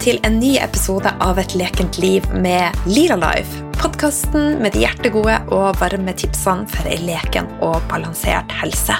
Til 0.00 0.16
en 0.24 0.38
ny 0.40 0.54
episode 0.56 1.10
av 1.20 1.36
Et 1.42 1.54
lekent 1.60 1.98
liv 2.00 2.24
med 2.32 2.76
Lila 2.88 3.18
Life. 3.20 3.58
Podkasten 3.76 4.56
med 4.62 4.72
de 4.72 4.86
hjertegode 4.86 5.34
og 5.52 5.76
varme 5.76 6.14
tipsene 6.16 6.64
for 6.72 6.88
ei 6.88 6.96
leken 7.04 7.50
og 7.60 7.82
balansert 7.90 8.48
helse. 8.62 8.96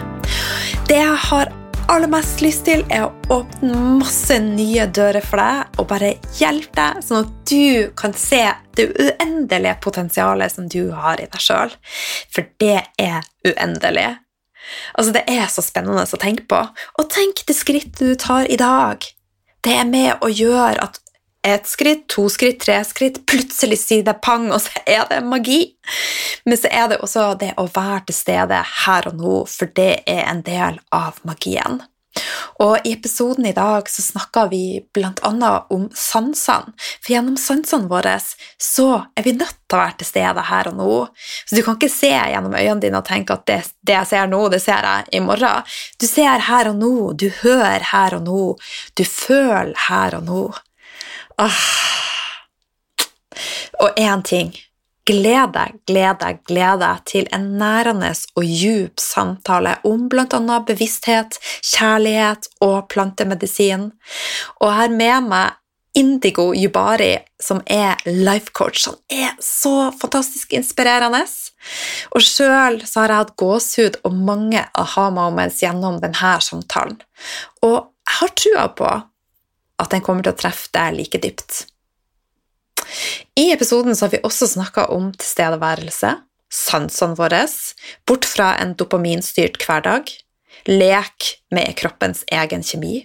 Det 0.91 0.99
jeg 0.99 1.15
har 1.23 1.49
aller 1.89 2.11
mest 2.13 2.43
lyst 2.45 2.67
til, 2.69 2.85
er 2.93 3.07
å 3.07 3.39
åpne 3.39 3.79
masse 4.03 4.37
nye 4.45 4.85
dører 4.93 5.25
for 5.25 5.41
deg 5.41 5.81
og 5.81 5.89
bare 5.89 6.11
hjelpe 6.37 6.77
deg, 6.77 7.01
sånn 7.07 7.25
at 7.25 7.33
du 7.49 7.95
kan 7.97 8.13
se 8.13 8.43
det 8.77 8.91
uendelige 8.93 9.79
potensialet 9.81 10.53
som 10.53 10.69
du 10.69 10.93
har 10.93 11.17
i 11.17 11.31
deg 11.33 11.47
sjøl. 11.47 11.73
For 12.29 12.45
det 12.61 12.83
er 13.01 13.25
uendelig. 13.49 14.11
Altså, 14.99 15.17
Det 15.17 15.25
er 15.33 15.49
så 15.49 15.65
spennende 15.65 16.05
å 16.05 16.21
tenke 16.21 16.45
på. 16.45 16.61
Og 17.01 17.09
tenk 17.09 17.41
det 17.49 17.57
skrittet 17.57 18.05
du 18.05 18.15
tar 18.21 18.45
i 18.45 18.61
dag. 18.61 19.09
Det 19.65 19.77
er 19.77 19.89
med 19.89 20.25
å 20.25 20.31
gjøre 20.33 20.81
at 20.89 21.01
ett 21.47 21.67
skritt, 21.69 22.05
to 22.13 22.27
skritt, 22.29 22.59
tre 22.61 22.79
skritt, 22.85 23.23
plutselig 23.29 23.79
sier 23.81 24.05
det 24.05 24.19
pang, 24.25 24.51
og 24.53 24.61
så 24.61 24.83
er 24.85 25.07
det 25.09 25.21
magi. 25.25 25.61
Men 26.45 26.61
så 26.61 26.69
er 26.69 26.91
det 26.93 27.01
også 27.01 27.31
det 27.41 27.55
å 27.61 27.65
være 27.69 28.03
til 28.11 28.19
stede 28.19 28.61
her 28.85 29.09
og 29.09 29.21
nå, 29.21 29.39
for 29.49 29.73
det 29.77 30.03
er 30.09 30.27
en 30.29 30.45
del 30.45 30.81
av 30.93 31.21
magien. 31.29 31.81
Og 32.61 32.85
I 32.85 32.93
episoden 32.93 33.47
i 33.47 33.55
dag 33.57 33.89
så 33.89 34.03
snakker 34.03 34.51
vi 34.51 34.81
bl.a. 34.95 35.53
om 35.71 35.87
sansene. 35.97 36.75
For 37.01 37.15
gjennom 37.15 37.39
sansene 37.41 37.89
våre 37.91 38.17
så 38.21 38.89
er 39.17 39.27
vi 39.27 39.37
nødt 39.39 39.57
til 39.65 39.79
å 39.79 39.81
være 39.81 39.97
til 40.01 40.11
stede 40.11 40.45
her 40.51 40.71
og 40.73 40.79
nå. 40.81 40.97
Så 41.47 41.57
Du 41.57 41.63
kan 41.65 41.79
ikke 41.79 41.93
se 41.93 42.13
gjennom 42.13 42.57
øynene 42.57 42.83
dine 42.83 43.01
og 43.01 43.09
tenke 43.09 43.37
at 43.39 43.47
det, 43.49 43.61
det 43.87 43.97
jeg 43.97 44.11
ser 44.13 44.33
nå, 44.33 44.43
det 44.53 44.63
ser 44.65 44.89
jeg 44.91 45.09
i 45.17 45.23
morgen. 45.25 45.71
Du 46.01 46.07
ser 46.11 46.47
her 46.51 46.73
og 46.73 46.81
nå, 46.81 46.95
du 47.15 47.29
hører 47.43 47.87
her 47.93 48.19
og 48.19 48.27
nå, 48.27 48.43
du 48.99 49.05
føler 49.07 49.77
her 49.89 50.19
og 50.19 50.27
nå. 50.29 50.43
Åh. 51.41 51.63
Og 53.81 53.97
én 53.97 54.23
ting 54.27 54.53
Gled 55.11 55.55
deg, 55.57 55.79
gled 55.91 56.21
deg, 56.21 56.43
gled 56.47 56.83
deg 56.85 56.99
til 57.09 57.25
en 57.35 57.47
nærende 57.59 58.13
og 58.39 58.45
djup 58.47 59.01
samtale 59.03 59.73
om 59.89 60.05
bl.a. 60.13 60.59
bevissthet, 60.69 61.41
kjærlighet 61.67 62.47
og 62.63 62.85
plantemedisin. 62.93 63.89
Og 64.61 64.69
jeg 64.69 64.79
har 64.81 64.95
med 64.95 65.33
meg 65.33 65.57
Indigo 65.99 66.53
Jubari, 66.55 67.17
som 67.43 67.59
er 67.67 67.99
life 68.07 68.53
coach. 68.55 68.87
Han 68.87 69.01
er 69.11 69.35
så 69.43 69.91
fantastisk 69.99 70.53
inspirerende. 70.55 71.25
Og 72.15 72.23
sjøl 72.23 72.79
har 72.85 73.11
jeg 73.11 73.17
hatt 73.17 73.35
gåsehud 73.41 73.99
og 74.07 74.15
mange 74.15 74.63
aha-moments 74.79 75.59
gjennom 75.65 75.99
denne 76.05 76.37
samtalen. 76.47 77.01
Og 77.67 77.91
jeg 78.07 78.19
har 78.21 78.37
trua 78.39 78.69
på 78.79 78.93
at 79.81 79.91
den 79.91 80.05
kommer 80.05 80.23
til 80.23 80.37
å 80.37 80.39
treffe 80.39 80.71
deg 80.77 80.95
like 81.01 81.19
dypt. 81.23 81.65
I 83.39 83.51
episoden 83.55 83.97
har 83.97 84.13
vi 84.13 84.23
også 84.27 84.49
snakka 84.55 84.89
om 84.95 85.11
tilstedeværelse, 85.17 86.17
sansene 86.51 87.19
våre, 87.19 87.45
bort 88.09 88.27
fra 88.27 88.55
en 88.63 88.75
dopaminstyrt 88.79 89.61
hverdag, 89.63 90.11
lek 90.69 91.33
med 91.55 91.77
kroppens 91.79 92.25
egen 92.33 92.65
kjemi. 92.67 93.05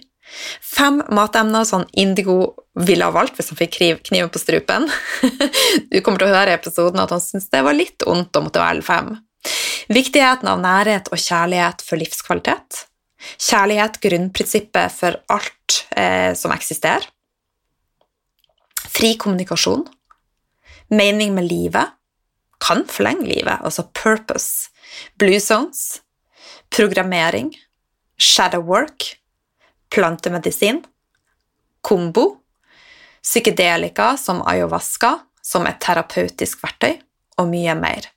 Fem 0.60 0.98
matemner 1.14 1.64
som 1.64 1.84
Indigo 1.92 2.56
ville 2.74 3.06
ha 3.06 3.14
valgt 3.14 3.38
hvis 3.38 3.52
han 3.52 3.60
fikk 3.60 3.78
kniven 4.08 4.32
på 4.32 4.42
strupen. 4.42 4.88
Du 5.92 6.00
kommer 6.02 6.18
til 6.18 6.28
å 6.28 6.34
høre 6.34 6.52
i 6.52 6.58
episoden 6.58 7.00
at 7.00 7.14
han 7.14 7.22
syntes 7.22 7.48
det 7.52 7.62
var 7.64 7.76
litt 7.76 8.04
ondt 8.10 8.36
å 8.36 8.42
måtte 8.44 8.62
velge 8.62 8.86
fem. 8.86 9.14
Viktigheten 9.92 10.50
av 10.50 10.60
nærhet 10.60 11.08
og 11.14 11.22
kjærlighet 11.22 11.84
for 11.86 12.00
livskvalitet. 12.00 12.82
Kjærlighet, 13.38 14.00
grunnprinsippet 14.02 14.94
for 14.94 15.18
alt 15.32 15.78
eh, 15.94 16.32
som 16.38 16.54
eksisterer. 16.54 17.06
Fri 18.96 19.14
kommunikasjon. 19.14 19.86
Mening 20.88 21.34
med 21.34 21.44
livet. 21.44 21.86
Kan 22.68 22.86
forlenge 22.88 23.26
livet, 23.26 23.58
altså 23.60 23.82
purpose. 23.82 24.70
Blue 25.18 25.40
zones. 25.40 26.00
Programmering. 26.76 27.52
Shadow 28.18 28.62
work. 28.64 29.18
Plantemedisin. 29.94 30.84
Kombo. 31.80 32.36
Psykedelika 33.22 34.16
som 34.16 34.42
ayahuasca 34.46 35.18
som 35.42 35.66
et 35.66 35.80
terapeutisk 35.80 36.62
verktøy, 36.64 36.96
og 37.38 37.50
mye 37.50 37.74
mer. 37.78 38.08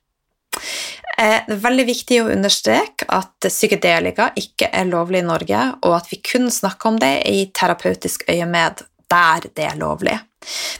Eh, 1.18 1.44
det 1.46 1.58
er 1.58 1.62
veldig 1.62 1.86
viktig 1.86 2.22
å 2.22 2.30
understreke 2.32 3.06
at 3.12 3.50
psykedelika 3.50 4.30
ikke 4.40 4.70
er 4.72 4.88
lovlig 4.88 5.20
i 5.20 5.28
Norge, 5.28 5.60
og 5.84 5.98
at 5.98 6.08
vi 6.10 6.22
kun 6.24 6.48
snakker 6.50 6.94
om 6.94 6.98
det 7.02 7.14
i 7.28 7.44
terapeutisk 7.54 8.24
øyemed 8.30 8.82
der 9.10 9.50
det 9.54 9.68
er 9.68 9.78
lovlig. 9.78 10.16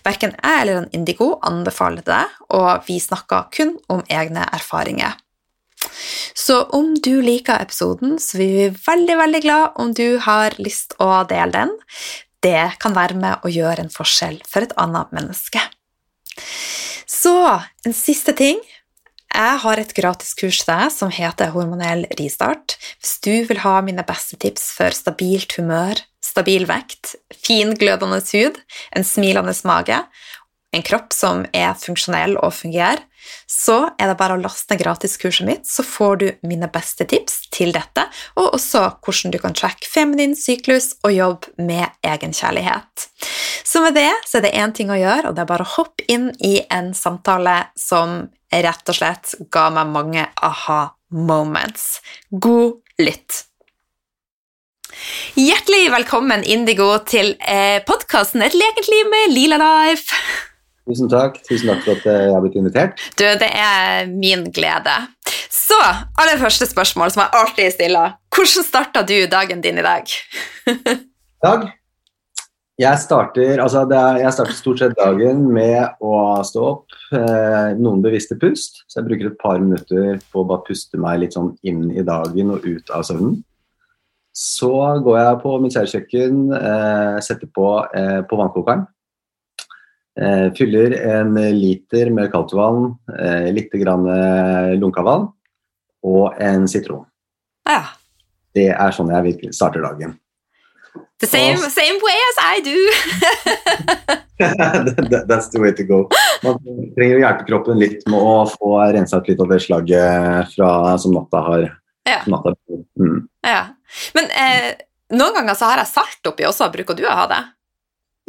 Verken 0.07 0.33
jeg 0.37 0.63
eller 0.63 0.81
en 0.81 0.93
Indigo 0.97 1.35
anbefaler 1.47 2.05
det, 2.07 2.23
og 2.57 2.87
vi 2.87 2.99
snakker 3.03 3.51
kun 3.55 3.77
om 3.93 4.05
egne 4.09 4.47
erfaringer. 4.57 5.19
Så 6.37 6.63
om 6.77 6.95
du 6.95 7.21
liker 7.25 7.61
episoden, 7.61 8.19
så 8.21 8.39
blir 8.39 8.57
vi 8.57 8.83
veldig 8.87 9.17
veldig 9.21 9.43
glad 9.45 9.79
om 9.81 9.93
du 9.97 10.19
har 10.23 10.57
lyst 10.61 10.97
å 11.01 11.23
dele 11.29 11.53
den. 11.55 11.75
Det 12.41 12.81
kan 12.81 12.97
være 12.97 13.19
med 13.21 13.45
å 13.45 13.53
gjøre 13.53 13.85
en 13.85 13.93
forskjell 13.93 14.41
for 14.49 14.65
et 14.65 14.77
annet 14.81 15.13
menneske. 15.17 15.63
Så 17.11 17.35
en 17.85 17.97
siste 17.97 18.33
ting. 18.37 18.61
Jeg 19.31 19.59
har 19.63 19.81
et 19.81 19.93
gratis 19.95 20.33
kurs 20.35 20.61
til 20.65 20.73
deg 20.73 20.91
som 20.93 21.13
heter 21.15 21.53
Hormonell 21.55 22.07
ristart. 22.19 22.77
Hvis 23.01 23.19
du 23.25 23.33
vil 23.49 23.63
ha 23.63 23.79
mine 23.87 24.05
beste 24.07 24.39
tips 24.43 24.73
for 24.77 24.95
stabilt 24.97 25.55
humør, 25.59 26.03
stabil 26.25 26.67
vekt, 26.69 27.15
fin, 27.35 27.73
glødende 27.79 28.21
hud, 28.21 28.59
en 28.97 29.07
smilende 29.07 29.55
mage, 29.69 30.03
en 30.75 30.85
kropp 30.87 31.15
som 31.15 31.45
er 31.57 31.73
funksjonell 31.79 32.37
og 32.39 32.53
fungerer, 32.55 33.03
så 33.47 33.93
er 34.01 34.11
det 34.11 34.17
bare 34.19 34.37
å 34.37 34.41
laste 34.41 34.73
ned 34.73 34.81
gratiskurset 34.83 35.47
mitt, 35.47 35.67
så 35.69 35.85
får 35.87 36.17
du 36.21 36.27
mine 36.47 36.71
beste 36.73 37.07
tips 37.11 37.51
til 37.55 37.75
dette, 37.75 38.07
og 38.39 38.55
også 38.57 38.87
hvordan 39.05 39.35
du 39.35 39.39
kan 39.43 39.55
tracke 39.57 39.87
feminin 39.91 40.35
syklus 40.39 40.95
og 41.05 41.15
jobbe 41.15 41.55
med 41.61 41.87
egenkjærlighet. 42.07 43.09
Så 43.67 43.83
med 43.85 43.95
det 43.99 44.11
så 44.27 44.39
er 44.39 44.47
det 44.47 44.57
én 44.59 44.75
ting 44.75 44.91
å 44.91 44.99
gjøre, 44.99 45.31
og 45.31 45.37
det 45.37 45.45
er 45.45 45.51
bare 45.53 45.67
å 45.67 45.75
hoppe 45.77 46.07
inn 46.11 46.31
i 46.43 46.57
en 46.73 46.95
samtale 46.97 47.63
som 47.79 48.25
rett 48.51 48.91
og 48.91 48.97
slett 48.97 49.37
ga 49.53 49.69
meg 49.75 49.93
mange 49.95 50.27
aha 50.43 50.83
moments. 51.11 52.01
God 52.31 52.81
lytt! 53.01 53.47
Hjertelig 55.39 55.91
velkommen, 55.95 56.43
Indigo, 56.45 56.91
til 57.07 57.37
eh, 57.47 57.79
podkasten 57.87 58.43
Et 58.43 58.57
lekent 58.59 58.89
liv 58.91 59.11
med 59.11 59.35
Lila 59.35 59.59
Life. 59.63 60.17
Tusen 60.91 61.11
takk. 61.13 61.39
Tusen 61.47 61.71
takk 61.71 61.85
for 61.87 61.95
at 61.95 62.09
jeg 62.11 62.33
har 62.35 62.43
blitt 62.43 62.59
invitert. 62.59 63.03
Du, 63.15 63.25
det 63.25 63.49
er 63.49 64.11
min 64.11 64.49
glede. 64.55 64.97
Så, 65.51 65.79
aller 66.19 66.41
første 66.41 66.67
spørsmål 66.67 67.13
som 67.15 67.25
jeg 67.25 67.35
alltid 67.41 67.75
stiller. 67.77 68.17
Hvordan 68.35 68.67
starta 68.67 69.05
du 69.07 69.15
dagen 69.31 69.63
din 69.63 69.79
i 69.79 69.87
dag? 69.87 70.11
dag? 71.47 71.71
Jeg 72.81 72.97
starter, 73.03 73.61
altså 73.61 73.83
er, 73.85 74.23
jeg 74.23 74.33
starter, 74.33 74.57
stort 74.57 74.81
sett 74.81 74.95
dagen 74.97 75.43
med 75.53 75.99
å 76.01 76.15
stå 76.47 76.63
opp, 76.65 76.95
eh, 77.13 77.75
noen 77.77 78.01
bevisste 78.01 78.39
pust. 78.41 78.79
Så 78.89 79.01
jeg 79.01 79.09
bruker 79.09 79.29
et 79.29 79.41
par 79.43 79.59
minutter 79.61 80.17
på 80.33 80.41
å 80.41 80.47
bare 80.49 80.65
puste 80.65 81.01
meg 81.01 81.19
litt 81.21 81.37
sånn 81.37 81.51
inn 81.67 81.91
i 81.93 82.05
dagen 82.07 82.55
og 82.55 82.65
ut 82.65 82.93
av 82.97 83.05
søvnen. 83.05 83.43
Så 84.33 84.71
går 85.05 85.19
jeg 85.19 85.41
på 85.43 85.53
mitt 85.61 85.77
kjærekjøkken, 85.77 86.41
eh, 86.57 87.19
setter 87.27 87.53
på 87.53 87.67
eh, 87.93 88.23
på 88.31 88.41
vannkokeren. 88.41 88.87
Eh, 90.17 90.49
fyller 90.57 90.97
en 91.19 91.35
liter 91.35 92.11
med 92.11 92.33
kaldt 92.33 92.57
vann, 92.57 92.97
eh, 93.19 93.53
litt 93.53 93.77
grann 93.77 94.09
eh, 94.09 94.73
lunkavann 94.81 95.29
og 96.03 96.41
en 96.41 96.67
sitron. 96.67 97.05
Ja. 97.69 97.83
Det 98.55 98.71
er 98.73 98.97
sånn 98.97 99.13
jeg 99.13 99.35
virkelig 99.35 99.55
starter 99.59 99.85
dagen. 99.85 100.17
The 101.21 101.27
same, 101.27 101.57
same 101.59 101.99
way 102.01 102.19
as 102.31 102.37
I 102.41 102.61
do! 102.65 102.79
That's 105.29 105.51
the 105.51 105.61
way 105.61 105.73
to 105.73 105.85
go. 105.85 105.99
Man 106.43 106.57
trenger 106.97 107.19
å 107.19 107.21
hjelpe 107.21 107.45
kroppen 107.45 107.81
litt 107.83 108.07
med 108.09 108.17
å 108.17 108.47
få 108.49 108.79
rensa 108.97 109.21
ut 109.21 109.27
litt 109.29 109.41
av 109.45 109.51
det 109.51 109.59
slaget 109.61 110.55
fra, 110.55 110.71
som 111.03 111.13
natta 111.13 111.43
har. 111.45 111.67
Ja. 112.09 112.23
Natta. 112.25 112.55
Mm. 112.97 113.19
ja. 113.45 113.61
Men 114.17 114.31
eh, 114.33 114.71
noen 115.13 115.37
ganger 115.37 115.59
så 115.61 115.69
har 115.69 115.83
jeg 115.83 115.91
salt 115.91 116.31
oppi 116.31 116.47
også. 116.49 116.71
Bruker 116.73 116.97
du 116.97 117.05
å 117.05 117.17
ha 117.19 117.27
det? 117.29 117.41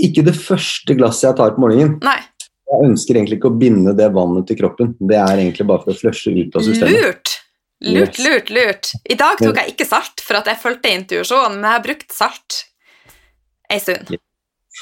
Ikke 0.10 0.26
det 0.28 0.34
første 0.36 0.98
glasset 1.00 1.30
jeg 1.30 1.38
tar 1.40 1.54
på 1.56 1.64
morgenen. 1.64 1.94
Nei. 2.04 2.18
Jeg 2.72 2.90
ønsker 2.90 3.16
egentlig 3.16 3.40
ikke 3.40 3.54
å 3.54 3.62
binde 3.62 3.94
det 3.96 4.10
vannet 4.16 4.50
til 4.52 4.60
kroppen. 4.60 4.98
Det 5.00 5.16
er 5.16 5.38
egentlig 5.38 5.68
bare 5.70 5.86
for 5.86 5.94
å 5.96 6.02
flushe 6.02 6.34
ut 6.36 6.60
av 6.60 6.68
systemet. 6.68 6.98
Lurt! 6.98 7.38
Lurt, 7.88 8.20
lurt, 8.20 8.52
lurt. 8.54 8.92
I 9.10 9.16
dag 9.18 9.40
tok 9.40 9.58
jeg 9.58 9.72
ikke 9.74 9.88
salt, 9.88 10.22
for 10.22 10.38
at 10.38 10.52
jeg 10.52 10.60
fulgte 10.62 10.92
intuisjonen, 10.92 11.56
men 11.58 11.70
jeg 11.70 11.80
har 11.80 11.88
brukt 11.88 12.14
salt 12.14 12.60
ei 13.72 13.80
stund. 13.82 14.12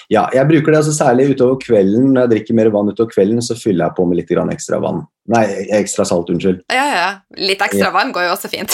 Ja, 0.09 0.27
jeg 0.33 0.45
bruker 0.50 0.74
det 0.74 0.80
altså 0.80 0.94
særlig 0.94 1.31
utover 1.33 1.57
kvelden. 1.62 2.12
Når 2.13 2.25
jeg 2.25 2.31
drikker 2.33 2.57
mer 2.57 2.69
vann 2.74 2.91
utover 2.91 3.12
kvelden, 3.12 3.41
så 3.45 3.57
fyller 3.57 3.88
jeg 3.88 3.97
på 3.97 4.06
med 4.09 4.19
litt 4.19 4.31
ekstra 4.31 4.80
vann. 4.81 5.03
Nei, 5.30 5.44
ekstra 5.77 6.06
salt, 6.07 6.30
unnskyld. 6.33 6.63
Ja, 6.74 6.86
ja. 6.94 7.09
Litt 7.38 7.62
ekstra 7.62 7.91
vann 7.94 8.13
går 8.13 8.27
jo 8.27 8.33
også 8.33 8.50
fint. 8.50 8.74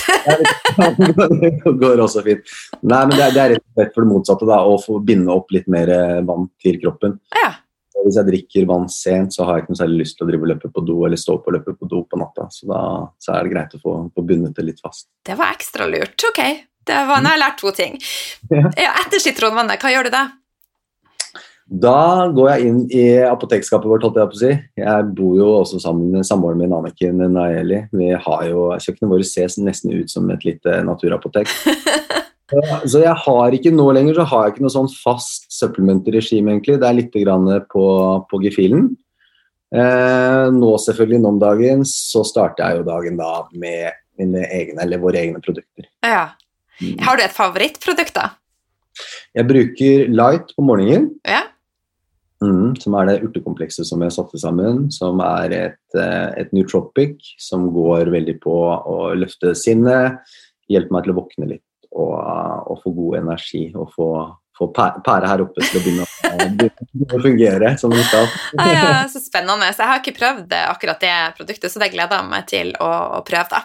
det 1.41 1.51
går 1.65 2.03
også 2.03 2.23
fint. 2.23 2.55
Nei, 2.81 3.01
men 3.07 3.15
det 3.15 3.25
er, 3.25 3.35
det 3.35 3.43
er 3.43 3.53
rett 3.55 3.63
og 3.63 3.79
slett 3.79 3.93
for 3.95 4.05
det 4.05 4.11
motsatte, 4.11 4.49
da, 4.49 4.61
å 4.63 4.79
få 4.81 4.99
binde 5.03 5.31
opp 5.33 5.51
litt 5.55 5.67
mer 5.71 5.91
eh, 5.91 6.23
vann 6.27 6.49
til 6.63 6.81
kroppen. 6.83 7.19
ja. 7.41 7.53
Hvis 8.05 8.19
jeg 8.19 8.27
drikker 8.27 8.65
vann 8.69 8.83
sent, 8.91 9.33
så 9.33 9.47
har 9.47 9.55
jeg 9.57 9.63
ikke 9.63 9.73
noe 9.73 9.79
særlig 9.79 10.03
lyst 10.03 10.17
til 10.19 10.27
å 10.27 10.29
drive 10.29 10.45
og 10.45 10.49
løpe 10.51 10.69
på 10.69 10.81
do 10.85 10.97
eller 11.07 11.17
stå 11.17 11.39
opp 11.39 11.47
og 11.49 11.55
løpe 11.55 11.73
på 11.73 11.87
do 11.89 12.03
på 12.05 12.19
natta. 12.21 12.45
Så 12.53 12.67
da 12.69 12.81
så 13.17 13.33
er 13.33 13.47
det 13.47 13.53
greit 13.55 13.73
å 13.73 13.79
få, 13.81 13.93
få 14.13 14.25
bundet 14.29 14.53
det 14.59 14.65
litt 14.67 14.83
fast. 14.83 15.07
Det 15.25 15.33
var 15.39 15.55
ekstra 15.55 15.87
lurt. 15.89 16.27
Ok. 16.29 16.43
Det 16.85 17.03
var, 17.09 17.21
nå 17.21 17.31
har 17.31 17.37
jeg 17.37 17.43
lært 17.43 17.61
to 17.61 17.75
ting. 17.75 17.95
Ja. 18.51 18.93
Etter 19.03 19.21
sitronvannet, 19.21 19.81
hva 19.81 19.93
gjør 19.93 20.09
du 20.09 20.13
da? 20.13 20.25
Da 21.65 22.27
går 22.29 22.49
jeg 22.51 22.67
inn 22.69 22.81
i 22.93 23.05
apotekskapet 23.25 23.89
vårt, 23.89 24.03
holdt 24.05 24.19
jeg 24.21 24.29
på 24.29 24.37
å 24.37 24.41
si. 24.43 24.51
Jeg 24.77 25.05
bor 25.17 25.31
jo 25.39 25.47
også 25.63 25.79
sammen 25.81 26.11
med 26.13 26.27
samboeren 26.27 26.61
min, 26.61 26.75
Anniken 26.77 27.23
Nayeli. 27.33 27.79
Vi 27.89 28.11
har 28.13 28.43
jo, 28.51 28.67
Kjøkkenet 28.77 29.11
vårt 29.15 29.25
ses 29.25 29.57
nesten 29.57 29.95
ut 29.95 30.13
som 30.13 30.29
et 30.29 30.45
lite 30.45 30.77
naturapotek. 30.85 31.49
Så 32.85 33.01
jeg 33.01 33.15
har 33.17 33.55
ikke 33.57 33.71
nå 33.73 33.87
lenger 33.97 34.19
så 34.19 34.27
har 34.29 34.43
jeg 34.45 34.53
ikke 34.53 34.63
noe 34.67 34.73
sånn 34.75 34.89
fast 34.93 35.47
supplement-regime, 35.49 36.53
egentlig. 36.53 36.77
Det 36.77 36.85
er 36.85 36.97
litt 36.99 37.15
grann 37.17 37.49
på, 37.71 37.85
på 38.29 38.39
gefühlen. 38.43 38.91
Eh, 39.73 40.45
nå 40.53 40.75
selvfølgelig 40.83 41.23
nå 41.23 41.31
om 41.33 41.39
dagen 41.41 41.81
så 41.89 42.21
starter 42.27 42.69
jeg 42.69 42.79
jo 42.79 42.87
dagen 42.91 43.17
da 43.17 43.31
med 43.57 43.97
mine 44.21 44.45
egne, 44.45 44.77
eller 44.85 45.01
våre 45.01 45.23
egne 45.23 45.41
produkter. 45.43 45.89
Ja. 46.05 46.27
Har 47.05 47.17
du 47.17 47.23
et 47.25 47.35
favorittprodukt, 47.35 48.15
da? 48.15 48.29
Jeg 49.35 49.47
bruker 49.49 50.07
Light 50.11 50.55
på 50.55 50.65
morgenen. 50.65 51.11
Ja. 51.27 51.43
Mm, 52.43 52.75
som 52.79 52.95
er 52.99 53.07
det 53.07 53.19
urtekomplekset 53.23 53.87
som 53.87 54.01
jeg 54.03 54.13
satte 54.13 54.39
sammen, 54.41 54.89
som 54.91 55.21
er 55.23 55.53
et, 55.55 55.97
eh, 55.97 56.33
et 56.41 56.51
nootropic 56.53 57.35
som 57.39 57.69
går 57.73 58.11
veldig 58.11 58.39
på 58.43 58.55
å 58.75 59.13
løfte 59.15 59.53
sinnet, 59.55 60.19
hjelpe 60.71 60.91
meg 60.91 61.05
til 61.05 61.13
å 61.13 61.19
våkne 61.21 61.47
litt 61.53 61.63
og, 61.95 62.15
og 62.67 62.81
få 62.83 62.91
god 62.91 63.19
energi 63.21 63.63
og 63.71 63.87
få, 63.95 64.09
få 64.57 64.67
pære 64.75 65.29
her 65.31 65.45
oppe 65.45 65.63
til 65.63 65.79
å 65.79 65.83
begynne 65.85 66.07
å, 66.07 66.49
begynne 66.59 67.19
å 67.19 67.23
fungere 67.23 67.71
som 67.79 67.95
den 67.95 68.03
skal. 68.03 68.27
Ah, 68.59 68.73
ja, 68.73 68.89
så 69.11 69.23
spennende. 69.23 69.71
Så 69.71 69.85
jeg 69.85 69.93
har 69.93 70.03
ikke 70.03 70.17
prøvd 70.19 70.57
akkurat 70.65 71.07
det 71.07 71.15
produktet, 71.39 71.71
så 71.71 71.81
det 71.81 71.93
gleder 71.95 72.19
jeg 72.19 72.31
meg 72.33 72.51
til 72.51 72.75
å, 72.83 72.91
å 73.15 73.23
prøve, 73.27 73.47
da. 73.55 73.63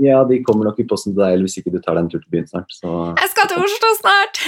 Ja, 0.00 0.22
de 0.24 0.38
kommer 0.46 0.64
nok 0.64 0.78
i 0.80 0.86
posten 0.88 1.12
til 1.12 1.20
deg 1.20 1.34
eller 1.34 1.44
hvis 1.44 1.58
ikke 1.60 1.72
du 1.74 1.80
tar 1.84 1.98
deg 1.98 2.06
en 2.06 2.10
tur 2.12 2.22
til 2.22 2.32
byen 2.32 2.46
snart. 2.48 2.70
Så 2.72 2.88
Jeg 3.20 3.32
skal 3.34 3.50
til 3.50 3.64
Oslo 3.66 3.90
snart! 4.00 4.40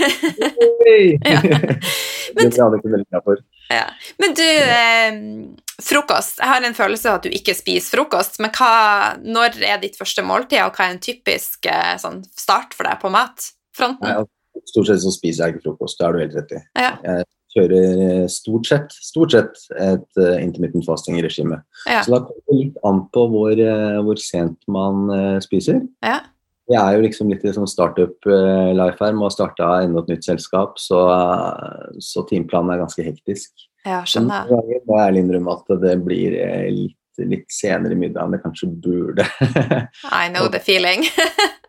Ja. 1.22 1.40
det 2.36 2.44
hadde 2.56 2.76
jeg 2.76 2.80
ikke 2.80 2.92
veldig 2.92 3.08
glad 3.10 3.24
for. 3.26 3.40
ja. 3.72 3.84
Men 4.22 4.34
du, 4.38 4.44
eh, 4.44 5.18
frokost. 5.82 6.38
Jeg 6.40 6.48
har 6.48 6.64
en 6.66 6.76
følelse 6.76 7.10
av 7.10 7.18
at 7.20 7.26
du 7.26 7.34
ikke 7.34 7.54
spiser 7.56 7.96
frokost, 7.96 8.38
men 8.42 8.52
hva, 8.56 8.72
når 9.22 9.60
er 9.66 9.80
ditt 9.82 9.98
første 10.00 10.24
måltid, 10.26 10.60
og 10.64 10.76
hva 10.76 10.88
er 10.88 10.96
en 10.96 11.02
typisk 11.02 11.68
eh, 11.70 11.94
sånn, 12.02 12.22
start 12.38 12.76
for 12.76 12.88
deg 12.88 13.00
på 13.02 13.12
matfronten? 13.12 14.08
Nei, 14.08 14.62
Stort 14.68 14.90
sett 14.90 15.00
så 15.00 15.10
spiser 15.14 15.46
jeg 15.48 15.56
ikke 15.56 15.64
frokost, 15.70 15.96
det 15.98 16.04
har 16.06 16.12
du 16.12 16.20
helt 16.20 16.34
rett 16.36 16.50
i. 16.52 16.58
Ja, 16.76 16.90
Jeg 17.02 17.24
kjører 17.54 18.02
eh, 18.06 18.26
stort 18.32 18.68
sett, 18.68 18.94
stort 19.04 19.34
sett 19.34 19.64
et 19.76 20.20
uh, 20.20 20.36
intermittent 20.40 20.86
fasting-regime. 20.86 21.58
ja, 21.86 22.02
Så 22.04 22.14
da 22.14 22.22
kommer 22.26 22.46
det 22.48 22.58
litt 22.58 22.78
an 22.88 23.02
på 23.14 23.26
hvor, 23.32 23.52
uh, 23.52 23.98
hvor 24.06 24.20
sent 24.20 24.58
man 24.72 25.08
uh, 25.12 25.40
spiser. 25.44 25.82
ja. 26.04 26.20
Jeg 26.70 26.78
er 26.78 26.94
jo 26.94 27.02
liksom 27.02 27.28
litt 27.28 27.42
i 27.44 27.50
sånn 27.52 27.66
startup-life 27.68 29.02
her, 29.02 29.16
må 29.18 29.26
å 29.26 29.32
starte 29.34 29.66
enda 29.82 30.00
et 30.04 30.12
nytt 30.12 30.24
selskap, 30.24 30.78
så, 30.80 31.00
så 32.00 32.22
timeplanen 32.30 32.70
er 32.72 32.80
ganske 32.84 33.02
hektisk. 33.04 33.66
ja 33.84 33.98
skjønner. 34.06 34.46
ganger 34.46 34.84
må 34.86 34.96
jeg 34.96 35.08
ærlig 35.10 35.24
innrømme 35.24 35.56
at 35.58 35.74
det 35.82 35.96
blir 36.06 36.36
litt, 36.70 37.24
litt 37.34 37.50
senere 37.52 37.98
i 37.98 37.98
middag 37.98 38.24
enn 38.24 38.38
det 38.38 38.40
kanskje 38.46 38.70
burde. 38.86 39.26
I 40.22 40.30
know 40.30 40.46
the 40.48 40.62
feeling. 40.62 41.04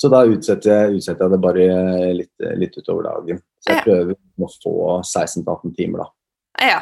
så 0.00 0.08
da 0.12 0.22
utsetter 0.28 0.70
jeg, 0.72 0.94
utsetter 1.00 1.26
jeg 1.26 1.34
det 1.34 1.40
bare 1.44 1.66
litt, 2.16 2.46
litt 2.62 2.78
utover 2.80 3.04
dagen. 3.10 3.42
Så 3.60 3.74
jeg 3.74 3.80
Ja. 3.80 3.84
prøver 3.84 4.14
å 4.16 4.48
få 4.54 4.72
16-18 5.04 5.74
timer 5.76 6.04
da. 6.06 6.08
ja. 6.64 6.80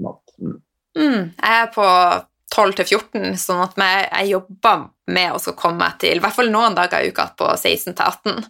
Mat. 0.00 0.22
Mm. 0.40 0.56
Mm, 0.96 1.22
jeg 1.36 1.60
er 1.62 1.68
på 1.72 1.84
12-14, 2.54 3.34
sånn 3.40 3.62
at 3.64 3.76
jeg, 3.80 4.06
jeg 4.12 4.30
jobber 4.34 4.86
med 5.12 5.34
å 5.36 5.54
komme 5.58 5.88
til 6.00 6.16
i 6.18 6.22
hvert 6.24 6.36
fall 6.36 6.48
noen 6.52 6.76
dager 6.76 7.04
i 7.04 7.10
uka 7.12 7.28
på 7.38 7.48
16-18. 7.56 8.44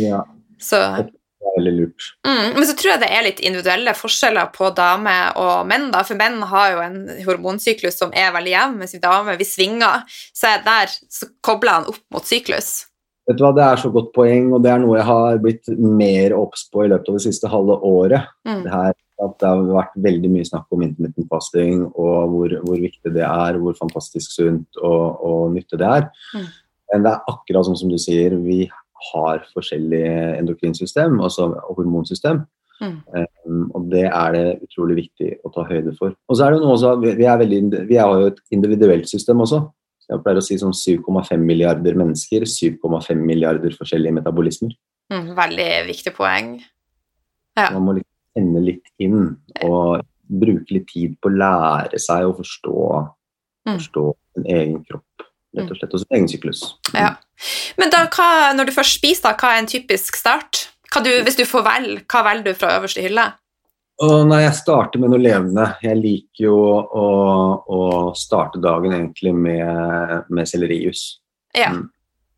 Ja, 0.00 0.22
Så, 0.58 0.78
det 0.80 1.12
er 1.46 1.56
veldig 1.58 1.72
lurt. 1.76 2.06
mm, 2.26 2.54
men 2.56 2.66
så 2.66 2.74
tror 2.78 2.92
jeg 2.94 3.02
det 3.04 3.10
er 3.12 3.26
litt 3.26 3.42
individuelle 3.44 3.94
forskjeller 3.94 4.50
på 4.54 4.70
damer 4.74 5.36
og 5.42 5.66
menn, 5.68 5.90
da, 5.94 6.02
for 6.06 6.18
menn 6.18 6.40
har 6.50 6.72
jo 6.74 6.82
en 6.86 6.98
hormonsyklus 7.26 7.98
som 8.00 8.14
er 8.16 8.32
veldig 8.34 8.54
jevn, 8.54 8.78
mens 8.80 8.94
vi 8.96 9.02
damer 9.04 9.38
vi 9.38 9.44
svinger. 9.46 10.02
Så 10.34 10.56
der 10.66 10.90
så 10.90 11.28
kobler 11.44 11.80
han 11.80 11.90
opp 11.92 12.02
mot 12.14 12.26
syklus. 12.26 12.86
Vet 13.26 13.38
du 13.38 13.42
hva, 13.42 13.52
Det 13.56 13.64
er 13.64 13.80
så 13.82 13.90
godt 13.90 14.12
poeng, 14.14 14.52
og 14.54 14.62
det 14.62 14.70
er 14.70 14.82
noe 14.82 15.00
jeg 15.00 15.08
har 15.08 15.40
blitt 15.42 15.70
mer 15.76 16.34
obs 16.36 16.66
på 16.70 16.84
i 16.84 16.90
løpet 16.92 17.10
av 17.10 17.18
det 17.18 17.24
siste 17.26 17.50
halve 17.50 17.78
året. 17.88 18.28
Mm. 18.46 18.62
Det, 18.62 18.72
her, 18.72 18.94
at 19.26 19.34
det 19.40 19.50
har 19.50 19.64
vært 19.66 19.98
veldig 20.06 20.30
mye 20.30 20.46
snakk 20.46 20.76
om 20.76 20.84
intermittent 20.86 21.28
fasting 21.32 21.84
og 21.88 22.32
hvor, 22.32 22.54
hvor 22.62 22.78
viktig 22.80 23.14
det 23.16 23.24
er, 23.26 23.58
hvor 23.62 23.76
fantastisk 23.78 24.34
sunt 24.36 24.80
og, 24.82 25.24
og 25.26 25.56
nyttig 25.56 25.80
det 25.82 25.88
er. 25.90 26.10
Mm. 26.36 26.50
Men 26.92 27.06
det 27.06 27.12
er 27.12 27.32
akkurat 27.32 27.66
sånn 27.66 27.80
som 27.80 27.90
du 27.90 27.98
sier, 27.98 28.36
vi 28.38 28.66
har 29.12 29.42
forskjellige 29.54 30.36
endokrinsystem, 30.38 31.18
altså 31.22 31.50
hormonsystem. 31.66 32.44
Mm. 32.80 32.96
Um, 33.46 33.62
og 33.74 33.88
det 33.92 34.04
er 34.04 34.34
det 34.36 34.44
utrolig 34.66 34.98
viktig 35.00 35.30
å 35.46 35.52
ta 35.54 35.64
høyde 35.68 35.94
for. 35.98 36.14
Og 36.28 36.36
så 36.36 36.46
er 36.46 36.54
det 36.54 36.62
noe 36.62 36.76
også, 36.76 36.94
vi, 37.02 37.14
vi, 37.18 37.26
er 37.26 37.40
veldig, 37.40 37.60
vi 37.88 37.98
har 37.98 38.12
jo 38.12 38.30
et 38.30 38.40
individuelt 38.54 39.08
system 39.10 39.42
også. 39.44 39.62
Jeg 40.06 40.22
pleier 40.22 40.38
å 40.38 40.44
si 40.44 40.56
sånn 40.60 40.74
7,5 40.76 41.42
milliarder 41.42 41.96
mennesker, 41.98 42.46
7,5 42.46 43.22
milliarder 43.26 43.74
forskjellige 43.74 44.20
metabolismer. 44.20 44.74
Mm, 45.12 45.32
veldig 45.38 45.70
viktig 45.88 46.12
poeng. 46.14 46.52
Ja. 47.56 47.70
Man 47.74 47.86
må 47.86 47.96
liksom 47.96 48.36
kjenne 48.36 48.62
litt 48.62 48.92
inn 49.02 49.36
og 49.66 50.04
bruke 50.26 50.74
litt 50.76 50.86
tid 50.90 51.16
på 51.22 51.30
å 51.30 51.36
lære 51.42 51.98
seg 52.02 52.26
å 52.26 52.34
forstå, 52.36 52.76
Mm. 53.66 53.78
forstå 53.80 54.02
sin 54.34 54.44
egen 54.46 54.84
kropp, 54.84 55.26
rett 55.56 55.70
og 55.70 55.76
slett, 55.76 55.94
og 55.94 56.00
sin 56.00 56.16
egen 56.16 56.28
syklus. 56.30 56.60
Ja. 56.94 57.16
Men 57.76 57.90
da, 57.90 58.04
hva, 58.06 58.54
når 58.54 58.66
du 58.66 58.72
først 58.72 59.00
spiser, 59.00 59.22
da, 59.22 59.32
hva 59.34 59.54
er 59.56 59.58
en 59.58 59.66
typisk 59.66 60.14
start? 60.14 60.68
Du, 61.02 61.10
hvis 61.26 61.36
du 61.36 61.42
får 61.44 61.64
velge, 61.66 62.04
hva 62.06 62.22
velger 62.24 62.44
du 62.44 62.54
fra 62.54 62.78
øverste 62.78 63.02
hylle? 63.02 63.32
Og 64.04 64.26
når 64.28 64.42
jeg 64.44 64.56
starter 64.58 65.00
med 65.00 65.08
noe 65.08 65.22
levende 65.24 65.64
Jeg 65.80 65.96
liker 65.96 66.42
jo 66.44 66.56
å, 66.84 67.04
å 67.64 67.78
starte 68.18 68.60
dagen 68.60 68.92
egentlig 68.92 69.32
med, 69.32 70.26
med 70.28 70.48
sellerijus. 70.50 71.04
Ja. 71.56 71.70
Mm. 71.72 71.86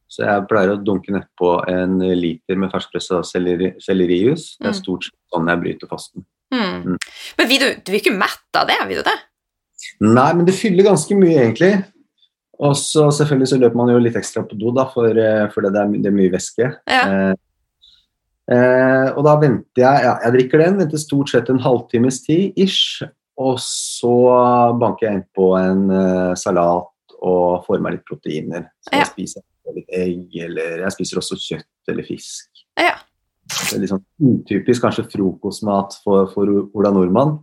Så 0.09 0.23
jeg 0.25 0.47
pleier 0.49 0.73
å 0.73 0.79
dunke 0.81 1.13
nedpå 1.13 1.51
en 1.69 1.99
liter 2.17 2.57
med 2.57 2.71
ferskpressa 2.73 3.21
selleri, 3.27 3.75
sellerijus. 3.83 4.55
Det 4.57 4.69
Mm. 4.69 4.71
er 4.71 4.79
stort 4.79 5.05
sett 5.09 5.19
sånn 5.35 5.51
jeg 5.51 5.61
bryter 5.65 5.91
fasten. 5.91 6.25
Mm. 6.55 6.95
Mm. 6.95 6.97
Men 7.39 7.49
vil 7.51 7.61
du, 7.61 7.67
du 7.75 7.91
blir 7.93 8.01
ikke 8.01 8.15
mett 8.17 8.57
av 8.57 8.71
det, 8.71 8.79
vil 8.89 9.03
du 9.03 9.05
det? 9.11 9.19
Nei, 10.01 10.31
men 10.39 10.47
det 10.49 10.55
fyller 10.57 10.87
ganske 10.87 11.19
mye, 11.19 11.43
egentlig. 11.43 11.73
Og 12.59 12.73
så 12.79 13.05
selvfølgelig 13.15 13.51
så 13.53 13.59
løper 13.61 13.77
man 13.79 13.93
jo 13.93 13.99
litt 14.03 14.17
ekstra 14.19 14.43
på 14.49 14.57
do, 14.59 14.73
da, 14.75 14.87
for, 14.95 15.11
eh, 15.13 15.45
for 15.53 15.67
det, 15.67 15.75
er, 15.77 15.93
det 16.03 16.09
er 16.11 16.17
mye 16.17 16.33
væske. 16.33 16.71
Ja. 16.89 17.03
Eh, 17.05 17.35
eh, 18.53 19.09
og 19.13 19.23
da 19.27 19.35
venter 19.41 19.83
jeg 19.85 20.05
ja, 20.07 20.15
Jeg 20.25 20.35
drikker 20.37 20.63
den, 20.65 20.79
venter 20.81 21.01
stort 21.01 21.33
sett 21.33 21.51
en 21.53 21.63
halvtimes 21.63 22.23
tid 22.27 22.57
ish. 22.57 23.03
Og 23.39 23.61
så 23.63 24.15
banker 24.81 25.07
jeg 25.07 25.21
innpå 25.21 25.53
en 25.61 25.85
uh, 25.93 26.33
salat 26.35 26.89
og 27.23 27.67
får 27.67 27.83
meg 27.83 27.95
litt 27.95 28.09
proteiner. 28.09 28.65
Så 28.83 28.91
Ja. 28.93 29.05
jeg 29.05 29.11
spiser 29.13 29.45
litt 29.77 29.93
egg, 29.95 30.25
eller 30.49 30.83
jeg 30.83 30.95
spiser 30.97 31.21
også 31.21 31.39
kjøtt 31.39 31.93
eller 31.93 32.07
fisk. 32.07 32.65
Ja. 32.79 32.97
Det 33.49 33.77
er 33.77 33.83
litt 33.83 33.93
sånn 33.93 34.05
utypisk 34.19 34.83
kanskje 34.85 35.07
frokostmat 35.13 35.97
for, 36.03 36.27
for 36.35 36.51
Ola 36.77 36.93
Nordmann, 36.93 37.39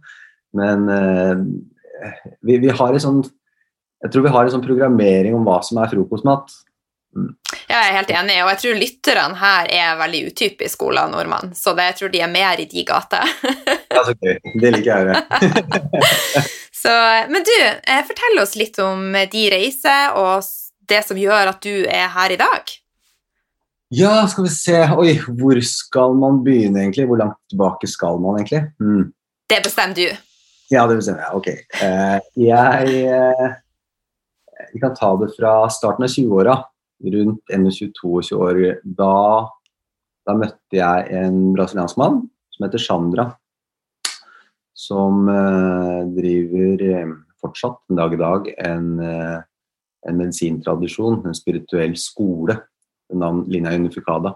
men 0.55 0.85
eh, 0.91 1.41
vi, 2.45 2.59
vi 2.61 2.69
har 2.69 2.93
en 2.93 3.03
sånn 3.03 3.23
Jeg 4.03 4.11
tror 4.13 4.25
vi 4.27 4.31
har 4.35 4.45
en 4.45 4.53
sånn 4.53 4.65
programmering 4.65 5.33
om 5.33 5.45
hva 5.47 5.61
som 5.65 5.79
er 5.81 5.89
frokostmat. 5.89 6.51
Ja, 7.15 7.79
jeg 7.79 7.89
er 7.89 7.95
helt 7.95 8.11
enig, 8.11 8.35
og 8.43 8.49
jeg 8.51 8.59
tror 8.61 8.79
lytterne 8.79 9.39
her 9.39 9.69
er 9.71 9.99
veldig 9.99 10.21
utypisk 10.29 10.83
Ola 10.83 11.05
Nordmann, 11.07 11.53
så 11.55 11.71
det, 11.77 11.87
jeg 11.89 11.97
tror 11.99 12.11
de 12.11 12.21
er 12.25 12.31
mer 12.31 12.59
i 12.61 12.67
de 12.71 12.85
gater. 12.87 13.35
Ja, 13.95 14.01
så 14.03 14.11
gøy. 14.19 14.33
Det 14.59 14.69
liker 14.75 14.89
jeg 14.91 15.13
å. 15.15 16.41
Men 17.31 17.45
du, 17.47 17.53
eh, 17.63 18.01
fortell 18.05 18.41
oss 18.41 18.57
litt 18.59 18.75
om 18.83 19.13
de 19.31 19.43
reiser 19.53 20.17
og 20.19 20.43
det 20.89 20.99
som 21.07 21.17
gjør 21.17 21.53
at 21.53 21.63
du 21.63 21.85
er 21.87 22.09
her 22.11 22.33
i 22.35 22.37
dag. 22.41 22.73
Ja, 23.95 24.27
skal 24.27 24.49
vi 24.49 24.51
se 24.51 24.81
Oi, 24.97 25.15
hvor 25.39 25.61
skal 25.63 26.15
man 26.19 26.41
begynne, 26.43 26.83
egentlig? 26.83 27.07
Hvor 27.07 27.21
langt 27.21 27.39
tilbake 27.49 27.87
skal 27.87 28.19
man, 28.19 28.41
egentlig? 28.41 28.65
Mm. 28.83 29.13
Det 29.47 29.61
bestemmer 29.63 29.95
du. 29.95 30.05
Ja, 30.73 30.83
det 30.89 30.99
bestemmer 30.99 31.23
jeg. 31.23 31.39
Ok. 31.39 31.47
Uh, 31.79 32.19
jeg 32.35 32.85
Vi 34.73 34.83
kan 34.83 34.95
ta 34.97 35.15
det 35.21 35.31
fra 35.37 35.57
starten 35.71 36.03
av 36.03 36.11
20-åra. 36.11 36.59
Rundt 37.03 37.41
21-22 37.51 38.37
år. 38.39 38.61
Da, 38.83 39.15
da 40.27 40.37
møtte 40.37 40.79
jeg 40.79 41.09
en 41.19 41.41
brasiliansk 41.55 41.99
mann 41.99 42.21
som 42.55 42.67
heter 42.67 42.81
Sandra. 42.81 43.27
Som 44.75 45.27
eh, 45.31 46.01
driver 46.15 46.85
eh, 46.87 47.11
fortsatt 47.41 47.81
en 47.89 47.99
dag 47.99 48.15
i 48.15 48.19
dag 48.19 48.49
en, 48.67 48.87
eh, 48.99 49.37
en 50.07 50.17
medisintradisjon, 50.19 51.21
en 51.25 51.37
spirituell 51.37 51.95
skole, 51.99 52.57
ved 53.09 53.21
navn 53.21 53.45
Linja 53.51 53.75
Unificada. 53.75 54.35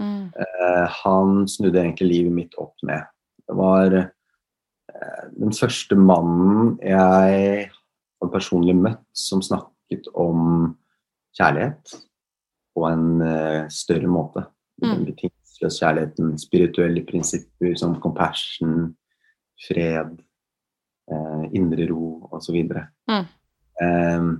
Mm. 0.00 0.32
Eh, 0.32 0.86
han 1.04 1.48
snudde 1.48 1.82
egentlig 1.82 2.08
livet 2.08 2.32
mitt 2.32 2.56
opp 2.60 2.74
ned. 2.86 3.04
Det 3.46 3.56
var 3.56 3.96
eh, 3.96 5.24
den 5.36 5.52
første 5.56 5.96
mannen 5.98 6.76
jeg 6.82 7.68
hadde 7.70 8.32
personlig 8.32 8.76
møtt 8.76 9.04
som 9.16 9.42
snakket 9.44 10.08
om 10.14 10.74
kjærlighet 11.36 11.94
på 12.76 12.86
en 12.88 13.22
eh, 13.26 13.68
større 13.72 14.10
måte. 14.10 14.44
Mm. 14.82 14.88
Den 14.90 15.04
betingelsesløse 15.10 15.84
kjærligheten, 15.84 16.38
spirituelle 16.38 17.04
prinsipper 17.06 17.74
som 17.76 17.98
compassion, 18.02 18.94
fred, 19.66 20.16
eh, 21.12 21.44
indre 21.54 21.90
ro 21.90 22.30
osv. 22.32 22.62
Mm. 23.10 23.26
Um, 23.80 24.30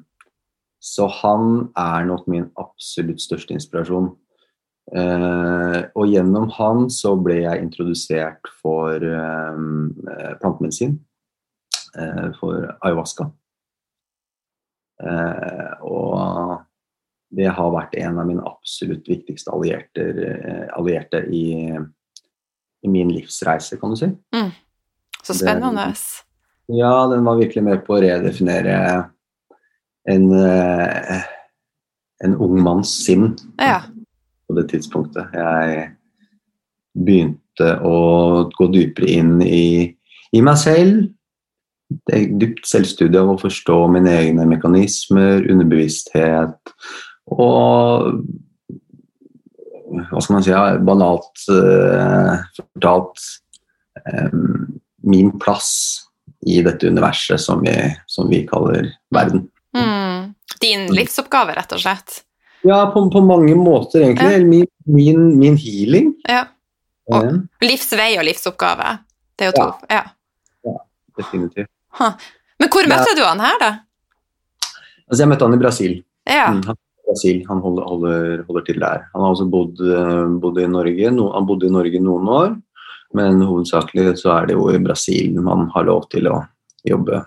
så 0.80 1.06
han 1.20 1.68
er 1.76 2.06
nok 2.08 2.26
min 2.28 2.48
absolutt 2.60 3.20
største 3.20 3.54
inspirasjon. 3.56 4.14
Uh, 4.90 5.86
og 5.94 6.08
gjennom 6.10 6.48
han 6.56 6.88
så 6.90 7.12
ble 7.20 7.42
jeg 7.44 7.62
introdusert 7.62 8.48
for 8.62 8.96
um, 9.04 9.92
plantemedisin, 10.40 10.96
uh, 11.94 12.32
for 12.40 12.64
ayahuasca. 12.80 13.28
Uh, 15.00 15.84
og 15.86 16.56
det 17.30 17.46
har 17.54 17.70
vært 17.74 17.94
en 18.02 18.18
av 18.18 18.26
mine 18.26 18.42
absolutt 18.46 19.06
viktigste 19.08 19.52
allierte, 19.54 20.02
eh, 20.26 20.66
allierte 20.76 21.22
i, 21.30 21.44
i 22.82 22.90
min 22.90 23.12
livsreise, 23.14 23.78
kan 23.80 23.94
du 23.94 23.98
si. 24.00 24.08
Så 25.22 25.36
spennende. 25.38 25.86
Ja, 26.70 27.06
den 27.10 27.24
var 27.26 27.38
virkelig 27.38 27.62
med 27.66 27.84
på 27.86 27.96
å 27.96 28.02
redefinere 28.02 28.76
en, 30.10 30.26
eh, 30.32 31.22
en 32.24 32.36
ung 32.36 32.58
manns 32.62 32.92
sinn 33.04 33.36
Ja. 33.60 33.82
på 34.48 34.56
det 34.58 34.68
tidspunktet. 34.72 35.30
Jeg 35.34 35.96
begynte 36.98 37.70
å 37.86 38.50
gå 38.50 38.72
dypere 38.72 39.08
inn 39.08 39.40
i, 39.42 39.96
i 40.32 40.40
meg 40.40 40.56
selv. 40.58 41.08
Det 42.06 42.14
er 42.14 42.38
dypt 42.38 42.66
selvstudie 42.66 43.18
av 43.18 43.32
å 43.34 43.40
forstå 43.40 43.76
mine 43.90 44.10
egne 44.14 44.46
mekanismer, 44.46 45.42
underbevissthet 45.50 46.74
og 47.30 48.20
hva 50.10 50.20
skal 50.22 50.36
man 50.36 50.44
si, 50.46 50.50
ja, 50.52 50.78
banalt 50.86 51.42
uh, 51.50 52.36
fortalt 52.56 53.22
eh, 54.06 54.34
min 55.10 55.32
plass 55.42 55.70
i 56.46 56.60
dette 56.64 56.86
universet 56.88 57.40
som 57.42 57.62
vi, 57.64 57.72
som 58.06 58.28
vi 58.30 58.44
kaller 58.48 58.86
verden. 59.12 59.48
Mm. 59.76 60.30
Din 60.62 60.86
livsoppgave, 60.94 61.56
rett 61.58 61.74
og 61.74 61.82
slett. 61.82 62.20
Ja, 62.66 62.84
på, 62.94 63.02
på 63.12 63.22
mange 63.24 63.54
måter, 63.58 64.04
egentlig. 64.06 64.30
Ja. 64.38 64.46
Min, 64.46 64.66
min, 64.86 65.26
min 65.40 65.56
healing. 65.60 66.14
Ja. 66.28 66.44
Og- 67.10 67.26
Eh, 67.26 67.32
Livsvei 67.66 68.12
og 68.20 68.24
livsoppgave. 68.28 68.92
Det 69.34 69.48
er 69.48 69.50
jo 69.50 69.56
to. 69.56 69.86
Ja. 69.90 70.04
definitivt. 71.18 71.66
Men 71.98 72.68
hvor 72.70 72.86
Ja. 72.86 72.90
møtte 72.92 73.16
du 73.18 73.24
han 73.26 73.40
her, 73.42 73.56
da? 73.60 73.70
Altså, 75.10 75.24
jeg 75.24 75.28
møtte 75.32 75.44
han 75.48 75.56
i 75.56 75.58
Brasil. 75.64 75.96
Ja. 76.30 76.44
Mm, 76.54 76.76
Brasil. 77.10 77.42
han 77.48 77.60
holder, 77.64 77.84
holder, 77.90 78.42
holder 78.48 78.64
til 78.70 78.80
der. 78.80 79.04
Han 79.14 79.22
har 79.26 79.34
også 79.34 79.46
bodd, 79.50 79.82
bodd 80.40 80.58
i 80.62 80.66
Norge. 80.70 81.10
No, 81.14 81.28
han 81.34 81.46
bodde 81.48 81.66
i 81.68 81.74
Norge 81.74 82.00
noen 82.02 82.28
år, 82.30 82.56
men 83.18 83.42
hovedsakelig 83.42 84.16
så 84.22 84.32
er 84.38 84.46
det 84.50 84.54
jo 84.58 84.68
i 84.70 84.78
Brasil 84.82 85.34
man 85.42 85.66
har 85.74 85.86
lov 85.90 86.06
til 86.12 86.28
å 86.30 86.40
jobbe, 86.86 87.22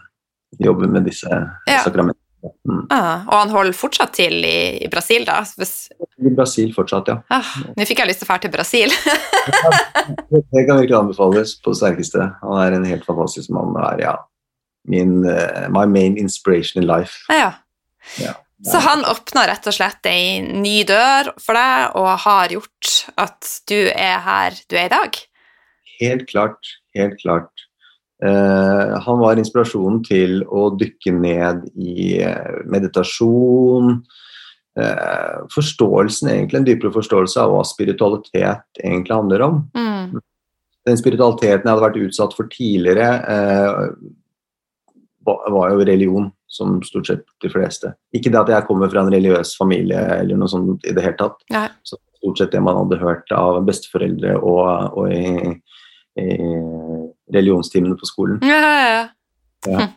jobbe 0.64 0.88
med 0.90 1.06
disse 1.12 1.30
Ja. 1.68 1.82
sakramentene. 1.84 2.20
Mm. 2.68 2.82
Ah, 2.92 3.22
og 3.30 3.34
han 3.38 3.52
holder 3.54 3.72
fortsatt 3.76 4.12
til 4.18 4.34
i, 4.44 4.84
i 4.84 4.88
Brasil, 4.92 5.24
da? 5.24 5.38
Hvis, 5.56 5.88
I 6.20 6.32
Brasil 6.36 6.74
fortsatt, 6.76 7.08
ja. 7.08 7.22
ah, 7.32 7.52
Nå 7.78 7.86
fikk 7.88 8.02
jeg 8.04 8.10
lyst 8.10 8.20
til 8.20 8.28
å 8.28 8.34
dra 8.34 8.40
til 8.44 8.52
Brasil. 8.52 8.92
Det 10.52 10.64
kan 10.68 10.80
virkelig 10.82 10.98
anbefales 10.98 11.54
på 11.64 11.72
det 11.72 11.80
sterkeste. 11.80 12.28
Han 12.44 12.60
er 12.60 12.76
en 12.76 12.88
helt 12.88 13.06
fantastisk 13.08 13.52
mann. 13.56 13.76
er, 13.80 14.02
ja, 14.04 14.16
min, 14.92 15.22
uh, 15.24 15.70
my 15.72 15.86
main 15.88 16.18
inspiration 16.20 16.82
in 16.84 16.88
life. 16.90 17.24
ja. 17.32 17.54
Ja. 18.20 18.34
Så 18.64 18.80
han 18.80 19.04
åpna 19.06 19.44
rett 19.50 19.68
og 19.68 19.76
slett 19.76 20.08
ei 20.08 20.40
ny 20.40 20.84
dør 20.88 21.34
for 21.42 21.58
deg 21.58 21.98
og 22.00 22.10
har 22.24 22.54
gjort 22.56 22.92
at 23.20 23.50
du 23.68 23.80
er 23.92 24.24
her 24.24 24.56
du 24.72 24.78
er 24.80 24.88
i 24.88 24.94
dag? 24.94 25.20
Helt 26.00 26.26
klart. 26.30 26.72
Helt 26.96 27.20
klart. 27.20 27.52
Uh, 28.24 28.96
han 29.04 29.20
var 29.20 29.40
inspirasjonen 29.40 30.00
til 30.08 30.44
å 30.48 30.70
dykke 30.80 31.12
ned 31.18 31.66
i 31.76 32.22
eh, 32.24 32.60
meditasjon. 32.72 33.98
Uh, 34.80 35.44
forståelsen, 35.54 36.32
egentlig, 36.32 36.62
En 36.62 36.68
dypere 36.70 36.94
forståelse 36.96 37.42
av 37.44 37.52
hva 37.52 37.66
spiritualitet 37.68 38.80
egentlig 38.80 39.18
handler 39.18 39.44
om. 39.46 39.60
Mm. 39.76 40.22
Den 40.88 41.00
spiritualiteten 41.00 41.68
jeg 41.68 41.74
hadde 41.74 41.84
vært 41.84 42.00
utsatt 42.08 42.38
for 42.38 42.48
tidligere, 42.54 43.10
uh, 43.28 44.96
var, 45.28 45.44
var 45.52 45.76
jo 45.76 45.84
religion, 45.84 46.32
som 46.54 46.78
stort 46.86 47.10
sett 47.10 47.24
de 47.44 47.50
fleste. 47.52 47.94
Ikke 48.16 48.32
det 48.34 48.42
at 48.44 48.52
jeg 48.54 48.68
kommer 48.68 48.92
fra 48.92 49.04
en 49.04 49.12
religiøs 49.14 49.56
familie 49.60 50.02
eller 50.20 50.40
noe 50.40 50.52
sånt 50.52 50.86
i 50.86 50.94
det 50.96 51.06
hele 51.06 51.18
tatt. 51.20 51.40
Nei. 51.54 51.66
Så 51.88 51.98
stort 52.20 52.40
sett 52.40 52.54
det 52.54 52.62
man 52.64 52.78
hadde 52.84 53.02
hørt 53.02 53.34
av 53.36 53.60
besteforeldre 53.68 54.38
og, 54.40 55.00
og 55.00 55.12
i, 55.14 55.56
i 56.22 56.30
religionstimene 57.34 57.98
på 58.00 58.10
skolen. 58.10 58.40
Ja, 58.46 58.62
ja, 58.62 58.88
ja. 58.94 59.04
Ja. 59.64 59.82
Hm. 59.82 59.92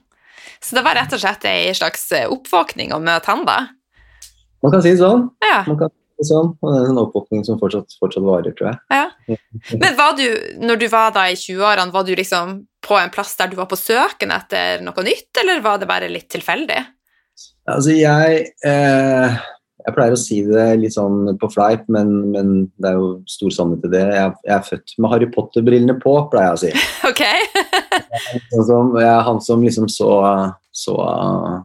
Så 0.63 0.79
det 0.79 0.83
var 0.87 0.97
rett 0.97 1.13
og 1.13 1.21
slett 1.21 1.45
ei 1.47 1.69
slags 1.77 2.09
oppvåkning 2.25 2.95
å 2.97 3.03
møte 3.03 3.29
han, 3.29 3.45
da? 3.47 3.59
Man 4.65 4.73
kan 4.73 4.83
si 4.83 4.95
det 4.95 5.03
sånn. 5.03 5.29
Ja. 5.45 5.61
Man 5.69 5.79
kan 5.79 5.93
sånn. 6.25 6.55
Og 6.63 6.73
det 6.73 6.81
er 6.81 6.91
en 6.91 7.01
oppvåkning 7.03 7.45
som 7.47 7.59
fortsatt, 7.61 7.97
fortsatt 8.01 8.25
varer, 8.25 8.55
tror 8.57 8.73
jeg. 8.73 9.39
Men 9.77 9.97
var 9.99 10.17
du, 10.17 10.27
når 10.63 10.81
du 10.81 10.87
var 10.93 11.13
da 11.15 11.27
i 11.29 11.37
20-årene, 11.37 11.93
var 11.93 12.07
du 12.07 12.15
liksom 12.17 12.57
på 12.87 12.97
en 12.99 13.11
plass 13.11 13.35
der 13.39 13.51
du 13.51 13.59
var 13.59 13.69
på 13.71 13.79
søken 13.79 14.33
etter 14.35 14.85
noe 14.85 15.05
nytt, 15.07 15.31
eller 15.43 15.63
var 15.65 15.83
det 15.83 15.91
bare 15.91 16.11
litt 16.13 16.29
tilfeldig? 16.33 16.79
Altså, 17.67 17.93
jeg 17.99 18.43
eh, 18.65 19.37
Jeg 19.87 19.95
pleier 19.95 20.15
å 20.15 20.19
si 20.19 20.41
det 20.47 20.65
litt 20.81 20.95
sånn 20.97 21.37
på 21.39 21.51
fleip, 21.53 21.85
men, 21.93 22.13
men 22.33 22.53
det 22.83 22.91
er 22.91 22.97
jo 22.99 23.11
stor 23.31 23.53
sannhet 23.55 23.85
i 23.87 23.93
det. 23.93 24.03
Jeg, 24.17 24.33
jeg 24.49 24.55
er 24.57 24.65
født 24.67 24.95
med 24.99 25.13
Harry 25.13 25.29
Potter-brillene 25.31 25.95
på, 26.03 26.15
pleier 26.33 26.55
jeg 26.55 26.57
å 26.57 26.63
si. 26.65 26.73
Ok? 27.11 27.23
Sånn 28.51 28.67
som, 28.67 28.91
jeg 28.99 29.11
er 29.13 29.23
han 29.29 29.39
som 29.45 29.63
liksom 29.63 29.87
så, 29.93 30.11
så 30.75 30.97
uh, 30.99 31.61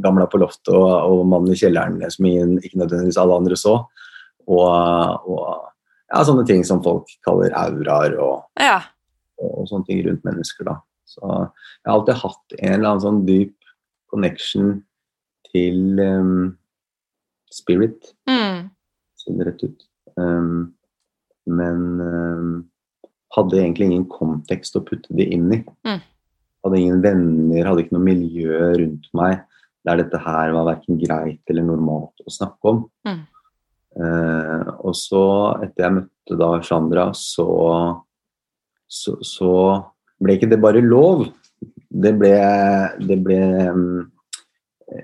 Gamla 0.00 0.26
på 0.32 0.40
loftet 0.40 0.72
og, 0.72 0.88
og 1.08 1.22
mannen 1.28 1.52
i 1.52 1.60
kjelleren 1.60 2.00
som 2.12 2.28
ingen, 2.28 2.56
ikke 2.60 2.80
nødvendigvis 2.80 3.20
alle 3.20 3.36
andre 3.36 3.56
så. 3.60 3.78
Og, 4.46 4.66
og 5.28 5.46
ja, 6.12 6.22
sånne 6.24 6.44
ting 6.48 6.64
som 6.64 6.82
folk 6.84 7.10
kaller 7.26 7.52
auraer 7.56 8.16
og, 8.20 8.44
Ja. 8.60 8.80
Og, 9.40 9.66
sånne 9.70 9.88
ting 9.88 10.02
rundt 10.06 10.24
mennesker. 10.26 10.68
da. 10.68 10.78
Så 11.06 11.22
jeg 11.22 11.86
har 11.86 11.94
alltid 11.94 12.22
hatt 12.22 12.56
en 12.58 12.72
eller 12.74 12.88
annen 12.90 13.04
sånn 13.04 13.24
dyp 13.28 13.54
connection 14.10 14.72
til 15.52 16.00
um, 16.00 16.56
spirit, 17.52 18.12
Mm. 18.28 18.70
si 19.16 19.34
det 19.36 19.46
rett 19.46 19.64
ut. 19.64 19.86
Um, 20.16 20.74
men 21.46 22.00
um, 22.00 22.50
hadde 23.36 23.60
egentlig 23.60 23.90
ingen 23.90 24.08
kontekst 24.10 24.76
å 24.78 24.84
putte 24.86 25.14
det 25.14 25.28
inn 25.34 25.50
i. 25.54 25.60
Mm. 25.86 26.00
Hadde 26.66 26.80
ingen 26.80 27.02
venner, 27.04 27.68
hadde 27.68 27.84
ikke 27.84 27.96
noe 27.96 28.08
miljø 28.08 28.72
rundt 28.80 29.06
meg 29.14 29.44
der 29.86 30.00
dette 30.00 30.18
her 30.18 30.50
var 30.56 30.66
verken 30.66 30.98
greit 30.98 31.52
eller 31.52 31.66
normalt 31.66 32.24
å 32.26 32.32
snakke 32.32 32.72
om. 32.72 32.80
Mm. 33.06 33.20
Uh, 33.96 34.72
og 34.84 34.96
så, 34.98 35.22
etter 35.64 35.86
jeg 35.86 35.96
møtte 36.00 36.38
da 36.40 36.48
Chandra, 36.66 37.06
så, 37.16 37.46
så, 38.86 39.16
så 39.26 39.52
ble 40.22 40.36
ikke 40.36 40.50
det 40.50 40.60
bare 40.62 40.82
lov. 40.84 41.26
Det 41.90 42.12
ble, 42.18 42.32
det 43.02 43.18
ble 43.24 43.38
um, 43.70 43.86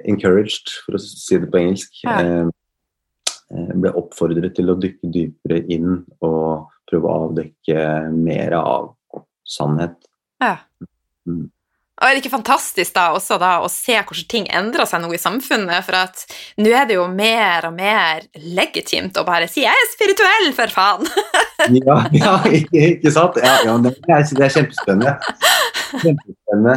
encouraged, 0.09 0.75
for 0.85 0.99
å 0.99 1.03
si 1.03 1.39
det 1.41 1.51
på 1.53 1.61
engelsk. 1.63 2.03
Ja. 2.05 2.19
Eh, 2.21 2.51
eh, 3.55 3.73
ble 3.75 3.95
oppfordret 3.99 4.55
til 4.59 4.73
å 4.73 4.79
dykke 4.81 5.11
dypere 5.15 5.63
inn 5.73 6.03
og 6.21 6.69
prøve 6.91 7.09
å 7.09 7.27
avdekke 7.29 7.87
mer 8.15 8.59
av 8.61 8.93
sannhet. 9.49 9.99
ja. 10.43 10.57
Mm. 11.23 11.51
Og 12.03 12.09
er 12.09 12.17
det 12.17 12.25
ikke 12.25 12.33
fantastisk 12.35 12.97
da 12.97 13.05
også 13.15 13.37
da 13.39 13.53
å 13.63 13.69
se 13.71 13.95
hvordan 13.95 14.27
ting 14.31 14.49
endrer 14.51 14.89
seg 14.91 15.05
nå 15.05 15.13
i 15.15 15.21
samfunnet, 15.23 15.85
for 15.87 16.01
at 16.01 16.25
nå 16.59 16.73
er 16.75 16.89
det 16.91 16.97
jo 16.97 17.05
mer 17.07 17.69
og 17.69 17.77
mer 17.77 18.25
legitimt 18.35 19.21
å 19.21 19.23
bare 19.27 19.47
si 19.47 19.63
'jeg 19.63 19.71
er 19.71 19.91
spirituell, 19.93 20.51
for 20.57 20.75
faen'. 20.75 21.07
Ja, 21.63 21.97
ja 22.11 22.33
ikke, 22.51 22.81
ikke 22.97 23.11
sant? 23.15 23.37
Ja, 23.39 23.53
ja, 23.63 23.77
det, 23.79 23.93
er, 24.11 24.25
det 24.35 24.47
er 24.49 24.51
kjempespennende. 24.51 25.13
Kjempespennende. 26.03 26.75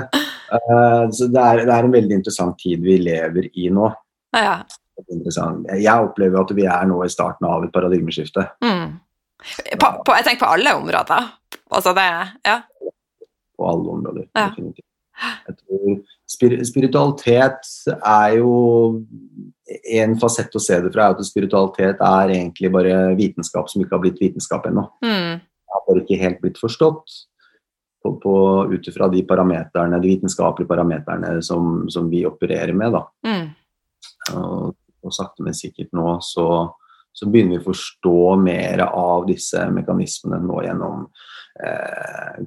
Uh, 0.53 1.10
så 1.10 1.25
det 1.34 1.41
er, 1.41 1.62
det 1.65 1.74
er 1.74 1.88
en 1.88 1.96
veldig 1.96 2.20
interessant 2.20 2.60
tid 2.62 2.86
vi 2.86 3.00
lever 3.01 3.50
i 3.58 3.72
nå. 3.74 3.89
Ja. 4.38 4.60
Jeg 5.74 6.05
opplever 6.05 6.44
at 6.44 6.53
vi 6.53 6.67
er 6.70 6.86
nå 6.86 7.01
i 7.01 7.10
starten 7.10 7.50
av 7.50 7.65
et 7.65 7.74
paradigmeskifte. 7.74 8.46
Mm. 8.62 9.00
På, 9.82 9.89
på, 10.05 10.13
jeg 10.13 10.27
tenker 10.27 10.46
på 10.46 10.53
alle 10.53 10.77
områder. 10.77 11.34
Altså 11.74 11.98
det 11.98 12.10
Ja. 12.46 12.62
på 13.58 13.70
alle 13.72 13.89
områder. 13.89 14.27
Ja. 14.36 14.50
definitivt. 14.50 14.85
Jeg 15.48 15.57
tror 15.62 16.00
spiritualitet 16.65 17.69
er 17.95 18.38
jo 18.39 18.53
En 19.95 20.15
fasett 20.22 20.53
å 20.53 20.62
se 20.62 20.77
det 20.84 20.91
fra 20.93 21.07
er 21.07 21.15
at 21.15 21.25
spiritualitet 21.25 22.01
er 22.05 22.34
egentlig 22.36 22.69
bare 22.74 23.15
vitenskap 23.17 23.69
som 23.72 23.81
ikke 23.81 23.95
har 23.95 24.03
blitt 24.03 24.19
vitenskap 24.22 24.67
ennå. 24.69 24.84
Mm. 25.01 25.39
Det 25.41 25.74
har 25.74 25.86
bare 25.88 26.03
ikke 26.03 26.19
helt 26.22 26.41
blitt 26.43 26.60
forstått 26.62 27.15
på, 28.05 28.12
på, 28.22 28.34
ut 28.69 28.88
ifra 28.88 29.07
de 29.10 29.24
parameterne, 29.25 29.98
de 30.01 30.12
vitenskapelige 30.13 30.69
parameterne 30.69 31.39
som, 31.41 31.88
som 31.89 32.10
vi 32.12 32.22
opererer 32.29 32.74
med. 32.77 32.93
Da. 32.93 33.01
Mm. 33.25 33.48
Og, 34.38 34.75
og 35.01 35.15
sakte, 35.15 35.45
men 35.45 35.57
sikkert 35.57 35.89
nå 35.98 36.19
så, 36.25 36.48
så, 37.10 37.25
begynner 37.25 37.57
vi 37.57 37.63
å 37.63 37.67
forstå 37.72 38.19
mer 38.43 38.86
av 38.91 39.25
disse 39.29 39.65
mekanismene 39.74 40.43
nå 40.45 40.62
gjennom 40.67 41.07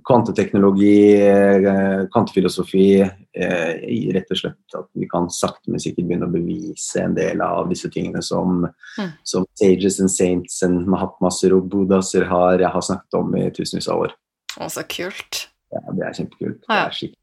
kvanteteknologi, 0.05 1.21
eh, 1.21 2.07
kvantefilosofi. 2.13 3.01
Eh, 3.33 4.13
rett 4.13 4.31
og 4.35 4.37
slett 4.41 4.75
at 4.77 4.89
vi 4.95 5.09
kan 5.09 5.29
sakte, 5.33 5.69
men 5.73 5.81
sikkert 5.81 6.09
begynne 6.09 6.29
å 6.29 6.33
bevise 6.33 7.01
en 7.03 7.15
del 7.17 7.41
av 7.45 7.69
disse 7.71 7.89
tingene 7.89 8.23
som, 8.23 8.67
Mm. 8.99 9.13
som 9.25 9.47
sages 9.55 10.01
and 10.01 10.11
saints 10.11 10.63
and 10.63 10.87
mahatmaser 10.87 11.53
og 11.57 11.69
buddhaser 11.71 12.25
har, 12.27 12.59
har 12.59 12.81
snakket 12.83 13.15
om 13.15 13.35
i 13.37 13.51
tusenvis 13.51 13.89
av 13.89 14.01
år. 14.01 14.13
Å, 14.59 14.67
så 14.69 14.83
kult. 14.89 15.47
Ja, 15.73 15.81
det 15.93 16.05
er 16.05 16.13
kjempekult. 16.25 16.63
Ja. 16.69 16.75
Det 16.75 16.87
er 16.87 16.91
skikkelig 16.91 17.15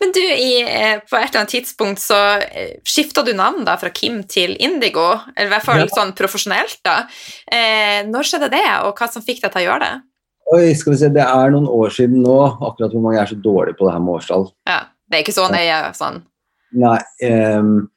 Men 0.00 0.10
du, 0.14 0.20
i, 0.20 0.62
eh, 0.62 1.00
på 1.00 1.18
et 1.18 1.28
eller 1.28 1.40
annet 1.42 1.50
tidspunkt 1.52 1.98
så 2.00 2.40
eh, 2.40 2.78
skifta 2.82 3.22
du 3.22 3.34
navn 3.34 3.62
da 3.66 3.76
fra 3.76 3.90
Kim 3.90 4.22
til 4.24 4.56
Indigo, 4.58 5.20
eller 5.36 5.50
i 5.50 5.52
hvert 5.52 5.64
fall 5.66 5.80
Ja. 5.80 5.86
sånn 5.86 6.14
profesjonelt, 6.16 6.78
da. 6.82 7.06
Eh, 7.52 8.04
når 8.08 8.22
skjedde 8.24 8.50
det, 8.50 8.64
og 8.84 8.96
hva 8.96 9.10
som 9.12 9.20
fikk 9.20 9.42
deg 9.42 9.52
til 9.52 9.60
å 9.60 9.66
gjøre 9.68 9.80
det? 9.80 10.02
Oi, 10.54 10.68
skal 10.78 10.94
vi 10.94 11.00
se, 11.00 11.10
det 11.10 11.24
er 11.24 11.54
noen 11.54 11.66
år 11.70 11.90
siden 11.94 12.20
nå. 12.22 12.36
Akkurat 12.62 12.92
hvor 12.92 13.02
mange 13.02 13.18
er 13.22 13.30
så 13.30 13.38
dårlige 13.40 13.78
på 13.78 13.88
det 13.88 13.94
her 13.96 14.04
med 14.04 14.18
årstall. 14.18 14.46
Ja, 14.68 14.84
det 15.10 15.18
er 15.18 15.24
ikke 15.24 15.34
så 15.34 15.48
nøye 15.52 15.80
sånn. 15.98 16.22
Nei, 16.74 17.00
Um, 17.24 17.88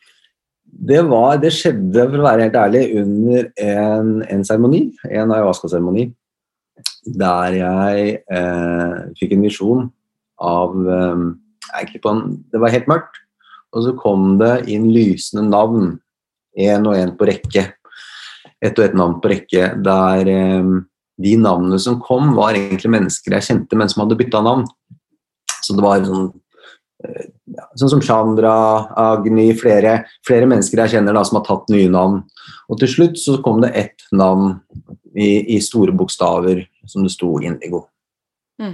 det, 0.68 1.00
var, 1.10 1.40
det 1.42 1.52
skjedde, 1.56 2.06
for 2.06 2.22
å 2.22 2.26
være 2.28 2.46
helt 2.46 2.58
ærlig, 2.60 2.84
under 3.02 3.48
en, 3.64 4.12
en 4.30 4.44
seremoni, 4.46 4.82
en 5.10 5.34
ayahuasca-seremoni, 5.34 6.06
der 7.18 7.56
jeg 7.56 8.10
eh, 8.36 8.98
fikk 9.18 9.34
en 9.34 9.46
visjon 9.46 9.86
av 10.44 10.76
eh, 10.92 11.24
en, 11.82 12.22
Det 12.52 12.62
var 12.62 12.74
helt 12.74 12.90
mørkt, 12.92 13.22
og 13.74 13.86
så 13.86 13.96
kom 14.00 14.36
det 14.42 14.68
inn 14.72 14.90
lysende 14.94 15.48
navn, 15.50 15.96
én 16.58 16.88
og 16.90 16.98
én 16.98 17.16
på 17.18 17.28
rekke. 17.30 17.66
Ett 18.62 18.78
og 18.80 18.86
ett 18.86 18.98
navn 18.98 19.20
på 19.22 19.32
rekke, 19.32 19.74
der 19.86 20.32
ehm, 20.32 20.78
de 21.18 21.38
navnene 21.42 21.80
som 21.82 22.00
kom, 22.04 22.34
var 22.38 22.58
egentlig 22.58 22.92
mennesker 22.94 23.38
jeg 23.38 23.48
kjente, 23.48 23.80
men 23.80 23.90
som 23.90 24.04
hadde 24.04 24.20
bytta 24.20 24.44
navn. 24.46 24.68
Så 25.66 25.76
det 25.76 25.86
var 25.86 26.06
sånn 26.06 26.30
ja, 26.98 27.66
sånn 27.78 27.92
som 27.92 28.02
Chandra, 28.02 28.54
Agni, 28.98 29.52
flere, 29.58 30.00
flere 30.26 30.48
mennesker 30.50 30.82
jeg 30.84 30.96
kjenner 30.96 31.16
da, 31.16 31.24
som 31.28 31.40
har 31.40 31.46
tatt 31.48 31.70
nye 31.74 31.90
navn. 31.94 32.24
Og 32.68 32.80
til 32.82 32.92
slutt 32.92 33.20
så 33.22 33.38
kom 33.46 33.62
det 33.64 33.74
ett 33.78 34.08
navn 34.16 34.58
i, 35.14 35.58
i 35.58 35.60
store 35.64 35.94
bokstaver 35.98 36.66
som 36.90 37.06
det 37.06 37.14
sto 37.14 37.38
Indigo. 37.44 37.86
Mm. 38.62 38.74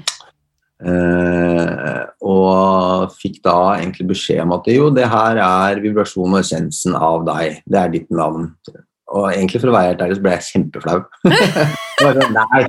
Uh, 0.84 2.02
og 2.28 3.14
fikk 3.16 3.38
da 3.46 3.76
egentlig 3.78 4.10
beskjed 4.10 4.42
om 4.44 4.56
at 4.58 4.68
jo, 4.72 4.90
det 4.92 5.06
her 5.12 5.40
er 5.44 5.84
vibrasjonen 5.84 6.40
og 6.40 6.42
essensen 6.44 6.98
av 6.98 7.24
deg. 7.28 7.62
Det 7.68 7.80
er 7.80 7.94
ditt 7.94 8.12
navn. 8.12 8.50
Og 9.12 9.28
egentlig 9.34 9.60
for 9.60 9.70
å 9.70 9.76
være 9.76 9.92
helt 9.92 10.02
ærlig 10.06 10.16
så 10.18 10.24
ble 10.24 10.34
jeg 10.38 10.46
kjempeflau. 10.48 11.02
Sånn, 12.00 12.22
nei, 12.34 12.62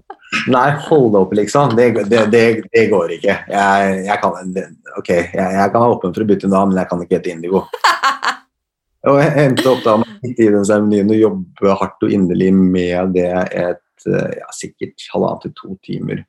nei, 0.53 0.67
hold 0.89 1.17
opp, 1.21 1.33
liksom. 1.39 1.77
Det, 1.79 1.87
det, 2.11 2.25
det, 2.33 2.45
det 2.75 2.85
går 2.91 3.15
ikke. 3.17 3.37
Jeg, 3.55 3.95
jeg 4.09 4.19
kan, 4.23 4.51
ok, 4.99 5.11
jeg, 5.15 5.31
jeg 5.39 5.73
kan 5.73 5.79
være 5.79 5.95
åpen 5.95 6.17
for 6.17 6.25
å 6.25 6.29
bytte 6.29 6.51
navn, 6.51 6.75
men 6.75 6.83
jeg 6.83 6.91
kan 6.91 7.05
ikke 7.05 7.21
hete 7.21 7.33
Indigo. 7.33 7.65
Og 9.11 9.19
jeg 9.21 9.33
endte 9.45 9.69
opp 9.69 9.83
da 9.85 9.99
med 10.01 10.29
i 10.41 10.47
den 10.49 10.65
seremonien 10.65 11.11
å 11.13 11.17
jobbe 11.19 11.75
hardt 11.81 12.07
og 12.07 12.13
inderlig 12.15 12.51
med 12.57 13.13
det 13.17 13.33
et 13.53 14.07
ja, 14.09 14.49
sikkert 14.57 15.05
halvannen 15.13 15.43
til 15.43 15.53
to 15.59 15.75
timer. 15.85 16.23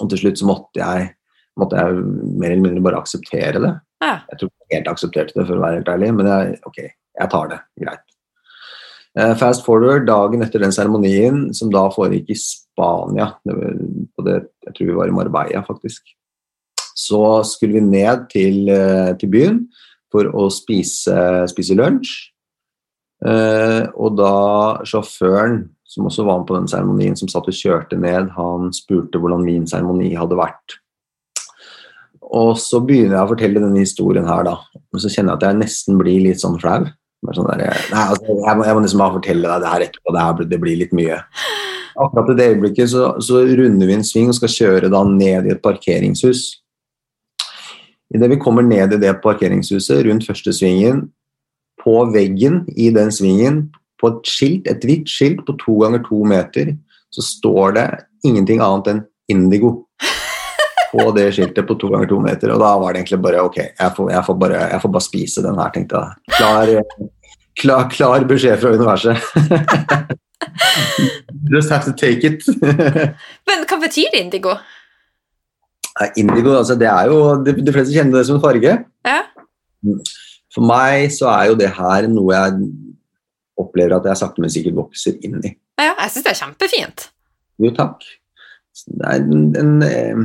Og 0.00 0.10
til 0.12 0.22
slutt 0.22 0.40
så 0.40 0.48
måtte 0.48 0.80
jeg, 0.80 1.10
måtte 1.60 1.80
jeg 1.80 2.04
mer 2.04 2.52
eller 2.52 2.62
mindre 2.62 2.84
bare 2.86 3.02
akseptere 3.02 3.62
det. 3.62 3.72
Ja. 4.00 4.14
Jeg 4.30 4.40
tror 4.40 4.52
ikke 4.52 4.76
helt 4.76 4.92
aksepterte 4.94 5.36
det, 5.36 5.46
for 5.48 5.58
å 5.58 5.64
være 5.64 5.80
helt 5.80 5.90
ærlig, 5.92 6.12
men 6.16 6.30
jeg, 6.30 6.54
ok, 6.70 6.80
jeg 7.20 7.32
tar 7.34 7.50
det. 7.50 7.60
Greit. 7.82 8.06
Eh, 9.18 9.34
Fast 9.34 9.64
forward, 9.66 10.06
dagen 10.06 10.44
etter 10.44 10.62
den 10.62 10.74
seremonien, 10.74 11.48
som 11.56 11.70
da 11.72 11.88
foregikk 11.90 12.30
i 12.30 12.38
Spania 12.38 13.32
det 13.44 13.56
det, 14.24 14.36
Jeg 14.66 14.74
tror 14.76 14.86
vi 14.86 14.98
var 14.98 15.08
i 15.08 15.14
Marbella, 15.14 15.62
faktisk. 15.66 16.02
Så 16.94 17.42
skulle 17.44 17.80
vi 17.80 17.80
ned 17.80 18.28
til, 18.30 18.68
eh, 18.68 19.14
til 19.18 19.28
byen 19.28 19.68
for 20.12 20.24
å 20.24 20.50
spise, 20.50 21.48
spise 21.48 21.74
lunsj. 21.74 22.30
Eh, 23.24 23.86
og 23.96 24.16
da 24.16 24.84
sjåføren, 24.84 25.68
som 25.84 26.06
også 26.06 26.24
var 26.24 26.38
med 26.38 26.46
på 26.46 26.56
den 26.56 26.68
seremonien, 26.68 27.16
som 27.16 27.28
satt 27.28 27.48
og 27.48 27.54
kjørte 27.54 27.98
ned, 27.98 28.30
han 28.30 28.70
spurte 28.70 29.18
hvordan 29.18 29.44
min 29.44 29.66
seremoni 29.66 30.14
hadde 30.14 30.38
vært. 30.38 30.78
Og 32.22 32.54
så 32.56 32.78
begynner 32.84 33.16
jeg 33.18 33.26
å 33.26 33.30
fortelle 33.32 33.60
denne 33.60 33.82
historien 33.82 34.28
her, 34.28 34.44
da. 34.44 34.56
Men 34.92 35.02
så 35.02 35.10
kjenner 35.10 35.34
jeg 35.34 35.40
at 35.40 35.46
jeg 35.48 35.60
nesten 35.64 35.98
blir 35.98 36.22
litt 36.22 36.38
sånn 36.38 36.60
flau. 36.60 36.86
Sånn 37.20 37.50
der, 37.50 37.66
nei, 37.92 38.04
altså, 38.14 38.32
jeg, 38.32 38.56
må, 38.56 38.64
jeg 38.64 38.76
må 38.76 38.80
liksom 38.80 39.02
bare 39.02 39.16
fortelle 39.18 39.48
deg 39.50 39.60
det 39.60 39.70
her 39.74 39.82
etterpå, 39.84 40.12
det, 40.14 40.22
her, 40.24 40.46
det 40.48 40.58
blir 40.62 40.78
litt 40.80 40.94
mye. 40.96 41.18
Akkurat 42.00 42.30
i 42.32 42.36
det 42.38 42.46
øyeblikket 42.54 42.92
så, 42.94 43.10
så 43.20 43.42
runder 43.44 43.90
vi 43.90 43.96
en 43.98 44.06
sving 44.06 44.30
og 44.32 44.38
skal 44.38 44.54
kjøre 44.54 44.90
da 44.92 45.02
ned 45.04 45.48
i 45.48 45.52
et 45.52 45.60
parkeringshus. 45.60 46.46
Idet 48.14 48.30
vi 48.32 48.40
kommer 48.40 48.64
ned 48.66 48.96
i 48.96 49.00
det 49.02 49.12
parkeringshuset, 49.22 50.00
rundt 50.06 50.26
første 50.26 50.54
svingen, 50.56 51.04
på 51.80 52.00
veggen 52.14 52.64
i 52.76 52.88
den 52.94 53.12
svingen, 53.14 53.66
på 54.00 54.14
et 54.14 54.32
skilt, 54.32 54.66
et 54.68 54.84
hvitt 54.84 55.08
skilt 55.12 55.44
på 55.46 55.54
to 55.60 55.76
ganger 55.82 56.02
to 56.08 56.24
meter, 56.26 56.72
så 57.12 57.24
står 57.26 57.76
det 57.76 57.86
ingenting 58.26 58.64
annet 58.64 58.90
enn 58.94 59.04
Indigo 59.30 59.74
på 60.90 61.10
det 61.16 61.34
skiltet 61.34 61.66
på 61.66 61.74
to 61.78 61.88
ganger 61.92 62.08
to 62.10 62.18
meter. 62.22 62.48
Og 62.54 62.60
da 62.62 62.70
var 62.82 62.88
det 62.92 62.98
egentlig 63.02 63.22
bare 63.22 63.44
ok, 63.46 63.58
jeg 63.68 63.90
får, 63.96 64.06
jeg 64.14 64.22
får, 64.26 64.36
bare, 64.42 64.58
jeg 64.72 64.80
får 64.82 64.92
bare 64.96 65.06
spise 65.06 65.44
den 65.44 65.60
her, 65.60 65.70
tenkte 65.74 65.94
jeg. 66.02 66.10
Klar, 66.36 66.66
klar, 67.62 67.82
klar 67.92 68.20
beskjed 68.30 68.56
fra 68.62 68.74
universet. 68.74 69.16
Just 71.52 71.70
have 71.70 71.84
to 71.84 71.92
take 71.92 72.26
it. 72.26 72.40
Men 73.48 73.58
hva 73.68 73.76
betyr 73.82 74.10
indigo? 74.18 74.52
Indigo, 76.16 76.54
altså 76.56 76.74
det 76.78 76.88
er 76.88 77.10
jo 77.10 77.16
De, 77.44 77.52
de 77.60 77.72
fleste 77.74 77.92
kjenner 77.92 78.20
det 78.20 78.26
som 78.28 78.38
en 78.38 78.44
farge. 78.44 78.76
Ja. 79.06 79.20
For 80.54 80.62
meg 80.66 81.10
så 81.14 81.28
er 81.32 81.44
jo 81.50 81.58
det 81.58 81.70
her 81.76 82.08
noe 82.10 82.34
jeg 82.34 82.50
opplever 83.60 83.98
at 83.98 84.08
jeg 84.08 84.20
sakte, 84.22 84.42
men 84.42 84.52
sikkert 84.52 84.78
vokser 84.78 85.18
inn 85.26 85.38
i. 85.44 85.50
ja 85.80 85.92
jeg 85.92 86.10
syns 86.14 86.26
det 86.26 86.32
er 86.32 86.40
kjempefint. 86.40 86.98
Jo, 87.60 87.68
takk. 87.76 88.06
Det, 88.86 89.04
er 89.04 89.20
en, 89.20 89.44
en, 89.60 89.74
eh, 89.84 90.20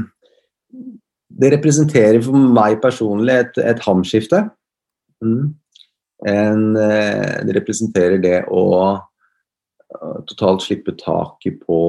det 1.36 1.52
representerer 1.56 2.22
for 2.24 2.38
meg 2.56 2.80
personlig 2.84 3.36
et, 3.42 3.60
et 3.74 3.82
hamskifte. 3.84 4.46
Mm. 5.24 5.56
En, 6.32 6.64
eh, 6.80 7.44
det 7.46 7.58
representerer 7.58 8.22
det 8.24 8.40
å 8.52 8.64
totalt 10.28 10.64
slippe 10.66 10.96
taket 11.00 11.62
på 11.66 11.80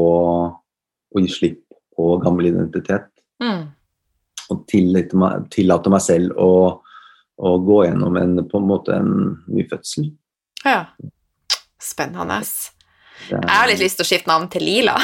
å 1.17 1.23
gi 1.23 1.31
slipp 1.33 1.63
på 1.97 2.17
gammel 2.23 2.51
identitet. 2.53 3.09
Mm. 3.43 3.69
Og 4.53 4.63
tillate 4.71 5.19
meg, 5.19 5.49
tillate 5.55 5.93
meg 5.93 6.05
selv 6.05 6.37
å, 6.39 6.53
å 7.37 7.57
gå 7.67 7.83
gjennom 7.87 8.19
en, 8.21 8.39
på 8.47 8.61
en 8.61 8.69
måte 8.69 8.97
en 8.97 9.13
ny 9.49 9.67
fødsel. 9.71 10.11
Ja. 10.65 10.85
Spennende. 11.83 12.43
Jeg 13.31 13.49
har 13.49 13.69
litt 13.71 13.81
lyst 13.81 13.99
til 13.99 14.05
å 14.05 14.09
skifte 14.09 14.31
navn 14.31 14.49
til 14.53 14.67
Lila. 14.67 14.97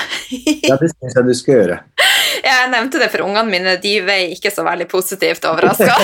Ja, 0.62 0.76
det 0.78 0.92
syns 0.92 1.16
jeg 1.16 1.28
du 1.28 1.34
skal 1.38 1.60
gjøre. 1.60 1.82
Jeg 2.40 2.70
nevnte 2.72 3.00
det 3.02 3.08
for 3.12 3.24
ungene 3.26 3.50
mine, 3.50 3.76
de 3.82 3.92
ble 4.04 4.18
ikke 4.34 4.52
så 4.54 4.64
veldig 4.66 4.86
positivt 4.90 5.44
overraska. 5.48 5.96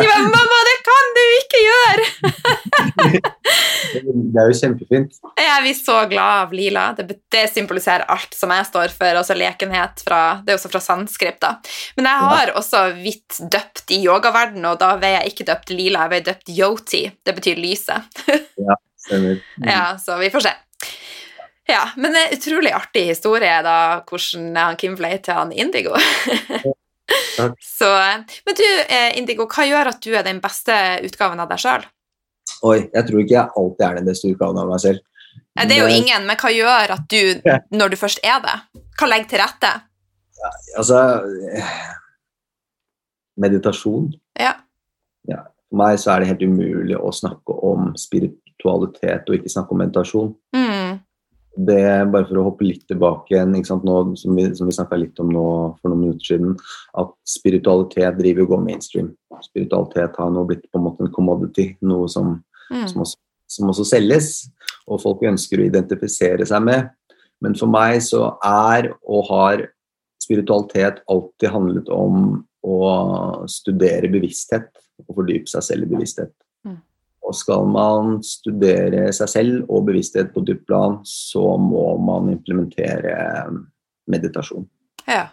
De 0.00 0.06
var 0.06 0.20
'Mamma, 0.24 0.58
det 0.68 0.76
kan 0.88 1.10
du 1.16 1.22
ikke 1.38 1.60
gjøre!' 1.66 2.06
Det 3.90 4.38
er 4.38 4.50
jo 4.50 4.56
kjempefint. 4.56 5.18
Jeg 5.38 5.62
blir 5.64 5.76
så 5.76 5.96
glad 6.10 6.44
av 6.44 6.52
lila. 6.54 6.84
Det, 6.96 7.16
det 7.32 7.44
symboliserer 7.50 8.06
alt 8.12 8.34
som 8.36 8.52
jeg 8.54 8.68
står 8.68 8.94
for, 8.94 9.18
altså 9.22 9.34
lekenhet 9.34 10.02
fra 10.06 10.20
Det 10.44 10.54
er 10.54 10.58
også 10.60 10.70
fra 10.72 10.82
sanskript, 10.84 11.40
da. 11.42 11.56
Men 11.98 12.10
jeg 12.10 12.24
har 12.30 12.54
også 12.60 12.84
hvitt 13.00 13.40
døpt 13.52 13.94
i 13.96 14.02
yogaverden, 14.04 14.64
og 14.70 14.78
da 14.82 14.94
ble 15.00 15.14
jeg 15.16 15.32
ikke 15.32 15.48
døpt 15.50 15.74
lila, 15.74 16.06
jeg 16.06 16.14
ble 16.14 16.22
døpt 16.30 16.54
yoti. 16.56 17.04
Det 17.26 17.36
betyr 17.36 17.60
lyset. 17.60 18.22
Stemmer. 19.00 19.40
Ja, 19.64 19.96
så 19.98 20.18
vi 20.20 20.30
får 20.32 20.46
se. 20.46 20.52
Ja, 21.70 21.84
men 21.96 22.14
det 22.14 22.22
er 22.24 22.36
utrolig 22.36 22.72
artig 22.74 23.06
historie, 23.12 23.60
da, 23.62 23.76
hvordan 24.08 24.56
han 24.58 24.78
Kim 24.80 24.96
ble 24.98 25.12
til 25.22 25.36
han 25.38 25.52
Indigo. 25.54 25.94
Så, 27.62 27.88
men 28.46 28.56
du, 28.58 28.66
eh, 28.86 29.12
Indigo, 29.18 29.46
hva 29.50 29.66
gjør 29.66 29.92
at 29.92 30.02
du 30.04 30.12
er 30.14 30.26
den 30.26 30.42
beste 30.42 30.74
utgaven 31.06 31.40
av 31.42 31.50
deg 31.50 31.62
sjøl? 31.62 31.86
Oi, 32.66 32.78
jeg 32.92 33.06
tror 33.06 33.22
ikke 33.22 33.36
jeg 33.36 33.54
alltid 33.62 33.86
er 33.86 34.00
den 34.00 34.10
beste 34.10 34.32
utgaven 34.34 34.60
av 34.60 34.68
meg 34.70 34.82
selv. 34.82 35.06
Det 35.60 35.76
er 35.76 35.80
jo 35.80 35.92
ingen, 35.92 36.26
men 36.28 36.38
hva 36.38 36.50
gjør 36.54 36.94
at 36.96 37.06
du, 37.10 37.40
når 37.74 37.92
du 37.92 37.96
først 38.00 38.20
er 38.26 38.42
det, 38.44 38.56
hva 38.98 39.08
legger 39.10 39.30
til 39.32 39.42
rette? 39.42 39.72
Altså 40.78 41.00
meditasjon. 43.40 44.10
Ja. 44.40 44.54
For 45.70 45.78
meg 45.78 45.98
så 46.02 46.14
er 46.14 46.22
det 46.22 46.30
helt 46.32 46.42
umulig 46.42 46.96
å 46.98 47.12
snakke 47.14 47.54
om 47.66 47.92
spiritualitet 47.98 49.28
og 49.28 49.36
ikke 49.38 49.52
snakke 49.52 49.74
om 49.74 49.82
meditasjon. 49.84 50.32
Mm. 50.56 50.59
Det 51.66 51.80
Bare 52.12 52.26
for 52.28 52.40
å 52.40 52.44
hoppe 52.46 52.64
litt 52.64 52.84
tilbake 52.88 53.34
igjen, 53.34 53.52
nå, 53.52 53.96
som 54.16 54.36
vi, 54.38 54.44
som 54.56 54.68
vi 54.68 54.74
snakka 54.76 54.98
litt 55.00 55.18
om 55.20 55.32
nå 55.34 55.46
for 55.80 55.90
noen 55.90 56.04
minutter 56.06 56.32
siden, 56.32 56.54
at 56.98 57.10
spiritualitet 57.28 58.16
driver 58.20 58.46
og 58.46 58.54
går 58.54 58.62
mainstream. 58.68 59.10
Spiritualitet 59.44 60.16
har 60.20 60.30
nå 60.32 60.46
blitt 60.48 60.64
på 60.70 60.80
en 60.80 60.86
måte 60.86 61.04
en 61.04 61.12
commodity, 61.14 61.72
noe 61.82 62.08
som, 62.08 62.38
Mm. 62.70 62.86
som, 62.86 63.02
også, 63.02 63.18
som 63.50 63.70
også 63.72 63.84
selges, 63.84 64.28
og 64.86 65.00
folk 65.02 65.24
ønsker 65.26 65.58
å 65.58 65.66
identifisere 65.66 66.46
seg 66.46 66.62
med. 66.62 66.90
Men 67.42 67.56
for 67.58 67.70
meg 67.72 68.00
så 68.04 68.36
er 68.44 68.92
og 69.02 69.26
har 69.30 69.64
spiritualitet 70.22 71.00
alltid 71.10 71.50
handlet 71.50 71.88
om 71.90 72.44
å 72.62 72.78
studere 73.48 74.10
bevissthet 74.12 74.68
og 75.08 75.16
fordype 75.16 75.50
seg 75.50 75.64
selv 75.64 75.88
i 75.88 75.90
bevissthet. 75.94 76.32
Mm. 76.66 76.76
Og 77.30 77.36
skal 77.38 77.66
man 77.70 78.16
studere 78.26 79.12
seg 79.14 79.30
selv 79.30 79.70
og 79.70 79.86
bevissthet 79.86 80.32
på 80.34 80.42
dypt 80.42 80.64
plan, 80.66 80.98
så 81.06 81.54
må 81.62 81.92
man 82.02 82.32
implementere 82.34 83.14
meditasjon. 84.10 84.66
ja. 85.06 85.28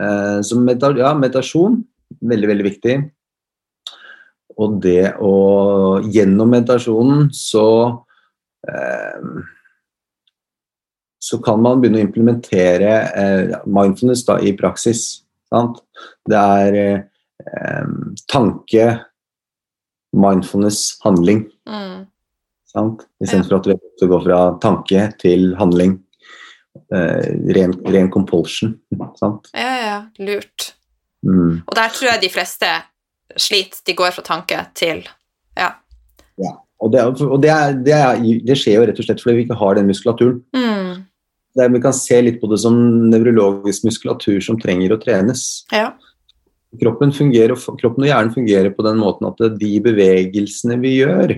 Eh, 0.00 0.40
Så 0.46 0.56
medita 0.56 0.92
ja, 0.96 1.10
meditasjon, 1.12 1.82
veldig, 2.22 2.48
veldig 2.48 2.64
viktig. 2.64 2.94
Og 4.60 4.78
det 4.82 5.14
å 5.20 5.34
Gjennom 6.06 6.48
meditasjonen 6.54 7.28
så 7.34 7.66
eh, 8.68 9.26
så 11.20 11.36
kan 11.44 11.60
man 11.60 11.82
begynne 11.82 12.00
å 12.00 12.06
implementere 12.06 12.92
eh, 13.12 13.52
mindfulness 13.68 14.24
da, 14.24 14.38
i 14.40 14.54
praksis. 14.56 15.26
Sant? 15.52 15.82
Det 16.24 16.38
er 16.38 16.78
eh, 16.80 17.90
tanke, 18.30 18.86
mindfulness, 20.12 20.98
handling. 21.04 21.46
Mm. 21.68 22.06
Sant? 22.70 23.06
Istedenfor 23.22 23.60
at 23.60 23.68
du 24.00 24.06
går 24.10 24.24
fra 24.26 24.40
tanke 24.62 25.08
til 25.22 25.54
handling. 25.58 25.98
Eh, 26.94 27.30
ren, 27.56 27.74
ren 27.86 28.10
compulsion. 28.10 28.76
Sant? 29.18 29.50
ja, 29.54 29.74
ja. 29.84 29.98
Lurt. 30.22 30.74
Mm. 31.26 31.60
Og 31.66 31.76
der 31.76 31.92
tror 31.94 32.12
jeg 32.12 32.22
de 32.22 32.32
fleste 32.32 32.70
sliter. 33.36 33.82
De 33.86 33.94
går 33.94 34.14
fra 34.16 34.26
tanke 34.26 34.64
til 34.74 35.06
Ja. 35.58 35.74
Og, 36.80 36.88
det, 36.92 37.02
og 37.04 37.42
det, 37.42 37.50
er, 37.52 37.74
det, 37.76 37.92
er, 37.92 38.20
det 38.46 38.54
skjer 38.56 38.78
jo 38.78 38.84
rett 38.88 39.00
og 39.02 39.04
slett 39.04 39.20
fordi 39.20 39.34
vi 39.36 39.42
ikke 39.44 39.58
har 39.60 39.74
den 39.76 39.90
muskulaturen. 39.90 40.38
Mm. 40.56 41.02
Vi 41.74 41.80
kan 41.82 41.92
se 41.92 42.20
litt 42.22 42.38
på 42.40 42.48
det 42.48 42.60
som 42.62 42.78
nevrologisk 43.10 43.84
muskulatur 43.84 44.38
som 44.40 44.56
trenger 44.60 44.94
å 44.94 45.00
trenes. 45.02 45.66
ja. 45.74 45.90
Kroppen, 46.78 47.10
fungerer, 47.10 47.56
kroppen 47.80 48.04
og 48.04 48.06
hjernen 48.06 48.34
fungerer 48.34 48.70
på 48.70 48.84
den 48.86 49.00
måten 49.00 49.26
at 49.26 49.40
de 49.58 49.70
bevegelsene 49.82 50.76
vi 50.78 51.00
gjør, 51.00 51.34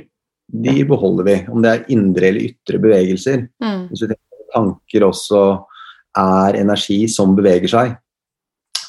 de 0.53 0.75
beholder 0.85 1.25
vi. 1.25 1.37
Om 1.49 1.65
det 1.65 1.71
er 1.73 1.87
indre 1.95 2.29
eller 2.29 2.51
ytre 2.51 2.81
bevegelser. 2.83 3.47
Mm. 3.63 3.87
Hvis 3.89 4.05
vi 4.05 4.11
tenker 4.11 4.33
tanker 4.53 5.07
også 5.09 5.43
er 6.19 6.59
energi 6.61 7.01
som 7.11 7.37
beveger 7.37 7.73
seg. 7.73 7.95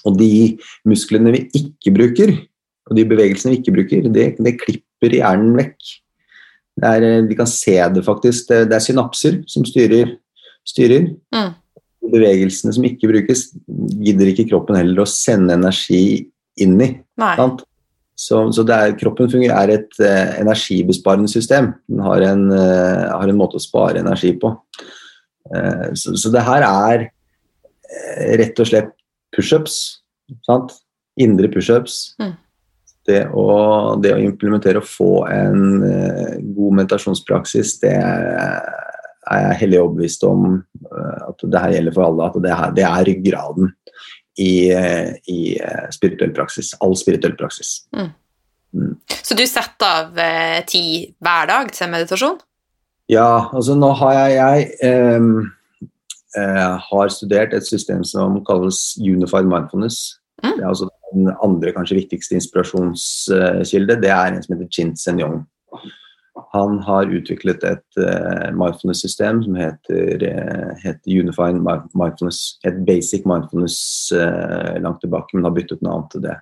Og 0.03 0.17
de 0.19 0.58
musklene 0.89 1.32
vi 1.36 1.45
ikke 1.56 1.93
bruker, 1.95 2.34
og 2.89 2.97
de 2.97 3.06
bevegelsene 3.08 3.53
vi 3.53 3.62
ikke 3.62 3.75
bruker, 3.77 4.10
det, 4.12 4.34
det 4.43 4.58
klipper 4.60 5.15
hjernen 5.15 5.56
vekk. 5.56 5.93
Det 6.73 6.89
er, 6.89 7.06
eh, 7.08 7.25
vi 7.29 7.38
kan 7.39 7.47
se 7.47 7.77
det 7.95 8.03
faktisk. 8.03 8.49
Det, 8.49 8.63
det 8.71 8.75
er 8.75 8.84
synapser 8.84 9.39
som 9.47 9.65
styrer. 9.67 10.17
styrer. 10.67 11.13
Mm. 11.36 11.53
Bevegelsene 12.13 12.73
som 12.75 12.84
ikke 12.88 13.08
brukes, 13.08 13.45
gidder 14.03 14.32
ikke 14.32 14.49
kroppen 14.49 14.75
heller 14.75 15.06
å 15.06 15.08
sende 15.08 15.56
energi 15.56 16.25
inn 16.61 16.81
i. 16.81 16.89
Sant? 17.19 17.63
Så, 18.13 18.43
så 18.53 18.63
er, 18.69 18.93
kroppen 18.99 19.31
fungerer, 19.31 19.57
er 19.57 19.79
et 19.79 20.03
eh, 20.03 20.35
energibesparende 20.43 21.31
system. 21.31 21.71
Den 21.89 22.03
har 22.05 22.21
en, 22.27 22.45
eh, 22.53 23.07
har 23.09 23.29
en 23.29 23.39
måte 23.39 23.57
å 23.57 23.63
spare 23.63 24.03
energi 24.03 24.35
på. 24.39 24.53
Eh, 25.49 25.89
så, 25.97 26.13
så 26.19 26.31
det 26.33 26.45
her 26.45 26.65
er 26.67 27.07
eh, 27.07 28.35
rett 28.43 28.61
og 28.61 28.69
slett 28.69 28.93
pushups. 29.33 29.79
Indre 31.21 31.49
pushups. 31.49 32.13
Mm. 32.21 32.35
Det, 33.09 33.19
å, 33.35 33.47
det 33.99 34.13
å 34.15 34.21
implementere 34.21 34.79
og 34.79 34.87
få 34.87 35.11
en 35.33 35.83
eh, 35.83 36.37
god 36.55 36.79
meditasjonspraksis, 36.79 37.75
det 37.81 37.97
er 37.97 39.41
jeg 39.43 39.59
hellig 39.63 39.81
overbevist 39.81 40.23
om 40.29 40.45
eh, 40.53 41.19
at 41.27 41.43
det 41.49 41.65
her 41.65 41.75
gjelder 41.79 41.97
for 41.97 42.07
alle. 42.07 42.29
At 42.29 42.43
det, 42.45 42.53
her, 42.61 42.77
det 42.77 42.85
er 42.87 43.07
ryggraden 43.09 43.73
i, 44.39 44.72
i 45.30 45.39
eh, 45.60 45.89
spirituell 45.93 46.34
praksis. 46.34 46.74
All 46.82 46.96
spirituell 46.98 47.36
praksis. 47.38 47.84
Så 49.24 49.38
du 49.38 49.43
setter 49.46 49.86
av 49.86 50.17
eh, 50.19 50.63
tid 50.65 51.13
hver 51.22 51.50
dag 51.50 51.69
til 51.74 51.91
meditasjon? 51.93 52.39
Ja, 53.12 53.50
altså 53.54 53.76
nå 53.78 53.91
har 54.00 54.15
jeg, 54.15 54.38
jeg 54.39 54.67
ehm, 54.89 55.32
eh, 56.39 56.76
har 56.88 57.13
studert 57.13 57.54
et 57.54 57.67
system 57.67 58.04
som 58.08 58.39
kalles 58.48 58.96
Unified 58.98 59.50
Mindfulness. 59.50 60.17
Mm. 60.43 60.56
Det 60.56 60.63
er 60.63 60.69
altså 60.72 60.89
den 61.13 61.30
andre 61.46 61.74
kanskje 61.76 62.00
viktigste 62.02 62.39
inspirasjonskilde. 62.39 64.00
Det 64.02 64.10
er 64.10 64.32
en 64.32 64.41
som 64.43 64.56
heter 64.56 64.72
Chin 64.74 65.19
Yong. 65.22 65.43
Han 66.54 66.80
har 66.80 67.12
utviklet 67.13 67.63
et 67.65 68.00
uh, 68.02 68.50
mindfulness-system 68.58 69.43
som 69.46 69.58
heter, 69.58 70.24
uh, 70.26 70.72
heter 70.82 71.19
Unified 71.19 71.60
Mindfulness. 71.62 72.58
Et 72.65 72.80
basic 72.88 73.28
mindfulness 73.30 73.78
uh, 74.15 74.74
langt 74.82 75.02
tilbake, 75.02 75.34
men 75.34 75.46
har 75.46 75.54
byttet 75.54 75.86
navn 75.86 76.10
til 76.12 76.26
det. 76.26 76.39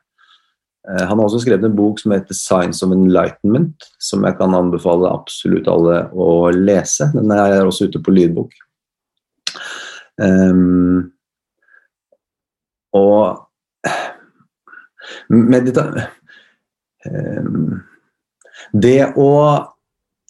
Han 0.82 1.20
har 1.20 1.28
også 1.28 1.44
skrevet 1.44 1.66
en 1.68 1.76
bok 1.78 2.00
som 2.02 2.12
heter 2.12 2.34
'Science 2.34 2.82
of 2.86 2.90
Enlightenment', 2.92 3.86
som 4.02 4.24
jeg 4.26 4.34
kan 4.40 4.56
anbefale 4.58 5.12
absolutt 5.14 5.68
alle 5.70 6.10
å 6.10 6.50
lese. 6.50 7.06
Den 7.14 7.30
er 7.32 7.62
også 7.62 7.86
ute 7.86 8.02
på 8.02 8.12
lydbok. 8.12 8.56
Um, 10.18 11.12
og 12.94 13.46
medita... 15.30 15.86
Um, 17.06 17.84
det 18.74 19.14
å 19.20 19.30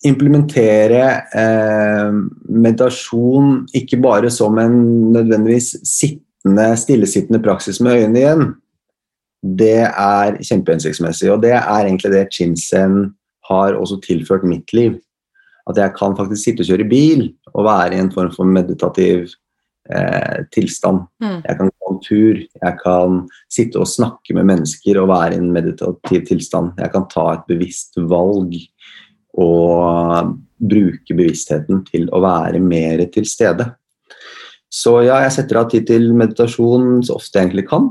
implementere 0.07 1.03
eh, 1.37 2.13
meditasjon 2.49 3.67
ikke 3.77 3.99
bare 4.01 4.31
som 4.33 4.57
en 4.61 4.77
nødvendigvis 5.13 5.75
sittende, 5.85 6.71
stillesittende 6.79 7.41
praksis 7.43 7.81
med 7.83 7.99
øynene 7.99 8.21
igjen, 8.23 8.47
det 9.41 9.85
er 9.89 10.39
kjempehensiktsmessig. 10.41 11.29
Og 11.33 11.41
det 11.43 11.53
er 11.57 11.85
egentlig 11.85 12.13
det 12.13 12.27
Chinsen 12.33 13.13
har 13.49 13.77
også 13.77 13.99
tilført 14.03 14.45
mitt 14.47 14.73
liv. 14.73 14.97
At 15.69 15.77
jeg 15.77 15.93
kan 15.97 16.17
faktisk 16.17 16.43
sitte 16.43 16.65
og 16.65 16.71
kjøre 16.71 16.89
bil 16.89 17.23
og 17.53 17.65
være 17.67 17.95
i 17.95 18.01
en 18.01 18.11
form 18.13 18.31
for 18.33 18.49
meditativ 18.49 19.29
eh, 19.93 20.41
tilstand. 20.53 21.05
Mm. 21.21 21.39
Jeg 21.45 21.57
kan 21.59 21.69
gå 21.69 21.93
en 21.93 22.01
tur, 22.05 22.41
jeg 22.41 22.77
kan 22.81 23.21
sitte 23.53 23.81
og 23.81 23.89
snakke 23.89 24.33
med 24.37 24.49
mennesker 24.49 25.01
og 25.01 25.11
være 25.13 25.35
i 25.35 25.41
en 25.41 25.51
meditativ 25.53 26.25
tilstand. 26.29 26.73
Jeg 26.81 26.93
kan 26.93 27.09
ta 27.13 27.27
et 27.35 27.45
bevisst 27.49 27.97
valg 27.97 28.57
og 29.39 30.33
bruke 30.61 31.15
bevisstheten 31.17 31.83
til 31.87 32.09
å 32.13 32.21
være 32.23 32.59
mer 32.63 33.03
til 33.13 33.25
stede. 33.27 33.71
Så 34.71 35.01
ja, 35.03 35.19
jeg 35.25 35.35
setter 35.35 35.59
av 35.59 35.71
tid 35.71 35.87
til 35.89 36.11
meditasjon 36.15 37.01
så 37.03 37.17
ofte 37.17 37.39
jeg 37.39 37.49
egentlig 37.49 37.67
kan. 37.71 37.89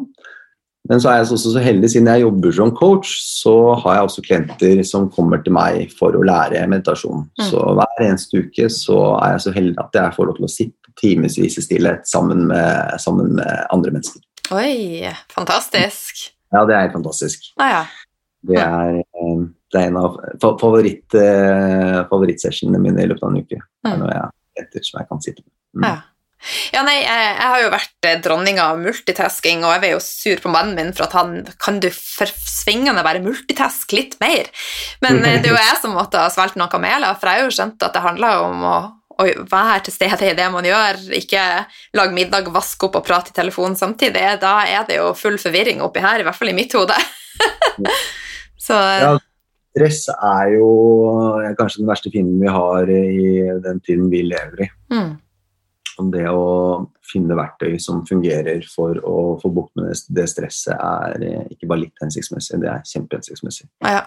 Men 0.88 1.03
så 1.03 1.11
er 1.11 1.18
jeg 1.18 1.29
også 1.29 1.53
så 1.53 1.61
heldig, 1.62 1.90
siden 1.92 2.09
jeg 2.09 2.22
jobber 2.22 2.55
som 2.57 2.70
coach, 2.72 3.11
så 3.20 3.53
har 3.83 3.98
jeg 3.98 4.07
også 4.07 4.24
klienter 4.24 4.81
som 4.88 5.11
kommer 5.12 5.42
til 5.44 5.53
meg 5.53 5.92
for 5.98 6.16
å 6.16 6.24
lære 6.24 6.64
meditasjon. 6.72 7.26
Mm. 7.37 7.44
Så 7.50 7.66
hver 7.76 8.05
eneste 8.07 8.40
uke 8.40 8.70
så 8.72 9.00
er 9.18 9.35
jeg 9.35 9.44
så 9.44 9.55
heldig 9.59 9.76
at 9.83 9.98
jeg 10.00 10.16
får 10.16 10.31
lov 10.31 10.38
til 10.40 10.48
å 10.48 10.53
sitte 10.55 10.94
timevis 11.00 11.37
i 11.61 11.64
stillhet 11.66 12.09
sammen 12.09 12.46
med, 12.48 12.96
sammen 13.03 13.37
med 13.37 13.66
andre 13.74 13.92
mennesker. 13.98 14.24
Oi, 14.57 15.07
fantastisk. 15.31 16.31
Ja, 16.50 16.64
det 16.66 16.74
er 16.74 16.87
helt 16.88 16.96
fantastisk. 16.96 17.53
Ah, 17.61 17.70
ja. 17.70 17.83
Det 18.48 18.59
er, 18.59 19.03
eh, 19.05 19.44
det 19.73 19.81
er 19.81 19.89
en 19.91 19.99
av 20.01 20.17
fa- 20.43 20.57
favoritt, 20.61 21.15
eh, 21.15 21.99
favorittsessionene 22.11 22.81
mine 22.83 23.03
i 23.05 23.09
løpet 23.11 23.23
av 23.27 23.31
en 23.35 23.43
uke. 23.43 23.59
Det 23.85 23.93
er 23.93 23.99
noe 24.01 24.15
jeg 24.15 24.65
etter 24.65 24.83
som 24.87 25.01
jeg 25.01 25.09
kan 25.13 25.21
sitte 25.25 25.43
med. 25.47 25.55
Mm. 25.81 25.91
Ja. 25.91 25.99
Ja, 26.73 26.81
nei, 26.87 26.95
jeg, 27.03 27.25
jeg 27.37 27.49
har 27.53 27.61
jo 27.61 27.71
vært 27.75 28.07
eh, 28.09 28.15
dronninga 28.25 28.63
av 28.73 28.79
multitasking, 28.81 29.59
og 29.61 29.75
jeg 29.75 29.83
var 29.83 29.91
jo 29.93 29.99
sur 30.01 30.39
på 30.41 30.49
mannen 30.55 30.73
min 30.79 30.95
for 30.97 31.05
at 31.05 31.13
han 31.19 31.35
kan 31.61 31.81
du 31.85 31.91
for 31.93 32.31
svingende 32.49 33.03
bare 33.05 33.21
multitask 33.21 33.93
litt 33.93 34.17
mer. 34.23 34.49
Men 35.05 35.19
eh, 35.21 35.37
det 35.43 35.51
er 35.51 35.53
jo 35.53 35.59
jeg 35.61 35.83
som 35.83 35.93
måtte 35.99 36.23
ha 36.23 36.31
svelget 36.33 36.57
noen 36.57 36.73
kameler, 36.73 37.13
for 37.21 37.29
jeg 37.29 37.43
har 37.43 37.45
jo 37.51 37.53
skjønt 37.59 37.85
at 37.85 37.93
det 37.99 38.05
handler 38.07 38.47
om 38.47 38.65
å, 38.65 38.79
å 39.21 39.29
være 39.53 39.83
til 39.91 39.99
stede 39.99 40.31
i 40.31 40.35
det 40.41 40.49
man 40.55 40.65
gjør, 40.65 41.03
ikke 41.21 41.45
lage 42.01 42.17
middag, 42.17 42.49
vaske 42.57 42.89
opp 42.89 42.97
og 43.03 43.05
prate 43.11 43.35
i 43.35 43.37
telefonen 43.37 43.77
samtidig. 43.77 44.25
Da 44.41 44.55
er 44.65 44.89
det 44.89 44.97
jo 44.97 45.13
full 45.21 45.37
forvirring 45.45 45.85
oppi 45.85 46.01
her, 46.01 46.25
i 46.25 46.25
hvert 46.25 46.41
fall 46.41 46.55
i 46.55 46.57
mitt 46.57 46.73
hode. 46.73 46.97
Så 48.61 48.77
Ja, 48.77 49.19
stress 49.71 50.07
er 50.13 50.55
jo 50.57 50.69
eh, 51.41 51.53
kanskje 51.59 51.83
den 51.83 51.91
verste 51.91 52.13
fienden 52.13 52.41
vi 52.43 52.53
har 52.53 52.91
i 52.91 53.27
den 53.65 53.83
tiden 53.87 54.09
vi 54.13 54.25
lever 54.29 54.67
i. 54.67 54.71
mm, 54.95 55.11
det 56.09 56.25
å 56.33 56.87
finne 57.05 57.37
verktøy 57.37 57.75
som 57.83 57.99
fungerer 58.09 58.63
for 58.73 58.97
å 59.05 59.37
få 59.43 59.51
bukt 59.53 59.75
med 59.77 59.93
det 60.17 60.25
stresset, 60.31 60.73
er 60.77 61.27
eh, 61.27 61.51
ikke 61.53 61.69
bare 61.69 61.85
litt 61.85 62.01
hensiktsmessig, 62.01 62.61
det 62.63 62.71
er 62.73 62.87
kjempehensiktsmessig. 62.89 63.69
Ja. 63.85 64.07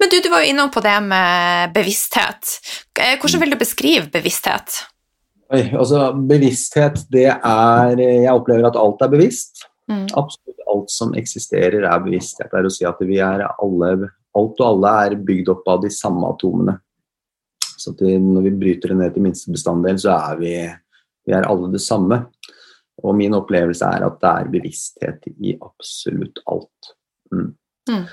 Men 0.00 0.10
du, 0.12 0.16
du 0.24 0.30
var 0.32 0.44
jo 0.44 0.50
innom 0.52 0.72
på 0.72 0.82
det 0.84 0.96
med 1.04 1.74
bevissthet. 1.76 2.56
Eh, 2.96 3.14
hvordan 3.20 3.44
vil 3.44 3.54
du 3.54 3.60
beskrive 3.60 4.08
bevissthet? 4.12 4.80
Oi, 5.52 5.66
altså 5.76 6.08
Bevissthet, 6.16 7.02
det 7.12 7.28
er 7.28 8.00
Jeg 8.00 8.32
opplever 8.32 8.64
at 8.70 8.78
alt 8.80 9.02
er 9.04 9.12
bevisst. 9.12 9.66
Mm. 9.92 10.06
Absolutt 10.16 10.64
alt 10.72 10.92
som 10.92 11.12
eksisterer, 11.16 11.84
er 11.84 12.04
bevisst. 12.04 12.40
Jeg 12.40 12.50
pleier 12.50 12.68
å 12.68 12.72
si 12.72 12.86
at 12.88 13.00
vi 13.04 13.20
er 13.22 13.44
alle, 13.52 14.10
alt 14.38 14.60
og 14.60 14.66
alle 14.66 14.94
er 15.04 15.20
bygd 15.26 15.52
opp 15.52 15.68
av 15.70 15.84
de 15.84 15.90
samme 15.94 16.26
atomene. 16.28 16.78
Så 17.78 17.92
til, 17.98 18.18
når 18.22 18.48
vi 18.48 18.56
bryter 18.58 18.92
det 18.92 18.98
ned 19.00 19.14
til 19.14 19.24
minste 19.26 19.52
bestanddel, 19.52 19.98
så 20.00 20.14
er 20.14 20.40
vi, 20.40 20.54
vi 21.26 21.36
er 21.36 21.46
alle 21.48 21.70
det 21.72 21.82
samme. 21.84 22.20
Og 23.04 23.16
min 23.18 23.34
opplevelse 23.36 23.86
er 23.86 24.06
at 24.06 24.20
det 24.22 24.32
er 24.32 24.52
bevissthet 24.52 25.30
i 25.34 25.56
absolutt 25.58 26.40
alt. 26.50 26.92
Mm. 27.34 27.48
Mm. 27.90 28.04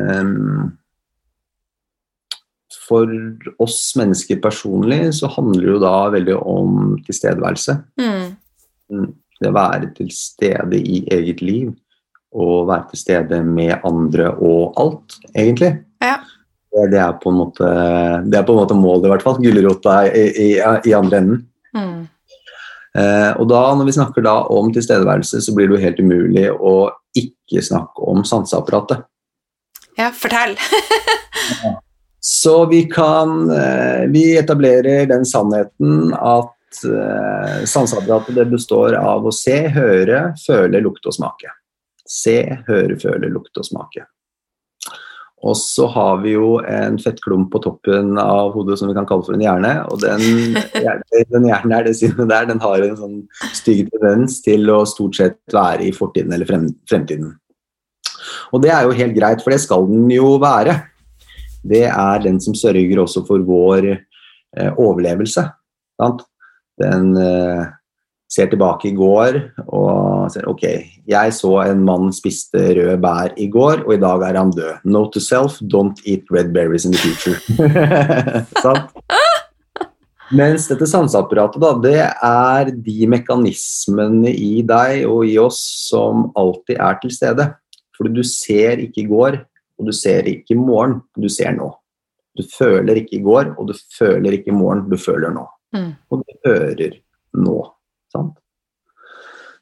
Um, 0.00 0.70
for 2.82 3.12
oss 3.62 3.92
mennesker 3.98 4.40
personlig 4.42 5.12
så 5.20 5.30
handler 5.30 5.66
det 5.66 5.74
jo 5.74 5.82
da 5.82 5.96
veldig 6.16 6.38
om 6.38 6.96
tilstedeværelse. 7.06 7.76
Mm. 8.00 9.12
Det 9.42 9.50
å 9.50 9.56
være 9.56 9.92
til 9.96 10.10
stede 10.14 10.80
i 10.80 11.02
eget 11.12 11.44
liv 11.44 11.72
og 12.32 12.68
være 12.70 12.90
til 12.90 13.02
stede 13.02 13.42
med 13.44 13.74
andre 13.84 14.30
og 14.32 14.78
alt, 14.80 15.18
egentlig. 15.34 15.74
Ja. 16.02 16.16
Det, 16.72 16.98
er 16.98 17.12
på 17.20 17.30
en 17.30 17.38
måte, 17.42 17.68
det 18.24 18.38
er 18.38 18.46
på 18.48 18.54
en 18.54 18.62
måte 18.62 18.76
målet, 18.78 19.06
i 19.06 19.12
hvert 19.12 19.24
fall. 19.26 19.38
Gulrota 19.42 19.98
i, 20.08 20.24
i, 20.46 20.48
i 20.88 20.96
andre 20.96 21.20
enden. 21.20 21.42
Mm. 21.76 22.08
Eh, 22.98 23.30
og 23.40 23.46
da, 23.48 23.60
når 23.76 23.88
vi 23.88 23.94
snakker 23.96 24.24
da 24.24 24.34
om 24.52 24.72
tilstedeværelse, 24.72 25.40
så 25.44 25.54
blir 25.56 25.68
det 25.68 25.78
jo 25.78 25.84
helt 25.84 26.02
umulig 26.02 26.48
å 26.52 26.74
ikke 27.16 27.64
snakke 27.64 28.08
om 28.08 28.24
sanseapparatet. 28.28 29.04
ja, 30.00 30.10
fortell. 30.16 30.56
Så 32.22 32.66
vi 32.70 32.84
kan 32.86 33.50
eh, 33.50 34.04
Vi 34.14 34.36
etablerer 34.38 35.08
den 35.10 35.24
sannheten 35.26 36.12
at 36.14 36.84
eh, 36.86 37.64
sanseapparatet 37.66 38.36
det 38.36 38.44
består 38.52 38.94
av 38.94 39.26
å 39.26 39.32
se, 39.34 39.56
høre, 39.74 40.28
føle, 40.38 40.84
lukte 40.84 41.10
og 41.10 41.16
smake. 41.16 41.50
Se, 42.12 42.40
høre, 42.68 42.98
føle, 43.00 43.30
lukte 43.32 43.62
og 43.62 43.68
smake. 43.68 44.04
Og 45.42 45.56
så 45.58 45.88
har 45.90 46.20
vi 46.22 46.36
jo 46.36 46.60
en 46.70 47.00
fettklump 47.02 47.48
på 47.50 47.60
toppen 47.64 48.14
av 48.20 48.52
hodet 48.54 48.76
som 48.78 48.90
vi 48.90 48.94
kan 48.94 49.08
kalle 49.08 49.26
for 49.26 49.34
en 49.34 49.42
hjerne. 49.42 49.72
Og 49.90 49.98
den, 50.04 50.54
den 51.34 51.48
hjernen 51.48 51.74
her, 51.74 51.86
det 51.88 51.96
sinnet 51.98 52.30
der, 52.30 52.46
den 52.52 52.62
har 52.62 52.84
en 52.84 52.98
sånn 52.98 53.16
stygg 53.58 53.90
tendens 53.90 54.38
til 54.44 54.70
å 54.70 54.84
stort 54.86 55.18
sett 55.18 55.40
være 55.54 55.88
i 55.88 55.94
fortiden 55.96 56.36
eller 56.36 56.46
frem, 56.46 56.68
fremtiden. 56.90 57.34
Og 58.54 58.62
det 58.62 58.70
er 58.70 58.86
jo 58.86 58.94
helt 58.94 59.16
greit, 59.18 59.42
for 59.42 59.54
det 59.54 59.62
skal 59.64 59.88
den 59.90 60.06
jo 60.14 60.36
være. 60.42 60.78
Det 61.66 61.88
er 61.90 62.22
den 62.22 62.38
som 62.42 62.54
sørger 62.58 63.02
også 63.02 63.24
for 63.26 63.42
vår 63.46 63.90
eh, 63.90 64.70
overlevelse. 64.70 65.48
Sant? 65.98 66.22
Den 66.78 67.16
eh, 67.18 67.66
ser 68.30 68.50
tilbake 68.52 68.92
i 68.92 68.96
går 68.96 69.40
og 69.66 70.11
sier 70.30 70.46
ok, 70.50 70.64
jeg 71.10 71.34
så 71.34 71.52
en 71.64 71.82
mann 71.86 72.12
spiste 72.14 72.60
røde 72.76 72.98
bær 73.02 73.34
i 73.40 73.48
går, 73.50 73.82
og 73.86 73.94
i 73.96 74.00
dag 74.02 74.22
er 74.28 74.38
han 74.38 74.52
død. 74.54 74.84
Note 74.84 75.16
to 75.16 75.24
self, 75.24 75.58
don't 75.74 75.98
eat 76.06 76.30
red 76.30 76.52
berries 76.54 76.86
in 76.86 76.94
the 76.94 77.00
future. 77.02 77.38
Sant? 78.64 78.92
Mens 80.32 80.64
dette 80.70 80.86
sanseapparatet, 80.88 81.60
da, 81.60 81.72
det 81.82 81.98
er 82.08 82.70
de 82.72 83.08
mekanismene 83.10 84.30
i 84.32 84.62
deg 84.64 85.04
og 85.04 85.26
i 85.28 85.36
oss 85.40 85.60
som 85.90 86.30
alltid 86.40 86.78
er 86.80 87.00
til 87.02 87.12
stede. 87.12 87.48
Fordi 87.98 88.14
du 88.16 88.22
ser 88.24 88.80
ikke 88.80 89.02
i 89.02 89.10
går, 89.10 89.36
og 89.76 89.90
du 89.90 89.92
ser 89.96 90.28
ikke 90.30 90.54
i 90.54 90.60
morgen, 90.60 91.02
du 91.20 91.28
ser 91.32 91.52
nå. 91.56 91.68
Du 92.38 92.46
føler 92.48 93.02
ikke 93.02 93.18
i 93.18 93.24
går, 93.24 93.52
og 93.60 93.68
du 93.68 93.74
føler 93.98 94.38
ikke 94.38 94.54
i 94.54 94.56
morgen, 94.56 94.86
du 94.88 94.96
føler 94.96 95.34
nå. 95.34 95.44
Mm. 95.76 95.90
Og 96.08 96.22
du 96.22 96.48
hører 96.48 96.96
nå. 97.36 97.58
Sant? 98.12 98.38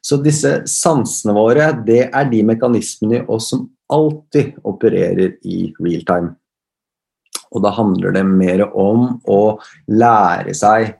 Så 0.01 0.17
disse 0.21 0.63
sansene 0.69 1.35
våre, 1.37 1.69
det 1.85 2.07
er 2.09 2.29
de 2.29 2.41
mekanismene 2.45 3.21
i 3.21 3.25
oss 3.29 3.51
som 3.53 3.67
alltid 3.91 4.57
opererer 4.67 5.35
i 5.45 5.67
real 5.79 6.05
time. 6.07 6.33
Og 7.51 7.63
da 7.65 7.73
handler 7.75 8.15
det 8.15 8.23
mer 8.25 8.63
om 8.69 9.19
å 9.29 9.41
lære 9.91 10.55
seg 10.57 10.95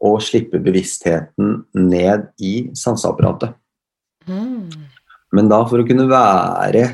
å 0.00 0.14
slippe 0.24 0.58
bevisstheten 0.64 1.58
ned 1.76 2.30
i 2.40 2.54
sanseapparatet. 2.76 3.52
Mm. 4.26 4.70
Men 5.36 5.50
da 5.50 5.60
for 5.68 5.82
å 5.82 5.86
kunne 5.86 6.08
være 6.10 6.86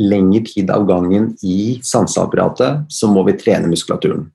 lengre 0.00 0.42
tid 0.48 0.72
av 0.74 0.86
gangen 0.88 1.32
i 1.46 1.78
sanseapparatet, 1.84 2.88
så 2.90 3.10
må 3.12 3.22
vi 3.28 3.36
trene 3.38 3.70
muskulaturen. 3.70 4.26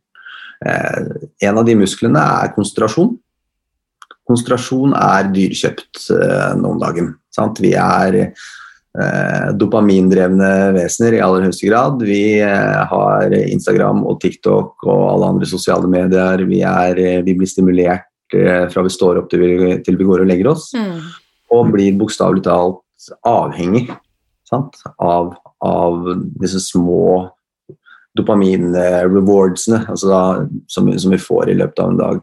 Eh, 0.65 1.27
en 1.49 1.59
av 1.59 1.65
de 1.67 1.75
musklene 1.79 2.21
er 2.43 2.53
konsentrasjon. 2.55 3.15
Konsentrasjon 4.29 4.93
er 4.93 5.29
dyrkjøpt 5.33 6.03
eh, 6.13 6.51
nå 6.59 6.75
om 6.75 6.81
dagen. 6.81 7.13
Sant? 7.33 7.57
Vi 7.63 7.71
er 7.73 8.17
eh, 8.21 9.47
dopamindrevne 9.57 10.51
vesener 10.75 11.17
i 11.17 11.23
aller 11.25 11.47
høyeste 11.47 11.65
grad. 11.69 12.03
Vi 12.05 12.37
eh, 12.45 12.83
har 12.91 13.33
Instagram 13.39 14.03
og 14.05 14.19
TikTok 14.21 14.85
og 14.85 15.01
alle 15.15 15.31
andre 15.33 15.49
sosiale 15.49 15.89
medier. 15.89 16.45
Vi, 16.49 16.61
er, 16.61 17.01
eh, 17.01 17.23
vi 17.25 17.33
blir 17.39 17.49
stimulert 17.49 18.37
eh, 18.37 18.67
fra 18.69 18.85
vi 18.85 18.93
står 18.93 19.23
opp 19.23 19.31
til 19.33 19.41
vi, 19.41 19.79
til 19.85 19.97
vi 19.97 20.07
går 20.11 20.25
og 20.25 20.29
legger 20.29 20.53
oss, 20.53 20.69
Mm. 20.77 21.01
og 21.57 21.73
blir 21.73 21.97
bokstavelig 21.97 22.45
talt 22.45 23.09
avhengig 23.25 23.87
sant? 24.45 24.77
Av, 25.01 25.33
av 25.65 26.05
disse 26.41 26.61
små 26.61 27.31
dopamin-rewardsene 28.17 29.83
altså 29.89 30.47
som, 30.69 30.89
som 30.99 31.13
vi 31.13 31.19
får 31.21 31.49
i 31.51 31.57
løpet 31.59 31.81
av 31.83 31.91
en 31.93 31.99
dag. 31.99 32.21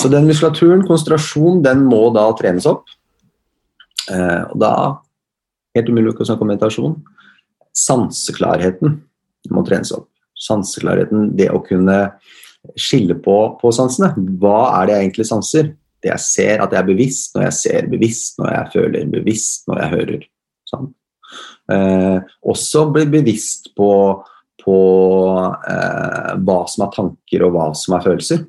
Så 0.00 0.08
den 0.08 0.24
muskulaturen, 0.24 0.86
konsentrasjon, 0.88 1.60
den 1.64 1.84
må 1.84 2.06
da 2.14 2.24
trenes 2.38 2.64
opp. 2.68 2.88
Eh, 4.08 4.42
og 4.48 4.58
da 4.60 4.74
Helt 5.76 5.86
umulig 5.86 6.16
å 6.18 6.24
snakke 6.26 6.42
om 6.42 6.48
meditasjon. 6.50 6.94
Sanseklarheten 7.78 8.96
må 9.54 9.62
trenes 9.66 9.92
opp. 9.94 10.08
Sanseklarheten, 10.34 11.28
det 11.38 11.46
å 11.54 11.60
kunne 11.62 11.98
skille 12.74 13.14
på, 13.22 13.36
på 13.60 13.70
sansene. 13.74 14.10
Hva 14.42 14.80
er 14.80 14.88
det 14.88 14.96
jeg 14.96 15.04
egentlig 15.04 15.28
sanser? 15.28 15.70
Det 16.02 16.10
jeg 16.10 16.24
ser, 16.24 16.64
at 16.64 16.74
jeg 16.74 16.80
er 16.80 16.88
bevisst 16.88 17.36
når 17.36 17.46
jeg 17.46 17.56
ser, 17.60 17.88
bevisst 17.92 18.40
når 18.40 18.50
jeg 18.50 18.72
føler, 18.74 19.08
bevisst 19.14 19.70
når 19.70 19.82
jeg 19.82 19.94
hører. 19.94 20.26
Sånn. 20.72 20.90
Eh, 21.70 22.34
også 22.50 22.86
bli 22.90 23.06
bevisst 23.14 23.70
på, 23.78 23.90
på 24.64 24.78
eh, 25.70 26.32
hva 26.40 26.60
som 26.72 26.86
er 26.88 26.94
tanker 26.96 27.46
og 27.46 27.54
hva 27.54 27.68
som 27.78 27.94
er 27.94 28.08
følelser. 28.08 28.42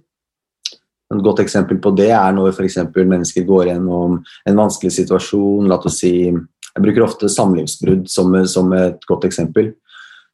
Et 1.11 1.23
godt 1.23 1.41
eksempel 1.43 1.79
på 1.83 1.91
det 1.97 2.09
er 2.15 2.35
når 2.35 2.53
f.eks. 2.53 2.77
mennesker 2.95 3.45
går 3.47 3.71
gjennom 3.71 4.19
en 4.47 4.59
vanskelig 4.59 4.93
situasjon. 4.95 5.67
La 5.69 5.79
oss 5.79 5.99
si, 6.03 6.31
Jeg 6.31 6.83
bruker 6.85 7.03
ofte 7.03 7.27
samlivsbrudd 7.27 8.07
som, 8.09 8.35
som 8.47 8.71
et 8.77 9.01
godt 9.09 9.25
eksempel. 9.27 9.73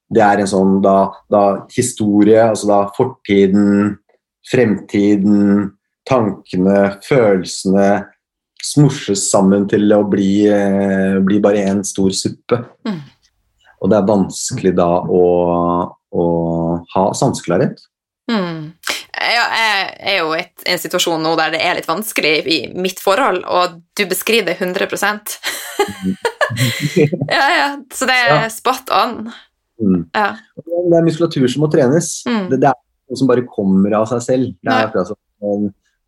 Det 0.08 0.22
er 0.24 0.40
en 0.40 0.50
sånn 0.50 0.78
da, 0.84 1.10
da 1.34 1.44
historie, 1.74 2.40
altså 2.40 2.70
da 2.70 2.78
fortiden, 2.96 3.98
fremtiden, 4.48 5.72
tankene, 6.08 6.78
følelsene 7.04 7.90
smorses 8.64 9.28
sammen 9.32 9.68
til 9.70 9.92
å 9.94 10.04
bli, 10.08 10.48
eh, 10.48 11.18
bli 11.24 11.42
bare 11.44 11.66
en 11.68 11.84
stor 11.86 12.14
suppe. 12.16 12.62
Mm. 12.88 13.02
Og 13.82 13.92
det 13.92 13.98
er 13.98 14.10
vanskelig 14.10 14.74
da 14.78 14.90
å, 15.04 15.26
å 15.94 16.26
ha 16.94 17.04
sanseklarhet. 17.18 17.82
Ja, 19.28 19.44
jeg 19.58 20.14
er 20.14 20.18
jo 20.22 20.34
i 20.38 20.44
en 20.72 20.80
situasjon 20.82 21.22
nå 21.24 21.34
der 21.40 21.52
det 21.56 21.62
er 21.64 21.76
litt 21.80 21.88
vanskelig 21.90 22.34
i 22.48 22.60
mitt 22.76 23.00
forhold, 23.04 23.44
og 23.46 23.80
du 23.98 24.06
beskriver 24.10 24.54
det 24.54 24.58
100% 24.62 25.38
Ja, 27.28 27.46
ja, 27.52 27.68
så 27.94 28.08
det 28.08 28.16
er 28.16 28.30
Ja. 28.34 28.50
spot 28.50 28.90
on. 28.94 29.32
Mm. 29.82 30.06
Ja. 30.16 30.30
Det 30.58 30.98
er 30.98 31.06
muskulatur 31.06 31.48
som 31.52 31.66
må 31.66 31.72
trenes. 31.72 32.24
Mm. 32.26 32.48
Det, 32.50 32.60
det 32.64 32.70
er 32.72 32.78
noe 33.12 33.20
som 33.20 33.28
bare 33.30 33.44
kommer 33.52 33.94
av 34.00 34.08
seg 34.10 34.24
selv. 34.26 34.56
Det 34.64 34.74
er 34.74 34.88
akkurat 34.88 35.12
som, 35.12 35.68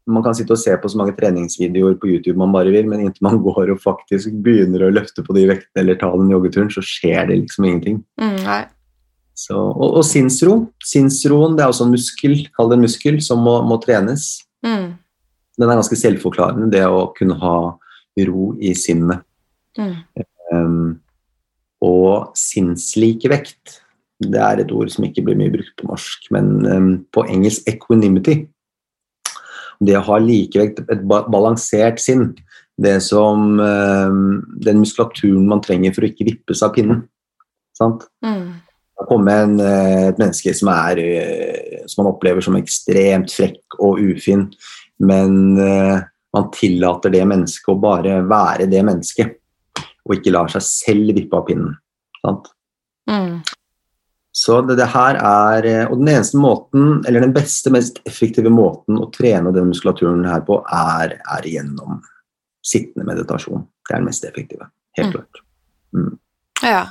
man 0.09 0.23
kan 0.25 0.33
sitte 0.33 0.55
og 0.55 0.61
se 0.61 0.73
på 0.81 0.89
så 0.89 0.97
mange 0.97 1.13
treningsvideoer 1.19 1.99
på 2.01 2.09
YouTube 2.09 2.39
man 2.39 2.53
bare 2.55 2.71
vil, 2.73 2.87
men 2.89 3.03
inntil 3.05 3.27
man 3.27 3.37
går 3.45 3.75
og 3.75 3.83
faktisk 3.83 4.31
begynner 4.45 4.87
å 4.87 4.93
løfte 4.95 5.21
på 5.25 5.35
de 5.37 5.45
vektene 5.51 5.83
eller 5.83 5.99
ta 6.01 6.09
den 6.15 6.31
joggeturen, 6.33 6.71
så 6.73 6.81
skjer 6.85 7.27
det 7.29 7.41
liksom 7.43 7.67
ingenting. 7.69 8.01
Mm, 8.21 8.37
nei. 8.47 8.61
Så, 9.39 9.55
og, 9.55 9.99
og 10.01 10.05
sinnsro. 10.07 10.55
Sinnsroen 10.83 11.55
det 11.55 11.63
er 11.63 11.71
også 11.71 11.87
en 11.87 11.93
muskel, 11.95 12.41
kall 12.55 12.71
det 12.71 12.79
en 12.79 12.85
muskel, 12.87 13.19
som 13.23 13.43
må, 13.45 13.59
må 13.67 13.79
trenes. 13.83 14.31
Mm, 14.65 14.97
Den 15.59 15.69
er 15.69 15.79
ganske 15.79 15.99
selvforklarende, 15.99 16.71
det 16.73 16.83
å 16.87 17.07
kunne 17.15 17.37
ha 17.39 17.55
ro 18.27 18.49
i 18.59 18.75
sinnet. 18.77 19.23
mm, 19.79 19.95
Um, 20.49 20.97
og 21.85 22.31
sinnslikevekt, 22.33 23.75
det 24.17 24.39
er 24.41 24.63
et 24.63 24.71
ord 24.73 24.89
som 24.89 25.05
ikke 25.05 25.21
blir 25.27 25.37
mye 25.37 25.51
brukt 25.53 25.75
på 25.77 25.85
norsk, 25.85 26.23
men 26.33 26.47
um, 26.65 26.87
på 27.13 27.21
engelsk 27.29 27.69
equanimity. 27.69 28.47
det 29.79 29.93
å 29.95 30.01
ha 30.09 30.17
likevekt, 30.17 30.81
et 30.89 31.03
ba 31.07 31.21
balansert 31.29 32.01
sinn, 32.01 32.33
det 32.81 32.97
som 33.05 33.59
um, 33.61 34.41
Den 34.57 34.81
muskulaturen 34.81 35.45
man 35.47 35.61
trenger 35.61 35.93
for 35.93 36.03
å 36.03 36.09
ikke 36.09 36.27
vippes 36.31 36.65
av 36.65 36.73
pinnen. 36.73 37.05
Sant? 37.77 38.09
Mm. 38.25 38.57
Det 38.99 39.07
kommer 39.07 39.43
en, 39.45 39.59
eh, 39.63 40.07
et 40.09 40.17
menneske 40.19 40.53
som, 40.55 40.71
er, 40.73 40.99
eh, 40.99 41.83
som 41.87 42.03
man 42.03 42.13
opplever 42.13 42.43
som 42.43 42.57
ekstremt 42.59 43.31
frekk 43.31 43.79
og 43.79 44.01
ufin, 44.03 44.49
men 44.99 45.57
eh, 45.57 46.01
man 46.35 46.49
tillater 46.51 47.13
det 47.13 47.23
mennesket 47.25 47.71
å 47.71 47.79
bare 47.79 48.19
være 48.27 48.67
det 48.69 48.83
mennesket, 48.85 49.37
og 50.05 50.17
ikke 50.17 50.33
lar 50.35 50.51
seg 50.51 50.65
selv 50.65 51.15
vippe 51.15 51.37
av 51.37 51.47
pinnen. 51.47 51.77
Sant? 52.19 52.51
Mm. 53.09 53.39
Så 54.35 54.59
det, 54.67 54.75
det 54.77 54.85
her 54.91 55.17
er 55.17 55.87
Og 55.89 55.97
den 55.97 56.11
eneste 56.11 56.37
måten, 56.37 56.99
eller 57.07 57.23
den 57.23 57.33
beste, 57.33 57.71
mest 57.73 57.97
effektive 58.05 58.51
måten 58.53 58.99
å 59.01 59.09
trene 59.15 59.53
den 59.55 59.71
muskulaturen 59.71 60.27
her 60.27 60.43
på, 60.45 60.59
er, 60.69 61.17
er 61.23 61.47
gjennom 61.49 62.01
sittende 62.65 63.07
meditasjon. 63.07 63.65
Det 63.87 63.95
er 63.95 64.03
den 64.03 64.09
mest 64.11 64.27
effektive. 64.27 64.69
Helt 64.99 65.07
Mm. 65.07 65.13
klart. 65.15 65.41
Mm. 65.95 66.19
Ja. 66.61 66.83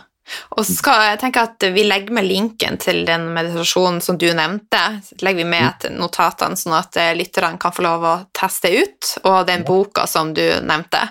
Og 0.57 0.64
så 0.67 0.75
skal 0.77 1.05
jeg 1.11 1.21
tenke 1.23 1.45
at 1.47 1.69
vi 1.75 1.85
legger 1.87 2.14
med 2.19 2.29
linken 2.29 2.79
til 2.81 3.05
den 3.09 3.29
meditasjonen 3.35 4.01
som 4.05 4.19
du 4.21 4.27
nevnte. 4.37 4.83
Så 5.05 5.19
legger 5.25 5.45
vi 5.45 5.51
med 5.53 5.79
til 5.83 5.95
notatene, 5.99 6.59
sånn 6.59 6.77
at 6.79 6.99
eh, 7.01 7.14
lytterne 7.19 7.61
kan 7.61 7.75
få 7.75 7.87
lov 7.87 8.07
å 8.07 8.17
teste 8.37 8.73
ut, 8.75 9.12
og 9.25 9.47
den 9.49 9.64
boka 9.69 10.07
som 10.11 10.35
du 10.37 10.45
nevnte. 10.64 11.05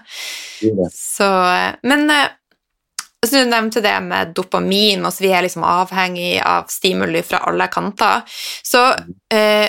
Så, 0.94 1.32
eh, 1.54 1.72
men 1.88 2.10
eh, 2.14 2.30
så 3.26 3.42
du 3.42 3.50
nevnte 3.50 3.82
det 3.82 3.96
med 4.06 4.36
dopamin, 4.38 5.06
og 5.06 5.14
så 5.14 5.26
vi 5.26 5.34
er 5.34 5.44
liksom 5.44 5.66
avhengig 5.66 6.38
av 6.46 6.70
stimuli 6.70 7.24
fra 7.26 7.42
alle 7.50 7.66
kanter. 7.74 8.24
Så 8.64 8.84
eh, 9.34 9.68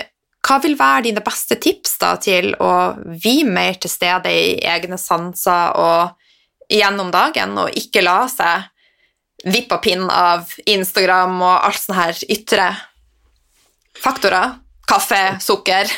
hva 0.49 0.59
vil 0.63 0.77
være 0.79 1.09
dine 1.09 1.23
beste 1.25 1.59
tips 1.61 1.97
da 2.01 2.15
til 2.23 2.53
å 2.63 2.73
bli 3.01 3.43
mer 3.49 3.81
til 3.81 3.91
stede 3.93 4.33
i 4.33 4.59
egne 4.69 4.99
sanser 5.01 5.75
og 5.81 6.73
gjennom 6.73 7.11
dagen, 7.13 7.57
og 7.59 7.75
ikke 7.77 8.05
la 8.05 8.21
seg 8.31 8.69
vippe 9.55 9.77
av 9.77 9.83
pinn 9.85 10.07
av 10.11 10.55
Instagram 10.69 11.37
og 11.41 11.67
alt 11.69 11.83
sånne 11.83 11.99
her 12.01 12.23
ytre 12.31 12.71
faktorer? 13.99 14.57
Kaffe, 14.89 15.21
sukker 15.45 15.91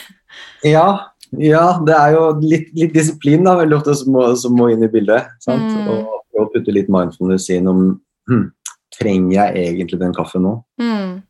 Ja, 0.67 1.13
ja, 1.39 1.65
det 1.87 1.95
er 1.95 2.17
jo 2.17 2.23
litt, 2.43 2.73
litt 2.75 2.95
disiplin 2.97 3.45
da, 3.47 3.55
veldig 3.61 3.77
ofte 3.77 3.95
som 4.01 4.11
må, 4.17 4.25
som 4.35 4.57
må 4.59 4.67
inn 4.73 4.83
i 4.83 4.91
bildet. 4.91 5.29
Sant? 5.45 5.63
Mm. 5.63 5.91
Og, 5.95 6.17
og 6.41 6.51
putte 6.55 6.75
litt 6.75 6.91
mindfulness 6.91 7.47
inn 7.55 7.71
om 7.71 7.85
hm, 8.31 8.49
Trenger 8.91 9.37
jeg 9.37 9.69
egentlig 9.69 10.01
den 10.01 10.15
kaffen 10.17 10.43
nå? 10.45 10.57
mm. 10.83 11.21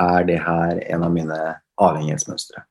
Er 0.00 0.24
det 0.24 0.38
her 0.40 0.78
en 0.94 1.02
av 1.04 1.10
mine 1.12 1.38
avhengighetsmønstre? 1.82 2.62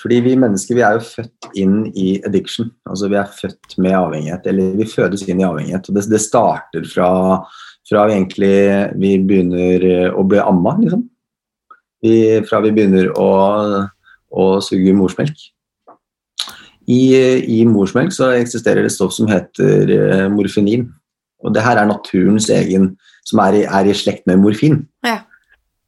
Fordi 0.00 0.20
vi 0.24 0.36
mennesker 0.40 0.78
vi 0.78 0.84
er 0.84 0.96
jo 0.96 1.04
født 1.04 1.48
inn 1.60 1.76
i 1.92 2.14
addiction. 2.24 2.70
altså 2.88 3.10
Vi 3.12 3.18
er 3.20 3.34
født 3.36 3.76
med 3.78 3.96
avhengighet, 3.98 4.46
eller 4.48 4.76
vi 4.78 4.88
fødes 4.88 5.26
inn 5.28 5.42
i 5.42 5.46
avhengighet. 5.46 5.88
og 5.88 5.96
Det, 5.96 6.06
det 6.08 6.22
starter 6.24 6.86
fra, 6.88 7.10
fra 7.88 8.06
egentlig 8.08 8.54
vi 8.96 9.14
begynner 9.18 10.12
å 10.16 10.24
bli 10.24 10.40
amma, 10.40 10.76
liksom. 10.80 11.04
Vi, 12.00 12.14
fra 12.48 12.62
vi 12.64 12.72
begynner 12.72 13.10
å, 13.20 13.30
å 14.32 14.44
suge 14.64 14.96
morsmelk. 14.96 15.50
I, 16.90 17.02
I 17.60 17.60
morsmelk 17.68 18.14
så 18.14 18.32
eksisterer 18.38 18.86
det 18.86 18.94
stoff 18.94 19.12
som 19.14 19.28
heter 19.30 19.92
eh, 19.94 20.26
morfinin. 20.32 20.88
Og 21.44 21.52
det 21.54 21.62
her 21.64 21.78
er 21.80 21.88
naturens 21.88 22.48
egen, 22.52 22.94
som 23.28 23.40
er 23.44 23.60
i, 23.60 23.66
er 23.68 23.88
i 23.88 23.96
slekt 23.96 24.26
med 24.28 24.40
morfin. 24.42 24.82
Ja. 25.06 25.20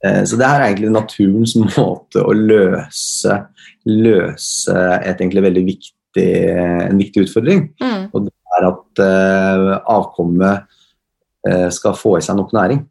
Eh, 0.05 0.23
Så 0.25 0.37
det 0.37 0.49
her 0.49 0.61
er 0.61 0.71
egentlig 0.71 0.93
naturens 0.95 1.57
måte 1.79 2.23
å 2.23 2.35
løse, 2.37 3.39
løse 3.89 4.79
et 5.01 5.19
egentlig 5.19 5.47
veldig 5.49 5.65
viktig, 5.71 6.29
en 6.91 7.01
viktig 7.01 7.27
utfordring. 7.27 7.67
Mm. 7.83 8.09
Og 8.13 8.29
det 8.29 8.35
er 8.53 8.69
at 8.69 9.01
uh, 9.01 9.69
avkommet 9.89 10.67
uh, 11.49 11.69
skal 11.73 11.95
få 11.97 12.19
i 12.19 12.25
seg 12.25 12.37
nok 12.37 12.53
næring. 12.53 12.83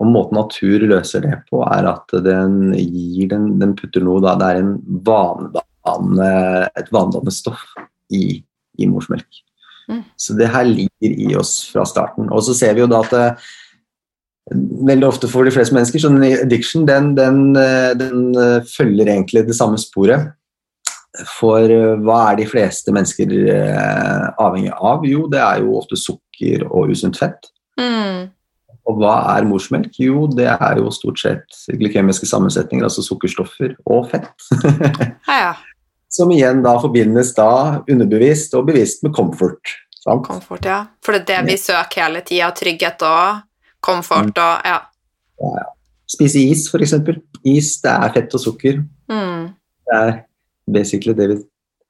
Og 0.00 0.08
måten 0.08 0.36
natur 0.36 0.84
løser 0.88 1.24
det 1.24 1.38
på, 1.50 1.62
er 1.64 1.88
at 1.88 2.12
den 2.24 2.74
gir 2.76 3.30
den, 3.32 3.48
den 3.60 3.74
putter 3.78 4.04
noe 4.04 4.22
da, 4.24 4.34
Det 4.40 4.48
er 4.48 4.60
en 4.60 4.74
vanedannende, 5.06 6.68
et 6.80 6.92
vanedannende 6.92 7.34
stoff 7.34 7.64
i, 8.12 8.40
i 8.80 8.88
morsmelk. 8.88 9.42
Mm. 9.90 10.02
Så 10.16 10.36
det 10.38 10.48
her 10.52 10.64
ligger 10.68 11.16
i 11.26 11.34
oss 11.36 11.58
fra 11.72 11.84
starten. 11.88 12.30
Og 12.32 12.44
så 12.46 12.54
ser 12.56 12.76
vi 12.76 12.84
jo 12.84 12.88
da 12.90 13.02
at 13.04 13.16
eh, 13.18 13.50
veldig 14.50 15.06
ofte 15.06 15.30
for 15.30 15.46
de 15.46 15.54
fleste 15.54 15.74
mennesker, 15.76 16.02
så 16.02 16.10
den 16.10 16.24
addiction 16.42 16.86
den, 16.88 17.12
den, 17.18 17.56
eh, 17.56 17.92
den 17.98 18.32
eh, 18.38 18.62
følger 18.66 19.06
egentlig 19.06 19.46
det 19.46 19.56
samme 19.56 19.78
sporet. 19.78 20.32
For 21.38 21.70
eh, 21.70 21.96
hva 22.02 22.18
er 22.30 22.40
de 22.40 22.48
fleste 22.48 22.94
mennesker 22.94 23.32
avhengig 24.40 24.72
av? 24.74 25.06
Jo, 25.06 25.26
det 25.30 25.42
er 25.42 25.62
jo 25.62 25.76
ofte 25.78 25.98
sukker 26.00 26.66
og 26.70 26.92
usunt 26.92 27.20
fett. 27.20 27.52
Mm. 27.80 28.32
Og 28.90 28.98
hva 28.98 29.14
er 29.36 29.46
morsmelk? 29.46 29.94
Jo, 30.02 30.26
det 30.26 30.48
er 30.50 30.80
jo 30.80 30.90
stort 30.94 31.20
sett 31.22 31.60
glykemiske 31.70 32.26
sammensetninger, 32.26 32.88
altså 32.88 33.04
sukkerstoffer 33.06 33.76
og 33.86 34.10
fett. 34.14 34.32
Ja, 35.28 35.36
ja. 35.38 35.52
Som 36.12 36.28
igjen 36.34 36.58
da 36.60 36.74
forbindes 36.76 37.30
da 37.32 37.80
underbevisst 37.88 38.52
og 38.58 38.66
bevisst 38.68 39.00
med 39.00 39.14
comfort. 39.16 39.70
Sant? 39.96 40.26
Komfort, 40.26 40.66
ja. 40.68 40.82
For 41.00 41.16
det 41.16 41.22
er 41.22 41.46
det 41.46 41.54
vi 41.54 41.54
søker 41.62 42.02
hele 42.04 42.20
tida. 42.26 42.50
Trygghet 42.52 43.04
og 43.08 43.38
komfort 43.84 44.38
og 44.38 44.66
ja. 44.68 44.80
Spise 46.12 46.42
is, 46.44 46.66
f.eks. 46.68 46.94
Is, 47.48 47.74
det 47.82 47.92
er 47.92 48.12
fett 48.14 48.34
og 48.36 48.42
sukker. 48.42 48.82
Mm. 49.10 49.48
Det 49.88 49.98
er 49.98 50.12
basically 50.70 51.16
det 51.16 51.28
vi 51.30 51.38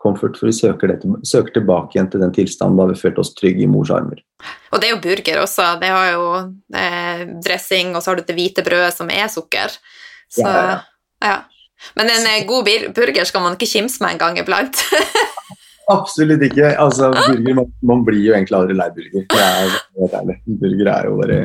comfort, 0.03 0.39
for 0.39 0.51
vi 0.51 0.55
søker, 0.57 0.91
det, 0.91 1.27
søker 1.29 1.55
tilbake 1.59 1.97
igjen 1.97 2.11
til 2.11 2.23
den 2.23 2.35
tilstanden 2.35 2.81
da 2.81 2.89
vi 2.91 2.99
følte 2.99 3.23
oss 3.23 3.33
trygge 3.39 3.65
i 3.65 3.71
mors 3.71 3.93
armer. 3.95 4.23
Og 4.73 4.83
det 4.83 4.89
er 4.89 4.95
jo 4.97 5.03
burger 5.05 5.43
også. 5.45 5.69
Det 5.83 5.91
har 5.93 6.09
jo 6.15 6.25
eh, 6.79 7.25
dressing, 7.45 7.95
og 7.95 8.03
så 8.03 8.13
har 8.13 8.21
du 8.21 8.27
det 8.27 8.37
hvite 8.39 8.65
brødet 8.67 8.93
som 8.97 9.11
er 9.13 9.29
sukker. 9.33 9.79
Så, 10.33 10.47
Ja, 10.47 10.53
ja, 10.59 10.79
ja. 11.29 11.39
Men 11.99 12.11
en 12.11 12.29
eh, 12.31 12.45
god 12.49 12.71
burger 12.97 13.27
skal 13.29 13.45
man 13.45 13.59
ikke 13.59 13.71
kimse 13.75 14.03
med 14.03 14.15
en 14.15 14.23
gang 14.23 14.39
iblant. 14.43 14.83
Absolutt 15.91 16.43
ikke. 16.47 16.69
Altså, 16.79 17.09
burger, 17.11 17.55
man, 17.59 17.71
man 17.83 18.03
blir 18.07 18.21
jo 18.23 18.35
egentlig 18.37 18.57
aldri 18.59 18.77
lei 18.79 18.89
burger. 18.95 19.25
Det 19.33 19.41
er 19.43 19.73
helt 19.99 20.17
ærlig. 20.21 20.37
Burger 20.63 20.91
er 20.93 21.09
jo 21.09 21.17
bare 21.19 21.39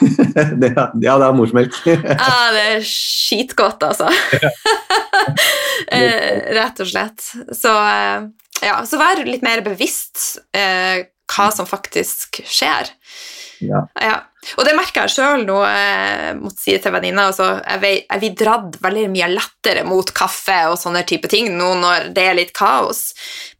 det 0.62 0.70
er, 0.70 0.94
Ja, 1.04 1.16
det 1.20 1.26
er 1.28 1.36
morsmelk. 1.36 1.80
ja, 1.90 2.38
det 2.54 2.64
er 2.76 2.86
skitgodt, 2.88 3.84
altså. 3.84 4.08
eh, 5.98 6.40
rett 6.56 6.80
og 6.80 6.90
slett. 6.90 7.28
Så, 7.52 7.72
eh, 7.72 8.28
ja, 8.64 8.78
så 8.88 9.00
vær 9.00 9.24
litt 9.28 9.44
mer 9.44 9.64
bevisst 9.66 10.40
eh, 10.56 11.04
hva 11.34 11.50
som 11.54 11.68
faktisk 11.68 12.40
skjer. 12.48 12.92
Ja. 13.60 13.84
Ja. 14.00 14.14
Og 14.58 14.66
det 14.66 14.74
merker 14.76 15.06
jeg 15.06 15.14
sjøl 15.14 15.44
nå, 15.48 15.60
jeg 15.64 16.34
måtte 16.40 16.60
si 16.60 16.74
til 16.76 16.92
venninna. 16.92 17.28
Altså, 17.30 17.46
jeg 17.64 18.02
jeg 18.02 18.22
blir 18.22 18.34
dratt 18.38 18.78
veldig 18.82 19.06
mye 19.12 19.30
lettere 19.32 19.84
mot 19.88 20.10
kaffe 20.16 20.58
og 20.72 20.76
sånne 20.80 21.04
type 21.08 21.30
ting 21.32 21.52
nå 21.56 21.70
når 21.80 22.10
det 22.16 22.26
er 22.28 22.38
litt 22.38 22.52
kaos. 22.56 23.06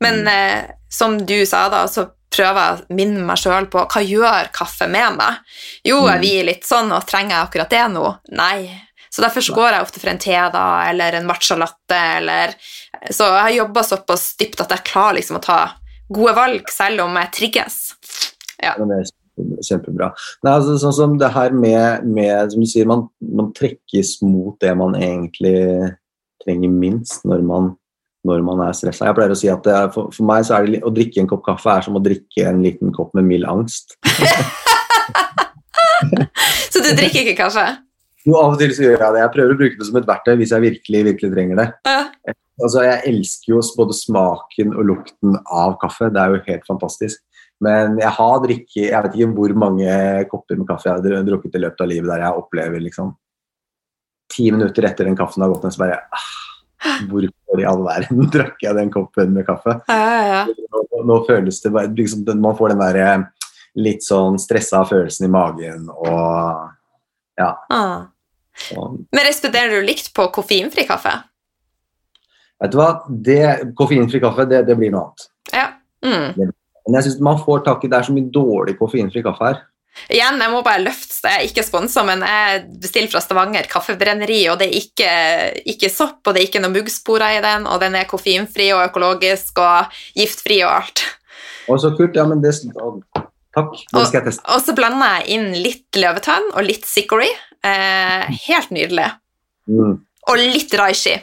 Men 0.05 0.27
eh, 0.29 0.75
som 0.93 1.17
du 1.27 1.39
sa, 1.49 1.67
da, 1.73 1.87
så 1.89 2.09
prøver 2.35 2.61
jeg 2.61 2.77
å 2.77 2.97
minne 2.99 3.25
meg 3.27 3.41
sjøl 3.41 3.69
på 3.71 3.85
hva 3.87 4.03
gjør 4.03 4.51
kaffe 4.55 4.89
med 4.91 5.19
meg. 5.19 5.41
Jo, 5.87 6.03
jeg 6.09 6.23
blir 6.23 6.49
litt 6.51 6.67
sånn, 6.67 6.93
og 6.93 7.07
trenger 7.09 7.37
jeg 7.37 7.47
akkurat 7.49 7.73
det 7.75 7.85
nå? 7.95 8.09
Nei. 8.37 8.59
Så 9.15 9.23
derfor 9.23 9.47
går 9.55 9.77
jeg 9.77 9.87
ofte 9.87 10.01
for 10.03 10.11
en 10.11 10.19
te 10.19 10.35
da, 10.35 10.67
eller 10.91 11.15
en 11.15 11.29
matcha 11.29 11.55
latte, 11.59 11.99
eller 12.19 12.57
Så 13.13 13.27
jeg 13.29 13.43
har 13.43 13.51
jobba 13.53 13.83
såpass 13.85 14.31
dypt 14.41 14.63
at 14.65 14.73
jeg 14.73 14.87
klarer 14.89 15.19
liksom 15.19 15.37
å 15.39 15.45
ta 15.45 15.59
gode 16.09 16.33
valg, 16.37 16.71
selv 16.73 17.05
om 17.05 17.19
jeg 17.21 17.31
trigges. 17.37 17.77
Ja. 18.59 18.75
det 18.79 18.97
er 19.03 19.13
kjempebra. 19.37 20.11
Nei, 20.45 20.53
altså, 20.53 20.77
sånn 20.81 20.97
som 20.97 21.15
det 21.21 21.31
her 21.35 21.55
med, 21.57 22.07
med 22.07 22.53
som 22.53 22.63
du 22.63 22.69
sier, 22.71 22.89
man, 22.91 23.07
man 23.35 23.53
trekkes 23.57 24.19
mot 24.27 24.59
det 24.63 24.75
man 24.79 24.97
egentlig 24.99 25.57
trenger 26.45 26.73
minst 26.73 27.25
når 27.29 27.45
man, 27.47 27.73
når 28.29 28.45
man 28.47 28.63
er 28.67 28.77
stressa. 28.77 29.09
Jeg 29.09 29.19
pleier 29.19 29.35
å 29.35 29.39
si 29.39 29.51
at 29.53 29.67
er, 29.71 29.89
for, 29.95 30.13
for 30.15 30.29
meg 30.29 30.47
så 30.47 30.59
er 30.59 30.69
det 30.69 30.85
å 30.85 30.93
drikke 30.95 31.23
en 31.23 31.31
kopp 31.31 31.45
kaffe 31.47 31.73
er 31.73 31.87
som 31.87 31.99
å 31.99 32.05
drikke 32.05 32.47
en 32.51 32.63
liten 32.65 32.95
kopp 32.95 33.15
med 33.17 33.27
mild 33.29 33.49
angst. 33.49 33.97
Så 36.75 36.83
du 36.83 36.91
drikker 36.99 37.23
ikke 37.23 37.39
kaffe? 37.39 37.63
Jo, 38.25 38.39
av 38.41 38.55
og 38.55 38.61
til 38.61 38.73
så 38.75 38.87
gjør 38.87 39.03
jeg 39.03 39.15
det. 39.15 39.21
Jeg 39.21 39.33
prøver 39.35 39.53
å 39.53 39.59
bruke 39.61 39.79
det 39.79 39.87
som 39.89 39.99
et 40.01 40.09
verktøy 40.09 40.35
hvis 40.41 40.53
jeg 40.55 40.65
virkelig, 40.65 41.01
virkelig 41.11 41.31
trenger 41.35 41.61
det. 41.61 41.67
Ja. 41.87 42.35
Altså, 42.63 42.85
jeg 42.87 43.03
elsker 43.11 43.53
jo 43.53 43.61
både 43.77 43.97
smaken 43.99 44.75
og 44.75 44.89
lukten 44.89 45.37
av 45.45 45.77
kaffe. 45.83 46.09
Det 46.15 46.23
er 46.23 46.33
jo 46.33 46.43
helt 46.47 46.67
fantastisk. 46.69 47.21
Men 47.63 47.99
jeg 48.01 48.11
har 48.17 48.41
drikket 48.43 48.89
Jeg 48.89 49.05
vet 49.05 49.15
ikke 49.15 49.35
hvor 49.37 49.53
mange 49.63 49.91
kopper 50.31 50.59
med 50.59 50.67
kaffe 50.69 50.91
jeg 50.91 51.13
har 51.15 51.27
drukket 51.27 51.55
i 51.55 51.63
løpet 51.63 51.85
av 51.85 51.91
livet 51.91 52.11
der 52.11 52.25
jeg 52.25 52.41
opplever 52.41 52.83
liksom 52.83 53.13
Ti 54.35 54.49
minutter 54.51 54.89
etter 54.89 55.07
den 55.07 55.19
kaffen 55.19 55.45
har 55.45 55.53
gått 55.53 55.67
ned, 55.67 55.75
så 55.75 55.85
bare 55.85 56.01
ah, 56.11 56.33
Hvorfor 57.11 57.61
i 57.63 57.67
all 57.69 57.85
verden 57.85 58.27
drakk 58.35 58.65
jeg 58.65 58.77
den 58.79 58.91
koppen 58.93 59.37
med 59.37 59.47
kaffe? 59.47 59.79
Ja, 59.89 59.99
ja, 60.01 60.25
ja. 60.33 60.71
Nå, 60.75 61.05
nå 61.07 61.21
føles 61.29 61.61
det 61.63 61.73
bare 61.75 61.93
liksom, 61.95 62.25
Man 62.43 62.57
får 62.59 62.75
den 62.75 62.83
der 62.83 63.01
eh, 63.05 63.47
litt 63.81 64.07
sånn 64.07 64.39
stressa 64.43 64.83
følelsen 64.89 65.29
i 65.29 65.33
magen 65.35 65.87
og 65.95 66.73
Ja. 67.39 67.53
Ah. 67.75 68.11
Men 69.11 69.25
responderer 69.27 69.81
du 69.81 69.87
likt 69.87 70.13
på 70.15 70.29
koffeinfri 70.35 70.85
kaffe? 70.87 71.11
Vet 72.63 72.71
du 72.71 72.79
hva, 72.79 72.91
det, 73.09 73.73
koffeinfri 73.75 74.21
kaffe, 74.23 74.47
det, 74.47 74.61
det 74.69 74.77
blir 74.79 74.93
noe 74.95 75.09
annet. 75.09 75.25
Ja. 75.51 75.65
Mm. 76.07 76.53
Men 76.85 76.99
jeg 76.99 77.09
synes 77.09 77.23
man 77.25 77.39
får 77.41 77.65
tak 77.65 77.85
i 77.85 77.89
Det 77.89 77.97
er 77.99 78.07
så 78.09 78.13
mye 78.13 78.33
dårlig 78.35 78.77
koffeinfri 78.79 79.23
kaffe 79.25 79.49
her. 79.49 79.63
Igjen, 80.11 80.41
jeg 80.43 80.51
må 80.51 80.61
bare 80.67 80.83
løfte. 80.83 81.31
Jeg 81.31 81.39
er 81.39 81.49
ikke 81.49 81.65
sponsa, 81.65 82.03
men 82.07 82.25
jeg 82.27 82.65
bestiller 82.83 83.13
fra 83.13 83.23
Stavanger 83.23 83.69
kaffebrenneri, 83.71 84.41
og 84.51 84.59
det 84.61 84.67
er 84.67 84.81
ikke, 84.81 85.11
ikke 85.71 85.91
sopp, 85.93 86.19
og 86.27 86.35
det 86.35 86.43
er 86.43 86.49
ikke 86.49 86.63
noen 86.65 86.75
muggsporer 86.75 87.37
i 87.39 87.45
den, 87.45 87.69
og 87.71 87.79
den 87.81 87.95
er 88.01 88.09
koffeinfri 88.11 88.73
og 88.75 88.89
økologisk 88.89 89.63
og 89.63 89.95
giftfri 90.19 90.59
og 90.67 90.73
alt. 90.81 91.05
Og 91.71 91.79
så 91.81 91.95
kult. 91.97 92.19
Ja, 92.19 92.27
men 92.29 92.43
det 92.43 92.57
Takk, 93.55 93.77
det 93.95 94.07
skal 94.09 94.19
jeg 94.19 94.27
teste. 94.33 94.43
Og 94.51 94.63
så 94.67 94.75
blander 94.75 95.21
jeg 95.21 95.37
inn 95.37 95.53
litt 95.63 95.99
løvetann 96.03 96.49
og 96.57 96.67
litt 96.67 96.89
Sikori. 96.91 97.29
Eh, 97.65 98.33
helt 98.49 98.73
nydelig. 98.75 99.07
Mm, 99.71 100.01
Og 100.03 100.41
litt 100.41 100.75
raishi. 100.75 101.15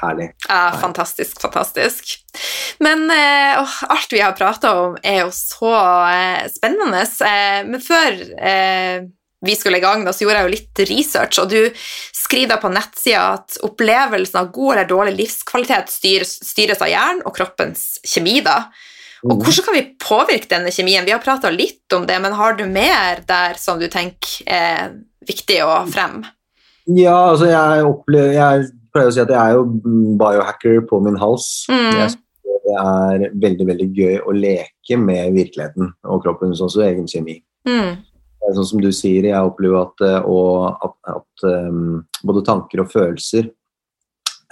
Herlig. 0.00 0.30
Ja, 0.48 0.72
fantastisk, 0.80 1.40
fantastisk. 1.42 2.14
Men 2.84 3.10
eh, 3.10 3.74
alt 3.88 4.12
vi 4.12 4.20
har 4.20 4.32
prata 4.38 4.72
om, 4.80 4.96
er 5.02 5.22
jo 5.24 5.30
så 5.34 5.74
eh, 6.10 6.46
spennende. 6.52 7.04
Eh, 7.26 7.60
men 7.68 7.80
før 7.84 8.18
vi 9.44 9.54
skulle 9.56 9.76
i 9.76 9.84
gang, 9.84 10.04
da, 10.06 10.12
så 10.16 10.24
gjorde 10.24 10.40
jeg 10.40 10.46
jo 10.46 10.54
litt 10.54 10.82
research, 10.88 11.38
og 11.42 11.50
du 11.52 11.58
skriver 12.16 12.56
på 12.62 12.70
nettsida 12.72 13.24
at 13.34 13.58
opplevelsen 13.66 14.40
av 14.40 14.48
god 14.54 14.72
eller 14.72 14.88
dårlig 14.88 15.16
livskvalitet 15.18 15.92
styres, 15.92 16.38
styres 16.48 16.80
av 16.80 16.88
hjernen 16.88 17.20
og 17.28 17.34
kroppens 17.36 17.98
kjemi. 18.08 18.38
da. 18.44 18.62
Og 19.24 19.38
Mm. 19.38 19.42
hvordan 19.44 19.64
kan 19.64 19.74
vi 19.74 19.96
påvirke 20.00 20.48
denne 20.48 20.72
kjemien? 20.72 21.04
Vi 21.04 21.12
har 21.12 21.18
prata 21.20 21.50
litt 21.50 21.92
om 21.92 22.06
det, 22.06 22.20
men 22.20 22.32
har 22.32 22.56
du 22.56 22.64
mer 22.66 23.20
der 23.26 23.54
som 23.60 23.78
du 23.80 23.86
tenker 23.88 24.42
er 24.46 24.90
viktig 25.26 25.60
å 25.64 25.84
fremme? 25.88 26.24
Ja, 26.86 27.30
altså 27.32 27.46
jeg 27.48 27.84
opplever 27.84 28.32
Jeg 28.32 28.66
pleier 28.94 29.10
å 29.10 29.14
si 29.14 29.22
at 29.22 29.32
jeg 29.32 29.40
er 29.40 29.56
jo 29.56 29.64
biohacker 30.20 30.84
på 30.88 31.00
min 31.04 31.18
hals. 31.18 31.48
Mm. 31.70 32.14
Det 32.64 32.74
er 32.80 33.24
veldig 33.42 33.66
veldig 33.68 33.88
gøy 33.92 34.18
å 34.24 34.34
leke 34.34 34.98
med 35.00 35.34
virkeligheten 35.34 35.90
og 36.08 36.22
kroppens 36.24 36.62
også 36.64 36.84
egen 36.86 37.08
kjemi. 37.10 37.40
Mm. 37.68 37.98
Er 38.44 38.56
Sånn 38.56 38.68
som 38.68 38.82
du 38.82 38.90
sier, 38.92 39.26
jeg 39.30 39.50
opplever 39.50 39.86
at, 39.86 40.04
eh, 40.04 40.28
og 40.28 40.84
at, 40.84 40.96
at 41.16 41.44
um, 41.48 42.02
både 42.28 42.44
tanker 42.44 42.82
og 42.84 42.90
følelser 42.92 43.48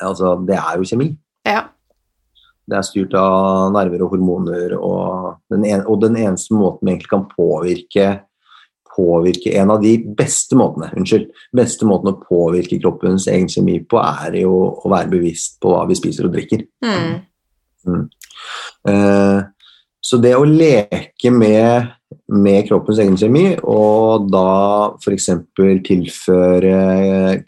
altså 0.03 0.33
Det 0.49 0.57
er 0.57 0.81
jo 0.81 0.87
kjemi. 0.89 1.13
Ja. 1.47 1.67
Det 2.67 2.75
er 2.79 2.87
styrt 2.87 3.13
av 3.19 3.69
nerver 3.75 4.03
og 4.03 4.17
hormoner, 4.17 4.73
og 4.75 5.37
den, 5.53 5.67
en, 5.69 5.85
og 5.87 6.01
den 6.03 6.17
eneste 6.19 6.57
måten 6.57 6.89
vi 6.89 6.95
egentlig 6.95 7.13
kan 7.13 7.29
påvirke 7.31 8.07
påvirke 8.97 9.55
En 9.59 9.71
av 9.71 9.81
de 9.83 9.97
beste 10.19 10.57
måtene 10.59 10.91
unnskyld, 10.97 11.31
beste 11.57 11.87
måten 11.89 12.13
å 12.13 12.19
påvirke 12.23 12.79
kroppens 12.83 13.27
egen 13.33 13.49
kjemi 13.49 13.79
på, 13.89 13.99
er 14.03 14.41
jo 14.43 14.53
å 14.85 14.91
være 14.93 15.11
bevisst 15.15 15.59
på 15.63 15.73
hva 15.73 15.87
vi 15.89 15.95
spiser 15.99 16.29
og 16.29 16.35
drikker. 16.35 16.67
Mm. 16.85 18.09
Eh, 18.89 19.41
så 20.03 20.19
det 20.21 20.35
å 20.37 20.45
leke 20.45 21.31
med, 21.31 21.89
med 22.29 22.67
kroppens 22.69 22.99
egen 23.03 23.17
kjemi, 23.17 23.47
og 23.63 24.29
da 24.33 24.93
f.eks. 24.99 25.29
tilføre 25.87 26.77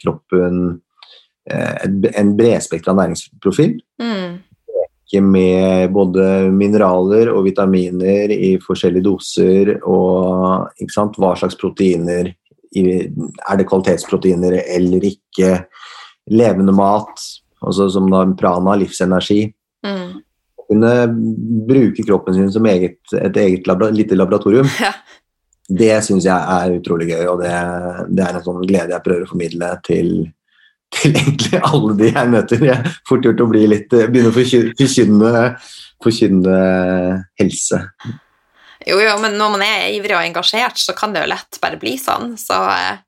kroppen 0.01 0.79
eh, 1.51 1.75
en- 1.85 2.11
en 2.15 2.35
bredspektra 2.37 2.93
næringsprofil, 2.95 3.79
Mm. 4.01 4.39
Ikke 5.05 5.21
med 5.21 5.93
både 5.93 6.49
mineraler 6.51 7.29
og 7.29 7.45
vitaminer 7.45 8.33
i 8.33 8.55
forskjellige 8.61 9.05
doser, 9.05 9.71
og 9.85 10.67
sant, 10.91 11.19
hva 11.21 11.35
slags 11.37 11.57
proteiner 11.59 12.33
Er 12.75 13.55
det 13.55 13.67
kvalitetsproteiner 13.69 14.57
eller 14.65 15.05
ikke? 15.07 15.61
Levende 16.27 16.73
mat, 16.75 17.21
altså 17.63 17.85
som 17.93 18.09
da 18.11 18.25
prana, 18.35 18.73
livsenergi. 18.75 19.45
Mm. 19.85 20.09
Kunne 20.65 20.91
bruke 21.69 22.03
kroppen 22.03 22.35
sin 22.35 22.51
som 22.51 22.65
eget, 22.67 22.99
et 23.15 23.37
eget 23.37 23.69
labra, 23.69 23.87
lite 23.93 24.17
laboratorium. 24.17 24.67
Ja. 24.81 24.91
Det 25.65 25.93
syns 26.03 26.27
jeg 26.27 26.35
er 26.35 26.75
utrolig 26.75 27.07
gøy, 27.13 27.23
og 27.31 27.39
det, 27.41 27.53
det 28.11 28.25
er 28.25 28.35
en 28.35 28.43
sånn 28.45 28.65
glede 28.67 28.91
jeg 28.93 29.05
prøver 29.05 29.23
å 29.25 29.29
formidle 29.31 29.69
til, 29.87 30.11
til 30.93 31.15
egentlig 31.15 31.61
alle 31.63 31.95
de 31.99 32.11
jeg 32.11 32.29
møter. 32.33 32.65
Jeg 32.65 32.75
er 32.77 32.99
fort 33.07 33.25
gjort 33.25 33.41
å 33.43 33.49
bli 33.49 33.65
litt, 33.71 33.89
begynne 33.89 34.31
å 34.31 34.35
forky- 34.35 34.73
forkynne, 34.79 35.41
forkynne 36.03 36.59
helse. 37.41 37.81
Jo, 38.85 38.99
jo, 39.01 39.15
men 39.21 39.33
når 39.39 39.55
man 39.55 39.63
er 39.65 39.87
ivrig 39.95 40.13
og 40.13 40.21
engasjert, 40.21 40.77
så 40.77 40.93
kan 40.97 41.13
det 41.15 41.23
jo 41.23 41.31
lett 41.31 41.57
bare 41.61 41.79
bli 41.81 41.95
sånn. 41.97 42.35
Så, 42.37 42.53
eh, 42.69 43.01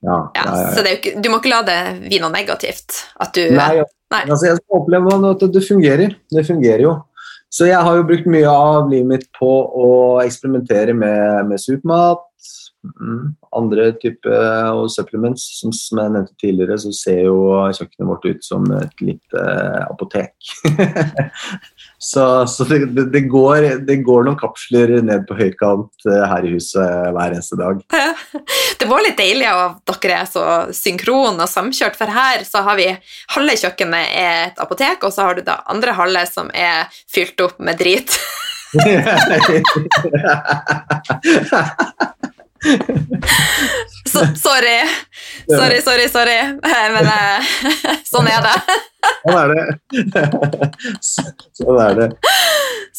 Ja, 0.00 0.30
ja, 0.34 0.44
ja. 0.46 0.70
så 0.72 0.80
ikke, 0.86 1.20
du 1.20 1.28
må 1.28 1.40
ikke 1.42 1.50
la 1.52 1.62
det 1.66 1.80
bli 2.06 2.20
noe 2.22 2.32
negativt. 2.32 3.02
At 3.20 3.34
du 3.36 3.50
Nei. 3.52 3.82
Nei. 4.10 4.22
Altså, 4.26 4.46
jeg 4.48 4.56
skal 4.58 4.80
oppleve 4.80 5.12
at 5.30 5.42
det 5.54 5.62
fungerer. 5.66 6.14
Det 6.32 6.42
fungerer 6.46 6.82
jo. 6.82 6.94
Så 7.50 7.66
jeg 7.66 7.78
har 7.82 7.96
jo 7.98 8.06
brukt 8.06 8.26
mye 8.30 8.46
av 8.48 8.88
livet 8.90 9.06
mitt 9.10 9.26
på 9.36 9.46
å 9.50 9.88
eksperimentere 10.22 10.94
med, 10.94 11.46
med 11.50 11.58
supermat, 11.62 12.22
mm, 12.84 13.34
andre 13.56 13.90
typer 14.00 14.72
og 14.74 14.90
supplements. 14.92 15.44
Som, 15.60 15.72
som 15.76 16.00
jeg 16.02 16.14
nevnte 16.14 16.36
tidligere, 16.40 16.78
så 16.80 16.92
ser 16.96 17.20
jo 17.26 17.36
kjøkkenet 17.76 18.08
vårt 18.08 18.28
ut 18.28 18.46
som 18.46 18.66
et 18.78 19.04
lite 19.04 19.44
apotek. 19.86 20.32
så 22.10 22.26
så 22.48 22.66
det, 22.68 22.78
det, 22.96 23.06
det, 23.12 23.24
går, 23.32 23.68
det 23.86 24.00
går 24.06 24.26
noen 24.26 24.40
kapsler 24.40 24.96
ned 25.04 25.26
på 25.28 25.36
høykant 25.38 26.08
eh, 26.08 26.24
her 26.32 26.46
i 26.46 26.54
huset 26.54 27.14
hver 27.14 27.34
eneste 27.34 27.60
dag. 27.60 27.84
Det 28.80 28.88
var 28.88 29.02
litt 29.04 29.18
deilig 29.18 29.44
at 29.44 29.92
dere 30.00 30.22
er 30.22 30.28
så 30.30 30.42
synkron 30.72 31.36
og 31.36 31.48
samkjørt, 31.50 31.98
for 31.98 32.08
her 32.08 32.46
så 32.48 32.62
har 32.64 32.78
vi 32.78 32.86
halve 33.34 33.56
kjøkkenet 33.60 34.14
er 34.16 34.46
et 34.46 34.62
apotek, 34.62 35.04
og 35.04 35.12
så 35.12 35.28
har 35.28 35.36
du 35.36 35.42
da 35.44 35.58
andre 35.68 35.92
halve 35.98 36.24
som 36.30 36.48
er 36.56 36.88
fylt 37.12 37.40
opp 37.44 37.60
med 37.60 37.76
drit. 37.80 38.16
Så, 44.10 44.26
sorry. 44.36 44.78
Sorry, 45.48 45.80
sorry, 45.82 46.08
sorry. 46.08 46.38
Men 46.94 47.06
eh, 47.06 47.50
sånn 48.12 48.28
er 48.28 48.44
det. 48.44 48.56
Sånn 49.22 49.38
er 49.38 49.52
det. 49.54 49.64
sånn 51.56 51.80
er 51.80 51.98
det. 51.98 52.08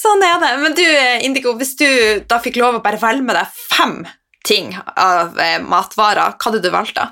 Sånn 0.02 0.26
er 0.26 0.42
det. 0.42 0.52
Men 0.64 0.78
du, 0.78 0.86
Indigo, 1.28 1.56
hvis 1.60 1.76
du 1.80 1.88
da 2.30 2.40
fikk 2.44 2.60
lov 2.62 2.80
å 2.80 2.84
bare 2.84 3.02
velge 3.02 3.26
med 3.28 3.38
deg 3.38 3.58
fem 3.74 3.98
ting 4.48 4.74
av 4.96 5.38
eh, 5.40 5.60
matvarer, 5.62 6.38
hva 6.38 6.50
hadde 6.50 6.64
du 6.64 6.72
valgt 6.74 6.98
da? 6.98 7.12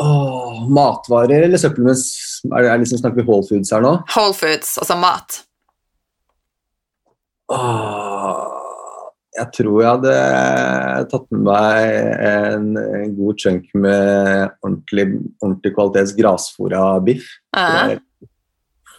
Åh, 0.00 0.62
matvarer 0.68 1.46
eller 1.46 1.60
supplements? 1.60 2.06
Er 2.52 2.68
det, 2.68 2.76
liksom, 2.84 3.00
snakker 3.00 3.22
vi 3.22 3.28
Whole 3.28 3.44
Foods 3.48 3.72
her 3.72 3.84
nå? 3.84 3.96
Whole 4.14 4.36
Foods, 4.36 4.76
altså 4.80 4.96
mat. 5.00 5.42
Åh, 7.52 8.55
jeg 9.36 9.52
tror 9.58 9.76
jeg 9.82 9.90
hadde 9.90 10.16
tatt 11.12 11.26
med 11.34 11.44
meg 11.46 11.86
en, 12.26 12.68
en 12.80 13.14
god 13.18 13.42
chunk 13.42 13.68
med 13.76 14.50
ordentlig, 14.64 15.06
ordentlig 15.42 15.72
kvalitets 15.76 16.14
grasfòra 16.16 16.84
biff. 17.04 17.28
Eh, 17.56 17.96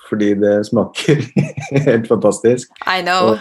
Fordi 0.08 0.32
det 0.40 0.56
smaker 0.70 1.24
helt 1.90 2.08
fantastisk. 2.10 2.72
I 2.86 3.02
know. 3.02 3.36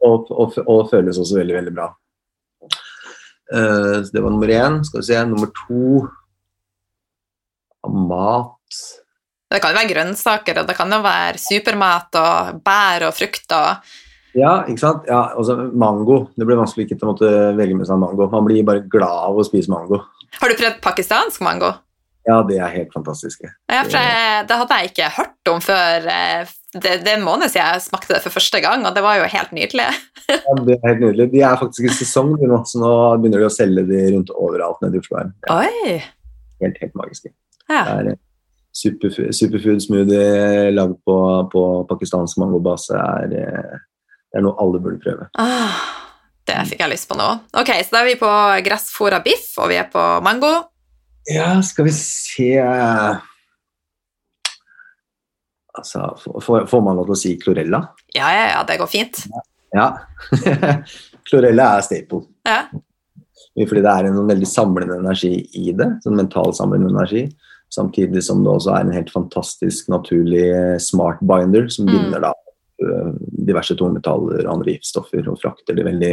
Og, 0.00 0.30
og, 0.32 0.58
og 0.66 0.88
føles 0.90 1.20
også 1.20 1.40
veldig, 1.40 1.58
veldig 1.60 1.74
bra. 1.76 1.90
Uh, 3.50 4.06
det 4.06 4.22
var 4.22 4.30
nummer 4.30 4.50
én. 4.54 4.80
Skal 4.86 5.02
vi 5.02 5.08
se, 5.10 5.22
nummer 5.26 5.50
to 5.66 6.06
Mat 7.90 8.76
Det 9.50 9.58
kan 9.58 9.72
jo 9.72 9.80
være 9.80 9.90
grønnsaker, 9.90 10.60
og 10.60 10.68
det 10.68 10.76
kan 10.78 10.92
jo 10.92 11.00
være 11.02 11.40
supermat 11.40 12.18
og 12.20 12.60
bær 12.62 13.08
og 13.08 13.16
frukt 13.16 13.54
og 13.56 13.94
Ja, 14.38 14.60
ikke 14.68 14.82
sant? 14.82 15.06
Ja, 15.10 15.32
også 15.38 15.56
mango. 15.74 16.22
Det 16.38 16.46
blir 16.46 16.60
vanskelig 16.60 16.86
ikke 16.86 17.00
å 17.02 17.12
måtte 17.12 17.30
velge 17.58 17.76
med 17.78 17.88
seg 17.88 17.98
mango. 17.98 18.28
Man 18.30 18.46
blir 18.46 18.66
bare 18.66 18.84
glad 18.90 19.30
av 19.30 19.40
å 19.40 19.46
spise 19.46 19.72
mango. 19.72 20.02
Har 20.38 20.52
du 20.52 20.58
prøvd 20.58 20.78
pakistansk 20.84 21.42
mango? 21.42 21.72
Ja, 22.28 22.42
det 22.46 22.60
er 22.60 22.70
helt 22.74 22.92
fantastiske. 22.94 23.48
Ja, 23.72 23.82
Det 23.88 24.56
hadde 24.60 24.76
jeg 24.78 24.90
ikke 24.92 25.08
hørt 25.16 25.50
om 25.50 25.60
før 25.64 26.06
eh, 26.12 26.50
det, 26.76 27.00
det 27.02 27.10
er 27.10 27.16
en 27.16 27.26
måned 27.26 27.50
siden 27.50 27.66
jeg 27.66 27.82
smakte 27.88 28.14
det 28.14 28.22
for 28.22 28.36
første 28.36 28.60
gang, 28.62 28.84
og 28.86 28.94
det 28.94 29.02
var 29.02 29.18
jo 29.18 29.26
helt 29.32 29.52
nydelig. 29.56 29.88
Ja, 30.30 30.54
det 30.62 30.76
er 30.76 30.84
helt 30.92 31.00
nydelig. 31.02 31.24
De 31.32 31.40
er 31.42 31.58
faktisk 31.58 31.88
i 31.88 31.94
sesong 31.96 32.36
nå, 32.38 32.60
så 32.68 32.78
nå 32.78 32.90
begynner 33.18 33.42
de 33.42 33.48
å 33.48 33.54
selge 33.54 33.82
de 33.88 34.02
rundt 34.14 34.30
overalt 34.36 34.78
nede 34.84 35.00
i 35.00 35.02
Oslo. 35.02 35.18
her. 35.18 35.32
Ja, 35.48 35.56
Oi! 35.64 35.96
helt, 36.62 36.76
helt 36.84 36.94
magiske. 37.00 37.32
Ja. 37.66 37.82
Det 37.88 37.96
er 37.96 38.10
eh, 38.12 38.20
superfood, 38.76 39.32
superfood 39.34 39.82
smoothie 39.82 40.70
lagd 40.76 41.00
på, 41.08 41.16
på 41.50 41.64
pakistansk 41.90 42.38
mangobase. 42.38 42.94
Er, 43.00 43.34
eh, 43.40 43.80
det 44.30 44.38
er 44.40 44.44
noe 44.46 44.54
alle 44.62 44.78
burde 44.82 45.00
prøve. 45.02 45.26
Ah, 45.42 45.80
det 46.46 46.58
fikk 46.70 46.80
jeg 46.84 46.92
lyst 46.92 47.08
på 47.10 47.16
nå. 47.18 47.28
Ok, 47.58 47.70
så 47.84 47.94
da 47.96 48.02
er 48.04 48.10
vi 48.12 48.18
på 48.20 48.30
gressfòra 48.66 49.18
biff, 49.24 49.52
og 49.58 49.70
vi 49.72 49.78
er 49.80 49.88
på 49.92 50.04
mango. 50.26 50.52
Ja, 51.30 51.52
skal 51.66 51.84
vi 51.86 51.92
se 51.94 52.54
Altså, 55.78 56.02
får, 56.42 56.64
får 56.68 56.80
man 56.84 56.98
lov 56.98 57.06
til 57.08 57.14
å 57.14 57.18
si 57.20 57.32
chlorella? 57.40 57.78
Ja, 58.16 58.28
ja, 58.34 58.46
ja, 58.56 58.62
det 58.66 58.78
går 58.80 58.88
fint. 58.90 59.20
Ja. 59.72 59.86
chlorella 61.30 61.68
er 61.78 61.84
staple. 61.86 62.24
Ja. 62.48 62.64
Fordi 63.60 63.82
det 63.84 63.92
er 63.92 64.08
en 64.08 64.18
veldig 64.28 64.48
samlende 64.50 64.98
energi 64.98 65.30
i 65.60 65.70
det. 65.76 65.86
Sånn 66.04 66.18
mental 66.18 66.52
samlende 66.56 66.90
energi. 66.90 67.22
Samtidig 67.70 68.22
som 68.26 68.42
det 68.42 68.50
også 68.50 68.72
er 68.74 68.82
en 68.88 68.92
helt 68.96 69.12
fantastisk 69.14 69.88
naturlig 69.92 70.48
smart 70.82 71.22
binder 71.22 71.68
som 71.70 71.86
Mm. 71.86 71.92
binder 71.94 72.24
da 72.26 72.32
diverse 73.46 73.76
tungmetaller 73.78 74.44
og 74.46 74.52
andre 74.54 74.74
giftstoffer 74.76 75.26
og 75.30 75.40
frakter 75.42 75.76
det 75.78 75.84
veldig, 75.86 76.12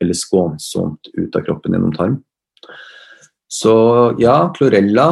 veldig 0.00 0.16
skånsomt 0.18 1.12
ut 1.18 1.36
av 1.38 1.44
kroppen 1.46 1.76
gjennom 1.76 1.92
tarm. 1.96 2.16
Så 3.52 3.74
ja, 4.22 4.38
chlorella 4.56 5.10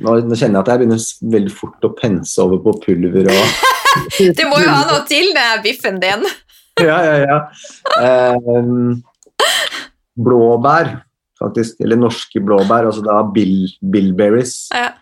Nå, 0.00 0.14
nå 0.24 0.36
kjenner 0.40 0.56
jeg 0.56 0.62
at 0.62 0.68
jeg 0.72 0.80
begynner 0.80 1.00
veldig 1.34 1.50
fort 1.52 1.84
å 1.84 1.90
pense 1.98 2.38
over 2.40 2.62
på 2.64 2.72
pulver 2.86 3.26
og 3.28 3.66
Du 4.38 4.44
må 4.48 4.62
jo 4.62 4.70
ha 4.72 4.86
noe 4.88 5.02
til 5.04 5.34
det 5.36 5.42
er 5.50 5.60
biffen 5.66 5.98
din. 6.00 6.24
Ja, 6.80 6.94
ja, 7.04 7.16
ja. 7.28 7.34
Ehm, 8.00 9.02
blåbær, 10.16 11.02
faktisk. 11.40 11.76
Eller 11.84 12.00
norske 12.00 12.40
blåbær, 12.40 12.88
altså 12.88 13.02
da 13.04 13.18
bill, 13.34 13.66
bilberries. 13.92 14.54
Ja. 14.72 14.94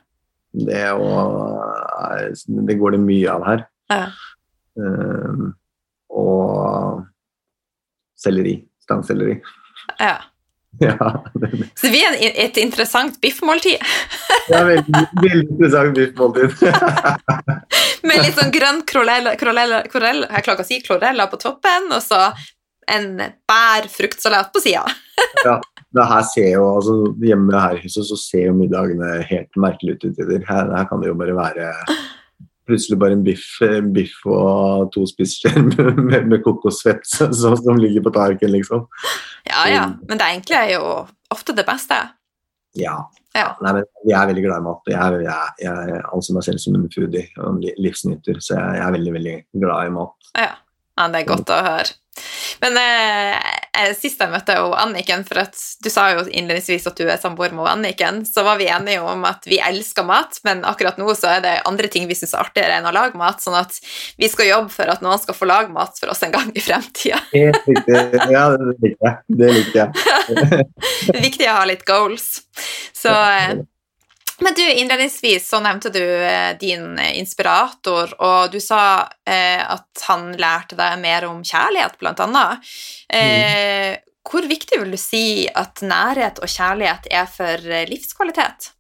Det, 0.51 0.83
og, 0.99 1.63
er- 2.11 2.35
det 2.67 2.75
går 2.81 2.97
det 2.97 3.01
mye 3.05 3.31
av 3.31 3.47
her. 3.47 3.63
Ja. 3.95 4.01
Ehm, 4.79 5.53
og 6.11 7.01
selleri. 8.19 8.61
Stangselleri. 8.85 9.41
Ja. 9.99 10.19
Ja, 10.79 11.25
det 11.35 11.49
Så 11.75 11.89
det 11.89 11.91
blir 11.91 12.37
et 12.39 12.57
interessant 12.63 13.17
biffmåltid 13.21 13.83
er 14.55 14.69
veldig, 14.69 15.03
veldig 15.23 15.43
interessant 15.49 15.97
biffmåltid. 15.97 16.55
med 18.09 18.23
litt 18.25 18.39
sånn 18.39 18.53
grønn 18.55 18.81
klorella, 18.89 19.35
jeg 19.35 19.41
klarer 19.93 20.31
ikke 20.41 20.65
å 20.65 20.69
si 20.69 20.81
klorella 20.85 21.29
på 21.31 21.41
toppen, 21.41 21.91
og 21.95 22.03
så 22.05 22.31
en 22.91 23.13
bær-fruktsalat 23.49 24.51
på 24.55 24.63
sida. 24.65 24.85
det 25.97 26.07
her 26.13 26.25
ser 26.27 26.49
jo, 26.57 26.65
altså 26.79 26.97
Hjemme 27.23 27.61
her 27.61 27.77
i 27.79 27.85
huset 27.85 28.09
så 28.09 28.19
ser 28.19 28.49
jo 28.49 28.57
middagene 28.59 29.21
helt 29.29 29.61
merkelig 29.61 29.99
ut. 29.99 30.07
til 30.07 30.17
tider. 30.17 30.43
Her, 30.49 30.73
her 30.75 30.89
kan 30.91 31.03
det 31.03 31.13
jo 31.13 31.19
bare 31.19 31.37
være 31.39 31.71
plutselig 32.71 32.99
bare 33.03 33.19
en 33.19 33.25
biff, 33.27 33.45
en 33.67 33.91
biff 33.97 34.17
og 34.31 34.89
to 34.95 35.05
spiseskjeer 35.11 35.61
med, 35.67 36.01
med, 36.07 36.31
med 36.33 36.43
kokosfett 36.47 37.05
som, 37.11 37.35
som 37.35 37.79
ligger 37.83 38.07
på 38.07 38.15
tallerkenen, 38.17 38.57
liksom. 38.57 38.87
Ja, 39.51 39.67
ja, 39.71 39.85
men 40.09 40.21
det 40.21 40.27
egentlig 40.31 40.59
er 40.61 40.73
jo 40.79 40.95
ofte 41.35 41.55
det 41.57 41.67
beste. 41.69 41.99
Ja. 42.79 42.97
Ja. 43.35 43.53
Nei, 43.63 43.73
men 43.77 43.85
Jeg 44.09 44.17
er 44.19 44.27
veldig 44.31 44.43
glad 44.43 44.59
i 44.59 44.65
mat. 44.67 44.89
Jeg, 44.91 45.21
jeg, 45.27 45.53
jeg 45.63 46.01
anser 46.11 46.35
meg 46.35 46.47
selv 46.47 46.63
som 46.63 46.75
en 46.79 46.89
foodie 46.91 47.27
og 47.39 47.47
en 47.53 47.61
li- 47.63 47.77
livsnyter, 47.79 48.41
så 48.43 48.57
jeg, 48.57 48.79
jeg 48.81 48.85
er 48.87 48.95
veldig 48.97 49.13
veldig 49.17 49.35
glad 49.63 49.87
i 49.87 49.93
mat. 49.95 50.31
Ja, 50.39 50.53
ja 50.99 51.09
det 51.13 51.21
er 51.21 51.29
godt 51.31 51.53
å 51.55 51.61
høre. 51.67 51.95
Men 52.65 52.79
eh, 52.81 53.60
sist 53.97 54.21
jeg 54.21 54.33
møtte 54.33 54.57
jo 54.59 54.73
Anniken, 54.77 55.23
for 55.27 55.43
at 55.45 55.57
du 55.83 55.89
sa 55.93 56.09
jo 56.15 56.25
innledningsvis 56.27 56.89
at 56.91 56.99
du 56.99 57.07
er 57.07 57.21
samboer 57.21 57.55
med 57.57 57.69
Anniken, 57.71 58.23
så 58.27 58.45
var 58.47 58.59
vi 58.61 58.69
enige 58.71 59.03
om 59.07 59.25
at 59.29 59.47
vi 59.49 59.61
elsker 59.63 60.07
mat, 60.07 60.41
men 60.47 60.65
akkurat 60.69 60.99
nå 61.01 61.09
så 61.19 61.37
er 61.37 61.45
det 61.45 61.55
andre 61.69 61.91
ting 61.93 62.09
vi 62.11 62.17
syns 62.19 62.35
er 62.35 62.45
artigere 62.45 62.79
enn 62.79 62.89
å 62.89 62.95
lage 62.95 63.19
mat, 63.21 63.43
sånn 63.43 63.59
at 63.61 63.79
vi 64.21 64.31
skal 64.31 64.51
jobbe 64.51 64.75
for 64.75 64.91
at 64.93 65.05
noen 65.05 65.23
skal 65.23 65.39
få 65.39 65.49
lage 65.51 65.75
mat 65.75 65.99
for 66.01 66.13
oss 66.13 66.23
en 66.27 66.35
gang 66.35 66.51
i 66.55 66.65
fremtida. 66.65 67.21
Ja, 67.35 68.45
det 68.57 68.77
liker 68.83 69.07
jeg. 69.07 69.17
Det 69.41 69.53
liker 69.57 69.83
jeg. 69.83 69.91
Viktig 71.27 71.51
å 71.51 71.59
ha 71.61 71.67
litt 71.69 71.87
goals. 71.89 72.29
Så 72.97 73.13
eh, 73.13 73.61
Men 74.41 74.57
du, 74.57 74.63
innledningsvis 74.73 75.49
så 75.51 75.61
nevnte 75.61 75.93
du 75.93 76.03
eh, 76.03 76.53
din 76.61 76.99
inspirator, 77.15 78.15
og 78.19 78.53
du 78.53 78.61
sa 78.65 78.83
eh, 79.29 79.61
at 79.61 80.05
han 80.09 80.31
lærte 80.41 80.79
deg 80.79 80.97
mer 81.03 81.27
om 81.29 81.43
kjærlighet, 81.45 81.99
blant 82.01 82.23
annet. 82.25 82.71
Eh, 83.13 83.99
Hvor 84.31 84.47
viktig 84.49 84.81
vil 84.81 84.97
du 84.97 85.01
si 85.01 85.49
at 85.49 85.83
nærhet 85.85 86.41
og 86.41 86.49
kjærlighet 86.49 87.11
er 87.11 87.29
for 87.29 87.57
livskvalitet? 87.61 87.91
livskvalitet? 87.93 88.73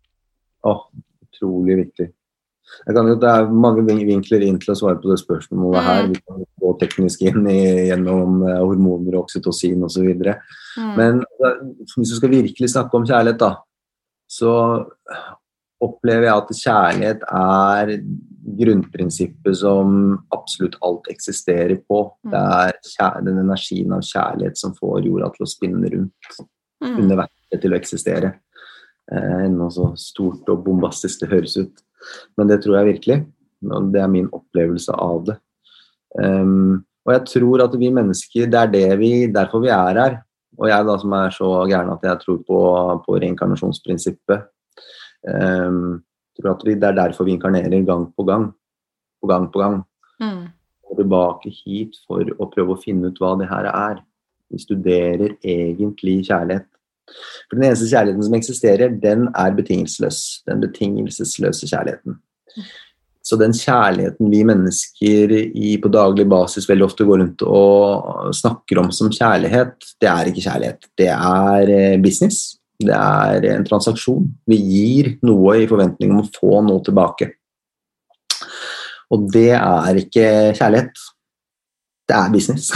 Åh, 0.65 0.83
utrolig 1.29 1.77
viktig. 1.85 2.11
Jeg 2.87 2.97
kan 2.97 3.09
det 3.21 3.29
er 3.29 3.49
mange 3.51 3.83
vinkler 3.85 4.45
inn 4.47 4.59
til 4.61 4.73
å 4.73 4.79
svare 4.79 5.01
på 5.01 5.11
det 5.11 5.19
spørsmålet 5.21 5.85
her. 5.85 6.05
Mm. 6.05 6.13
Vi 6.13 6.21
kan 6.23 6.45
gå 6.63 6.71
teknisk 6.81 7.25
inn 7.27 7.49
i, 7.51 7.61
gjennom 7.91 8.45
eh, 8.47 8.61
hormoner, 8.63 9.19
oksytocin 9.21 9.83
osv. 9.87 10.07
Mm. 10.15 10.93
Men 10.97 11.21
altså, 11.25 11.99
hvis 11.99 12.15
du 12.15 12.17
skal 12.21 12.33
virkelig 12.37 12.71
snakke 12.73 12.97
om 12.97 13.09
kjærlighet, 13.09 13.43
da, 13.43 13.51
så 14.31 14.55
opplever 15.81 16.28
jeg 16.28 16.37
at 16.37 16.55
kjærlighet 16.61 17.26
er 17.41 17.93
grunnprinsippet 18.61 19.59
som 19.61 20.18
absolutt 20.35 20.76
alt 20.85 21.09
eksisterer 21.12 21.78
på. 21.89 22.03
Mm. 22.26 22.33
Det 22.35 22.45
er 23.05 23.20
den 23.26 23.43
energien 23.45 23.93
av 23.97 24.05
kjærlighet 24.05 24.61
som 24.61 24.74
får 24.76 25.07
jorda 25.07 25.31
til 25.37 25.47
å 25.47 25.51
spinne 25.51 25.93
rundt 25.93 26.41
Mm. 26.81 27.11
verket 27.12 27.61
til 27.61 27.74
å 27.74 27.76
eksistere. 27.76 28.33
Eh, 29.12 29.45
ennå 29.47 29.68
så 29.72 29.91
stort 29.99 30.49
og 30.49 30.64
bombastisk 30.64 31.20
det 31.20 31.31
høres 31.33 31.57
ut. 31.59 31.83
Men 32.39 32.49
det 32.49 32.62
tror 32.62 32.78
jeg 32.78 32.95
virkelig. 32.95 33.18
Og 33.68 33.93
det 33.93 34.01
er 34.01 34.09
min 34.09 34.31
opplevelse 34.33 34.95
av 34.97 35.26
det. 35.26 35.37
Um, 36.16 36.85
og 37.05 37.12
jeg 37.12 37.26
tror 37.28 37.62
at 37.62 37.74
vi 37.78 37.91
mennesker, 37.93 38.49
det 38.51 38.59
er 38.59 38.70
det 38.72 38.99
vi, 38.99 39.26
derfor 39.28 39.61
vi 39.61 39.68
er 39.68 40.01
her. 40.01 40.16
Og 40.59 40.68
jeg 40.68 40.87
da 40.87 40.97
som 40.99 41.12
er 41.12 41.35
så 41.35 41.51
gæren 41.68 41.93
at 41.93 42.03
jeg 42.03 42.22
tror 42.24 42.39
på, 42.49 42.61
på 43.05 43.20
reinkarnasjonsprinsippet. 43.20 44.49
Um, 45.27 46.01
tror 46.41 46.55
at 46.55 46.64
vi, 46.66 46.75
det 46.75 46.89
er 46.89 46.97
derfor 46.97 47.29
vi 47.29 47.37
inkarnerer 47.37 47.85
gang 47.87 48.09
på 48.16 48.25
gang. 48.25 48.51
På 49.21 49.31
gang 49.31 49.49
på 49.53 49.62
gang. 49.62 49.81
Mm. 50.21 50.49
Og 50.91 50.99
tilbake 50.99 51.53
hit 51.53 51.99
for 52.07 52.27
å 52.39 52.51
prøve 52.51 52.75
å 52.75 52.83
finne 52.83 53.11
ut 53.11 53.21
hva 53.23 53.37
det 53.41 53.49
her 53.51 53.68
er. 53.71 54.03
Vi 54.51 54.59
studerer 54.59 55.37
egentlig 55.47 56.25
kjærlighet. 56.29 56.66
For 57.49 57.59
den 57.59 57.66
eneste 57.68 57.91
kjærligheten 57.91 58.27
som 58.27 58.37
eksisterer, 58.39 58.95
den 59.03 59.27
er 59.39 59.57
betingelsesløs. 59.57 60.21
Den 60.47 60.62
betingelsesløse 60.62 61.68
kjærligheten. 61.71 62.21
Så 63.23 63.37
den 63.39 63.53
kjærligheten 63.55 64.31
vi 64.33 64.41
mennesker 64.47 65.35
i, 65.37 65.75
på 65.83 65.91
daglig 65.93 66.25
basis 66.31 66.66
veldig 66.71 66.87
ofte 66.87 67.07
går 67.07 67.21
rundt 67.21 67.45
og 67.47 68.31
snakker 68.35 68.81
om 68.81 68.89
som 68.95 69.11
kjærlighet, 69.12 69.77
det 70.01 70.09
er 70.11 70.31
ikke 70.31 70.47
kjærlighet. 70.47 70.89
Det 70.99 71.11
er 71.12 71.75
eh, 71.75 71.99
business. 72.03 72.60
Det 72.81 72.97
er 72.97 73.47
en 73.51 73.66
transaksjon. 73.66 74.26
Vi 74.49 74.57
gir 74.57 75.14
noe 75.26 75.59
i 75.61 75.68
forventning 75.68 76.14
om 76.14 76.22
å 76.22 76.31
få 76.33 76.62
noe 76.64 76.81
tilbake. 76.85 77.28
Og 79.11 79.26
det 79.35 79.53
er 79.59 79.99
ikke 80.01 80.26
kjærlighet. 80.57 81.03
Det 82.09 82.16
er 82.16 82.33
business. 82.33 82.70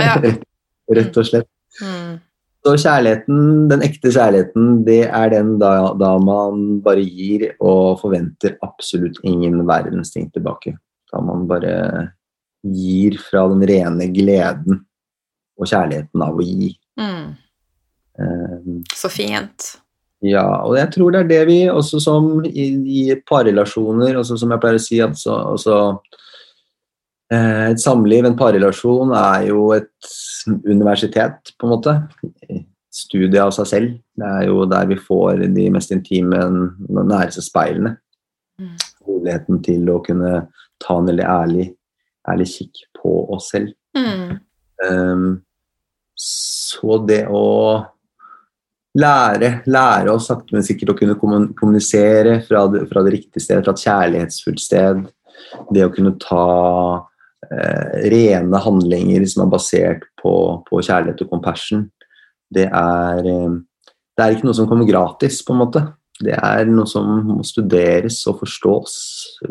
Ja. 0.00 0.16
Rett 0.96 1.18
og 1.18 1.26
slett. 1.26 1.50
Mm. 1.82 2.18
Så 2.66 2.72
kjærligheten, 2.82 3.40
den 3.70 3.82
ekte 3.86 4.10
kjærligheten, 4.10 4.80
det 4.86 5.04
er 5.06 5.30
den 5.30 5.52
da, 5.60 5.92
da 5.94 6.16
man 6.18 6.80
bare 6.82 7.04
gir 7.04 7.52
og 7.60 8.00
forventer 8.00 8.56
absolutt 8.66 9.20
ingen 9.26 9.60
verdens 9.68 10.10
ting 10.14 10.26
tilbake. 10.34 10.74
Da 11.12 11.22
man 11.22 11.44
bare 11.46 11.76
gir 12.66 13.20
fra 13.22 13.44
den 13.52 13.62
rene 13.70 14.08
gleden 14.10 14.80
og 15.56 15.70
kjærligheten 15.70 16.24
av 16.26 16.34
å 16.34 16.46
gi. 16.46 16.72
Mm. 16.98 17.36
Eh, 18.18 18.68
Så 18.94 19.08
fint. 19.12 19.72
ja, 20.24 20.62
og 20.64 20.76
jeg 20.78 20.92
tror 20.94 21.12
det 21.12 21.20
er 21.20 21.28
det 21.28 21.42
vi 21.48 21.58
også 21.68 22.00
som 22.00 22.44
i, 22.44 22.68
i 23.00 23.02
parrelasjoner, 23.28 24.16
også 24.16 24.38
som 24.40 24.54
jeg 24.54 24.62
pleier 24.62 24.80
å 24.80 24.84
si, 24.86 25.00
at 25.04 25.18
så, 25.20 25.36
også, 25.56 25.80
Et 27.28 27.80
samliv, 27.82 28.24
en 28.24 28.36
parrelasjon, 28.38 29.10
er 29.10 29.48
jo 29.48 29.72
et 29.74 30.10
universitet, 30.64 31.50
på 31.58 31.66
en 31.66 31.72
måte. 31.72 31.94
Studie 32.94 33.42
av 33.42 33.50
seg 33.50 33.66
selv. 33.66 33.96
Det 34.14 34.28
er 34.28 34.44
jo 34.46 34.60
der 34.70 34.86
vi 34.86 34.94
får 34.94 35.42
de 35.56 35.64
mest 35.74 35.90
intime, 35.90 36.38
næreste 36.86 37.42
speilene. 37.42 37.96
Mm. 38.62 38.76
Muligheten 39.08 39.58
til 39.66 39.90
å 39.90 39.98
kunne 40.06 40.46
ta 40.78 41.00
en 41.00 41.10
veldig 41.10 41.26
ærlig, 41.26 41.66
ærlig 42.30 42.46
kikk 42.52 42.86
på 43.02 43.16
oss 43.34 43.50
selv. 43.50 43.74
Mm. 43.98 44.38
Um, 44.86 45.26
så 46.16 47.00
det 47.08 47.24
å 47.26 47.42
lære, 48.96 49.50
lære 49.68 50.12
oss 50.12 50.30
sakte, 50.30 50.54
men 50.56 50.64
sikkert 50.64 50.94
å 50.94 50.96
kunne 50.98 51.18
kommunisere 51.18 52.40
fra 52.46 52.64
det, 52.72 52.86
fra 52.90 53.02
det 53.06 53.14
riktige 53.16 53.44
stedet, 53.44 53.64
fra 53.66 53.74
et 53.76 53.84
kjærlighetsfullt 53.84 54.62
sted, 54.62 55.04
det 55.74 55.84
å 55.84 55.92
kunne 55.92 56.14
ta 56.22 56.46
eh, 57.50 58.08
rene 58.12 58.62
handlinger 58.64 59.26
som 59.30 59.44
er 59.46 59.52
basert 59.52 60.08
på, 60.22 60.34
på 60.68 60.82
kjærlighet 60.82 61.22
og 61.26 61.32
compassion, 61.34 61.86
det 62.52 62.68
er, 62.70 63.20
eh, 63.20 63.60
det 64.16 64.24
er 64.24 64.36
ikke 64.36 64.48
noe 64.48 64.58
som 64.58 64.68
kommer 64.70 64.88
gratis, 64.88 65.42
på 65.44 65.54
en 65.54 65.62
måte. 65.64 65.84
Det 66.16 66.32
er 66.32 66.64
noe 66.70 66.88
som 66.88 67.08
må 67.28 67.42
studeres 67.44 68.22
og 68.30 68.40
forstås 68.40 68.94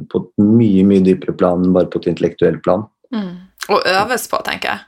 på 0.10 0.22
et 0.24 0.32
mye 0.42 0.86
mye 0.88 1.04
dypere 1.06 1.36
plan 1.38 1.62
enn 1.62 1.76
bare 1.76 1.92
på 1.92 2.02
et 2.02 2.10
intellektuelt 2.10 2.64
plan. 2.66 2.88
Mm. 3.14 3.36
Og 3.70 3.86
øves 3.92 4.26
på, 4.32 4.40
tenker 4.46 4.72
jeg. 4.72 4.88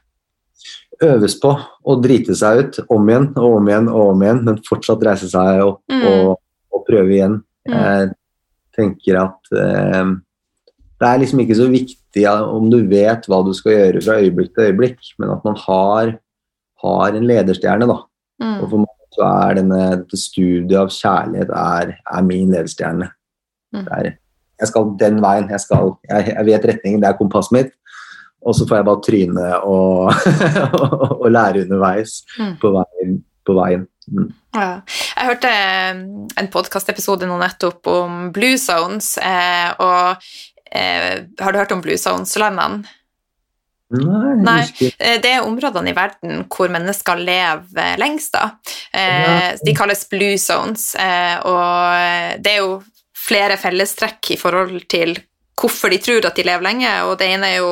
Øves 1.04 1.36
på 1.42 1.52
å 1.86 1.96
drite 2.02 2.36
seg 2.36 2.60
ut 2.64 2.80
om 2.94 3.10
igjen 3.10 3.28
og 3.38 3.58
om 3.60 3.68
igjen 3.70 3.90
og 3.92 4.14
om 4.14 4.24
igjen, 4.24 4.44
men 4.48 4.62
fortsatt 4.68 5.04
reise 5.06 5.30
seg 5.32 5.62
opp 5.66 5.82
Mm. 5.92 6.06
og, 6.08 6.38
og 6.74 6.86
prøve 6.88 7.14
igjen. 7.14 7.36
Mm. 7.68 7.76
Jeg 7.78 8.10
tenker 8.78 9.20
at 9.22 9.52
eh, 9.54 10.12
det 11.00 11.08
er 11.08 11.20
liksom 11.22 11.40
ikke 11.44 11.58
så 11.60 11.68
viktig 11.70 12.26
om 12.28 12.70
du 12.72 12.80
vet 12.90 13.26
hva 13.30 13.44
du 13.46 13.52
skal 13.54 13.74
gjøre 13.76 14.02
fra 14.02 14.16
øyeblikk 14.22 14.54
til 14.56 14.72
øyeblikk, 14.72 15.00
men 15.20 15.30
at 15.36 15.44
man 15.46 15.56
har, 15.68 16.14
har 16.84 17.18
en 17.18 17.28
lederstjerne, 17.28 17.88
da. 17.90 18.00
Og 18.04 18.64
Mm. 18.64 18.70
for 18.70 18.78
meg 18.78 18.88
så 19.18 19.26
er 19.50 19.54
denne, 19.58 19.82
dette 19.98 20.18
studiet 20.18 20.78
av 20.78 20.90
kjærlighet 20.94 21.50
er, 21.50 21.96
er 22.06 22.22
min 22.26 22.52
ledestjerne. 22.54 23.08
Mm. 23.74 23.88
Er, 23.92 24.12
jeg 24.60 24.68
skal 24.70 24.92
den 25.00 25.22
veien. 25.22 25.50
Jeg, 25.50 25.60
skal, 25.60 25.96
jeg, 26.10 26.34
jeg 26.36 26.46
vet 26.46 26.66
retningen, 26.70 27.02
det 27.02 27.10
er 27.10 27.18
kompasset 27.18 27.52
mitt. 27.56 27.72
Og 28.46 28.56
så 28.56 28.68
får 28.70 28.78
jeg 28.78 28.86
bare 28.88 29.04
tryne 29.04 29.48
og, 29.66 30.12
og 31.22 31.30
lære 31.34 31.66
underveis 31.66 32.20
Mm. 32.40 32.54
på 32.62 32.72
veien. 32.76 33.16
På 33.48 33.56
veien. 33.58 33.88
Mm. 34.12 34.28
Ja. 34.56 34.68
Jeg 35.18 35.26
hørte 35.32 35.50
eh, 35.52 36.04
en 36.42 36.48
podkastepisode 36.54 37.28
nå 37.28 37.38
nettopp 37.42 37.88
om 37.92 38.30
blue 38.36 38.58
zones, 38.62 39.18
eh, 39.18 39.72
og 39.84 40.22
eh, 40.72 41.26
har 41.42 41.52
du 41.52 41.60
hørt 41.60 41.72
om 41.76 41.82
blue 41.84 41.98
zones-landene? 42.00 42.86
Nei, 43.88 44.34
Nei. 44.44 44.64
Det 45.24 45.30
er 45.32 45.46
områdene 45.48 45.94
i 45.94 45.96
verden 45.96 46.42
hvor 46.52 46.68
mennesker 46.74 47.22
lever 47.24 47.96
lengst. 48.02 48.34
da. 48.36 48.50
Eh, 48.92 49.54
de 49.64 49.74
kalles 49.76 50.04
blue 50.12 50.36
zones, 50.44 50.90
eh, 51.00 51.38
og 51.48 52.42
det 52.44 52.52
er 52.58 52.66
jo 52.66 52.82
flere 53.28 53.56
fellestrekk 53.60 54.34
i 54.36 54.40
forhold 54.40 54.82
til 54.92 55.16
hvorfor 55.58 55.90
de 55.90 56.00
tror 56.02 56.28
at 56.30 56.38
de 56.38 56.46
lever 56.46 56.66
lenge, 56.66 56.92
og 57.08 57.16
det 57.20 57.30
ene 57.34 57.50
er 57.50 57.62
jo 57.64 57.72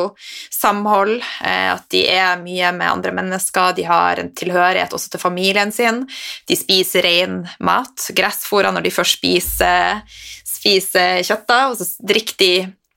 samhold, 0.53 1.19
eh, 1.21 1.69
at 1.73 1.85
de 1.93 2.05
er 2.09 2.41
mye 2.41 2.71
med 2.75 2.89
andre 2.89 3.13
mennesker, 3.15 3.75
de 3.77 3.85
har 3.87 4.21
en 4.21 4.31
tilhørighet 4.35 4.95
også 4.95 5.13
til 5.13 5.21
familien 5.21 5.73
sin, 5.75 6.03
de 6.49 6.57
spiser 6.57 7.05
ren 7.05 7.43
mat, 7.59 8.09
gressfôra 8.17 8.73
når 8.73 8.87
de 8.87 8.95
først 8.95 9.19
spiser, 9.19 10.01
spiser 10.45 11.21
kjøtt, 11.25 11.55
og 11.69 11.77
så 11.79 11.89
drikker 12.01 12.41
de 12.41 12.53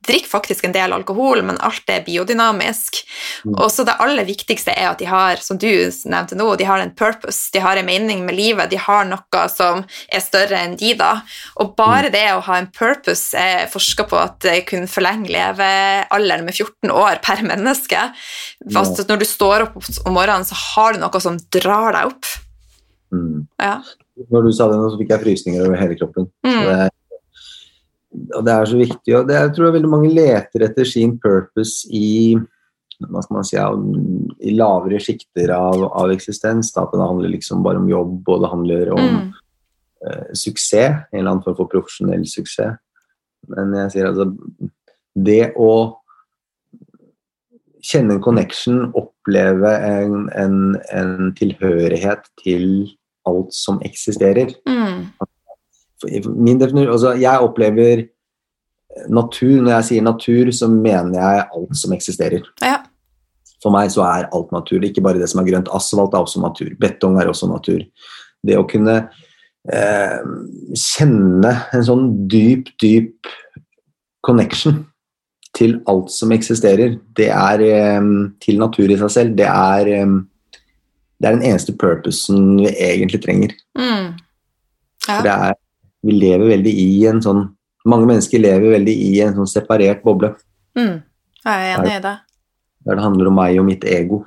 drikker 0.07 0.28
faktisk 0.30 0.64
en 0.64 0.72
del 0.72 0.92
alkohol, 0.94 1.42
men 1.44 1.59
alt 1.64 1.90
er 1.90 2.05
biodynamisk. 2.07 3.01
Mm. 3.44 3.57
Og 3.57 3.70
så 3.72 3.84
det 3.86 3.96
aller 4.01 4.26
viktigste 4.28 4.72
er 4.72 4.92
at 4.92 5.03
de 5.03 5.09
har, 5.11 5.42
som 5.42 5.59
du 5.61 5.68
nevnte 5.68 6.38
nå, 6.38 6.46
de 6.59 6.68
har 6.68 6.82
en 6.82 6.94
purpose, 6.94 7.51
de 7.55 7.62
har 7.64 7.80
en 7.80 7.88
mening 7.88 8.24
med 8.26 8.38
livet, 8.38 8.70
de 8.70 8.80
har 8.80 9.09
noe 9.09 9.44
som 9.53 9.82
er 9.84 10.24
større 10.24 10.62
enn 10.62 10.78
de, 10.78 10.94
da. 10.99 11.11
Og 11.62 11.74
bare 11.78 12.12
det 12.14 12.24
å 12.34 12.44
ha 12.46 12.61
en 12.61 12.70
purpose 12.70 13.36
er 13.38 13.68
forska 13.72 14.07
på 14.09 14.20
at 14.20 14.40
det 14.46 14.62
kunne 14.70 14.90
forlenge 14.90 15.32
levealderen 15.34 16.46
med 16.46 16.57
14 16.57 16.94
år 16.94 17.22
per 17.24 17.42
menneske. 17.46 18.09
Fast 18.74 19.03
at 19.03 19.11
når 19.11 19.24
du 19.24 19.28
står 19.28 19.68
opp 19.68 19.80
om 19.82 20.14
morgenen, 20.14 20.46
så 20.46 20.57
har 20.74 20.94
du 20.94 21.03
noe 21.03 21.24
som 21.24 21.40
drar 21.55 21.90
deg 21.96 22.12
opp. 22.14 22.36
mm. 23.14 23.49
Ja. 23.59 23.80
Når 24.32 24.49
du 24.49 24.55
sa 24.55 24.66
det 24.66 24.78
nå, 24.80 24.88
så 24.90 24.99
fikk 24.99 25.12
jeg 25.14 25.22
frysninger 25.22 25.62
over 25.62 25.78
hele 25.78 25.94
kroppen. 25.99 26.26
Mm. 26.46 26.64
det, 26.66 26.78
og 28.09 28.45
det 28.47 28.53
er 28.55 28.69
så 28.71 28.79
viktig. 28.79 29.15
Og 29.19 29.27
det, 29.29 29.37
jeg 29.37 29.53
tror 29.57 29.75
veldig 29.75 29.91
mange 29.93 30.13
leter 30.13 30.65
etter 30.65 30.89
sin 30.89 31.19
purpose 31.21 31.89
i 31.93 32.39
hva 32.99 33.21
skal 33.23 33.37
man 33.37 33.47
si, 33.47 33.59
i 34.49 34.55
lavere 34.59 34.99
sjikter 34.99 35.53
av, 35.55 35.85
av 35.87 36.11
eksistens. 36.11 36.73
Da, 36.75 36.83
at 36.83 36.97
det 36.97 37.05
handler 37.05 37.31
liksom 37.31 37.63
bare 37.63 37.79
om 37.79 37.87
jobb, 37.91 38.17
og 38.27 38.43
det 38.43 38.51
handler 38.55 38.91
om 38.97 39.05
Mm. 39.09 39.29
uh, 40.09 40.27
suksess. 40.35 41.05
En 41.13 41.21
eller 41.21 41.31
annen 41.31 41.45
form 41.45 41.57
for 41.61 41.71
profesjonell 41.71 42.27
suksess. 42.27 42.77
Men 43.49 43.75
jeg 43.75 43.95
sier 43.95 44.11
altså 44.11 44.33
Det 45.15 45.53
å 45.59 45.73
kjenne 47.83 48.17
en 48.17 48.23
connection, 48.23 48.93
oppleve 48.99 49.71
en, 49.87 50.29
en, 50.35 50.77
en 50.93 51.33
tilhørighet 51.39 52.27
til 52.43 52.91
alt 53.27 53.55
som 53.55 53.81
eksisterer. 53.87 54.53
Mm. 54.69 55.09
Min 56.07 56.61
definisjon 56.61 56.94
altså 56.94 57.14
jeg 57.18 57.44
opplever 57.44 58.05
natur. 59.11 59.59
Når 59.62 59.72
jeg 59.76 59.88
sier 59.90 60.07
natur, 60.07 60.53
så 60.55 60.68
mener 60.70 61.18
jeg 61.18 61.46
alt 61.59 61.80
som 61.80 61.94
eksisterer. 61.96 62.46
Ja. 62.64 62.80
For 63.62 63.74
meg 63.74 63.90
så 63.94 64.05
er 64.07 64.28
alt 64.34 64.53
natur. 64.55 64.84
Ikke 64.86 65.03
bare 65.05 65.20
det 65.20 65.30
som 65.30 65.42
er 65.42 65.49
grønt. 65.51 65.70
Asfalt 65.74 66.14
er 66.14 66.22
også 66.22 66.42
natur. 66.42 66.70
Betong 66.80 67.18
er 67.18 67.30
også 67.30 67.51
natur. 67.51 67.82
Det 68.46 68.59
å 68.59 68.66
kunne 68.70 69.01
eh, 69.72 70.20
kjenne 70.78 71.55
en 71.74 71.86
sånn 71.86 72.07
dyp, 72.30 72.70
dyp 72.82 73.30
connection 74.26 74.84
til 75.57 75.78
alt 75.90 76.12
som 76.12 76.32
eksisterer, 76.34 76.99
det 77.18 77.30
er 77.34 77.62
eh, 77.66 78.11
til 78.44 78.61
natur 78.62 78.92
i 78.92 78.99
seg 79.01 79.14
selv. 79.14 79.36
Det 79.38 79.49
er, 79.49 79.90
eh, 79.96 80.61
det 81.18 81.30
er 81.30 81.38
den 81.38 81.46
eneste 81.51 81.74
purposen 81.78 82.61
vi 82.61 82.70
egentlig 82.90 83.22
trenger. 83.24 83.57
Mm. 83.78 84.14
Ja. 85.09 85.16
For 85.16 85.26
det 85.26 85.34
er, 85.34 85.58
vi 86.07 86.14
lever 86.14 86.55
veldig 86.55 86.74
i 86.82 86.90
en 87.11 87.22
sånn 87.24 87.46
Mange 87.88 88.09
mennesker 88.11 88.40
lever 88.42 88.74
veldig 88.74 88.92
i 88.92 89.12
en 89.24 89.36
sånn 89.38 89.49
separert 89.49 90.03
boble. 90.05 90.28
Mm. 90.76 90.99
Jeg 91.40 91.68
er 91.70 91.70
enig 91.78 91.92
i 91.94 92.01
det. 92.05 92.11
Der 92.84 92.99
det 92.99 93.05
handler 93.05 93.30
om 93.30 93.38
meg 93.38 93.61
og 93.62 93.64
mitt 93.64 93.86
ego. 93.88 94.18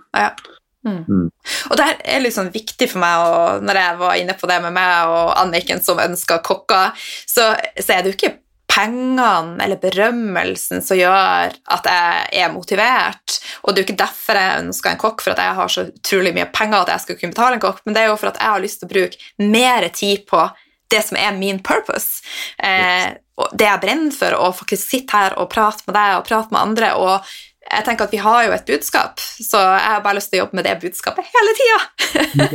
Mm. 0.88 1.04
Mm. 1.06 1.28
Og 1.70 1.78
det 1.78 1.90
er 2.10 2.24
litt 2.24 2.34
sånn 2.34 2.50
viktig 2.50 2.88
for 2.90 3.04
meg, 3.04 3.26
og 3.28 3.68
når 3.68 3.80
jeg 3.84 4.00
var 4.00 4.16
inne 4.18 4.38
på 4.40 4.50
det 4.50 4.58
med 4.64 4.74
meg 4.74 5.12
og 5.12 5.36
Anniken 5.44 5.84
som 5.84 6.02
ønska 6.02 6.40
kokker, 6.48 6.96
så, 7.30 7.52
så 7.78 7.94
er 7.94 8.02
det 8.02 8.14
jo 8.14 8.18
ikke 8.18 8.34
pengene 8.72 9.60
eller 9.64 9.80
berømmelsen 9.82 10.84
som 10.86 10.98
gjør 10.98 11.52
at 11.76 11.92
jeg 11.92 12.42
er 12.42 12.54
motivert. 12.54 13.38
Og 13.62 13.72
det 13.72 13.82
er 13.82 13.84
jo 13.84 13.90
ikke 13.90 14.04
derfor 14.04 14.40
jeg 14.40 14.66
ønsker 14.66 14.94
en 14.94 15.02
kokk, 15.06 15.24
for 15.26 15.36
at 15.36 15.44
jeg 15.44 15.58
har 15.60 15.72
så 15.76 15.88
utrolig 15.92 16.34
mye 16.38 16.50
penger 16.56 16.82
at 16.82 16.94
jeg 16.96 17.06
skal 17.06 17.20
kunne 17.20 17.36
betale 17.36 17.60
en 17.60 17.64
kokk, 17.68 17.82
men 17.86 17.98
det 17.98 18.04
er 18.04 18.12
jo 18.12 18.20
for 18.20 18.32
at 18.32 18.42
jeg 18.42 18.56
har 18.56 18.64
lyst 18.64 18.82
til 18.82 18.90
å 18.90 18.94
bruke 18.96 19.50
mer 19.52 19.90
tid 19.94 20.26
på 20.30 20.46
det 20.92 21.04
som 21.08 21.20
er 21.20 21.38
min 21.38 21.62
purpose. 21.64 22.22
Eh, 22.62 23.14
og 23.42 23.54
det 23.58 23.68
jeg 23.68 23.84
brenner 23.84 24.16
for, 24.16 24.36
å 24.38 24.52
faktisk 24.56 24.96
sitte 24.96 25.18
her 25.18 25.38
og 25.40 25.50
prate 25.54 25.88
med 25.88 25.98
deg 25.98 26.18
og 26.20 26.28
prate 26.28 26.54
med 26.54 26.62
andre. 26.62 26.94
og 27.00 27.32
jeg 27.72 27.86
tenker 27.86 28.08
at 28.08 28.12
Vi 28.12 28.20
har 28.20 28.42
jo 28.46 28.56
et 28.56 28.68
budskap, 28.68 29.22
så 29.22 29.62
jeg 29.62 29.94
har 29.94 30.04
bare 30.04 30.18
lyst 30.18 30.32
til 30.32 30.42
å 30.42 30.44
jobbe 30.46 30.60
med 30.60 30.68
det 30.68 30.80
budskapet 30.82 31.30
hele 31.36 31.54
tida. 31.60 31.80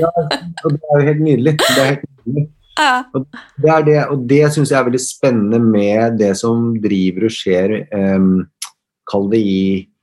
Ja, 0.03 0.11
og 0.13 0.75
det 0.75 0.81
er 0.83 1.01
jo 1.01 1.07
helt 1.09 1.25
nydelig. 1.25 1.57
Det 1.63 1.73
er 1.73 1.91
helt 1.95 2.07
nydelig. 2.27 2.51
Ja. 2.77 3.07
Det 3.57 3.71
er 3.73 3.85
det, 3.87 4.01
og 4.13 4.25
det 4.29 4.43
syns 4.53 4.69
jeg 4.69 4.77
er 4.77 4.85
veldig 4.85 4.99
spennende 5.01 5.57
med 5.65 6.19
det 6.21 6.35
som 6.37 6.75
driver 6.77 7.25
og 7.25 7.33
skjer, 7.33 7.73
um, 7.89 8.43
kall 9.09 9.31
det 9.33 9.41
i, 9.41 9.63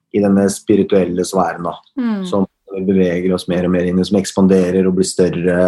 i 0.09 0.23
denne 0.23 0.47
spirituelle 0.49 1.21
sfæren. 1.21 1.67
Mm. 1.93 2.23
Som 2.25 2.47
vi 2.73 2.81
beveger 2.87 3.35
oss 3.35 3.45
mer 3.51 3.67
og 3.67 3.75
mer 3.75 3.85
inn 3.85 4.01
i, 4.01 4.07
som 4.09 4.17
ekspanderer 4.17 4.89
og 4.89 4.97
blir 4.97 5.05
større 5.05 5.59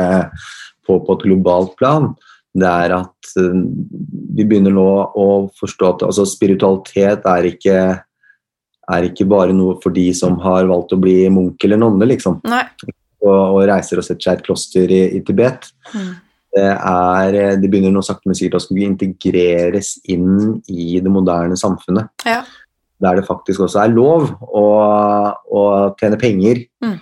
på, 0.82 0.98
på 0.98 1.18
et 1.20 1.28
globalt 1.28 1.76
plan. 1.78 2.10
Det 2.56 2.68
er 2.72 2.94
at 2.96 3.32
eh, 3.42 3.62
vi 4.36 4.46
begynner 4.48 4.74
nå 4.76 4.90
å 5.20 5.30
forstå 5.60 5.88
at 5.90 6.04
altså, 6.08 6.26
spiritualitet 6.30 7.26
er 7.28 7.48
ikke, 7.50 7.80
er 8.96 9.08
ikke 9.10 9.28
bare 9.28 9.56
noe 9.56 9.78
for 9.84 9.96
de 9.96 10.08
som 10.16 10.38
har 10.44 10.68
valgt 10.70 10.96
å 10.96 11.00
bli 11.02 11.18
munk 11.34 11.64
eller 11.68 11.82
nonne, 11.82 12.08
liksom. 12.08 12.40
Og, 13.26 13.32
og 13.32 13.64
reiser 13.68 14.00
og 14.00 14.06
setter 14.06 14.24
seg 14.24 14.36
i 14.36 14.40
et 14.40 14.46
kloster 14.46 14.92
i, 14.94 15.02
i 15.18 15.24
Tibet. 15.26 15.68
Mm. 15.96 16.14
Det, 16.56 16.68
er, 16.72 17.38
det 17.60 17.68
begynner 17.72 17.92
nå 17.92 18.04
sakte, 18.06 18.30
men 18.30 18.38
sikkert 18.38 18.62
å 18.62 18.64
skulle 18.64 18.88
integreres 18.88 19.98
inn 20.12 20.62
i 20.72 21.02
det 21.04 21.12
moderne 21.12 21.58
samfunnet. 21.60 22.14
Ja. 22.28 22.44
Der 23.04 23.20
det 23.20 23.26
faktisk 23.28 23.66
også 23.66 23.82
er 23.82 23.92
lov 23.92 24.30
å, 24.40 24.68
å 25.36 25.66
tjene 26.00 26.22
penger 26.22 26.64
Mm. 26.86 26.96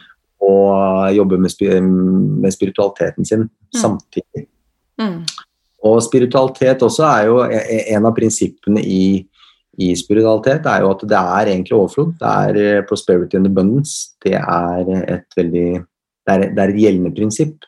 og 0.43 1.13
jobbe 1.15 1.37
med, 1.39 1.53
med 2.41 2.53
spiritualiteten 2.55 3.27
sin 3.27 3.45
samtidig. 3.75 4.47
Mm. 5.01 5.21
Og 5.83 5.97
spiritualitet 6.05 6.83
også 6.85 7.03
er 7.09 7.25
jo 7.27 7.39
e- 7.43 7.63
e- 7.77 7.85
en 7.95 8.05
av 8.07 8.13
prinsippene 8.15 8.79
i, 8.85 9.03
i 9.83 9.89
spiritualitet 9.99 10.65
er 10.69 10.81
jo 10.85 10.91
at 10.93 11.01
det 11.09 11.17
er 11.19 11.49
egentlig 11.51 11.75
overflod. 11.75 12.13
Det 12.21 12.29
er 12.47 12.59
eh, 12.77 12.83
prosperity 12.87 13.35
and 13.39 13.49
abundance. 13.49 14.13
Det 14.23 14.35
er 14.37 14.91
et 15.17 15.37
veldig 15.39 15.67
det 16.23 16.33
er, 16.33 16.43
det 16.55 16.61
er 16.63 16.71
et 16.71 16.79
gjeldende 16.85 17.11
prinsipp. 17.17 17.65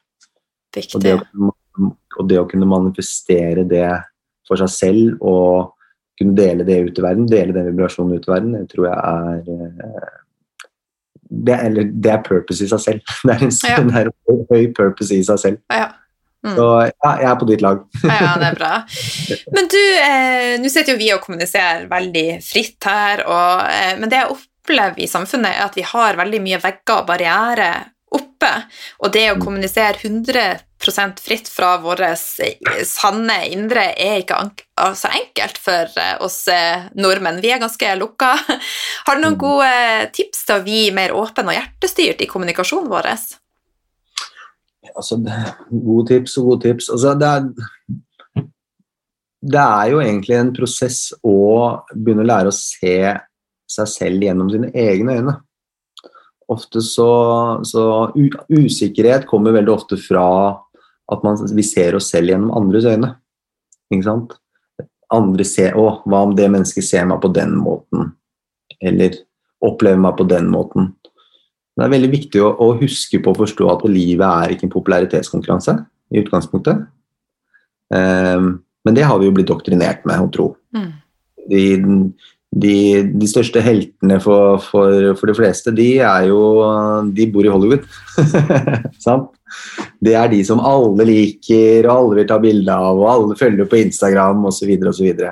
Og 0.96 1.02
det, 1.04 1.16
å, 1.20 1.50
og 2.20 2.28
det 2.30 2.38
å 2.40 2.46
kunne 2.52 2.68
manifestere 2.68 3.66
det 3.68 3.88
for 4.48 4.60
seg 4.62 4.72
selv 4.72 5.22
og 5.26 5.74
kunne 6.20 6.36
dele 6.38 6.64
det 6.64 6.78
ut 6.88 7.00
i 7.00 7.04
verden, 7.04 7.26
dele 7.28 7.52
den 7.56 7.66
vibrasjonen 7.74 8.16
ut 8.16 8.28
i 8.30 8.32
verden, 8.32 8.54
det 8.56 8.70
tror 8.72 8.86
jeg 8.88 8.96
er 8.96 9.50
eh, 9.52 10.14
det, 11.36 11.52
er- 11.58 11.66
eller, 11.68 11.90
det 11.92 12.12
er 12.14 12.22
purpose 12.24 12.64
i 12.64 12.70
seg 12.72 12.80
selv. 12.86 13.14
Det 13.28 13.34
er 13.36 13.44
en, 13.44 13.56
Ja. 13.68 13.78
det 13.84 13.96
er 14.06 14.12
en 14.32 14.46
høy 14.54 14.68
purpose 14.78 15.16
i 15.18 15.24
seg 15.28 15.42
selv. 15.42 15.60
Ja. 15.74 15.90
Mm. 16.46 16.54
Så 16.60 16.66
ja, 16.86 17.12
jeg 17.24 17.30
er 17.32 17.40
på 17.42 17.48
ditt 17.50 17.64
lag. 17.66 17.80
ja, 18.06 18.36
det 18.42 18.52
er 18.52 18.60
bra. 18.60 18.74
Men 19.56 19.72
du, 19.74 19.82
eh, 19.98 20.52
nå 20.62 20.70
sitter 20.70 20.94
jo 20.94 21.00
vi 21.02 21.10
og 21.16 21.24
kommuniserer 21.26 21.88
veldig 21.90 22.28
fritt 22.46 22.86
her, 22.86 23.26
og, 23.26 23.66
eh, 23.72 23.96
men 23.98 24.12
det 24.12 24.20
jeg 24.22 24.36
opplever 24.36 25.02
i 25.02 25.10
samfunnet, 25.10 25.56
er 25.56 25.66
at 25.66 25.76
vi 25.78 25.86
har 25.90 26.20
veldig 26.20 26.42
mye 26.46 26.62
vegger 26.62 27.00
og 27.02 27.08
barrierer 27.10 27.92
oppe, 28.16 28.52
og 29.04 29.12
det 29.12 29.26
å 29.34 29.40
kommunisere 29.42 29.98
100% 30.00 31.20
fritt 31.24 31.50
fra 31.52 31.74
våre 31.84 32.12
sanne 32.16 33.38
indre 33.52 33.88
er 33.98 34.22
ikke 34.22 34.38
så 34.38 34.66
altså 34.86 35.12
enkelt 35.18 35.58
for 35.60 35.98
eh, 36.00 36.14
oss 36.24 36.38
eh, 36.52 36.86
nordmenn. 37.00 37.42
Vi 37.44 37.52
er 37.52 37.60
ganske 37.64 37.96
lukka. 38.00 38.36
Har 39.08 39.18
du 39.18 39.24
noen 39.26 39.36
Mm. 39.36 39.42
gode 39.42 39.72
tips 40.16 40.46
til 40.46 40.60
å 40.60 40.64
bli 40.64 40.84
mer 40.96 41.16
åpen 41.18 41.50
og 41.50 41.58
hjertestyrt 41.58 42.22
i 42.22 42.30
kommunikasjonen 42.30 42.92
vår? 42.92 43.10
Altså, 44.96 45.20
gode 45.70 46.08
tips 46.12 46.38
og 46.40 46.50
gode 46.50 46.66
tips. 46.68 46.90
Altså, 46.94 47.14
det, 47.20 47.32
er, 47.32 48.44
det 49.54 49.64
er 49.64 49.90
jo 49.92 50.02
egentlig 50.04 50.38
en 50.40 50.54
prosess 50.56 51.00
å 51.20 51.36
begynne 51.94 52.24
å 52.24 52.30
lære 52.30 52.54
å 52.54 52.56
se 52.56 52.96
seg 53.76 53.92
selv 53.92 54.24
gjennom 54.24 54.52
sine 54.54 54.72
egne 54.72 55.20
øyne. 55.20 55.36
Ofte 56.54 56.82
så, 56.86 57.10
så 57.66 57.84
Usikkerhet 58.54 59.26
kommer 59.28 59.56
veldig 59.56 59.74
ofte 59.74 59.98
fra 59.98 60.26
at 61.12 61.24
man, 61.26 61.38
vi 61.58 61.66
ser 61.66 61.98
oss 61.98 62.12
selv 62.14 62.32
gjennom 62.32 62.54
andres 62.58 62.86
øyne. 62.90 63.16
Ikke 63.94 64.06
sant? 64.06 64.36
andre 65.14 65.46
ser 65.48 65.78
Å, 65.78 65.88
hva 66.06 66.24
om 66.26 66.36
det 66.38 66.48
mennesket 66.52 66.86
ser 66.86 67.08
meg 67.10 67.22
på 67.24 67.32
den 67.34 67.56
måten? 67.60 68.14
Eller 68.82 69.18
opplever 69.66 70.02
meg 70.02 70.18
på 70.20 70.28
den 70.30 70.50
måten? 70.52 70.94
Det 71.76 71.84
er 71.84 71.92
veldig 71.92 72.12
viktig 72.12 72.44
å, 72.44 72.52
å 72.64 72.68
huske 72.80 73.20
på 73.20 73.34
å 73.34 73.40
forstå 73.42 73.68
at 73.74 73.88
livet 73.92 74.26
er 74.26 74.54
ikke 74.54 74.70
en 74.70 74.76
popularitetskonkurranse 74.76 75.76
i 76.14 76.22
utgangspunktet. 76.22 76.86
Um, 77.92 78.54
men 78.86 78.96
det 78.96 79.04
har 79.08 79.20
vi 79.20 79.28
jo 79.28 79.34
blitt 79.36 79.50
doktrinert 79.50 80.06
med 80.08 80.24
å 80.24 80.32
tro. 80.32 80.48
Mm. 80.76 80.92
De, 81.52 81.64
de, 82.56 82.76
de, 83.12 83.28
største 83.30 83.62
heltene 83.62 84.22
for, 84.24 84.62
for, 84.64 85.12
for, 85.20 85.30
de 85.30 85.36
fleste, 85.38 85.74
de 85.76 85.90
er 86.02 86.30
jo 86.32 86.40
De 87.14 87.28
bor 87.34 87.46
i 87.46 87.52
Hollywood. 87.52 87.86
Sant? 89.06 89.32
det 90.04 90.16
er 90.18 90.30
de 90.32 90.42
som 90.46 90.62
alle 90.64 91.06
liker, 91.08 91.86
og 91.86 91.92
alle 91.94 92.20
vil 92.20 92.30
ta 92.30 92.38
bilde 92.42 92.76
av, 92.76 93.00
og 93.00 93.10
alle 93.12 93.38
følger 93.40 93.68
på 93.70 93.80
Instagram 93.84 94.48
osv. 94.50 94.72
Så, 94.88 94.94
så, 94.96 95.32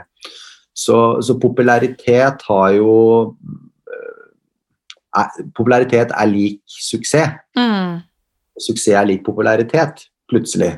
så 0.74 0.98
Så 1.26 1.38
popularitet 1.42 2.46
har 2.50 2.72
jo 2.78 2.94
er, 5.18 5.46
Popularitet 5.56 6.12
er 6.12 6.30
lik 6.30 6.62
suksess. 6.68 7.40
Mm. 7.58 8.02
Suksess 8.60 8.94
er 8.94 9.08
lik 9.10 9.24
popularitet, 9.26 10.08
plutselig. 10.30 10.76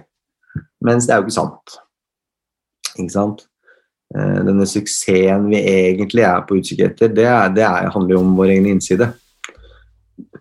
Mens 0.86 1.08
det 1.08 1.16
er 1.16 1.22
jo 1.22 1.28
ikke 1.28 1.40
sant. 1.40 1.78
Ikke 2.96 3.14
sant? 3.14 3.46
Eh, 4.16 4.40
denne 4.48 4.68
suksessen 4.70 5.48
vi 5.50 5.60
egentlig 5.60 6.24
er 6.28 6.44
på 6.48 6.60
utkikk 6.60 6.86
etter, 6.86 7.12
det, 7.12 7.26
er, 7.28 7.50
det 7.56 7.66
er, 7.66 7.90
handler 7.92 8.16
jo 8.16 8.22
om 8.24 8.36
vår 8.38 8.54
egen 8.54 8.70
innside. 8.76 9.10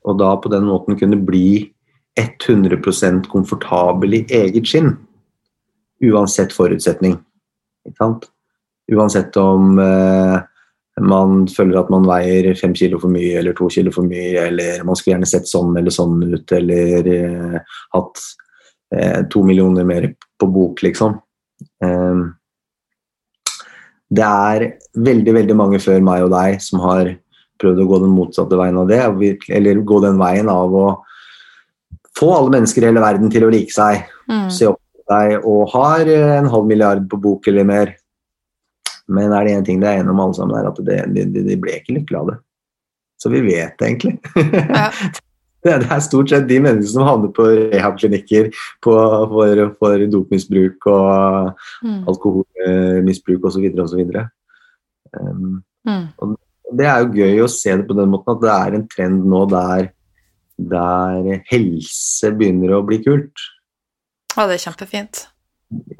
Og 0.04 0.18
da 0.20 0.34
på 0.38 0.52
den 0.52 0.66
måten 0.68 0.98
kunne 1.00 1.18
bli 1.18 1.72
100% 2.20 3.26
komfortabel 3.32 4.20
i 4.20 4.24
eget 4.30 4.68
skinn. 4.70 4.92
Uansett 6.04 6.52
forutsetning. 6.54 7.16
Ikke 7.88 7.98
sant? 7.98 8.28
Uansett 8.92 9.36
om 9.40 9.78
eh, 9.80 10.36
man 11.02 11.48
føler 11.50 11.80
at 11.80 11.90
man 11.90 12.06
veier 12.06 12.52
fem 12.58 12.74
kilo 12.76 13.00
for 13.02 13.10
mye 13.10 13.40
eller 13.40 13.56
to 13.56 13.66
kilo 13.72 13.90
for 13.94 14.06
mye, 14.06 14.46
eller 14.46 14.84
man 14.86 14.94
skulle 14.98 15.16
gjerne 15.16 15.28
sett 15.28 15.50
sånn 15.50 15.74
eller 15.78 15.94
sånn 15.94 16.20
ut, 16.22 16.54
eller 16.54 17.08
eh, 17.10 17.56
hatt 17.96 18.22
eh, 18.94 19.20
to 19.30 19.42
millioner 19.46 19.86
mer 19.88 20.12
på 20.38 20.48
bok, 20.54 20.84
liksom. 20.86 21.16
Eh, 21.82 22.22
det 24.14 24.28
er 24.28 24.66
veldig, 24.94 25.34
veldig 25.40 25.56
mange 25.58 25.82
før 25.82 26.04
meg 26.06 26.28
og 26.28 26.30
deg 26.36 26.62
som 26.62 26.84
har 26.84 27.10
prøvd 27.58 27.82
å 27.82 27.88
gå 27.90 28.00
den 28.04 28.14
motsatte 28.14 28.58
veien 28.58 28.78
av 28.78 28.86
det, 28.90 29.02
eller 29.50 29.82
gå 29.82 30.00
den 30.04 30.20
veien 30.20 30.50
av 30.52 30.78
å 30.78 30.86
få 32.14 32.30
alle 32.36 32.54
mennesker 32.54 32.84
i 32.84 32.90
hele 32.92 33.02
verden 33.02 33.32
til 33.32 33.46
å 33.46 33.50
like 33.50 33.74
seg, 33.74 34.06
mm. 34.30 34.46
se 34.54 34.70
opp 34.70 34.78
til 34.78 35.06
deg 35.10 35.46
og 35.50 35.74
har 35.74 36.10
en 36.14 36.50
halv 36.52 36.70
milliard 36.70 37.02
på 37.10 37.18
bok 37.18 37.50
eller 37.50 37.66
mer. 37.66 37.94
Men 39.08 39.34
er 39.36 39.44
det 39.44 39.54
én 39.58 39.66
ting 39.66 39.82
det 39.82 39.90
er 39.90 40.00
enig 40.00 40.14
om 40.14 40.22
alle 40.24 40.36
sammen, 40.36 40.56
er 40.56 40.70
at 40.70 40.80
det, 40.86 40.98
de, 41.12 41.44
de, 41.44 41.56
ble 41.60 41.76
ikke 41.78 41.98
lykkelige 41.98 42.20
av 42.22 42.30
det. 42.32 42.38
Så 43.20 43.32
vi 43.32 43.42
vet 43.44 43.76
det 43.80 43.90
egentlig. 43.90 44.14
Ja. 44.34 44.88
det, 45.64 45.74
er 45.74 46.04
stort 46.04 46.32
sett 46.32 46.48
de 46.48 46.60
menneskene 46.60 46.92
som 46.92 47.08
havner 47.08 47.32
på 47.36 47.48
rehab-klinikker 47.74 48.50
for, 48.84 49.34
for 49.80 50.06
dopmisbruk 50.12 50.88
og 50.92 51.52
mm. 51.84 52.00
alkoholmisbruk 52.12 53.48
osv. 53.50 53.68
osv. 53.84 54.02
Um, 55.14 55.60
mm. 55.86 56.06
og 56.18 56.34
det 56.74 56.88
er 56.90 57.04
jo 57.04 57.22
gøy 57.22 57.44
å 57.44 57.50
se 57.52 57.76
det 57.76 57.86
på 57.86 57.96
den 57.96 58.10
måten 58.12 58.34
at 58.34 58.42
det 58.42 58.54
er 58.54 58.78
en 58.78 58.88
trend 58.90 59.28
nå 59.30 59.44
der 59.52 59.92
der 60.54 61.40
helse 61.50 62.30
begynner 62.38 62.76
å 62.76 62.84
bli 62.86 63.00
kult. 63.02 63.42
Å, 64.34 64.46
det 64.46 64.58
er 64.58 64.62
kjempefint. 64.62 65.24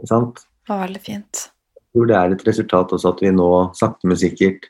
Sant? 0.07 0.44
Det 0.64 0.70
var 0.70 0.84
veldig 0.86 1.02
fint. 1.02 1.48
Tror 1.95 2.09
det 2.11 2.16
er 2.18 2.34
et 2.34 2.47
resultat 2.49 2.95
også 2.97 3.12
at 3.14 3.20
vi 3.22 3.30
nå 3.34 3.51
sakte, 3.78 4.09
men 4.11 4.18
sikkert 4.18 4.68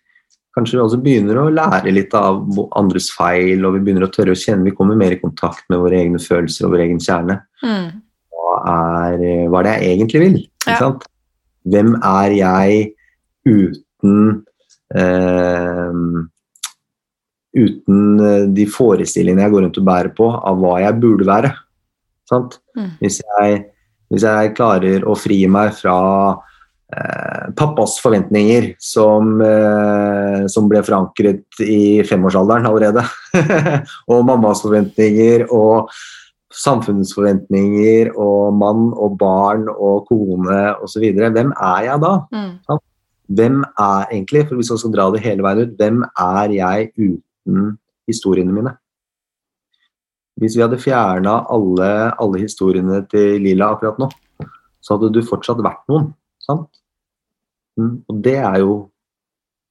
kanskje 0.55 0.77
vi 0.77 0.83
også 0.85 1.01
begynner 1.03 1.41
å 1.41 1.51
lære 1.51 1.91
litt 1.91 2.13
av 2.15 2.45
andres 2.79 3.09
feil, 3.17 3.65
og 3.67 3.75
vi 3.75 3.83
begynner 3.87 4.07
å 4.07 4.13
tørre 4.13 4.37
å 4.37 4.39
kjenne 4.39 4.69
Vi 4.69 4.75
kommer 4.77 4.99
mer 4.99 5.17
i 5.17 5.19
kontakt 5.19 5.65
med 5.73 5.81
våre 5.83 5.99
egne 5.99 6.21
følelser 6.23 6.69
og 6.69 6.77
vår 6.77 6.85
egen 6.87 7.01
kjerne. 7.03 7.41
Mm. 7.65 7.89
Hva 8.35 8.53
er, 8.75 9.25
hva 9.51 9.63
er 9.63 9.67
det 9.67 9.75
jeg 9.75 9.97
egentlig 9.97 10.23
vil? 10.23 10.39
Ja. 10.69 10.93
Hvem 11.75 11.97
er 12.05 12.37
jeg 12.37 12.85
uten 13.49 14.45
eh, 14.95 15.99
uten 17.55 18.21
eh, 18.21 18.47
de 18.55 18.67
forestillingene 18.71 19.47
jeg 19.47 19.55
går 19.55 19.65
rundt 19.67 19.79
og 19.81 19.87
bærer 19.87 20.15
på 20.17 20.29
av 20.35 20.59
hva 20.61 20.79
jeg 20.83 20.99
burde 21.03 21.29
være. 21.29 21.53
Mm. 22.33 22.91
Hvis, 23.01 23.21
jeg, 23.21 23.61
hvis, 24.11 24.25
jeg, 24.27 24.55
klarer 24.57 25.07
å 25.07 25.17
fri 25.19 25.45
meg 25.51 25.75
fra 25.77 25.97
pappas 27.59 27.97
forventninger, 28.03 28.75
som, 28.83 29.37
eh, 29.43 30.45
som, 30.51 30.69
ble 30.71 30.83
forankret 30.85 31.63
i 31.63 32.03
femårsalderen 32.07 32.69
allerede, 32.69 33.05
og 34.11 34.27
mammas 34.29 34.63
forventninger 34.65 35.47
og 35.55 35.91
samfunnets 36.55 37.15
forventninger 37.17 38.13
og 38.21 38.55
mann 38.55 38.91
og 38.93 39.17
barn 39.19 39.67
og 39.73 40.07
kone 40.11 40.61
osv. 40.85 41.07
Hvem 41.19 41.51
er 41.53 41.87
jeg 41.89 42.03
da? 42.05 42.13
Mm. 42.31 42.83
Hvem 43.35 43.63
er 43.65 44.13
egentlig, 44.13 44.45
for 44.47 44.61
hvis 44.61 44.71
man 44.71 44.83
skal 44.83 44.95
dra 44.95 45.09
det 45.15 45.25
hele 45.25 45.47
veien 45.47 45.65
ut, 45.65 45.77
hvem 45.81 46.05
er 46.05 46.55
jeg 46.59 46.93
uten 46.99 47.75
historiene 48.09 48.55
mine. 48.55 48.75
Hvis 50.41 50.57
vi 50.59 50.65
hadde 50.65 50.81
fjerna 50.83 51.41
alle, 51.53 51.91
alle, 52.21 52.43
historiene 52.43 53.05
til 53.11 53.39
Lila 53.43 53.71
akkurat 53.75 54.01
nå, 54.03 54.11
så 54.83 54.97
hadde 54.97 55.13
du 55.15 55.23
fortsatt 55.25 55.63
vært 55.63 55.85
noen. 55.91 56.11
sant? 56.43 56.69
Mm, 57.81 57.97
og 58.09 58.21
det 58.25 58.37
er 58.41 58.61
jo 58.63 58.75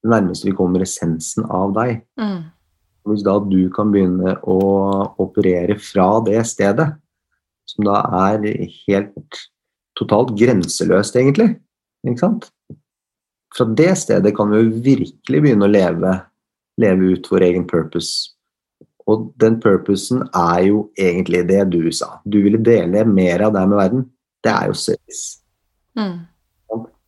det 0.03 0.11
nærmeste 0.11 0.49
vi 0.49 0.55
kommer 0.57 0.83
essensen 0.83 1.47
av 1.47 1.73
deg. 1.77 2.01
Mm. 2.19 2.41
Hvis 3.07 3.23
da 3.23 3.37
du 3.43 3.61
kan 3.75 3.91
begynne 3.91 4.35
å 4.47 4.59
operere 5.21 5.77
fra 5.79 6.07
det 6.27 6.41
stedet, 6.47 6.89
som 7.67 7.87
da 7.87 8.01
er 8.27 8.43
helt 8.87 9.39
totalt 9.99 10.33
grenseløst, 10.39 11.15
egentlig, 11.19 11.53
ikke 12.03 12.25
sant? 12.25 12.49
Fra 13.53 13.67
det 13.69 13.91
stedet 14.01 14.33
kan 14.35 14.51
vi 14.51 14.63
jo 14.63 14.83
virkelig 14.83 15.43
begynne 15.43 15.67
å 15.67 15.71
leve 15.71 16.13
leve 16.81 17.13
ut 17.13 17.27
vår 17.31 17.47
egen 17.49 17.65
purpose. 17.67 18.33
Og 19.07 19.31
den 19.41 19.59
purposen 19.61 20.23
er 20.31 20.63
jo 20.69 20.85
egentlig 20.99 21.43
det 21.49 21.63
du 21.73 21.91
sa. 21.91 22.17
Du 22.23 22.39
ville 22.45 22.61
dele 22.63 23.03
mer 23.05 23.43
av 23.47 23.55
deg 23.55 23.67
med 23.69 23.79
verden. 23.81 24.05
Det 24.43 24.51
er 24.51 24.69
jo 24.71 24.77
service. 24.79 25.23
Mm. 25.99 26.23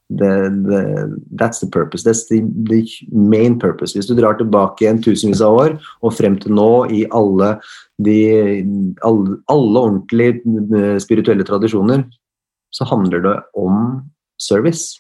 The, 0.10 0.54
the, 0.68 1.18
that's 1.32 1.60
the 1.60 1.68
purpose. 1.68 2.04
That's 2.04 2.28
the, 2.30 2.42
the, 2.42 2.86
main 3.12 3.58
purpose. 3.60 3.96
Hvis 3.96 4.06
du 4.06 4.14
drar 4.14 4.38
tilbake 4.38 4.86
en 4.86 5.02
tusenvis 5.02 5.42
av 5.42 5.58
år 5.58 5.78
og 6.06 6.14
frem 6.14 6.36
til 6.38 6.54
nå 6.54 6.86
i 6.94 7.06
alle, 7.10 7.56
de, 7.98 8.20
alle, 9.02 9.40
alle 9.50 9.82
ordentlige 9.82 10.38
eh, 10.78 11.00
spirituelle 11.02 11.48
tradisjoner, 11.48 12.06
så 12.70 12.86
handler 12.86 13.24
det 13.24 13.34
om 13.58 14.06
service 14.38 15.00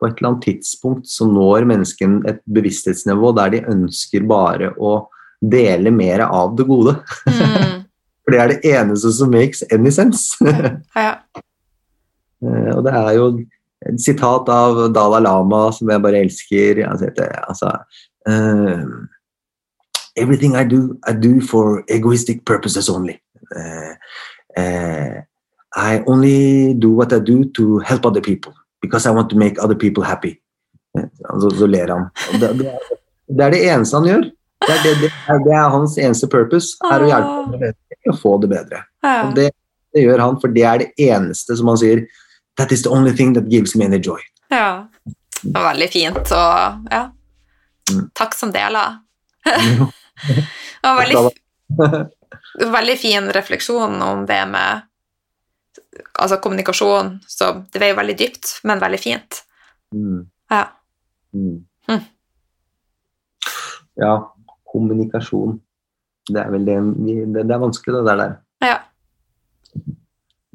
på 0.00 0.08
et 0.08 0.18
eller 0.18 0.32
annet 0.32 0.46
tidspunkt 0.48 1.08
så 1.12 1.28
når 1.28 1.68
mennesken 1.68 2.20
et 2.30 2.40
bevissthetsnivå 2.50 3.34
der 3.36 3.54
de 3.54 3.62
ønsker 3.70 4.24
bare 4.26 4.72
å 4.80 4.94
dele 5.40 5.92
mer 5.92 6.24
av 6.26 6.56
det 6.56 6.66
gode. 6.68 6.96
Mm. 7.28 7.86
For 8.24 8.34
det 8.34 8.40
er 8.40 8.52
det 8.52 8.74
eneste 8.74 9.12
som 9.16 9.30
makes 9.32 9.62
any 9.70 9.94
sense. 9.94 10.34
ja. 10.98 11.14
Eh, 12.40 12.70
og 12.72 12.86
det 12.86 12.92
er 12.96 13.10
jo 13.18 13.24
et 13.88 14.00
sitat 14.00 14.48
av 14.52 14.82
Dalai 14.92 15.22
Lama 15.24 15.70
som 15.72 15.90
jeg 15.90 16.02
bare 16.04 16.20
elsker. 16.24 16.82
Altså 16.90 17.72
uh, 18.28 18.84
Everything 20.16 20.56
I 20.56 20.64
do, 20.64 20.98
I 21.08 21.12
do 21.12 21.40
for 21.40 21.84
egoistic 21.88 22.44
purposes 22.44 22.90
only. 22.90 23.20
Uh, 23.56 23.94
uh, 24.58 25.20
I 25.76 26.02
only 26.06 26.74
do 26.74 26.90
what 26.90 27.12
I 27.12 27.20
do 27.20 27.44
to 27.56 27.78
help 27.78 28.04
other 28.04 28.20
people 28.20 28.52
because 28.82 29.06
I 29.06 29.10
want 29.10 29.30
to 29.30 29.36
make 29.36 29.62
other 29.62 29.76
people 29.76 30.04
happy. 30.04 30.36
Så, 31.40 31.50
så 31.50 31.66
ler 31.66 31.88
han. 31.88 32.10
Det, 32.40 32.52
det, 32.58 32.66
er, 32.66 32.78
det, 33.28 33.44
er, 33.44 33.50
det 33.50 33.60
eneste 33.70 33.96
han 33.96 34.08
gjør. 34.08 34.24
Det 34.66 34.72
er, 34.74 34.82
det, 34.82 35.10
er, 35.28 35.38
det 35.44 35.52
er 35.54 35.68
hans 35.72 35.94
eneste 35.98 36.28
purpose, 36.28 36.74
er 36.90 37.04
å 37.04 37.08
hjelpe 37.08 37.36
andre 37.44 37.70
å 38.10 38.16
få 38.16 38.36
det 38.42 38.50
bedre. 38.50 38.82
Og 39.06 39.36
det, 39.38 39.50
gjør 39.96 40.22
han, 40.22 40.36
for 40.42 40.52
det 40.54 40.64
er 40.66 40.82
det 40.82 40.90
eneste 41.10 41.56
som 41.58 41.70
han 41.70 41.78
sier 41.80 42.04
That 42.60 42.72
is 42.72 42.82
the 42.82 42.90
only 42.92 43.16
thing 43.16 43.32
that 43.34 43.48
gives 43.48 43.74
me 43.74 43.84
any 43.84 43.98
joy. 43.98 44.20
Ja. 44.48 44.88
Det 45.42 45.54
var 45.54 45.70
veldig 45.72 45.88
fint, 45.88 46.18
og 46.36 46.90
ja. 46.92 47.06
Mm. 47.92 48.10
Takk 48.12 48.34
som 48.36 48.52
deler. 48.52 48.98
det 50.82 50.84
var 50.84 50.98
veldig, 50.98 51.32
veldig 52.76 52.96
fin 53.00 53.30
refleksjon 53.32 53.96
om 54.02 54.26
det 54.28 54.42
med 54.52 54.84
altså 56.12 56.36
kommunikasjon. 56.36 57.14
Så 57.24 57.52
det 57.72 57.80
jo 57.94 57.98
veldig 58.02 58.18
dypt, 58.18 58.52
men 58.68 58.84
veldig 58.84 59.00
fint. 59.00 59.40
Mm. 59.96 60.26
Ja. 60.52 60.62
Mm. 61.32 61.64
Mm. 61.88 62.04
Ja, 64.04 64.14
kommunikasjon. 64.68 65.56
Det 66.28 66.44
er 66.44 66.52
vel 66.52 66.68
det 66.68 66.76
er 66.76 67.64
vanskelig, 67.64 68.04
det 68.04 68.18
der. 68.20 68.36
Ja. 68.68 68.76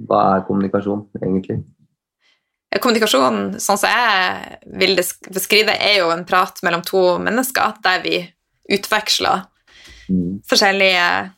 Hva 0.06 0.22
er 0.36 0.46
kommunikasjon, 0.46 1.08
egentlig? 1.24 1.64
Kommunikasjon, 2.84 3.60
sånn 3.62 3.80
som 3.80 3.92
jeg 3.92 4.60
vil 4.80 4.96
beskrive 4.98 5.72
det, 5.72 5.80
er 5.80 6.00
jo 6.02 6.10
en 6.14 6.26
prat 6.28 6.60
mellom 6.66 6.84
to 6.86 7.04
mennesker 7.24 7.78
der 7.86 8.02
vi 8.04 8.22
utveksler 8.76 9.46
Mm. 10.10 10.42
forskjellige 10.46 11.32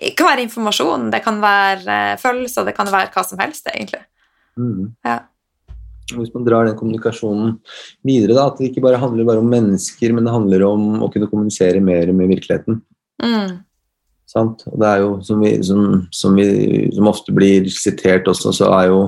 Det 0.00 0.14
kan 0.16 0.30
være 0.30 0.46
informasjon, 0.46 1.10
det 1.12 1.20
kan 1.20 1.42
være 1.42 1.96
eh, 2.12 2.18
følelser, 2.20 2.64
det 2.64 2.72
kan 2.76 2.88
være 2.88 3.10
hva 3.12 3.24
som 3.26 3.40
helst, 3.42 3.66
egentlig. 3.68 4.00
Mm. 4.56 4.94
Ja. 5.04 5.18
Hvis 6.14 6.30
man 6.32 6.46
drar 6.46 6.64
den 6.64 6.78
kommunikasjonen 6.78 7.58
videre, 8.06 8.32
da, 8.38 8.46
at 8.48 8.56
det 8.56 8.70
ikke 8.70 8.86
bare 8.86 9.00
handler 9.02 9.28
bare 9.28 9.42
om 9.42 9.50
mennesker, 9.52 10.14
men 10.16 10.24
det 10.24 10.32
handler 10.32 10.64
om 10.64 11.02
å 11.04 11.10
kunne 11.12 11.28
kommunisere 11.28 11.82
mer 11.84 12.14
med 12.16 12.32
virkeligheten. 12.32 12.80
Mm. 13.20 13.60
Sant? 14.30 14.64
Og 14.72 14.80
det 14.80 14.88
er 14.88 15.04
jo, 15.04 15.12
som, 15.26 15.44
vi, 15.44 15.52
som, 15.68 15.84
som, 16.16 16.40
vi, 16.40 16.88
som 16.96 17.12
ofte 17.12 17.36
blir 17.36 17.68
sitert 17.68 18.30
også, 18.32 18.54
så 18.56 18.72
er 18.78 18.88
jo 18.88 19.02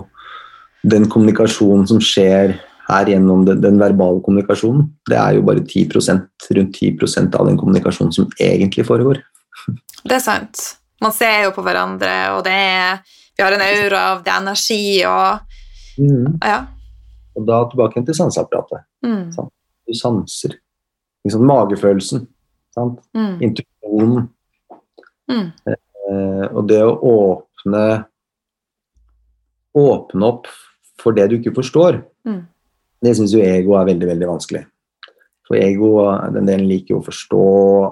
den 0.82 1.08
kommunikasjonen 1.10 1.86
som 1.86 2.00
skjer 2.02 2.56
her 2.88 3.08
gjennom 3.08 3.44
den, 3.46 3.60
den 3.62 3.78
verbale 3.80 4.20
kommunikasjonen, 4.24 4.88
det 5.10 5.18
er 5.18 5.38
jo 5.38 5.44
bare 5.46 5.62
10% 5.62 6.48
rundt 6.58 6.78
10% 6.82 7.38
av 7.38 7.48
den 7.48 7.58
kommunikasjonen 7.60 8.12
som 8.14 8.30
egentlig 8.40 8.86
foregår. 8.88 9.22
Det 10.02 10.16
er 10.16 10.24
sant. 10.24 10.58
Man 11.02 11.12
ser 11.14 11.44
jo 11.44 11.52
på 11.54 11.62
hverandre, 11.62 12.10
og 12.34 12.40
det 12.46 12.54
er 12.54 13.02
Vi 13.38 13.42
har 13.42 13.54
en 13.54 13.62
aura 13.64 14.00
av 14.12 14.24
det 14.24 14.30
er 14.32 14.40
energi 14.42 15.04
og 15.06 15.54
Ja. 16.42 16.58
Og 17.38 17.46
da 17.46 17.60
tilbake 17.70 18.02
til 18.04 18.14
sanseapparatet. 18.14 18.82
Mm. 19.06 19.30
Du 19.86 19.94
sanser. 19.96 20.56
Liksom 21.24 21.46
magefølelsen. 21.46 22.26
Sant? 22.74 22.98
Mm. 23.14 23.38
Intuisjonen. 23.46 24.28
Mm. 25.30 25.46
Eh, 25.70 26.46
og 26.50 26.66
det 26.68 26.82
å 26.84 26.98
åpne 27.12 27.84
Åpne 29.72 30.26
opp 30.28 30.50
for 31.02 31.12
det 31.16 31.28
du 31.30 31.38
ikke 31.40 31.54
forstår, 31.58 32.02
Mm. 32.26 32.44
det 33.02 33.16
syns 33.18 33.32
jo 33.34 33.42
ego 33.42 33.74
er 33.80 33.88
veldig, 33.90 34.06
veldig 34.14 34.28
vanskelig. 34.30 34.60
For 35.48 35.56
ego, 35.58 35.88
den 36.32 36.46
delen 36.46 36.68
liker 36.70 36.94
jo 36.94 37.00
å 37.00 37.04
forstå, 37.08 37.40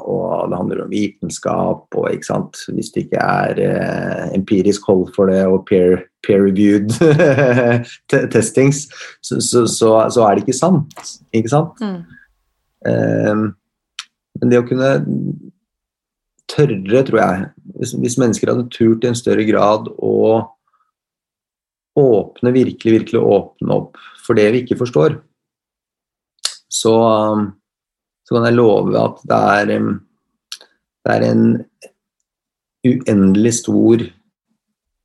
og 0.07 0.51
det 0.53 0.57
handler 0.61 0.83
om 0.85 0.93
vitenskap, 0.93 1.83
og 1.99 2.07
ikke 2.13 2.29
sant 2.29 2.61
Hvis 2.71 2.93
det 2.95 3.03
ikke 3.09 3.19
er 3.21 3.59
eh, 3.65 4.29
empirisk 4.39 4.87
hold 4.87 5.11
for 5.17 5.27
det, 5.27 5.43
og 5.51 5.67
peer, 5.67 6.05
peer-reviewed 6.25 6.95
te- 8.09 8.27
testings, 8.31 8.85
så, 9.21 9.41
så, 9.43 9.65
så, 9.67 9.91
så 10.15 10.25
er 10.29 10.39
det 10.39 10.47
ikke 10.47 10.57
sant. 10.61 10.95
Ikke 11.35 11.51
sant? 11.53 11.83
Mm. 11.83 12.05
Eh, 12.87 13.43
men 14.41 14.49
det 14.55 14.63
å 14.63 14.69
kunne 14.71 14.95
tørre, 16.51 17.03
tror 17.07 17.19
jeg 17.21 17.45
Hvis, 17.81 17.93
hvis 17.99 18.17
mennesker 18.19 18.51
hadde 18.55 18.71
turt 18.73 19.05
i 19.05 19.11
en 19.11 19.19
større 19.19 19.45
grad 19.49 19.91
å 19.99 20.15
åpne, 21.99 22.53
virkelig, 22.55 22.93
virkelig 23.01 23.21
åpne 23.21 23.75
opp 23.75 23.99
for 24.23 24.39
det 24.39 24.47
vi 24.55 24.63
ikke 24.65 24.79
forstår, 24.79 25.19
så, 26.71 26.95
så 28.23 28.37
kan 28.37 28.47
jeg 28.47 28.59
love 28.59 28.95
at 29.01 29.23
det 29.27 29.41
er, 29.59 29.73
det 31.05 31.15
er 31.17 31.27
en 31.27 31.47
uendelig 32.87 33.57
stor, 33.61 34.05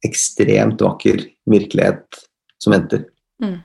ekstremt 0.05 0.83
vakker 0.85 1.23
virkelighet 1.49 2.19
som 2.61 2.75
venter. 2.75 3.07
Mm. 3.41 3.57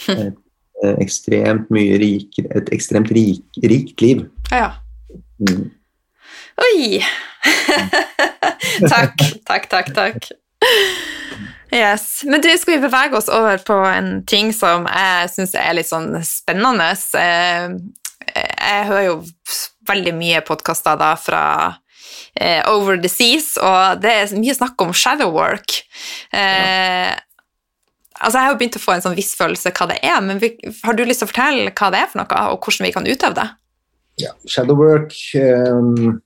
Et, 0.16 0.38
eh, 0.80 0.94
ekstremt 1.04 1.68
mye 1.68 1.98
rikere 2.00 2.48
Et 2.56 2.70
ekstremt 2.72 3.10
rik, 3.12 3.44
rikt 3.60 4.00
liv. 4.00 4.24
Ja. 4.48 4.70
Mm. 5.44 5.68
Oi! 6.64 7.02
takk, 8.92 9.20
takk, 9.44 9.68
takk, 9.68 9.92
takk. 9.96 10.30
Yes. 11.70 12.22
Men 12.26 12.42
du, 12.42 12.48
skal 12.58 12.74
vi 12.74 12.82
bevege 12.82 13.16
oss 13.16 13.28
over 13.30 13.60
på 13.62 13.76
en 13.86 14.24
ting 14.26 14.50
som 14.54 14.88
jeg 14.90 15.30
syns 15.30 15.54
er 15.54 15.76
litt 15.78 15.88
sånn 15.90 16.16
spennende. 16.26 16.90
Eh, 17.18 17.70
Jeg 18.34 18.88
hører 18.88 19.04
jo 19.06 19.14
veldig 19.88 20.12
mye 20.18 20.42
podkaster 20.46 20.98
da 20.98 21.12
fra 21.18 21.42
eh, 22.34 22.60
Over 22.70 22.98
the 23.00 23.10
Seas, 23.10 23.52
og 23.58 24.02
det 24.02 24.12
er 24.12 24.34
mye 24.38 24.54
snakk 24.54 24.82
om 24.82 24.92
shadow 24.94 25.30
work. 25.34 25.80
Ja. 26.34 27.16
altså 28.20 28.36
Jeg 28.38 28.44
har 28.44 28.52
jo 28.52 28.58
begynt 28.60 28.78
å 28.78 28.82
få 28.82 28.92
en 28.96 29.04
sånn 29.06 29.18
viss 29.18 29.32
følelse 29.38 29.72
hva 29.74 29.88
det 29.90 29.98
er, 30.06 30.18
men 30.26 30.42
har 30.84 30.98
du 30.98 31.04
lyst 31.06 31.22
til 31.24 31.30
å 31.30 31.32
fortelle 31.32 31.72
hva 31.74 31.90
det 31.94 32.02
er 32.02 32.10
for 32.12 32.22
noe, 32.22 32.42
og 32.52 32.66
hvordan 32.66 32.86
vi 32.86 32.94
kan 32.98 33.08
utøve 33.08 33.38
det? 33.38 33.48
Ja, 34.20 34.34
shadowwork 34.46 35.14
um, 35.38 36.20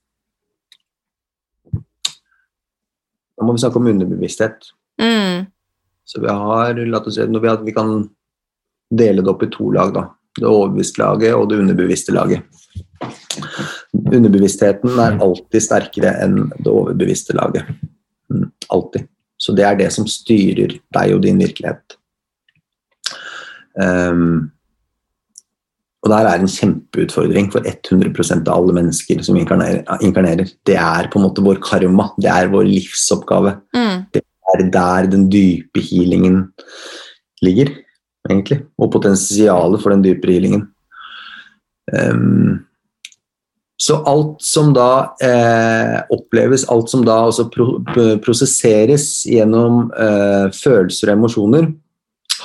Da 3.35 3.45
må 3.45 3.55
vi 3.55 3.63
snakke 3.63 3.81
om 3.81 3.87
underbevissthet. 3.91 4.69
Mm. 5.01 5.47
Så 6.05 6.21
vi 6.21 6.29
har, 6.31 6.77
la 6.85 7.01
oss 7.01 7.17
si, 7.17 7.25
vi, 7.25 7.55
vi 7.65 7.73
kan 7.75 7.95
dele 8.93 9.23
det 9.23 9.31
opp 9.31 9.43
i 9.43 9.51
to 9.51 9.71
lag. 9.75 9.93
da. 9.95 10.05
Det 10.35 10.47
overbevisste 10.47 11.01
laget 11.01 11.35
og 11.35 11.49
det 11.49 11.59
underbevisste 11.63 12.15
laget. 12.15 12.43
Underbevisstheten 13.95 14.99
er 14.99 15.19
alltid 15.23 15.63
sterkere 15.63 16.15
enn 16.23 16.49
det 16.59 16.71
overbevisste 16.71 17.35
laget. 17.37 17.69
Mm, 18.31 18.49
alltid. 18.73 19.07
Så 19.37 19.55
det 19.55 19.65
er 19.67 19.77
det 19.79 19.91
som 19.93 20.07
styrer 20.09 20.77
deg 20.95 21.15
og 21.15 21.23
din 21.23 21.39
virkelighet. 21.39 21.97
Um, 23.75 24.51
og 26.05 26.11
der 26.13 26.27
er 26.29 26.41
en 26.41 26.51
kjempeutfordring 26.51 27.47
for 27.53 27.65
100% 27.65 28.45
av 28.45 28.59
alle 28.59 28.75
mennesker 28.77 29.23
som 29.25 29.39
inkarnerer. 29.39 30.51
Det 30.67 30.75
er 30.77 31.09
på 31.09 31.17
en 31.17 31.25
måte 31.25 31.41
vår 31.41 31.57
karma. 31.65 32.11
Det 32.21 32.29
er 32.29 32.51
vår 32.51 32.67
livsoppgave. 32.69 33.55
Mm. 33.73 34.03
Det 34.13 34.21
er 34.21 34.63
der 34.75 35.09
den 35.09 35.25
dype 35.33 35.81
healingen 35.81 36.43
ligger, 37.41 37.73
egentlig. 38.29 38.59
Og 38.77 38.91
potensialet 38.93 39.81
for 39.81 39.95
den 39.95 40.05
dype 40.05 40.29
healingen. 40.29 40.67
Um, 41.89 42.61
så 43.81 43.97
alt 44.07 44.45
som 44.45 44.69
da 44.77 45.15
eh, 45.25 45.97
oppleves, 46.13 46.63
alt 46.71 46.89
som 46.89 47.01
da 47.05 47.17
også 47.27 47.49
pro 47.51 47.81
prosesseres 48.23 49.25
gjennom 49.27 49.89
eh, 49.91 50.45
følelser 50.55 51.11
og 51.11 51.17
emosjoner, 51.17 51.67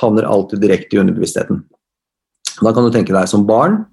havner 0.01 0.27
alltid 0.27 0.61
direkte 0.65 0.97
i 0.97 1.01
underbevisstheten. 1.01 1.61
Da 2.59 2.73
kan 2.73 2.85
du 2.85 2.91
tenke 2.93 3.15
deg 3.15 3.29
som 3.29 3.45
barn, 3.47 3.83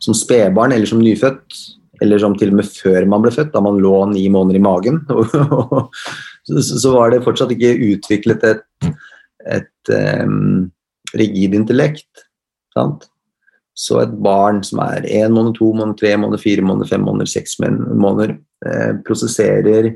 som 0.00 0.16
spedbarn 0.16 0.72
eller 0.72 0.88
som 0.88 1.02
nyfødt, 1.02 1.60
eller 2.00 2.20
som 2.22 2.34
til 2.38 2.52
og 2.54 2.60
med 2.60 2.68
før 2.72 3.06
man 3.10 3.24
ble 3.24 3.32
født, 3.34 3.52
da 3.52 3.60
man 3.64 3.80
lå 3.82 3.94
ni 4.14 4.24
måneder 4.32 4.56
i 4.56 4.64
magen. 4.64 5.02
så, 6.80 6.92
var 6.94 7.12
det 7.12 7.24
fortsatt 7.26 7.52
ikke 7.54 7.76
utviklet 7.90 8.46
et, 8.48 8.64
et 9.52 9.92
um, 10.24 10.70
rigid 11.12 11.56
intellekt. 11.58 12.24
Sant? 12.76 13.04
Så 13.76 14.00
et 14.02 14.16
barn 14.24 14.62
som 14.66 14.80
er 14.84 15.06
én 15.08 15.32
måned, 15.34 15.54
to 15.58 15.70
måneder, 15.72 15.98
tre 16.00 16.14
måneder, 16.20 16.42
fire 16.42 16.64
måneder, 16.64 16.88
fem 16.88 17.04
måneder, 17.04 17.28
seks 17.30 17.58
måneder, 17.60 18.34
eh, 18.66 18.90
prosesserer 19.06 19.94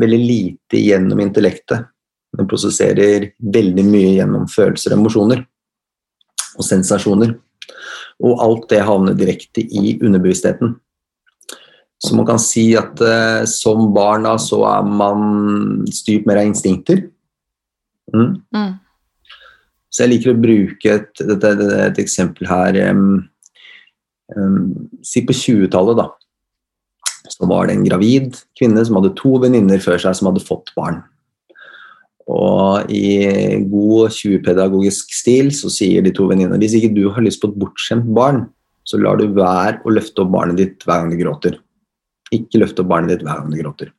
veldig 0.00 0.18
lite 0.18 0.80
gjennom 0.82 1.22
intellektet, 1.22 1.86
men 2.36 2.48
prosesserer 2.50 3.30
veldig 3.40 3.84
mye 3.86 4.10
gjennom 4.18 4.44
følelser 4.52 4.92
og 4.92 5.00
emosjoner 5.00 5.40
og 6.58 6.66
sensasjoner. 6.66 7.36
Og 8.18 8.42
alt 8.42 8.68
det 8.72 8.82
havner 8.84 9.16
direkte 9.16 9.62
i 9.62 9.96
underbevisstheten. 10.02 10.74
Så 11.98 12.14
man 12.14 12.26
kan 12.28 12.38
si 12.38 12.70
at 12.78 13.00
eh, 13.02 13.44
som 13.50 13.88
barn 13.94 14.26
da, 14.26 14.36
så 14.38 14.60
er 14.70 14.86
man 14.86 15.86
styrt 15.90 16.28
mer 16.28 16.42
av 16.42 16.50
instinkter. 16.50 17.08
Mm. 18.14 18.38
Mm. 18.54 18.76
Så 19.90 20.04
jeg 20.04 20.12
liker 20.12 20.34
å 20.34 20.38
bruke 20.38 20.94
et, 20.94 21.24
et, 21.24 21.44
er 21.48 21.88
et 21.88 21.98
eksempel 21.98 22.46
her 22.48 22.78
um, 22.92 23.18
um, 24.36 24.60
Si 25.02 25.24
på 25.26 25.34
20-tallet, 25.34 25.98
da. 25.98 26.06
Så 27.28 27.48
var 27.50 27.66
det 27.66 27.76
en 27.76 27.86
gravid 27.86 28.38
kvinne 28.56 28.84
som 28.86 29.00
hadde 29.00 29.16
to 29.18 29.34
venninner 29.42 29.82
før 29.82 29.98
seg 30.00 30.16
som 30.16 30.30
hadde 30.30 30.44
fått 30.46 30.70
barn. 30.78 31.02
Og 32.28 32.90
i 32.92 33.16
god 33.70 34.12
20-pedagogisk 34.12 35.14
stil 35.16 35.48
så 35.56 35.70
sier 35.72 36.04
de 36.04 36.12
to 36.14 36.26
venninnene 36.28 36.60
hvis 36.60 36.76
ikke 36.76 36.92
du 36.96 37.06
har 37.14 37.24
lyst 37.24 37.40
på 37.40 37.48
et 37.48 37.60
bortskjemt 37.60 38.10
barn, 38.16 38.44
så 38.88 39.00
lar 39.00 39.20
du 39.20 39.30
være 39.36 39.80
å 39.84 39.92
løfte 39.92 40.24
opp 40.24 40.34
barnet 40.34 40.60
ditt 40.60 40.84
hver 40.84 41.02
gang 41.02 41.12
det 41.12 41.22
gråter. 41.22 41.56
Ikke 42.36 42.60
løfte 42.60 42.84
opp 42.84 42.90
barnet 42.92 43.14
ditt 43.14 43.24
hver 43.24 43.40
gang 43.40 43.52
det 43.52 43.62
gråter. 43.62 43.92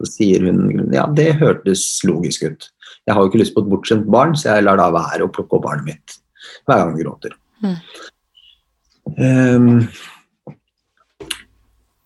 Så 0.00 0.08
sier 0.10 0.48
hun 0.48 0.90
ja, 0.94 1.04
det 1.16 1.36
hørtes 1.40 1.84
logisk 2.08 2.48
ut. 2.48 2.68
Jeg 3.04 3.14
har 3.14 3.20
jo 3.20 3.30
ikke 3.30 3.42
lyst 3.42 3.54
på 3.56 3.64
et 3.64 3.70
bortskjemt 3.70 4.08
barn, 4.10 4.32
så 4.36 4.54
jeg 4.54 4.66
lar 4.66 4.80
da 4.80 4.88
være 4.92 5.26
å 5.26 5.32
plukke 5.32 5.58
opp 5.58 5.66
barnet 5.68 5.92
mitt 5.92 6.18
hver 6.64 6.80
gang 6.80 6.96
det 6.96 7.04
gråter. 7.04 7.36
Mm. 7.64 7.78
Um, 9.20 9.68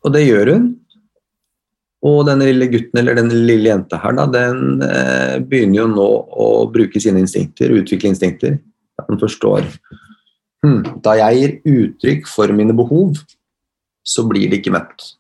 og 0.03 0.15
det 0.15 0.25
gjør 0.27 0.53
hun. 0.55 0.69
Og 2.07 2.21
denne 2.29 2.47
lille 2.47 2.69
gutten 2.71 3.01
eller 3.01 3.17
denne 3.19 3.41
lille 3.43 3.73
jenta 3.73 3.99
her, 3.99 4.15
da, 4.15 4.27
den 4.31 4.85
eh, 4.87 5.39
begynner 5.43 5.81
jo 5.81 5.87
nå 5.91 6.09
å 6.31 6.49
bruke 6.71 7.01
sine 7.03 7.25
instinkter, 7.25 7.75
utvikle 7.75 8.13
instinkter. 8.13 8.59
Den 9.09 9.19
forstår 9.19 9.67
hm, 10.65 11.01
Da 11.05 11.15
jeg 11.19 11.39
gir 11.39 11.83
uttrykk 11.83 12.31
for 12.31 12.55
mine 12.55 12.75
behov, 12.77 13.19
så 14.07 14.25
blir 14.31 14.51
det 14.51 14.61
ikke 14.61 14.75
møtt. 14.75 15.13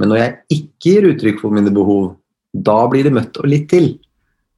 Men 0.00 0.12
når 0.12 0.20
jeg 0.20 0.58
ikke 0.58 0.90
gir 0.90 1.08
uttrykk 1.12 1.40
for 1.40 1.56
mine 1.56 1.72
behov, 1.72 2.14
da 2.52 2.82
blir 2.92 3.08
det 3.08 3.14
møtt 3.16 3.40
og 3.40 3.48
litt 3.48 3.70
til. 3.72 3.94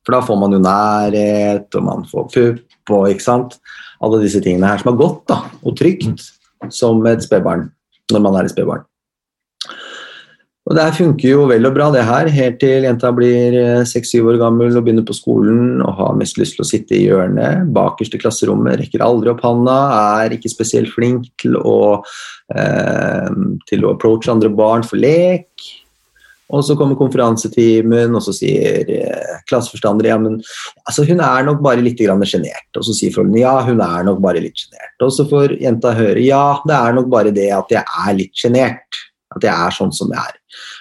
For 0.04 0.16
da 0.16 0.22
får 0.26 0.40
man 0.40 0.52
jo 0.52 0.60
nærhet, 0.60 1.68
og 1.78 1.86
man 1.86 2.02
får 2.10 2.26
pupp 2.34 2.94
og 2.96 3.06
ikke 3.12 3.24
sant. 3.24 3.54
Alle 4.04 4.20
disse 4.24 4.42
tingene 4.44 4.68
her 4.68 4.82
som 4.82 4.92
er 4.92 4.98
godt 5.00 5.22
da, 5.30 5.38
og 5.62 5.78
trygt 5.78 6.26
som 6.74 7.06
et 7.08 7.24
spedbarn 7.24 7.70
når 8.12 8.24
man 8.24 8.36
er 8.36 8.48
et 8.48 8.52
spedbarn. 8.52 8.84
Og 10.64 10.72
Det 10.76 10.80
her 10.80 10.94
funker 10.96 11.28
jo 11.28 11.42
vel 11.50 11.68
og 11.68 11.74
bra, 11.76 11.90
det 11.92 12.06
her, 12.08 12.30
helt 12.32 12.54
til 12.62 12.86
jenta 12.86 13.10
blir 13.12 13.84
seks-syv 13.84 14.30
år 14.32 14.38
gammel 14.40 14.72
og 14.72 14.86
begynner 14.86 15.04
på 15.04 15.16
skolen 15.16 15.82
og 15.84 15.98
har 15.98 16.16
mest 16.16 16.40
lyst 16.40 16.56
til 16.56 16.64
å 16.64 16.68
sitte 16.70 16.96
i 16.96 17.02
hjørnet 17.04 17.68
bakerst 17.76 18.16
i 18.16 18.20
klasserommet, 18.22 18.78
rekker 18.80 19.04
aldri 19.04 19.34
opp 19.34 19.44
handa, 19.44 19.76
er 20.24 20.38
ikke 20.38 20.48
spesielt 20.48 20.88
flink 20.96 21.28
til 21.42 21.60
å, 21.60 22.00
eh, 22.56 23.28
til 23.68 23.84
å 23.84 23.92
approache 23.92 24.32
andre 24.32 24.48
barn 24.48 24.88
for 24.88 24.96
lek. 24.96 25.52
Og 26.54 26.64
så 26.64 26.76
kommer 26.80 26.96
konferansetimen, 26.96 28.16
og 28.16 28.24
så 28.24 28.32
sier 28.32 28.88
eh, 28.88 29.38
klasseforstander 29.48 30.08
ja, 30.08 30.18
men 30.20 30.36
altså, 30.84 31.04
hun 31.08 31.20
er 31.20 31.44
nok 31.44 31.60
bare 31.64 31.84
litt 31.84 32.00
sjenert. 32.00 32.68
Og 32.76 32.84
så 32.88 32.96
sier 32.96 33.12
forholdene 33.12 33.44
ja, 33.44 33.58
hun 33.68 33.80
er 33.84 34.04
nok 34.08 34.20
bare 34.24 34.40
litt 34.40 34.64
sjenert. 34.64 34.96
Og 35.04 35.12
så 35.12 35.28
får 35.28 35.58
jenta 35.60 35.92
høre 35.92 36.24
ja, 36.24 36.60
det 36.64 36.76
er 36.76 36.96
nok 36.96 37.10
bare 37.12 37.36
det 37.36 37.50
at 37.52 37.68
jeg 37.68 37.84
er 37.84 38.16
litt 38.16 38.32
sjenert. 38.32 39.04
At 39.34 39.46
jeg 39.46 39.54
er 39.54 39.74
sånn 39.74 39.92
som 39.94 40.12
jeg 40.14 40.20
er. 40.20 40.38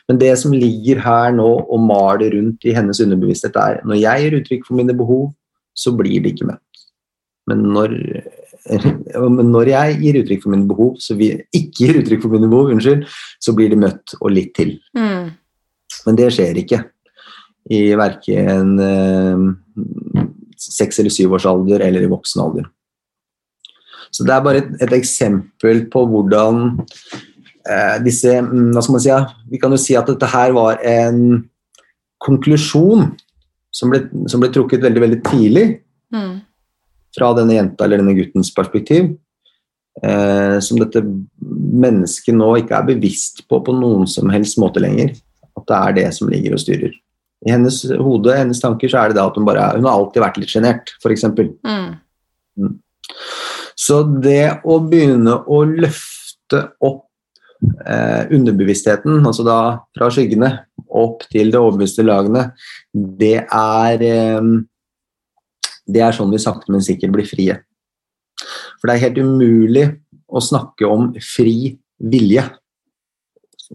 Men 0.10 0.20
det 0.22 0.34
som 0.42 0.54
ligger 0.54 1.02
her 1.04 1.34
nå 1.36 1.50
og 1.64 1.84
maler 1.88 2.36
rundt 2.38 2.66
i 2.68 2.76
hennes 2.76 3.02
underbevissthet, 3.04 3.58
er 3.58 3.82
når 3.88 4.02
jeg 4.02 4.24
gir 4.24 4.38
uttrykk 4.40 4.68
for 4.68 4.78
mine 4.80 4.96
behov, 4.98 5.32
så 5.74 5.94
blir 5.98 6.22
det 6.22 6.36
ikke 6.36 6.52
møtt. 6.52 6.84
Men 7.50 7.64
når, 7.76 7.96
men 9.38 9.52
når 9.52 9.74
jeg 9.74 10.00
gir 10.04 10.20
uttrykk 10.22 10.46
for 10.46 10.56
mine 10.56 10.70
behov, 10.70 10.96
så 11.02 11.18
vi, 11.20 11.34
ikke 11.56 11.88
gir 11.88 12.02
uttrykk 12.04 12.26
for 12.26 12.36
mine 12.36 12.52
behov, 12.52 12.74
unnskyld, 12.76 13.08
så 13.42 13.56
blir 13.58 13.74
det 13.74 13.82
møtt 13.82 14.16
og 14.22 14.30
litt 14.36 14.54
til. 14.58 14.78
Mm. 14.98 15.34
Men 16.04 16.20
det 16.20 16.30
skjer 16.36 16.60
ikke 16.62 16.84
i 17.72 17.84
verken 17.96 18.80
eh, 18.84 19.44
seks- 20.60 21.00
eller 21.00 21.14
syvårsalder 21.14 21.84
eller 21.86 22.04
i 22.04 22.12
voksen 22.12 22.44
alder. 22.44 22.72
Så 24.14 24.26
det 24.28 24.34
er 24.36 24.46
bare 24.46 24.62
et, 24.62 24.74
et 24.86 24.96
eksempel 25.00 25.86
på 25.94 26.04
hvordan 26.10 26.66
disse 28.04 28.32
mm, 28.44 28.74
Hva 28.76 28.82
skal 28.84 28.96
man 28.98 29.04
si? 29.04 29.12
Vi 29.54 29.60
kan 29.62 29.72
jo 29.72 29.78
si 29.80 29.96
at 29.96 30.10
dette 30.10 30.28
her 30.28 30.52
var 30.56 30.82
en 30.84 31.20
konklusjon 32.24 33.12
som 33.74 33.92
ble, 33.92 34.04
som 34.30 34.44
ble 34.44 34.52
trukket 34.54 34.84
veldig, 34.84 35.02
veldig 35.04 35.20
tidlig 35.26 35.66
mm. 36.14 36.34
fra 37.18 37.32
denne 37.38 37.58
jenta 37.58 37.86
eller 37.86 38.04
denne 38.04 38.16
guttens 38.18 38.52
perspektiv. 38.56 39.14
Eh, 40.02 40.58
som 40.66 40.80
dette 40.82 41.04
mennesket 41.04 42.34
nå 42.38 42.50
ikke 42.62 42.78
er 42.80 42.88
bevisst 42.88 43.44
på 43.50 43.60
på 43.66 43.76
noen 43.78 44.08
som 44.10 44.32
helst 44.34 44.60
måte 44.62 44.82
lenger. 44.84 45.14
At 45.54 45.68
det 45.70 45.80
er 45.80 45.98
det 46.00 46.08
som 46.18 46.32
ligger 46.32 46.56
og 46.56 46.64
styrer. 46.64 46.94
I 47.44 47.52
hennes 47.52 47.82
hode, 48.00 48.38
hennes 48.38 48.62
tanker, 48.64 48.90
så 48.90 49.02
er 49.02 49.12
det 49.12 49.20
da 49.20 49.28
at 49.28 49.38
hun 49.38 49.46
bare 49.46 49.74
Hun 49.76 49.86
har 49.86 49.98
alltid 49.98 50.24
vært 50.24 50.40
litt 50.40 50.54
sjenert, 50.54 50.94
f.eks. 51.04 51.26
Mm. 51.28 51.90
Mm. 52.58 52.76
Så 53.76 54.04
det 54.24 54.62
å 54.64 54.78
begynne 54.80 55.42
å 55.50 55.64
løfte 55.68 56.62
opp 56.84 57.10
eh, 57.86 58.24
underbevisstheten, 58.34 59.22
altså 59.26 59.46
da 59.48 59.58
fra 59.96 60.10
skyggene 60.14 60.52
opp 60.94 61.26
til 61.32 61.52
det 61.54 61.60
overbevisste 61.60 62.06
lagene, 62.06 62.50
det 62.94 63.40
er 63.44 64.08
eh, 64.10 64.54
Det 65.84 66.00
er 66.00 66.16
sånn 66.16 66.32
vi 66.32 66.40
sakte, 66.40 66.72
men 66.72 66.80
sikkert 66.80 67.12
blir 67.12 67.28
frie. 67.28 67.58
For 68.80 68.88
det 68.88 68.94
er 68.94 69.02
helt 69.02 69.18
umulig 69.20 69.84
å 70.32 70.40
snakke 70.40 70.88
om 70.88 71.10
fri 71.20 71.74
vilje. 72.00 72.46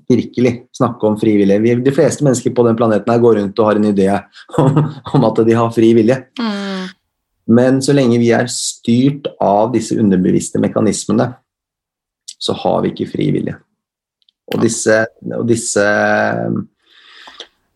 Virkelig 0.09 0.53
snakke 0.72 1.05
om 1.05 1.18
fri 1.20 1.34
vilje. 1.36 1.59
Vi, 1.61 1.74
de 1.84 1.93
fleste 1.93 2.24
mennesker 2.24 2.55
på 2.57 2.64
den 2.64 2.78
planeten 2.78 3.12
her 3.12 3.20
går 3.20 3.36
rundt 3.43 3.61
og 3.61 3.68
har 3.68 3.80
en 3.80 3.91
idé 3.91 4.09
om, 4.62 4.80
om 5.12 5.28
at 5.28 5.43
de 5.45 5.59
har 5.59 5.74
fri 5.74 5.93
vilje. 5.99 6.16
Mm. 6.41 6.89
Men 7.59 7.80
så 7.84 7.93
lenge 7.97 8.20
vi 8.20 8.32
er 8.36 8.49
styrt 8.53 9.28
av 9.41 9.72
disse 9.76 9.97
underbevisste 10.01 10.61
mekanismene, 10.61 11.30
så 12.39 12.57
har 12.64 12.82
vi 12.84 12.93
ikke 12.93 13.09
fri 13.12 13.30
vilje. 13.34 13.57
Og 14.49 14.63
disse, 14.65 15.03
og 15.37 15.45
disse 15.49 15.85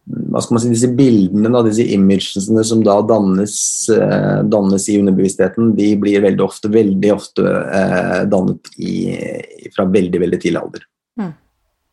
hva 0.03 0.41
skal 0.43 0.57
man 0.57 0.63
si, 0.65 0.71
disse 0.73 0.91
bildene, 0.99 1.51
da, 1.53 1.61
disse 1.65 1.85
imagene 1.95 2.65
som 2.67 2.81
da 2.85 2.97
dannes, 3.07 3.55
eh, 3.95 4.41
dannes, 4.51 4.89
i 4.91 4.97
underbevisstheten, 4.99 5.71
de 5.79 5.93
blir 6.01 6.25
veldig 6.25 6.43
ofte, 6.43 6.71
veldig 6.73 7.13
ofte 7.15 7.45
eh, 7.47 8.19
dannet 8.31 8.73
i, 8.83 8.95
fra 9.77 9.87
veldig 9.87 10.23
veldig 10.25 10.41
tidlig 10.43 10.63
alder. 10.63 10.89
Mm. 11.21 11.31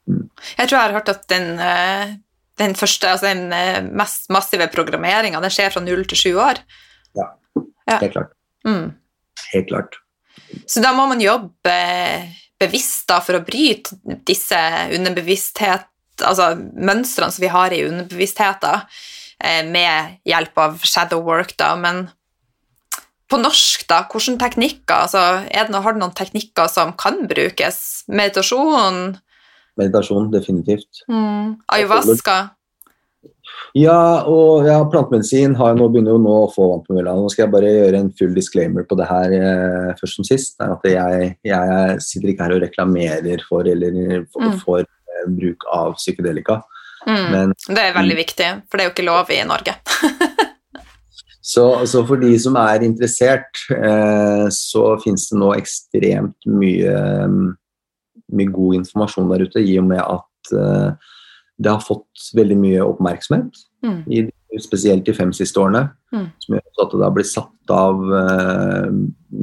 Mm. 0.09 0.25
Jeg 0.57 0.65
tror 0.65 0.77
jeg 0.77 0.87
har 0.87 0.97
hørt 0.97 1.13
at 1.13 1.29
den, 1.29 1.47
eh, 1.61 2.15
den 2.63 2.75
første, 2.79 3.13
altså 3.13 3.29
den 3.29 3.53
eh, 3.55 3.79
mest 4.01 4.25
massive 4.33 4.71
programmeringa 4.73 5.43
skjer 5.53 5.75
fra 5.75 5.85
null 5.85 6.01
til 6.09 6.23
sju 6.23 6.31
år. 6.41 6.63
Ja, 7.19 7.29
helt 7.93 8.17
klart. 8.17 8.33
Mm. 8.65 8.87
Helt 9.53 9.69
klart. 9.69 10.01
Så 10.65 10.81
da 10.81 10.95
må 10.97 11.05
man 11.11 11.21
jobbe 11.21 11.77
bevisst 12.59 13.07
da, 13.09 13.19
for 13.23 13.39
å 13.39 13.45
bryte 13.45 13.97
disse 14.27 14.59
underbevissthet, 14.95 15.87
altså 16.19 16.51
mønstrene 16.59 17.31
som 17.31 17.43
vi 17.43 17.51
har 17.51 17.73
i 17.75 17.83
underbevisstheten, 17.87 18.85
eh, 19.39 19.63
med 19.65 20.19
hjelp 20.27 20.59
av 20.59 20.79
shadow 20.83 21.23
work, 21.23 21.55
da, 21.59 21.73
men 21.79 22.07
på 23.29 23.37
norsk, 23.37 23.85
da, 23.89 24.03
hvilke 24.09 24.39
teknikker? 24.41 25.05
Altså, 25.05 25.23
det, 25.45 25.81
har 25.83 25.95
du 25.95 26.01
noen 26.01 26.15
teknikker 26.17 26.69
som 26.71 26.95
kan 26.97 27.27
brukes? 27.29 28.03
Meditasjon? 28.09 29.19
Meditasjon, 29.79 30.31
definitivt. 30.33 31.03
Mm. 31.07 31.59
Ayahuasca? 31.71 32.39
Ja, 33.77 34.25
og 34.25 34.65
ja, 34.65 34.79
plantemedisin 34.89 35.53
har 35.59 35.75
nå 35.77 35.89
begynner 35.91 36.15
jo 36.15 36.21
nå 36.23 36.35
å 36.45 36.49
få 36.49 36.69
med 36.89 37.05
Nå 37.05 37.29
skal 37.29 37.45
jeg 37.45 37.53
bare 37.53 37.69
gjøre 37.69 38.01
en 38.01 38.11
full 38.17 38.33
disclaimer 38.33 38.85
på 38.89 38.97
det 38.97 39.05
her 39.09 39.35
eh, 39.37 39.91
først 39.99 40.17
som 40.17 40.25
sist. 40.25 40.55
er 40.57 40.73
at 40.73 40.87
jeg, 40.89 41.29
jeg, 41.45 41.99
sitter 42.01 42.33
ikke 42.33 42.47
her 42.47 42.55
og 42.57 42.63
reklamerer 42.65 43.45
for 43.45 43.69
eller 43.69 44.25
for, 44.33 44.47
mm. 44.47 44.57
for 44.63 44.81
eh, 44.81 45.27
bruk 45.37 45.67
av 45.75 45.93
psykedelika. 45.99 46.61
Mm. 47.05 47.25
Men, 47.31 47.53
det 47.69 47.83
er 47.83 47.95
veldig 47.95 48.17
viktig, 48.17 48.49
for 48.67 48.77
det 48.79 48.85
er 48.85 48.89
jo 48.89 48.95
ikke 48.95 49.07
lov 49.07 49.29
i 49.33 49.39
Norge. 49.47 49.75
så, 51.53 51.67
så, 51.85 52.03
for 52.09 52.21
de 52.21 52.33
som 52.41 52.57
er 52.59 52.87
interessert, 52.87 53.63
eh, 53.75 54.47
så 54.55 54.85
finnes 55.03 55.29
det 55.29 55.39
nå 55.39 55.53
ekstremt 55.59 56.49
mye, 56.49 56.97
mye 58.33 58.57
god 58.57 58.81
informasjon 58.81 59.31
der 59.31 59.45
ute, 59.45 59.63
i 59.63 59.77
og 59.79 59.87
med 59.93 60.03
at 60.03 60.53
eh, 60.57 61.15
det 61.59 61.71
har 61.73 61.83
fått 61.83 62.29
veldig 62.37 62.57
mye 62.59 62.83
oppmerksomhet, 62.87 63.57
mm. 63.83 63.97
i, 64.15 64.23
spesielt 64.63 65.05
de 65.05 65.13
fem 65.15 65.31
siste 65.35 65.59
årene. 65.61 65.89
Mm. 66.15 66.25
Som 66.41 66.55
gjør 66.55 66.83
at 66.85 66.95
det 66.95 67.05
har 67.05 67.15
blitt 67.15 67.29
satt 67.29 67.73
av 67.75 67.99
uh, 67.99 68.87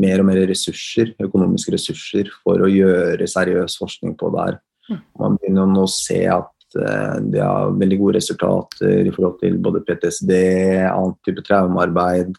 mer 0.02 0.22
og 0.22 0.28
mer 0.30 0.40
ressurser, 0.50 1.12
økonomiske 1.22 1.76
ressurser 1.76 2.32
for 2.40 2.64
å 2.64 2.72
gjøre 2.72 3.28
seriøs 3.30 3.78
forskning 3.82 4.16
på 4.18 4.32
det 4.34 4.48
her. 4.48 4.58
Mm. 4.90 5.00
Man 5.22 5.38
begynner 5.38 5.70
nå 5.70 5.84
å 5.86 5.92
se 5.92 6.20
at 6.32 6.80
uh, 6.80 7.16
de 7.22 7.42
har 7.44 7.76
veldig 7.76 8.00
gode 8.02 8.18
resultater 8.18 9.06
i 9.06 9.14
forhold 9.14 9.38
til 9.44 9.60
både 9.62 9.84
PTSD, 9.86 10.34
annen 10.88 11.16
type 11.26 11.44
traumearbeid. 11.46 12.34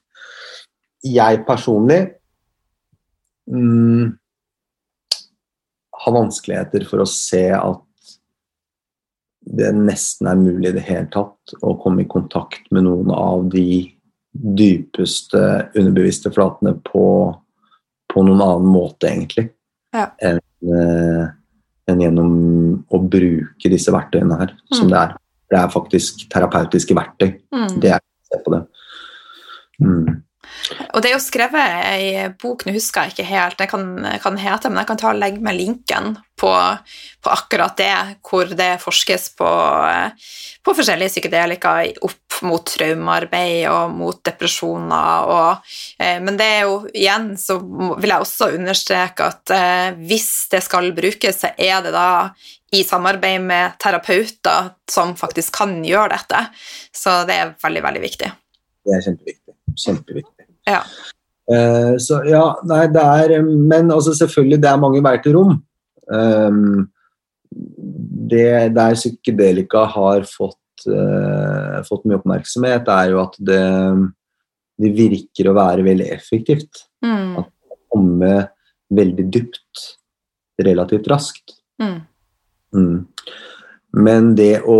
Jeg 1.06 1.44
personlig 1.48 2.02
mm, 3.54 4.16
har 6.04 6.18
vanskeligheter 6.18 6.88
for 6.90 7.06
å 7.06 7.12
se 7.12 7.46
at 7.54 7.87
det 9.48 9.70
nesten 9.76 10.28
er 10.28 10.40
mulig 10.40 10.72
i 10.72 10.76
det 10.76 10.86
hele 10.88 11.08
tatt 11.14 11.54
å 11.64 11.76
komme 11.82 12.04
i 12.04 12.10
kontakt 12.10 12.68
med 12.74 12.88
noen 12.88 13.12
av 13.14 13.48
de 13.54 13.86
dypeste 14.38 15.40
underbevisste 15.78 16.32
flatene 16.36 16.76
på, 16.86 17.06
på 18.12 18.26
noen 18.28 18.44
annen 18.44 18.68
måte, 18.70 19.10
egentlig, 19.10 19.48
ja. 19.96 20.10
enn 20.22 20.42
uh, 20.68 21.30
en 21.88 22.04
gjennom 22.04 22.34
å 22.92 23.00
bruke 23.00 23.72
disse 23.72 23.94
verktøyene 23.96 24.38
her, 24.42 24.52
mm. 24.58 24.76
som 24.76 24.92
det 24.92 25.00
er. 25.00 25.16
Det 25.48 25.60
er 25.62 25.72
faktisk 25.72 26.26
terapeutiske 26.34 26.96
verktøy. 26.98 27.30
Mm. 27.56 27.78
Det 27.80 27.94
er 27.96 28.02
se 28.28 28.40
på 28.44 28.52
det. 28.52 28.64
Mm. 29.80 30.18
Og 30.94 31.02
det 31.02 31.10
er 31.10 31.16
jo 31.16 31.24
skrevet 31.24 31.76
ei 31.88 32.28
bok, 32.40 32.66
nå 32.66 32.74
husker 32.76 33.08
jeg 33.08 33.16
ikke 33.16 33.28
helt 33.30 33.60
det 33.60 33.70
kan, 33.72 33.84
kan 34.24 34.40
hete, 34.40 34.72
men 34.72 34.82
jeg 34.82 34.90
kan 34.90 35.00
ta 35.00 35.12
og 35.14 35.22
legge 35.22 35.44
med 35.44 35.58
linken 35.58 36.18
på, 36.38 36.52
på, 37.24 37.30
akkurat 37.34 37.78
det, 37.80 37.94
hvor 38.26 38.50
det 38.58 38.70
forskes 38.84 39.30
på, 39.40 39.50
på 40.66 40.76
forskjellige 40.78 41.16
psykedelika 41.16 41.78
opp 42.06 42.42
mot 42.46 42.62
traumearbeid 42.70 43.64
og 43.72 43.96
mot 43.98 44.20
depresjoner 44.28 45.32
og 45.34 45.72
eh, 45.98 46.20
Men 46.22 46.38
det 46.38 46.50
er 46.60 46.68
jo 46.68 46.76
igjen 46.92 47.32
så 47.42 47.58
vil 47.64 48.12
jeg 48.12 48.26
også 48.28 48.52
understreke 48.60 49.32
at 49.32 49.56
eh, 49.56 49.98
hvis 49.98 50.30
det 50.52 50.62
skal 50.66 50.92
brukes, 50.98 51.42
så 51.42 51.56
er 51.58 51.82
det 51.86 51.96
da 51.96 52.10
i 52.76 52.84
samarbeid 52.84 53.42
med 53.42 53.78
terapeuter 53.82 54.74
som 54.92 55.16
faktisk 55.18 55.56
kan 55.56 55.80
gjøre 55.88 56.12
dette. 56.18 56.44
Så 56.92 57.22
det 57.28 57.38
er 57.40 57.54
veldig, 57.64 57.84
veldig 57.88 58.04
viktig. 58.04 58.32
Det 58.88 58.98
er 58.98 59.06
kjempeviktig. 59.06 59.56
Kjempeviktig. 59.86 60.37
Ja. 60.68 60.84
Uh, 61.48 61.96
så 62.04 62.20
ja, 62.28 62.44
nei, 62.68 62.84
det 62.92 63.04
er 63.04 63.42
Men 63.46 63.92
altså, 63.94 64.12
selvfølgelig, 64.18 64.60
det 64.64 64.70
er 64.70 64.82
mange 64.82 65.02
veier 65.04 65.24
til 65.24 65.38
rom. 65.38 65.58
Um, 66.12 66.88
det 68.28 68.74
der 68.76 68.98
psykedelika 68.98 69.86
har 69.94 70.28
fått 70.28 70.88
uh, 70.92 71.80
fått 71.88 72.06
mye 72.06 72.20
oppmerksomhet, 72.20 72.90
er 72.92 73.14
jo 73.14 73.22
at 73.24 73.38
det, 73.50 73.64
det 74.84 74.94
virker 74.98 75.50
å 75.50 75.56
være 75.58 75.88
veldig 75.88 76.10
effektivt. 76.16 76.84
Mm. 77.06 77.46
kommer 77.94 78.50
veldig 78.94 79.26
dypt 79.32 79.84
relativt 80.64 81.08
raskt. 81.12 81.56
Mm. 81.82 82.02
Mm. 82.76 82.98
Men 83.98 84.34
det 84.36 84.62
å 84.68 84.80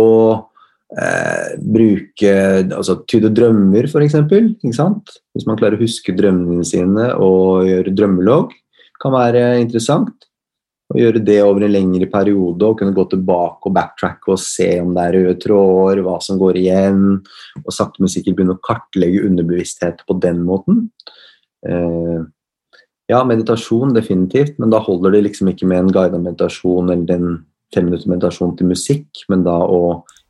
eh, 0.96 1.58
bruke 1.58 2.32
altså 2.64 3.00
tyde 3.08 3.32
drømmer, 3.34 3.88
f.eks. 3.88 4.16
Hvis 4.64 5.48
man 5.48 5.58
klarer 5.58 5.76
å 5.76 5.82
huske 5.82 6.14
drømmene 6.16 6.64
sine 6.66 7.10
og 7.16 7.68
gjøre 7.68 7.94
drømmelogg, 7.96 8.54
kan 9.02 9.14
være 9.14 9.44
interessant. 9.62 10.28
Å 10.88 10.96
gjøre 10.96 11.20
det 11.20 11.42
over 11.44 11.66
en 11.66 11.74
lengre 11.74 12.06
periode 12.08 12.64
og 12.64 12.78
kunne 12.80 12.96
gå 12.96 13.04
tilbake 13.10 13.68
og 13.68 13.74
backtracke 13.76 14.32
og 14.32 14.40
se 14.40 14.70
om 14.80 14.94
det 14.96 15.02
er 15.04 15.16
røde 15.18 15.34
tråder, 15.42 16.00
hva 16.06 16.16
som 16.24 16.40
går 16.40 16.56
igjen, 16.62 17.02
og 17.60 17.74
sakte, 17.76 18.00
men 18.00 18.12
sikkert 18.12 18.38
begynne 18.38 18.56
å 18.56 18.62
kartlegge 18.64 19.26
underbevissthet 19.28 20.00
på 20.08 20.16
den 20.22 20.40
måten. 20.48 20.86
Eh, 21.68 22.24
ja, 23.12 23.20
meditasjon 23.24 23.92
definitivt, 23.96 24.56
men 24.60 24.72
da 24.72 24.80
holder 24.84 25.12
det 25.12 25.26
liksom 25.26 25.52
ikke 25.52 25.68
med 25.68 25.82
en 25.82 25.92
guidet 25.92 26.22
meditasjon 26.24 26.88
eller 26.94 27.14
en 27.14 27.38
fem 27.74 27.84
minutter 27.88 28.08
meditasjon 28.08 28.56
til 28.56 28.72
musikk, 28.72 29.26
men 29.28 29.44
da 29.44 29.58
å 29.60 29.80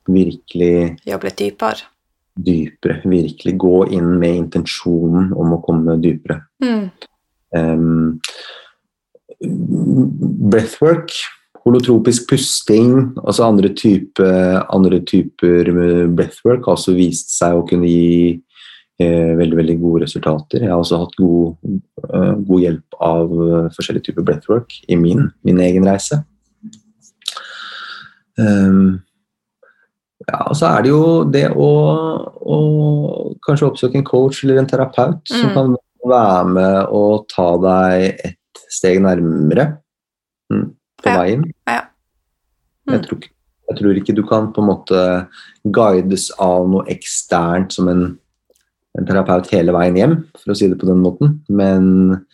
virkelig 0.09 0.74
Jobbe 1.06 1.28
litt 1.28 1.38
dypere. 1.40 1.88
dypere, 2.38 3.00
virkelig 3.04 3.56
gå 3.59 3.76
inn 3.94 4.12
med 4.20 4.44
intensjonen 4.44 5.32
om 5.36 5.56
å 5.56 5.62
komme 5.64 5.98
dypere. 6.02 6.40
Mm. 6.62 6.90
Um, 7.56 8.18
breathwork, 10.50 11.12
holotropisk 11.64 12.28
pusting, 12.30 13.14
altså 13.24 13.46
andre, 13.48 13.70
type, 13.76 14.28
andre 14.74 15.00
typer 15.06 15.70
breathwork 16.16 16.66
har 16.66 16.76
også 16.78 16.94
vist 16.96 17.34
seg 17.36 17.59
å 17.59 17.66
kunne 17.68 17.90
gi 17.90 18.38
eh, 19.02 19.34
veldig 19.38 19.59
veldig 19.59 19.76
gode 19.82 20.06
resultater. 20.06 20.64
Jeg 20.64 20.72
har 20.72 20.80
også 20.80 21.02
hatt 21.02 21.18
god, 21.18 21.74
eh, 22.09 22.32
god 22.48 22.64
hjelp 22.64 22.98
av 23.11 23.36
eh, 23.48 23.68
forskjellige 23.76 24.11
typer 24.11 24.26
breathwork 24.26 24.78
i 24.88 24.98
min, 24.98 25.28
min 25.46 25.62
egen 25.64 25.86
reise. 25.88 26.22
Um, 28.38 29.00
ja, 30.26 30.38
og 30.50 30.56
så 30.58 30.66
er 30.72 30.82
det 30.82 30.90
jo 30.90 31.02
det 31.30 31.44
å, 31.54 31.68
å 32.42 32.58
kanskje 33.46 33.68
oppsøke 33.70 34.00
en 34.00 34.04
coach 34.08 34.42
eller 34.44 34.58
en 34.62 34.66
terapeut 34.70 35.20
som 35.30 35.50
Mm. 35.50 35.54
kan 35.54 35.76
være 36.08 36.48
med 36.48 36.86
og 36.90 37.26
ta 37.28 37.48
deg 37.62 38.20
et 38.24 38.62
steg 38.72 39.00
nærmere 39.04 39.78
mm, 40.50 40.64
på 41.02 41.06
Ja. 41.12 41.18
veien. 41.22 41.44
Ja. 41.68 41.82
Jeg, 42.88 43.00
Mm. 43.00 43.04
tror, 43.04 43.18
ikke- 43.18 43.34
jeg 43.68 43.76
tror 43.78 43.94
ikke 44.00 44.14
du 44.16 44.22
kan 44.26 44.52
på 44.52 44.58
en 44.62 44.68
måte 44.68 45.28
guides 45.70 46.30
av 46.40 46.68
noe 46.68 46.84
eksternt 46.88 47.72
som 47.72 47.88
en, 47.88 48.18
en 48.98 49.06
terapeut 49.06 49.46
hele 49.50 49.72
veien 49.72 49.94
hjem, 49.96 50.24
for 50.36 50.52
å 50.52 50.56
si 50.56 50.66
det 50.68 50.78
på 50.78 50.86
den 50.86 51.02
måten, 51.02 51.40
men 51.48 52.24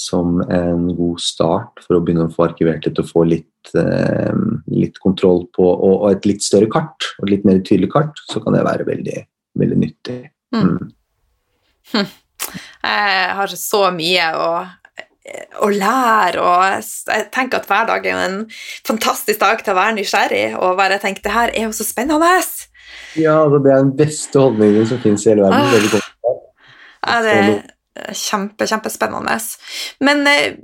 som 0.00 0.40
en 0.48 0.88
god 0.96 1.20
start 1.20 1.82
for 1.84 1.98
å 1.98 2.02
begynne 2.04 2.28
å 2.28 2.32
få 2.32 2.46
arkivert 2.48 2.86
litt 2.86 3.00
og 3.02 3.08
få 3.10 3.26
litt, 3.28 3.72
eh, 3.76 4.40
litt 4.72 4.96
kontroll 5.02 5.44
på 5.56 5.66
og, 5.66 5.94
og 6.06 6.08
et 6.14 6.28
litt 6.30 6.44
større 6.46 6.70
kart, 6.72 7.10
og 7.18 7.26
et 7.26 7.34
litt 7.34 7.46
mer 7.48 7.60
tydelig 7.60 7.92
kart, 7.92 8.22
så 8.30 8.40
kan 8.42 8.56
det 8.56 8.64
være 8.64 8.88
veldig, 8.88 9.22
veldig 9.60 9.80
nyttig. 9.84 10.20
Mm. 10.56 10.92
Mm. 11.92 12.04
Jeg 12.80 13.32
har 13.36 13.56
så 13.60 13.82
mye 13.92 14.28
å, 14.40 14.48
å 15.60 15.68
lære, 15.68 16.40
og 16.40 16.62
jeg 16.64 17.26
tenker 17.30 17.60
at 17.60 17.68
hver 17.68 17.84
dag 17.90 18.06
er 18.08 18.14
jo 18.16 18.22
en 18.24 18.38
fantastisk 18.88 19.42
dag 19.42 19.60
til 19.60 19.74
å 19.74 19.76
være 19.76 19.98
nysgjerrig 19.98 20.46
og 20.56 20.78
bare 20.80 20.98
tenke 21.02 21.22
det 21.22 21.34
her 21.34 21.52
er 21.52 21.68
jo 21.68 21.74
så 21.76 21.84
spennende. 21.86 22.30
Ja, 23.20 23.36
altså, 23.44 23.60
det 23.62 23.74
er 23.74 23.84
den 23.84 23.92
beste 24.00 24.40
holdningen 24.40 24.88
som 24.88 25.02
finnes 25.04 25.26
i 25.26 25.34
hele 25.34 25.44
verden. 25.44 26.00
Ah. 26.24 26.40
Ja, 27.04 27.20
det 27.26 27.36
kjempe, 28.12 28.66
kjempespennende. 28.66 29.36
Men 30.06 30.26
eh, 30.30 30.56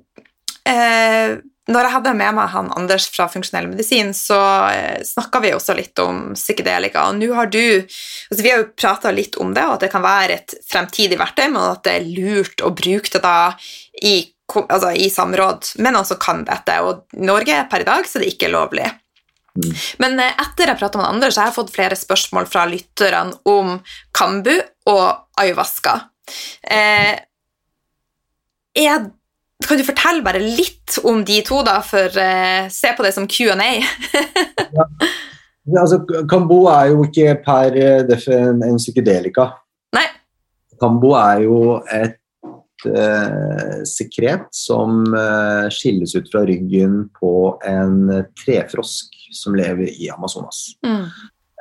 eh, 0.70 1.36
når 1.66 1.82
jeg 1.82 1.94
hadde 1.96 2.12
med 2.14 2.34
meg 2.36 2.52
han 2.52 2.68
Anders 2.78 3.08
fra 3.10 3.26
funksjonell 3.30 3.66
medisin, 3.72 4.12
så 4.14 4.38
eh, 4.70 5.00
snakka 5.06 5.40
vi 5.42 5.50
også 5.56 5.74
litt 5.74 5.98
om 6.02 6.28
psykedelika. 6.36 7.08
Og 7.10 7.18
nå 7.18 7.32
har 7.34 7.50
du 7.50 7.62
altså 7.82 8.42
Vi 8.42 8.52
har 8.52 8.62
jo 8.62 8.70
prata 8.78 9.10
litt 9.14 9.38
om 9.42 9.52
det, 9.56 9.64
og 9.66 9.76
at 9.76 9.86
det 9.86 9.92
kan 9.94 10.04
være 10.06 10.38
et 10.38 10.56
fremtidig 10.70 11.18
verktøy, 11.18 11.48
men 11.48 11.62
at 11.64 11.82
det 11.86 11.96
er 11.98 12.06
lurt 12.06 12.62
å 12.62 12.70
bruke 12.76 13.10
det 13.16 13.22
da 13.24 13.38
i, 14.02 14.20
altså, 14.62 14.92
i 14.94 15.10
samråd 15.10 15.74
med 15.82 15.96
noen 15.96 16.06
som 16.06 16.22
kan 16.22 16.46
dette. 16.46 16.78
Og 16.86 17.18
i 17.18 17.26
Norge 17.26 17.64
per 17.72 17.82
i 17.82 17.90
dag 17.90 18.06
så 18.06 18.22
det 18.22 18.30
er 18.30 18.36
ikke 18.36 18.54
lovlig. 18.54 18.86
Mm. 19.56 19.70
Men 20.04 20.18
eh, 20.22 20.42
etter 20.46 20.70
jeg 20.70 20.78
prata 20.78 21.00
med 21.00 21.08
Anders, 21.08 21.34
så 21.34 21.42
har 21.42 21.50
jeg 21.50 21.58
fått 21.58 21.74
flere 21.74 21.98
spørsmål 21.98 22.46
fra 22.50 22.66
lytterne 22.70 23.40
om 23.48 23.80
kambu 24.14 24.54
og 24.92 25.06
ayahuasca. 25.40 25.98
Eh, 26.62 27.14
er, 28.76 29.06
kan 29.66 29.80
du 29.80 29.86
fortelle 29.86 30.24
bare 30.26 30.42
litt 30.42 30.98
om 31.04 31.22
de 31.26 31.40
to, 31.46 31.62
da, 31.66 31.78
for 31.86 32.20
eh, 32.20 32.66
se 32.72 32.92
på 32.96 33.06
det 33.06 33.14
som 33.16 33.28
Q&A? 33.30 33.70
Ja, 35.66 35.82
altså, 35.82 35.98
Kambo 36.30 36.60
er 36.70 36.92
jo 36.92 37.02
ikke 37.08 37.34
per 37.42 37.74
eh, 37.80 38.28
en 38.46 38.78
psykedelika. 38.78 39.48
Nei. 39.96 40.06
Kambo 40.80 41.14
er 41.18 41.42
jo 41.42 41.58
et 41.90 42.20
eh, 42.86 43.82
sekret 43.88 44.46
som 44.54 45.02
eh, 45.10 45.66
skilles 45.74 46.14
ut 46.14 46.30
fra 46.30 46.44
ryggen 46.46 47.06
på 47.18 47.32
en 47.66 47.98
trefrosk 48.38 49.16
som 49.34 49.58
lever 49.58 49.90
i 49.90 50.10
Amazonas. 50.14 50.68
Mm. 50.86 51.06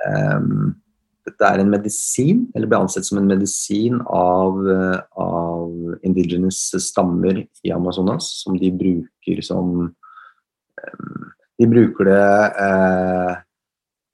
Um, 0.05 0.75
dette 1.25 1.47
er 1.47 1.61
en 1.61 1.71
medisin, 1.71 2.45
eller 2.55 2.69
ble 2.69 2.79
ansett 2.83 3.07
som 3.07 3.19
en 3.19 3.29
medisin 3.29 3.97
av, 4.05 4.59
eh, 4.69 4.99
av 5.21 5.95
indigenous 6.05 6.59
stammer 6.85 7.41
i 7.65 7.73
Amazonas, 7.73 8.27
som 8.43 8.57
de 8.59 8.71
bruker 8.71 9.41
som 9.45 9.89
um, 9.89 11.31
De 11.55 11.67
bruker 11.71 12.03
det 12.03 12.23
eh, 12.59 13.35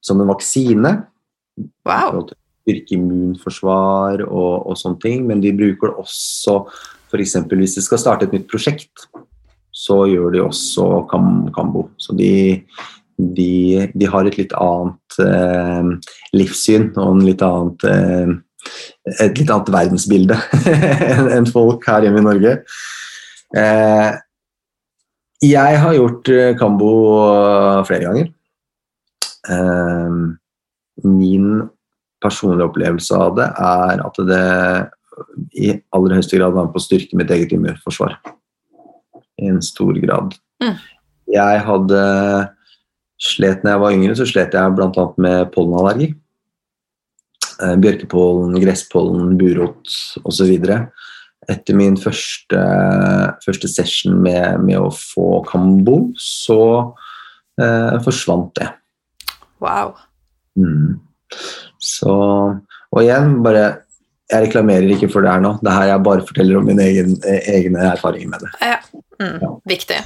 som 0.05 0.19
en 0.21 0.29
vaksine. 0.29 0.91
Wow. 1.89 2.27
Styrke 2.61 2.93
immunforsvar 2.93 4.21
og, 4.27 4.67
og 4.69 4.77
sånne 4.77 5.01
ting, 5.01 5.25
men 5.25 5.41
de 5.41 5.49
bruker 5.57 5.89
det 5.89 6.03
også 6.05 6.59
f.eks. 7.11 7.35
hvis 7.49 7.75
de 7.79 7.83
skal 7.83 7.99
starte 7.99 8.27
et 8.27 8.35
nytt 8.35 8.47
prosjekt, 8.51 9.07
så 9.73 10.03
gjør 10.07 10.35
de 10.35 10.43
også 10.45 10.85
kam, 11.11 11.49
kambo. 11.55 11.87
Så 11.99 12.15
de, 12.15 12.61
de, 13.37 13.91
de 13.93 14.07
har 14.09 14.27
et 14.27 14.37
litt 14.39 14.53
annet 14.57 15.19
eh, 15.23 15.91
livssyn 16.37 16.89
og 16.95 17.15
en 17.15 17.25
litt 17.25 17.43
annet 17.45 17.85
eh, 17.89 18.33
et 19.21 19.39
litt 19.39 19.49
annet 19.49 19.71
verdensbilde 19.73 20.37
enn 21.35 21.49
folk 21.49 21.85
her 21.89 22.05
hjemme 22.05 22.21
i 22.21 22.27
Norge. 22.27 22.53
Eh, 23.57 24.09
jeg 25.41 25.81
har 25.83 25.97
gjort 25.97 26.29
eh, 26.31 26.53
kambo 26.59 26.91
flere 27.87 28.05
ganger. 28.05 28.29
Eh, 29.49 30.17
min 31.09 31.47
personlige 32.21 32.69
opplevelse 32.69 33.17
av 33.17 33.37
det 33.39 33.47
er 33.49 34.03
at 34.05 34.21
det 34.29 34.43
i 35.57 35.73
aller 35.95 36.17
høyeste 36.17 36.37
grad 36.37 36.53
var 36.53 36.67
med 36.67 36.75
på 36.75 36.81
å 36.81 36.85
styrke 36.85 37.17
mitt 37.19 37.33
eget 37.33 37.53
immunforsvar. 37.55 38.15
I 39.41 39.49
en 39.49 39.61
stor 39.65 39.97
grad. 40.03 40.35
Mm. 40.61 40.77
Jeg 41.31 41.61
hadde 41.65 42.01
slet 43.21 43.63
når 43.63 43.75
jeg 43.75 43.81
var 43.83 43.95
yngre, 43.95 44.17
så 44.17 44.25
slet 44.29 44.57
jeg 44.57 44.75
bl.a. 44.77 45.05
med 45.21 45.51
pollenallergi. 45.53 46.09
Eh, 47.61 47.75
Bjørkepollen, 47.83 48.57
gresspollen, 48.63 49.35
burot 49.39 49.93
osv. 50.25 50.51
Etter 51.51 51.77
min 51.77 51.97
første, 51.97 52.61
første 53.45 53.69
session 53.69 54.17
med, 54.21 54.61
med 54.65 54.77
å 54.81 54.89
få 54.93 55.41
kambo, 55.49 56.11
så 56.17 56.61
eh, 57.61 57.97
forsvant 58.05 58.53
det. 58.59 58.71
wow. 59.61 59.93
Mm. 60.59 60.97
Så 61.79 62.11
Og 62.91 62.99
igjen, 62.99 63.37
bare 63.39 63.85
Jeg 64.31 64.49
reklamerer 64.49 64.89
ikke 64.91 65.07
for 65.11 65.23
det 65.23 65.31
her 65.31 65.39
nå. 65.43 65.53
Det 65.63 65.71
her 65.71 65.85
jeg 65.93 66.03
bare 66.03 66.25
forteller 66.27 66.57
om 66.59 66.65
mine 66.67 66.83
egen, 66.83 67.13
eh, 67.27 67.47
egne 67.55 67.85
erfaringer 67.93 68.29
med 68.31 68.43
det. 68.43 68.51
Ja. 68.63 68.77
Mm. 69.19 69.37
Ja. 69.41 69.49
Viktig. 69.67 69.97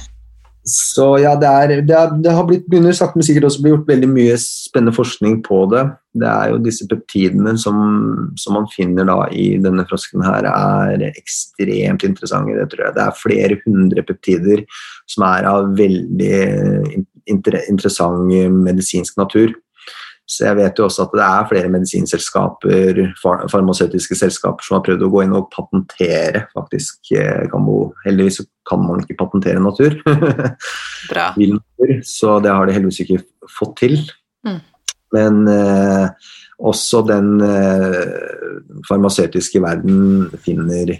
Så 0.66 1.04
ja, 1.22 1.36
det, 1.38 1.46
er, 1.46 1.72
det, 1.86 1.94
er, 1.94 2.14
det 2.18 2.32
har 2.34 2.46
blitt, 2.48 2.64
begynner 2.66 2.94
sakte, 2.96 3.20
men 3.20 3.26
sikkert 3.26 3.44
også 3.46 3.62
bli 3.62 3.70
gjort 3.70 3.90
veldig 3.90 4.08
mye 4.10 4.38
spennende 4.42 4.94
forskning 4.96 5.36
på 5.46 5.60
det. 5.70 5.84
Det 6.18 6.26
er 6.26 6.50
jo 6.50 6.62
disse 6.64 6.88
peptidene 6.90 7.52
som, 7.62 7.76
som 8.40 8.56
man 8.58 8.66
finner 8.72 9.06
da 9.06 9.20
i 9.30 9.52
denne 9.62 9.84
frosken 9.86 10.24
her, 10.26 10.48
er 10.50 11.04
ekstremt 11.12 12.02
interessante. 12.08 12.56
Det 12.58 12.66
tror 12.72 12.88
jeg. 12.88 12.96
Det 12.96 13.04
er 13.04 13.20
flere 13.20 13.60
hundre 13.62 14.06
peptider 14.08 14.64
som 15.06 15.28
er 15.28 15.46
av 15.52 15.70
veldig 15.78 16.40
inter, 17.30 17.60
interessant 17.70 18.26
medisinsk 18.66 19.22
natur. 19.22 19.54
Så 20.26 20.48
jeg 20.48 20.58
vet 20.58 20.78
jo 20.78 20.88
også 20.88 21.04
at 21.06 21.12
det 21.14 21.22
er 21.22 21.48
flere 21.52 21.70
medisinselskaper, 21.70 22.98
far, 23.20 23.44
farmasøytiske 23.50 24.18
selskaper, 24.18 24.66
som 24.66 24.76
har 24.76 24.84
prøvd 24.88 25.04
å 25.06 25.10
gå 25.12 25.22
inn 25.22 25.36
og 25.38 25.46
patentere 25.52 26.48
faktisk 26.50 27.12
eh, 27.14 27.44
kambo. 27.52 27.92
Heldigvis 28.02 28.40
så 28.40 28.46
kan 28.66 28.82
man 28.82 29.04
ikke 29.04 29.20
patentere 29.20 29.62
natur. 29.62 29.94
Bra. 31.12 31.28
så 32.02 32.40
det 32.42 32.56
har 32.58 32.66
de 32.66 32.74
heldigvis 32.74 33.04
ikke 33.06 33.22
fått 33.54 33.76
til. 33.84 34.00
Mm. 34.46 34.58
Men 35.14 35.46
eh, 35.46 36.08
også 36.58 37.04
den 37.06 37.38
eh, 37.46 38.02
farmasøytiske 38.88 39.62
verden 39.62 40.26
finner, 40.42 40.96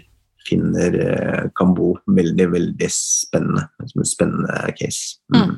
finner 0.47 0.99
eh, 1.03 1.45
Kambo 1.57 1.97
veldig, 2.07 2.51
veldig 2.55 2.91
spennende. 2.95 3.67
Som 3.91 4.07
en 4.07 4.11
spennende 4.15 4.75
case. 4.79 5.19
Mm. 5.35 5.57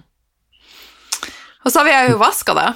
Og 1.61 1.69
så 1.69 1.83
har 1.83 1.85
vi 1.85 1.97
ayahuasca, 2.01 2.57
da. 2.57 2.69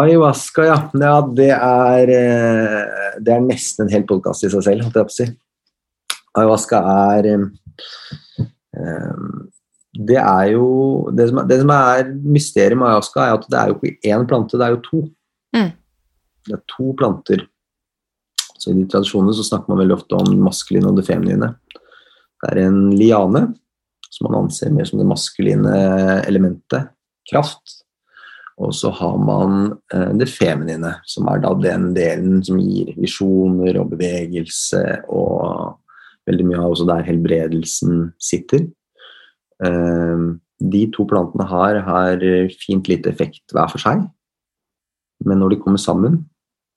Ayahuasca, 0.00 0.64
ja. 0.64 0.76
ja 0.96 1.16
det, 1.36 1.50
er, 1.52 2.12
eh, 2.16 3.16
det 3.20 3.34
er 3.34 3.42
nesten 3.44 3.86
en 3.86 3.92
hel 3.92 4.06
podkast 4.08 4.46
i 4.46 4.50
seg 4.52 4.64
selv, 4.64 4.86
holdt 4.86 4.96
jeg 4.96 5.08
på 5.08 5.12
å 5.12 5.16
si. 5.18 5.26
Ayahuasca 6.40 6.80
er 7.12 7.28
um, 7.36 7.50
Det 9.92 10.16
er 10.16 10.46
jo 10.54 10.68
det 11.12 11.26
som, 11.28 11.42
det 11.48 11.58
som 11.60 11.72
er 11.76 12.08
mysteriet 12.24 12.78
med 12.80 12.88
ayahuasca, 12.88 13.26
er 13.26 13.36
at 13.36 13.44
det 13.52 13.58
er 13.60 13.72
jo 13.72 13.76
ikke 13.78 14.14
én 14.14 14.24
plante, 14.30 14.56
det 14.56 14.68
er 14.68 14.78
jo 14.78 14.84
to. 14.86 15.02
Mm. 15.58 15.72
Det 16.48 16.56
er 16.56 16.64
to 16.72 16.94
planter. 16.96 17.44
Så 18.56 18.72
I 18.72 18.78
de 18.78 18.86
tradisjonene 18.88 19.36
så 19.36 19.44
snakker 19.44 19.74
man 19.74 19.82
veldig 19.82 19.98
ofte 19.98 20.16
om 20.16 20.30
det 20.30 20.40
maskuline 20.40 20.88
og 20.88 20.96
det 20.96 21.04
feminine. 21.10 21.52
Det 22.40 22.48
er 22.48 22.64
en 22.64 22.80
liane, 22.96 23.44
som 24.08 24.30
man 24.30 24.44
anser 24.44 24.72
mer 24.72 24.88
som 24.88 25.02
det 25.02 25.08
maskuline 25.10 25.76
elementet, 26.24 26.94
kraft. 27.28 27.81
Og 28.62 28.74
så 28.76 28.92
har 28.94 29.18
man 29.18 29.72
eh, 29.94 30.12
det 30.18 30.30
feminine, 30.30 30.94
som 31.08 31.28
er 31.32 31.42
da 31.42 31.52
den 31.58 31.90
delen 31.96 32.42
som 32.46 32.60
gir 32.62 32.92
visjoner 32.96 33.80
og 33.80 33.90
bevegelse 33.94 34.82
og 35.10 35.78
veldig 36.28 36.46
mye 36.46 36.60
av 36.62 36.74
også 36.74 36.86
der 36.86 37.06
helbredelsen 37.06 38.02
sitter. 38.22 38.66
Ehm, 39.64 40.36
de 40.62 40.84
to 40.94 41.06
plantene 41.10 41.46
her 41.50 41.80
har 41.86 42.22
fint 42.60 42.86
lite 42.90 43.10
effekt 43.10 43.54
hver 43.54 43.70
for 43.72 43.82
seg, 43.82 44.04
men 45.26 45.42
når 45.42 45.54
de 45.54 45.62
kommer 45.64 45.82
sammen, 45.82 46.20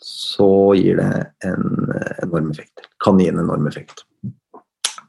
så 0.01 0.73
gir 0.77 0.97
det 0.99 1.11
en 1.47 1.93
enorm 2.25 2.49
effekt. 2.51 2.89
Kan 3.01 3.21
gi 3.21 3.29
en 3.31 3.43
enorm 3.45 3.69
effekt. 3.69 4.03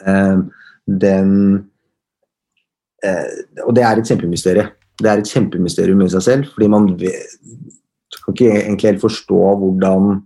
Ehm, 0.06 0.48
den 0.86 1.32
eh, 3.02 3.64
Og 3.66 3.74
det 3.74 3.82
er 3.82 3.98
et 3.98 4.08
kjempemysterium. 4.08 4.68
Det 4.96 5.10
er 5.10 5.20
et 5.20 5.30
kjempemysterium 5.30 6.02
i 6.04 6.10
seg 6.12 6.24
selv, 6.24 6.52
fordi 6.54 6.70
man 6.72 6.88
vet, 7.00 7.36
kan 8.22 8.34
ikke 8.34 8.52
egentlig 8.54 8.90
helt 8.92 9.04
forstå 9.04 9.42
hvordan 9.60 10.22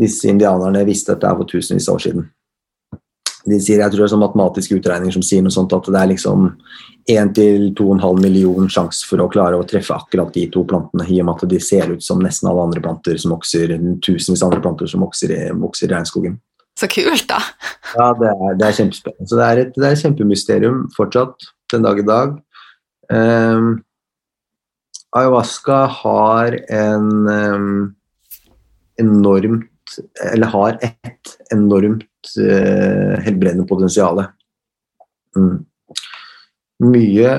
disse 0.00 0.28
indianerne 0.28 0.84
visste 0.88 1.14
dette 1.14 1.34
for 1.36 1.48
tusenvis 1.50 1.88
av 1.88 1.98
år 1.98 2.04
siden 2.06 2.26
de 3.46 3.58
sier, 3.62 3.80
jeg 3.80 3.92
tror 3.92 4.02
det 4.02 4.06
er 4.08 4.12
sånn 4.12 4.22
matematiske 4.22 4.78
utregninger 4.80 5.14
som 5.14 5.24
sier 5.24 5.44
noe 5.44 5.54
sånt 5.54 5.74
at 5.76 5.86
det 5.92 6.00
er 6.00 6.10
liksom 6.10 6.48
1 7.12 7.32
til 7.36 7.68
2,5 7.78 8.18
million 8.24 8.70
sjanse 8.72 9.06
for 9.06 9.22
å 9.22 9.28
klare 9.30 9.58
å 9.58 9.66
treffe 9.68 9.94
akkurat 9.94 10.32
de 10.34 10.46
to 10.52 10.64
plantene, 10.66 11.06
i 11.06 11.20
og 11.22 11.28
med 11.28 11.36
at 11.36 11.52
de 11.52 11.60
ser 11.62 11.92
ut 11.92 12.02
som 12.02 12.22
nesten 12.22 12.50
alle 12.50 12.64
andre 12.66 12.82
planter 12.82 13.20
som 13.22 13.36
vokser, 13.36 13.76
tusenvis 14.02 14.42
andre 14.46 14.62
planter 14.64 14.90
som 14.90 15.04
vokser 15.06 15.34
i, 15.36 15.40
vokser 15.62 15.88
i 15.88 15.94
regnskogen. 15.94 16.40
Så 16.76 16.90
kult, 16.92 17.28
da. 17.30 17.38
Ja, 17.94 18.10
det 18.18 18.32
er, 18.32 18.58
det 18.58 18.66
er 18.66 18.78
kjempespennende. 18.80 19.28
Så 19.30 19.38
det 19.38 19.46
er, 19.46 19.60
et, 19.62 19.78
det 19.78 19.86
er 19.86 19.94
et 19.94 20.02
kjempemysterium 20.02 20.82
fortsatt 20.96 21.46
den 21.72 21.86
dag 21.86 22.02
i 22.02 22.08
dag. 22.08 22.34
Um, 23.12 23.84
ayahuasca 25.16 25.84
har 26.00 26.56
en 26.74 27.28
um, 27.30 27.94
enormt 28.98 29.70
Eller 30.32 30.50
har 30.50 30.78
et 30.82 31.36
enormt 31.54 32.32
uh, 32.40 33.14
helbredende 33.22 33.66
potensial. 33.68 34.24
Mm. 35.36 35.62
Mye 36.82 37.36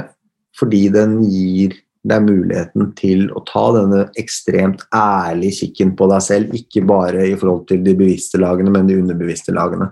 fordi 0.58 0.88
den 0.94 1.20
gir 1.28 1.76
deg 2.08 2.24
muligheten 2.24 2.92
til 2.98 3.28
å 3.36 3.44
ta 3.48 3.66
denne 3.76 4.06
ekstremt 4.20 4.86
ærlige 4.96 5.62
kikken 5.62 5.94
på 6.00 6.08
deg 6.12 6.24
selv, 6.24 6.56
ikke 6.56 6.86
bare 6.88 7.28
i 7.28 7.36
forhold 7.38 7.68
til 7.70 7.84
de 7.86 7.94
bevisste 7.98 8.40
lagene, 8.42 8.72
men 8.74 8.88
de 8.90 8.98
underbevisste 9.02 9.54
lagene. 9.56 9.92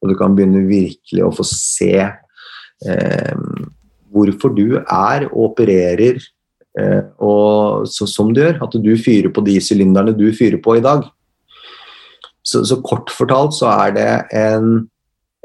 Og 0.00 0.12
du 0.12 0.16
kan 0.18 0.36
begynne 0.36 0.66
virkelig 0.68 1.24
å 1.24 1.32
få 1.34 1.46
se 1.48 1.92
eh, 2.04 3.34
hvorfor 4.16 4.54
du 4.56 4.80
er 4.80 5.28
og 5.28 5.50
opererer 5.50 6.18
eh, 6.78 7.02
og, 7.20 7.86
så, 7.90 8.08
som 8.10 8.32
du 8.32 8.42
gjør. 8.42 8.60
At 8.66 8.76
du 8.80 8.92
fyrer 9.00 9.32
på 9.34 9.44
de 9.46 9.58
sylinderne 9.62 10.16
du 10.16 10.26
fyrer 10.36 10.58
på 10.62 10.78
i 10.78 10.84
dag. 10.84 11.04
Så, 12.46 12.62
så, 12.64 12.78
kort 12.86 13.10
fortalt 13.10 13.56
så 13.56 13.70
er 13.72 13.96
det 13.96 14.10
en, 14.38 14.86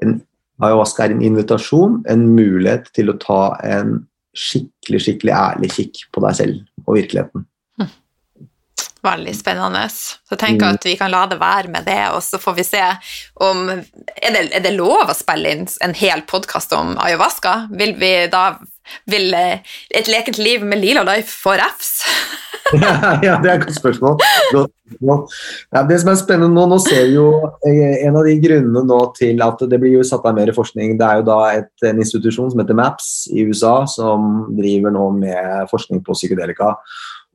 en 0.06 0.19
Ayahuasca 0.61 1.07
er 1.07 1.15
en 1.15 1.23
invitasjon, 1.26 2.03
en 2.10 2.27
mulighet 2.35 2.91
til 2.93 3.10
å 3.10 3.18
ta 3.22 3.41
en 3.65 4.03
skikkelig, 4.38 4.99
skikkelig 5.02 5.34
ærlig 5.34 5.72
kikk 5.73 6.03
på 6.14 6.22
deg 6.23 6.38
selv 6.38 6.85
og 6.85 6.99
virkeligheten. 6.99 7.48
Veldig 9.02 9.34
spennende. 9.34 9.88
Så 9.90 10.38
tenker 10.38 10.68
jeg 10.68 10.78
at 10.78 10.86
vi 10.86 10.98
kan 10.99 11.10
la 11.14 11.23
det 11.30 11.40
være 11.41 11.72
med 11.73 11.88
det, 11.90 12.03
og 12.14 12.22
så 12.22 12.38
får 12.41 12.57
vi 12.60 12.65
se 12.68 12.84
om 13.41 13.69
Er 13.72 14.36
det, 14.36 14.44
er 14.53 14.61
det 14.61 14.76
lov 14.76 15.10
å 15.10 15.18
spille 15.18 15.56
inn 15.56 15.65
en 15.82 15.95
hel 15.98 16.22
podkast 16.30 16.73
om 16.78 16.94
ayahuasca? 17.02 17.56
Vil 17.73 17.95
vi 18.02 18.14
da 18.32 18.52
Vil 19.10 19.34
eh, 19.38 19.61
et 19.95 20.10
lekent 20.10 20.38
liv 20.41 20.64
med 20.68 20.82
Lila 20.82 21.03
Life 21.07 21.32
få 21.32 21.53
refs? 21.57 22.02
ja, 23.26 23.38
det 23.41 23.49
er 23.49 23.53
et 23.53 23.65
godt 23.65 23.78
spørsmål. 23.78 24.18
Ja, 25.72 25.84
det 25.88 25.98
som 26.02 26.11
er 26.11 26.18
spennende 26.19 26.52
nå, 26.56 26.65
nå 26.72 26.80
ser 26.84 27.06
vi 27.07 27.15
jo 27.15 27.28
eh, 27.68 28.02
en 28.07 28.18
av 28.19 28.28
de 28.28 28.36
grunnene 28.44 28.84
nå 28.88 28.99
til 29.18 29.41
at 29.45 29.64
det 29.72 29.80
blir 29.82 29.95
jo 29.98 30.03
satt 30.07 30.26
av 30.28 30.36
mer 30.38 30.52
forskning. 30.56 30.98
Det 30.99 31.07
er 31.07 31.22
jo 31.22 31.28
da 31.30 31.40
et, 31.60 31.72
en 31.88 32.02
institusjon 32.03 32.52
som 32.52 32.64
heter 32.64 32.78
MAPS 32.78 33.11
i 33.32 33.45
USA, 33.48 33.76
som 33.90 34.52
driver 34.57 34.94
nå 34.94 35.07
med 35.22 35.72
forskning 35.72 36.03
på 36.06 36.18
psykedelika. 36.18 36.76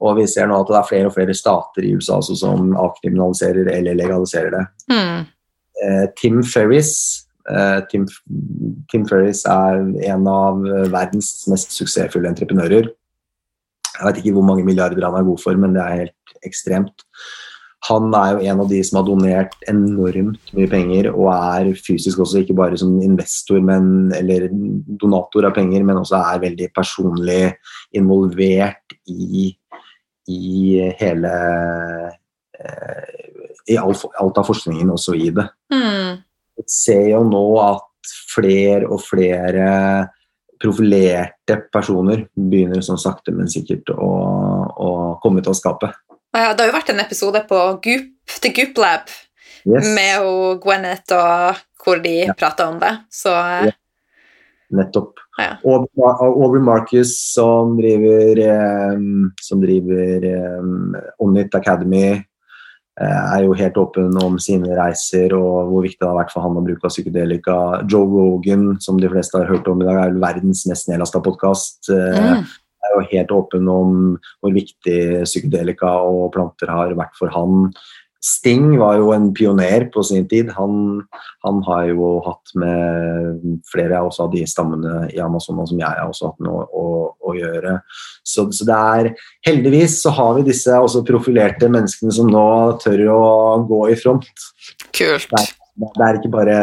Og 0.05 0.19
vi 0.19 0.27
ser 0.29 0.51
nå 0.51 0.59
at 0.61 0.69
det 0.69 0.77
er 0.81 0.89
flere 0.91 1.09
og 1.11 1.15
flere 1.15 1.37
stater 1.37 1.87
i 1.87 1.95
USA 1.97 2.19
altså, 2.19 2.37
som 2.37 2.75
avkriminaliserer 2.77 3.71
eller 3.73 3.97
legaliserer 3.97 4.53
det. 4.53 4.65
Mm. 4.93 5.25
Eh, 5.87 6.05
Tim 6.21 6.43
Ferris 6.45 6.93
eh, 7.49 7.81
Tim, 7.91 8.05
Tim 8.93 9.07
Ferris 9.09 9.45
er 9.49 9.81
en 10.13 10.29
av 10.29 10.61
verdens 10.93 11.33
mest 11.53 11.73
suksessfulle 11.77 12.29
entreprenører. 12.33 12.93
Jeg 13.97 14.05
vet 14.05 14.21
ikke 14.21 14.37
hvor 14.37 14.45
mange 14.45 14.65
milliarder 14.67 15.05
han 15.09 15.17
er 15.17 15.27
god 15.27 15.41
for, 15.41 15.57
men 15.61 15.77
det 15.77 15.83
er 15.83 16.01
helt 16.05 16.39
ekstremt. 16.45 17.05
Han 17.87 18.11
er 18.17 18.33
jo 18.35 18.51
en 18.51 18.61
av 18.65 18.71
de 18.71 18.79
som 18.85 18.99
har 18.99 19.07
donert 19.07 19.55
enormt 19.71 20.53
mye 20.57 20.71
penger, 20.71 21.11
og 21.13 21.29
er 21.35 21.71
fysisk 21.79 22.23
også 22.25 22.43
ikke 22.43 22.57
bare 22.59 22.79
som 22.81 22.97
investor 23.05 23.61
men, 23.63 24.11
eller 24.17 24.49
donator 25.01 25.47
av 25.47 25.55
penger, 25.55 25.85
men 25.87 26.01
også 26.01 26.19
er 26.19 26.43
veldig 26.43 26.71
personlig 26.75 27.43
involvert 27.97 28.97
i, 29.07 29.53
i 30.33 30.81
hele 30.99 31.33
eh, 32.59 33.17
I 33.73 33.79
alt, 33.79 34.05
av 34.15 34.47
forskningen 34.47 34.91
også 34.95 35.17
i 35.19 35.31
det. 35.35 35.47
Mm. 35.75 36.23
Jeg 36.57 36.73
ser 36.73 37.05
jo 37.11 37.23
nå 37.27 37.45
at 37.63 38.13
flere 38.33 38.87
og 38.87 39.03
flere 39.03 39.69
profilerte 40.63 41.59
personer 41.73 42.25
begynner 42.33 42.85
sånn 42.85 43.01
sakte, 43.01 43.35
men 43.35 43.51
sikkert 43.53 43.91
å, 43.93 44.11
å 44.73 44.91
komme 45.23 45.43
ut 45.43 45.51
av 45.51 45.59
skapet. 45.59 45.97
Ja, 46.37 46.53
det 46.53 46.65
har 46.65 46.71
jo 46.71 46.77
vært 46.77 46.93
en 46.93 47.03
episode 47.03 47.43
på 47.49 47.59
Goop, 47.85 48.37
The 48.41 48.53
Goop 48.57 48.79
Lab 48.81 49.11
yes. 49.67 49.89
med 49.97 50.25
og 50.25 50.63
Gwyneth, 50.65 51.17
og 51.17 51.61
hvor 51.83 52.01
de 52.03 52.15
ja. 52.27 52.37
prata 52.37 52.69
om 52.71 52.81
det. 52.83 52.93
Så 53.13 53.33
ja. 53.33 53.75
Nettopp. 54.75 55.21
Ja. 55.39 55.57
Aubrey 55.63 56.63
Marcus, 56.63 57.13
som 57.35 57.77
driver, 57.79 58.41
um, 58.97 59.29
som 59.43 59.61
driver 59.63 60.25
um, 60.59 60.97
Onnit 61.23 61.55
Academy, 61.55 62.17
Eh, 62.97 63.25
er 63.37 63.43
jo 63.45 63.53
helt 63.53 63.77
åpen 63.77 64.15
om 64.25 64.39
sine 64.41 64.73
reiser 64.73 65.35
og 65.37 65.69
hvor 65.69 65.83
viktig 65.85 66.01
det 66.01 66.09
har 66.09 66.17
vært 66.17 66.31
for 66.33 66.47
han 66.47 66.57
å 66.57 66.63
bruke 66.65 66.89
psykedelika. 66.89 67.57
Joe 67.93 68.09
Rogan, 68.09 68.79
som 68.81 68.97
de 69.01 69.11
fleste 69.13 69.37
har 69.37 69.51
hørt 69.51 69.69
om 69.69 69.83
i 69.83 69.89
dag, 69.89 69.99
er 70.01 70.23
verdens 70.23 70.65
mest 70.71 70.89
nedlasta 70.89 71.21
podkast. 71.25 71.91
Eh, 71.93 72.17
mm. 72.17 72.47
Er 72.87 72.95
jo 72.95 73.05
helt 73.11 73.35
åpen 73.37 73.69
om 73.69 73.93
hvor 74.41 74.55
viktig 74.55 75.27
psykedelika 75.27 75.91
og 76.09 76.31
planter 76.33 76.73
har 76.73 76.97
vært 76.97 77.21
for 77.21 77.35
han. 77.37 77.69
Sting 78.27 78.73
var 78.81 78.97
jo 78.99 79.13
en 79.15 79.29
pioner 79.37 79.85
på 79.95 80.03
sin 80.07 80.25
tid. 80.29 80.51
Han, 80.57 81.05
han 81.47 81.61
har 81.69 81.85
jo 81.93 82.09
hatt 82.25 82.55
med 82.59 83.45
flere 83.71 84.01
også 84.03 84.25
av 84.27 84.33
de 84.35 84.43
stammene 84.51 85.07
i 85.15 85.21
Amazonas 85.23 85.71
som 85.71 85.79
jeg 85.79 85.87
har 85.87 86.09
også 86.09 86.33
hatt 86.33 86.43
med 86.43 86.51
å, 86.51 86.65
å, 86.67 86.87
å 87.23 87.37
gjøre. 87.37 87.77
Så, 88.27 88.49
så, 88.51 88.67
det 88.67 88.81
er 88.99 89.11
Heldigvis 89.47 90.01
så 90.03 90.11
har 90.17 90.35
vi 90.41 90.47
disse 90.49 90.75
også 90.75 91.05
profilerte 91.07 91.71
menneskene 91.71 92.15
som 92.17 92.31
nå 92.33 92.49
tør 92.83 93.05
å 93.15 93.23
gå 93.69 93.83
i 93.95 93.99
front. 94.01 94.47
Kult. 94.91 95.31
Det 95.31 95.43
er, 95.45 95.55
det 95.87 96.09
er 96.09 96.21
ikke 96.21 96.35
bare 96.35 96.61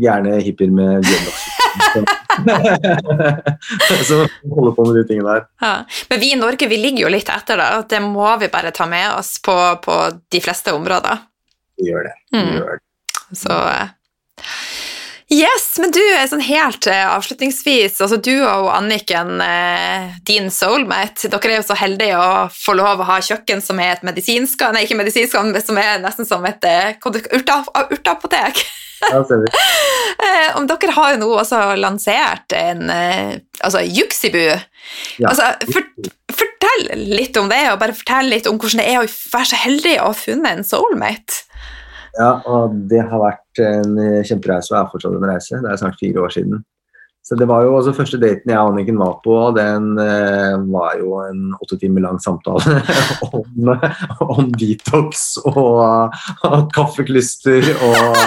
gærne 0.00 0.40
hippier 0.40 0.72
med 0.72 1.04
dreadlocks. 1.04 1.45
så 4.08 4.18
holder 4.54 4.72
på 4.76 4.84
med 4.84 4.98
de 4.98 5.04
tingene 5.08 5.36
der. 5.36 5.46
Ja. 5.60 5.74
Men 6.10 6.22
vi 6.22 6.32
i 6.32 6.40
Norge 6.40 6.68
vi 6.70 6.80
ligger 6.80 7.06
jo 7.06 7.12
litt 7.12 7.30
etter, 7.32 7.60
da. 7.60 7.68
Det 7.88 8.00
må 8.04 8.28
vi 8.40 8.52
bare 8.52 8.74
ta 8.76 8.88
med 8.90 9.12
oss 9.16 9.36
på, 9.42 9.56
på 9.84 10.00
de 10.32 10.42
fleste 10.44 10.74
områder. 10.76 11.24
Vi 11.76 11.90
gjør 11.90 12.08
det. 12.08 12.16
Vi 12.32 12.42
mm. 12.42 12.52
gjør 12.58 12.76
det. 12.76 12.82
Så 13.36 13.54
Yes, 15.26 15.72
men 15.82 15.90
du, 15.90 15.98
sånn 16.30 16.44
helt 16.46 16.86
uh, 16.86 17.16
avslutningsvis, 17.16 17.96
altså 17.98 18.14
du 18.22 18.30
og 18.46 18.68
Anniken, 18.70 19.40
uh, 19.42 20.12
din 20.22 20.52
soulmate, 20.54 21.26
dere 21.32 21.50
er 21.50 21.58
jo 21.58 21.64
så 21.66 21.74
heldige 21.80 22.14
å 22.14 22.44
få 22.54 22.76
lov 22.78 23.02
å 23.02 23.08
ha 23.08 23.16
kjøkken 23.18 23.58
som 23.64 23.80
er 23.82 23.96
et 23.96 24.06
medisinsk 24.06 24.62
Nei, 24.70 24.84
ikke 24.86 25.00
medisinsk, 25.00 25.34
men 25.42 25.58
som 25.66 25.82
er 25.82 25.98
nesten 26.04 26.28
som 26.28 26.46
et 26.46 26.62
urteapotek. 27.02 28.62
Ja, 29.04 29.22
om 30.56 30.66
dere 30.68 30.94
har 30.96 31.12
jo 31.12 31.18
nå 31.20 31.26
også 31.36 31.58
lansert 31.78 32.54
en 32.56 32.88
altså 32.88 33.82
Juksibu. 33.84 34.40
Ja. 35.20 35.28
Altså, 35.28 35.50
for, 35.68 35.84
fortell 36.32 36.86
litt 37.10 37.36
om 37.36 37.50
det, 37.52 37.60
og 37.72 37.80
bare 37.82 37.96
fortell 37.96 38.30
litt 38.32 38.48
om 38.48 38.56
hvordan 38.60 38.82
det 38.82 38.86
er 38.92 39.02
å 39.02 39.04
være 39.06 39.50
så 39.50 39.60
heldig 39.60 39.96
å 40.00 40.08
ha 40.08 40.16
funnet 40.16 40.50
en 40.52 40.66
soulmate. 40.66 41.42
Ja, 42.16 42.30
og 42.48 42.78
det 42.88 43.02
har 43.04 43.20
vært 43.20 43.60
en 43.60 43.98
kjempereise, 44.24 44.72
og 44.72 44.78
er 44.80 44.90
fortsatt 44.94 45.18
en 45.18 45.28
reise. 45.28 45.60
Det 45.60 45.72
er 45.72 45.82
snart 45.82 46.00
fire 46.00 46.24
år 46.24 46.32
siden. 46.38 46.64
Så 47.26 47.34
det 47.34 47.48
var 47.50 47.64
jo 47.66 47.72
også 47.74 47.90
Første 47.96 48.18
daten 48.22 48.52
jeg 48.52 48.58
og 48.60 48.68
Anniken 48.70 48.98
var 49.00 49.16
på, 49.24 49.34
den 49.56 49.96
eh, 49.98 50.52
var 50.70 50.92
jo 51.00 51.16
en 51.24 51.56
åtte 51.58 51.78
timer 51.80 52.04
lang 52.04 52.20
samtale 52.22 52.76
om, 53.26 53.72
om 54.22 54.52
detox 54.54 55.24
og, 55.42 56.14
og 56.46 56.68
kaffeklyster 56.76 57.66
og, 57.88 58.20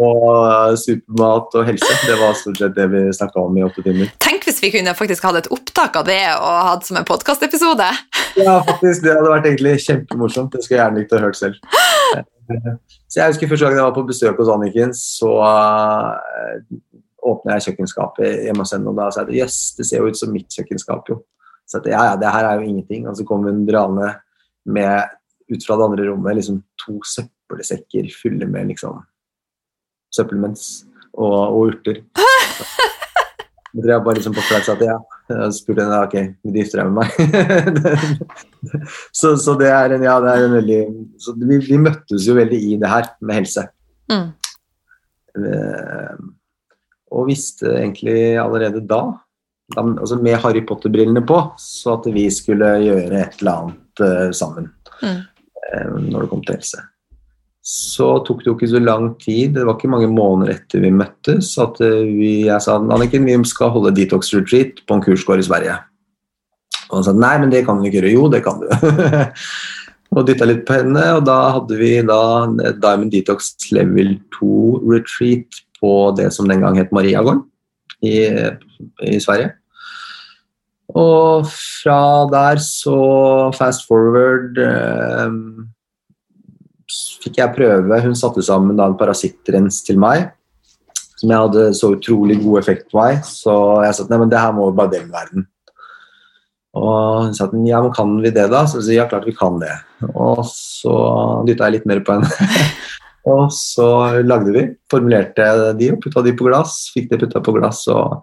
og, 0.00 0.74
supermat 0.82 1.54
og 1.54 1.70
helse. 1.70 1.92
Det 2.08 2.16
var 2.18 2.34
stort 2.40 2.58
sett 2.64 2.74
det 2.74 2.88
vi 2.90 3.04
snakka 3.14 3.44
om 3.46 3.60
i 3.60 3.64
åtte 3.66 3.86
timer. 3.86 4.10
Tenk 4.22 4.48
hvis 4.48 4.58
vi 4.64 4.72
kunne 4.74 4.96
faktisk 4.98 5.28
hatt 5.28 5.44
et 5.44 5.50
opptak 5.54 6.00
av 6.02 6.10
det 6.10 6.24
og 6.34 6.60
hatt 6.72 6.88
som 6.88 6.98
en 6.98 7.06
podkastepisode. 7.06 7.86
Ja, 8.42 8.58
faktisk. 8.66 9.06
Det 9.06 9.14
hadde 9.14 9.30
vært 9.36 9.46
egentlig 9.52 9.76
kjempemorsomt. 9.86 10.50
Det 10.50 10.66
skulle 10.66 10.80
jeg 10.80 10.82
gjerne 10.82 11.04
likt 11.04 11.14
å 11.14 11.22
høre 11.22 11.38
selv. 11.38 11.62
Så 13.10 13.18
jeg 13.18 13.32
husker 13.32 13.48
Første 13.50 13.66
gang 13.66 13.74
jeg 13.74 13.86
var 13.86 13.94
på 13.94 14.04
besøk 14.06 14.38
hos 14.38 14.50
Anniken, 14.52 14.92
så 14.94 15.32
åpna 17.32 17.56
jeg 17.56 17.70
kjøkkenskapet 17.70 18.46
hjemme 18.46 18.64
hos 18.64 18.74
henne, 18.74 18.90
og 18.90 18.98
da 18.98 19.08
sa 19.12 19.24
jeg 19.26 19.40
jøss, 19.42 19.58
yes, 19.58 19.76
det 19.78 19.88
ser 19.88 20.02
jo 20.02 20.12
ut 20.12 20.20
som 20.20 20.32
mitt 20.34 20.48
kjøkkenskap, 20.52 21.10
jo. 21.12 21.20
Så 21.66 21.80
sa, 21.80 21.90
ja, 21.90 22.04
ja, 22.12 22.16
det 22.20 22.30
her 22.30 22.46
er 22.46 22.60
jo 22.60 22.68
ingenting. 22.70 23.08
Og 23.10 23.16
så 23.18 23.26
kom 23.26 23.46
hun 23.46 23.64
draende 23.66 24.12
med, 24.70 25.16
ut 25.50 25.66
fra 25.66 25.78
det 25.78 25.88
andre 25.88 26.08
rommet, 26.10 26.38
liksom 26.38 26.60
to 26.82 26.98
søppelsekker 27.06 28.10
fulle 28.14 28.48
med 28.50 28.70
liksom 28.70 29.00
supplements 30.14 30.84
og, 31.12 31.34
og 31.34 31.62
urter. 31.70 32.02
Jeg 33.76 33.82
tror 33.82 33.92
jeg 33.92 34.04
bare 34.06 34.16
liksom 34.16 34.32
på 34.32 34.42
flaks 34.48 34.68
at 34.72 34.82
ja, 34.86 34.94
jeg 35.28 35.52
spurte 35.52 35.84
henne 35.84 35.96
ok, 36.06 36.14
vil 36.40 36.52
du 36.54 36.58
gifte 36.62 36.78
deg 36.78 36.86
med 36.88 37.02
meg. 37.02 37.10
så, 39.18 39.34
så, 39.36 39.52
det 39.60 39.68
er 39.68 39.92
en, 39.92 40.04
ja, 40.06 40.14
det 40.24 40.30
er 40.32 40.44
en 40.46 40.54
veldig 40.56 40.78
så 41.20 41.34
vi, 41.36 41.58
vi, 41.60 41.76
møttes 41.84 42.24
jo 42.24 42.38
veldig 42.38 42.60
i 42.70 42.78
det 42.80 42.88
her 42.88 43.10
med 43.20 43.36
helse. 43.42 43.66
Mm. 44.08 44.30
Uh, 45.36 46.24
og 47.14 47.28
visste 47.30 47.70
egentlig 47.78 48.36
allerede 48.40 48.82
da, 48.82 49.02
da 49.74 49.84
altså 49.86 50.18
med 50.22 50.38
Harry 50.42 50.64
Potter-brillene 50.66 51.22
på, 51.26 51.38
så 51.60 51.96
at 51.98 52.10
vi 52.14 52.26
skulle 52.34 52.76
gjøre 52.82 53.22
et 53.22 53.40
eller 53.40 53.62
annet 53.62 54.02
uh, 54.02 54.28
sammen 54.34 54.70
mm. 55.02 55.22
uh, 55.70 55.96
når 56.02 56.26
det 56.26 56.30
kom 56.32 56.44
til 56.44 56.58
helse. 56.58 56.84
Så 57.66 58.12
tok 58.26 58.44
det 58.44 58.50
jo 58.50 58.54
ikke 58.54 58.70
så 58.70 58.82
lang 58.82 59.08
tid, 59.22 59.56
det 59.56 59.66
var 59.66 59.78
ikke 59.78 59.90
mange 59.90 60.10
måneder 60.10 60.54
etter 60.54 60.82
vi 60.82 60.92
møttes, 60.94 61.54
at 61.62 61.80
uh, 61.82 62.02
vi, 62.06 62.46
jeg 62.48 62.62
sa 62.62 62.78
Anniken, 62.78 63.26
vi 63.26 63.38
skal 63.48 63.74
holde 63.74 63.94
detox 63.96 64.34
retreat 64.34 64.82
på 64.86 64.98
en 64.98 65.06
kursgård 65.06 65.42
i 65.42 65.48
Sverige. 65.48 65.78
Og 66.90 67.00
han 67.00 67.08
sa 67.08 67.14
nei, 67.14 67.34
men 67.42 67.50
det 67.50 67.64
kan 67.66 67.78
du 67.78 67.86
ikke 67.86 67.98
gjøre. 67.98 68.14
Jo, 68.14 68.28
det 68.30 68.44
kan 68.46 68.60
du. 68.62 68.68
og 70.14 70.26
dytta 70.28 70.46
litt 70.46 70.62
på 70.68 70.76
henne, 70.78 71.02
og 71.16 71.24
da 71.26 71.38
hadde 71.56 71.78
vi 71.80 71.90
da 72.06 72.20
Diamond 72.78 73.10
Detox 73.10 73.56
Level 73.74 74.14
2 74.38 74.52
retreat 74.86 75.65
på 75.86 75.94
det 76.18 76.32
som 76.34 76.50
den 76.50 76.64
gang 76.64 76.78
het 76.80 76.90
Mariagården 76.94 77.44
i, 78.02 78.26
i 79.06 79.20
Sverige. 79.22 79.54
Og 80.96 81.46
fra 81.50 82.26
der 82.30 82.60
så 82.62 82.98
fast 83.54 83.86
forward 83.86 84.58
eh, 84.62 85.34
fikk 87.22 87.38
jeg 87.42 87.54
prøve. 87.56 88.00
Hun 88.02 88.18
satte 88.18 88.44
sammen 88.46 88.78
da 88.78 88.86
en 88.90 88.98
parasittrens 88.98 89.82
til 89.86 90.02
meg 90.02 90.32
som 91.16 91.32
jeg 91.32 91.44
hadde 91.46 91.66
så 91.76 91.92
utrolig 91.94 92.38
god 92.42 92.60
effekt 92.60 92.90
på 92.90 93.00
meg. 93.00 93.22
Så 93.24 93.52
jeg 93.84 93.96
sa 93.96 94.06
nei, 94.10 94.26
det 94.30 94.40
her 94.40 94.56
må 94.56 94.68
bare 94.76 94.92
dele 94.92 95.12
verden. 95.12 95.46
Og 96.76 97.24
hun 97.24 97.36
sa 97.36 97.48
ja, 97.64 97.80
men 97.80 97.94
kan 97.96 98.18
vi 98.20 98.32
det, 98.34 98.50
da? 98.52 98.66
Så 98.68 98.82
jeg 98.82 98.86
sa 98.86 98.96
ja, 98.98 99.08
klart 99.08 99.28
vi 99.28 99.36
kan 99.36 99.56
det. 99.62 99.72
Og 100.12 100.42
så 100.50 100.96
dytta 101.48 101.70
jeg 101.70 101.78
litt 101.78 101.88
mer 101.88 102.04
på 102.04 102.18
henne. 102.18 102.28
Og 103.26 103.46
så 103.54 103.86
lagde 104.22 104.52
vi, 104.54 104.64
formulerte 104.90 105.46
de 105.78 105.90
og 105.94 106.02
putta 106.02 106.22
de 106.22 106.34
på 106.36 106.46
glass. 106.46 106.86
Fikk 106.94 107.10
det 107.10 107.20
putta 107.24 107.42
på 107.42 107.56
glass 107.56 107.82
og, 107.90 108.20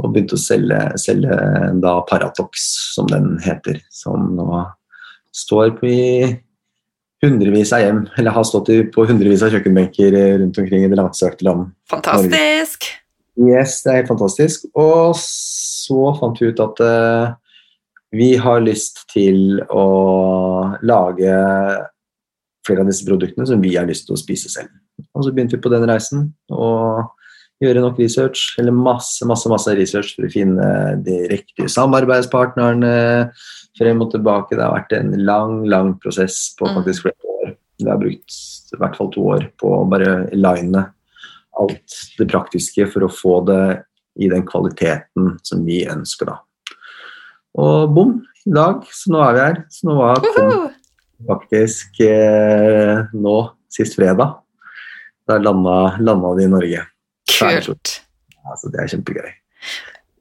og 0.00 0.12
begynte 0.14 0.38
å 0.38 0.40
selge, 0.40 0.78
selge, 1.00 1.40
da 1.82 1.98
Paratox, 2.08 2.68
som 2.94 3.10
den 3.10 3.34
heter. 3.44 3.82
Som 3.92 4.32
nå 4.38 4.62
står 5.36 5.76
i 5.86 5.98
hundrevis 7.20 7.74
av 7.76 7.84
hjem, 7.84 8.00
eller 8.16 8.32
har 8.32 8.46
stått 8.48 8.72
på 8.94 9.04
hundrevis 9.08 9.44
av 9.44 9.52
kjøkkenbenker 9.52 10.16
rundt 10.40 10.58
omkring 10.62 10.86
i 10.86 10.90
det 10.90 10.98
langstrakte 10.98 11.44
land. 11.44 11.68
Fantastisk! 11.92 12.88
Yes, 13.40 13.80
det 13.84 13.92
er 13.92 14.00
helt 14.00 14.10
fantastisk. 14.10 14.64
Og 14.78 15.14
så 15.20 16.14
fant 16.18 16.40
vi 16.40 16.50
ut 16.50 16.64
at 16.64 16.80
uh, 16.80 17.36
vi 18.16 18.32
har 18.40 18.64
lyst 18.64 19.04
til 19.12 19.60
å 19.68 19.86
lage 20.82 21.34
flere 22.66 22.84
av 22.84 22.90
disse 22.90 23.06
produktene 23.06 23.46
som 23.48 23.62
vi 23.62 23.74
har 23.76 23.88
lyst 23.88 24.06
til 24.08 24.16
å 24.16 24.20
spise 24.20 24.50
selv. 24.52 24.72
Og 25.14 25.24
så 25.24 25.32
begynte 25.32 25.56
vi 25.56 25.64
på 25.64 25.72
den 25.72 25.86
reisen 25.88 26.28
og 26.52 27.08
gjøre 27.60 27.82
nok 27.84 27.98
research, 28.00 28.54
eller 28.60 28.72
masse, 28.72 29.24
masse, 29.28 29.48
masse 29.52 29.72
research 29.76 30.14
for 30.16 30.26
å 30.26 30.32
finne 30.32 30.68
de 31.04 31.18
riktige 31.28 31.68
samarbeidspartnerne 31.72 32.92
frem 33.78 34.00
og 34.00 34.14
tilbake. 34.14 34.56
Det 34.56 34.64
har 34.64 34.76
vært 34.78 34.94
en 34.96 35.12
lang, 35.28 35.60
lang 35.68 35.92
prosess 36.00 36.54
på 36.56 36.68
mm. 36.68 36.78
faktisk 36.78 37.08
flere 37.08 37.34
år. 37.36 37.52
Vi 37.80 37.88
har 37.88 38.00
brukt 38.00 38.40
i 38.72 38.80
hvert 38.80 38.96
fall 38.96 39.12
to 39.12 39.26
år 39.34 39.46
på 39.60 39.74
å 39.76 39.84
bare 39.88 40.14
line 40.36 40.86
alt 41.60 41.96
det 42.16 42.28
praktiske 42.30 42.86
for 42.88 43.04
å 43.04 43.12
få 43.12 43.40
det 43.48 43.64
i 44.20 44.28
den 44.30 44.44
kvaliteten 44.48 45.36
som 45.46 45.64
vi 45.66 45.82
ønsker, 45.88 46.32
da. 46.32 46.40
Og 47.60 47.92
bom, 47.92 48.12
i 48.46 48.52
dag, 48.54 48.84
så 48.94 49.12
nå 49.12 49.20
er 49.24 49.36
vi 49.36 49.42
her. 49.42 49.58
Så 49.72 49.88
nå 49.88 49.96
var 49.98 50.20
kom, 50.22 50.68
faktisk 51.28 52.00
eh, 52.06 53.02
nå, 53.12 53.36
sist 53.72 53.96
fredag. 53.98 54.38
Da 55.28 55.38
landa, 55.38 55.96
landa 56.00 56.34
de 56.38 56.46
i 56.46 56.50
Norge. 56.50 56.84
Kult. 57.30 57.96
Altså, 58.50 58.70
det 58.72 58.82
er 58.82 58.92
kjempegøy. 58.94 59.32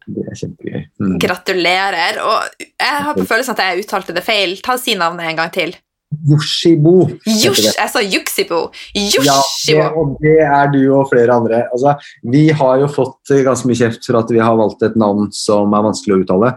Det 0.09 0.25
er 0.25 0.39
kjempegøy. 0.39 0.81
Mm. 1.01 1.19
Gratulerer. 1.21 2.19
Og 2.25 2.65
jeg 2.65 3.03
har 3.05 3.17
på 3.17 3.27
følelsen 3.27 3.55
at 3.55 3.63
jeg 3.65 3.85
uttalte 3.85 4.15
det 4.15 4.25
feil. 4.25 4.57
Ta 4.65 4.77
Si 4.81 4.97
navnet 4.99 5.29
en 5.29 5.39
gang 5.39 5.53
til. 5.53 5.75
Yoshibo. 6.09 7.03
Yosh, 7.29 7.67
jeg 7.77 7.89
sa 7.93 8.01
Yuxibo. 8.01 8.61
Yoshibo. 8.97 9.27
Ja, 9.27 9.35
det, 9.67 9.83
og 9.93 10.15
det 10.23 10.37
er 10.45 10.71
du 10.73 10.79
og 10.97 11.11
flere 11.11 11.35
andre. 11.35 11.61
Altså, 11.69 11.93
vi 12.33 12.47
har 12.49 12.79
jo 12.81 12.89
fått 12.91 13.35
ganske 13.45 13.69
mye 13.69 13.77
kjeft 13.77 14.09
for 14.09 14.17
at 14.21 14.33
vi 14.33 14.41
har 14.41 14.57
valgt 14.57 14.83
et 14.87 14.97
navn 14.99 15.29
som 15.35 15.77
er 15.77 15.85
vanskelig 15.85 16.17
å 16.17 16.23
uttale. 16.23 16.55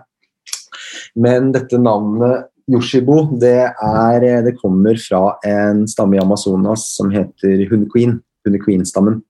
Men 1.20 1.52
dette 1.52 1.80
navnet 1.80 2.48
Yoshibo 2.70 3.24
det, 3.40 3.72
er, 3.82 4.26
det 4.46 4.56
kommer 4.60 4.98
fra 5.00 5.36
en 5.46 5.86
stamme 5.90 6.16
i 6.16 6.22
Amazonas 6.22 6.88
som 6.96 7.10
heter 7.12 7.66
hundequeen. 7.70 8.20
Hundequeen-stammen. 8.46 9.20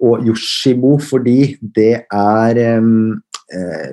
Og 0.00 0.24
Yoshibo 0.26 0.96
fordi 1.02 1.56
det 1.60 2.04
er 2.06 2.60
um, 2.78 3.20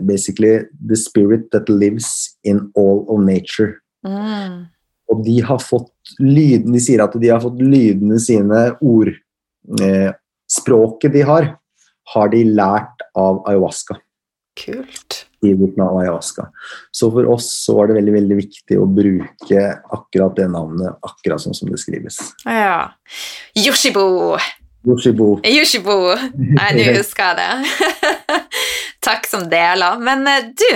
basically 0.05 0.61
the 0.87 0.95
spirit 0.95 1.51
that 1.51 1.69
lives 1.69 2.37
in 2.43 2.71
all 2.77 3.05
of 3.09 3.19
nature. 3.25 3.81
Mm. 4.05 4.67
Og 5.09 5.23
de 5.25 5.39
har 5.41 5.59
fått 5.63 5.91
lyden 6.19 6.75
De 6.75 6.79
sier 6.83 7.01
at 7.03 7.15
de 7.19 7.29
har 7.31 7.41
fått 7.43 7.59
lydene 7.63 8.19
sine, 8.21 8.59
ord 8.79 9.09
eh, 9.81 10.11
Språket 10.47 11.11
de 11.15 11.23
har, 11.27 11.47
har 12.13 12.29
de 12.31 12.43
lært 12.55 13.01
av 13.19 13.41
ayahuasca. 13.49 13.97
Kult 14.55 15.06
tidlig 15.43 15.73
av 15.83 15.97
ayahuasca. 16.01 16.47
Så 16.91 17.09
for 17.13 17.27
oss 17.33 17.49
så 17.65 17.77
var 17.77 17.89
det 17.89 17.97
veldig 17.99 18.13
veldig 18.17 18.37
viktig 18.39 18.79
å 18.81 18.87
bruke 18.89 19.65
akkurat 19.97 20.37
det 20.39 20.47
navnet 20.53 20.97
akkurat 21.05 21.43
sånn 21.43 21.57
som 21.57 21.71
det 21.71 21.79
skrives. 21.81 22.19
Ja. 22.45 22.93
Yoshibo. 23.57 24.37
Yoshibo. 24.87 25.31
Yoshibo. 25.45 25.97
Nei, 26.35 26.69
nå 26.77 26.91
husker 26.99 27.33
jeg 27.33 27.41
det. 27.41 28.37
Takk 29.07 29.27
som 29.29 29.47
deler. 29.51 29.99
Men 30.03 30.27
eh, 30.29 30.51
du, 30.51 30.69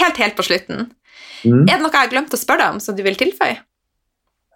helt, 0.00 0.20
helt 0.20 0.36
på 0.38 0.46
slutten. 0.46 0.90
Mm. 1.46 1.64
Er 1.64 1.76
det 1.76 1.82
noe 1.84 1.92
jeg 1.92 2.02
har 2.02 2.12
glemt 2.12 2.34
å 2.34 2.40
spørre 2.40 2.64
deg 2.64 2.76
om 2.76 2.82
som 2.82 2.96
du 2.96 3.02
vil 3.06 3.18
tilføye? 3.18 3.60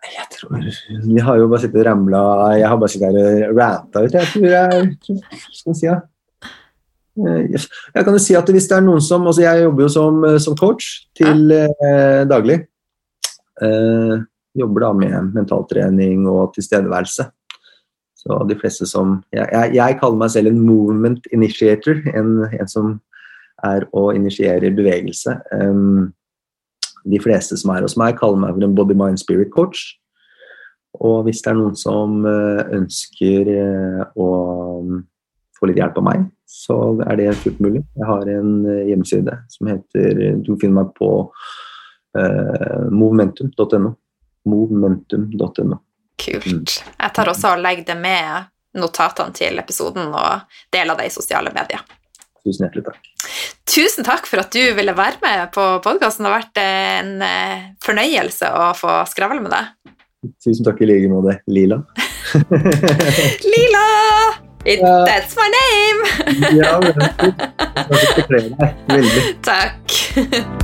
Jeg 0.00 0.26
tror 0.32 0.62
Vi 1.04 1.20
har 1.20 1.36
jo 1.36 1.48
bare 1.50 1.60
sittet 1.60 1.82
og 1.82 1.84
ramla 1.90 2.20
Jeg 2.56 2.68
har 2.72 2.78
bare 2.80 2.92
sittet 2.92 3.18
her 3.18 3.50
og 3.50 3.58
ranta 3.58 4.04
ut. 4.04 4.14
Jeg 4.16 4.30
tror 4.32 4.46
jeg, 4.54 5.18
skal 5.58 5.76
si, 5.76 5.86
ja. 5.88 5.98
Eh, 7.18 7.58
jeg 7.94 8.04
kan 8.06 8.14
jo 8.14 8.22
si 8.22 8.36
at 8.38 8.50
hvis 8.54 8.68
det 8.70 8.76
er 8.76 8.84
noen 8.86 9.02
som 9.02 9.26
altså 9.26 9.42
Jeg 9.42 9.64
jobber 9.64 9.82
jo 9.82 9.88
som, 9.90 10.24
eh, 10.24 10.38
som 10.38 10.56
coach 10.56 11.08
til 11.18 11.50
eh, 11.50 12.22
daglig. 12.30 12.60
Eh, 13.60 14.14
jobber 14.56 14.86
da 14.86 14.92
med 14.92 15.34
mentaltrening 15.34 16.26
og 16.30 16.54
tilstedeværelse. 16.54 17.26
Så 18.20 18.38
de 18.48 18.56
fleste 18.58 18.86
som 18.86 19.22
Jeg, 19.32 19.48
jeg, 19.52 19.74
jeg 19.74 19.98
kaller 20.00 20.18
meg 20.18 20.30
selv 20.30 20.50
en 20.50 20.60
movement 20.60 21.26
initiator, 21.32 22.02
en, 22.14 22.44
en 22.52 22.68
som 22.68 22.98
er 23.64 23.86
å 23.92 24.10
initiere 24.16 24.72
bevegelse. 24.72 25.36
Um, 25.52 26.12
de 27.04 27.20
fleste 27.20 27.56
som 27.56 27.72
er 27.74 27.84
hos 27.84 27.96
meg, 27.96 28.16
kaller 28.16 28.40
meg 28.40 28.54
for 28.54 28.64
en 28.64 28.76
body 28.76 28.96
mind 28.96 29.20
spirit 29.20 29.52
coach. 29.52 29.96
Og 31.00 31.24
hvis 31.24 31.40
det 31.44 31.52
er 31.52 31.60
noen 31.60 31.76
som 31.76 32.24
uh, 32.24 32.64
ønsker 32.76 33.52
å 34.16 34.28
få 35.56 35.68
litt 35.68 35.80
hjelp 35.80 36.00
av 36.00 36.06
meg, 36.08 36.24
så 36.50 36.76
er 37.06 37.20
det 37.20 37.28
fullt 37.44 37.60
mulig. 37.62 37.84
Jeg 37.96 38.08
har 38.08 38.30
en 38.34 38.54
uh, 38.66 38.82
hjemmeside 38.88 39.36
som 39.54 39.70
heter 39.70 40.22
Du 40.42 40.56
finner 40.56 40.82
meg 40.82 40.94
på 40.98 41.10
movementum.no. 42.90 43.92
Movementum.no. 44.50 45.76
Kult. 46.18 46.50
Mm. 46.50 46.64
Jeg 46.98 47.14
tar 47.14 47.30
også 47.30 47.52
og 47.54 47.62
legger 47.62 47.86
det 47.92 47.96
med 48.02 48.50
notatene 48.82 49.34
til 49.36 49.62
episoden 49.62 50.10
og 50.10 50.58
deler 50.74 50.98
det 50.98 51.06
i 51.06 51.14
sosiale 51.14 51.52
medier. 51.54 51.86
Tusen 52.40 52.64
hjertelig 52.64 52.86
takk. 52.88 53.08
Tusen 53.68 54.06
takk 54.06 54.28
for 54.28 54.42
at 54.42 54.52
du 54.54 54.62
ville 54.76 54.96
være 54.96 55.20
med 55.22 55.52
på 55.54 55.66
podkasten. 55.84 56.24
Det 56.24 56.32
har 56.32 56.40
vært 56.40 56.62
en 56.64 57.24
eh, 57.26 57.66
fornøyelse 57.84 58.52
å 58.56 58.70
få 58.78 59.00
skravle 59.10 59.42
med 59.44 59.54
deg. 59.54 59.72
Tusen 60.44 60.66
takk 60.66 60.80
i 60.84 60.90
like 60.90 61.10
måte, 61.12 61.40
Lila. 61.52 61.82
Lila! 63.52 64.49
It, 64.64 64.80
ja. 64.80 65.04
That's 65.06 65.34
my 65.36 65.48
name! 65.48 65.98
ja, 66.62 66.80
veldig. 68.28 68.54
veldig. 68.86 69.36
Takk. 69.42 70.60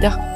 D'accord. 0.00 0.27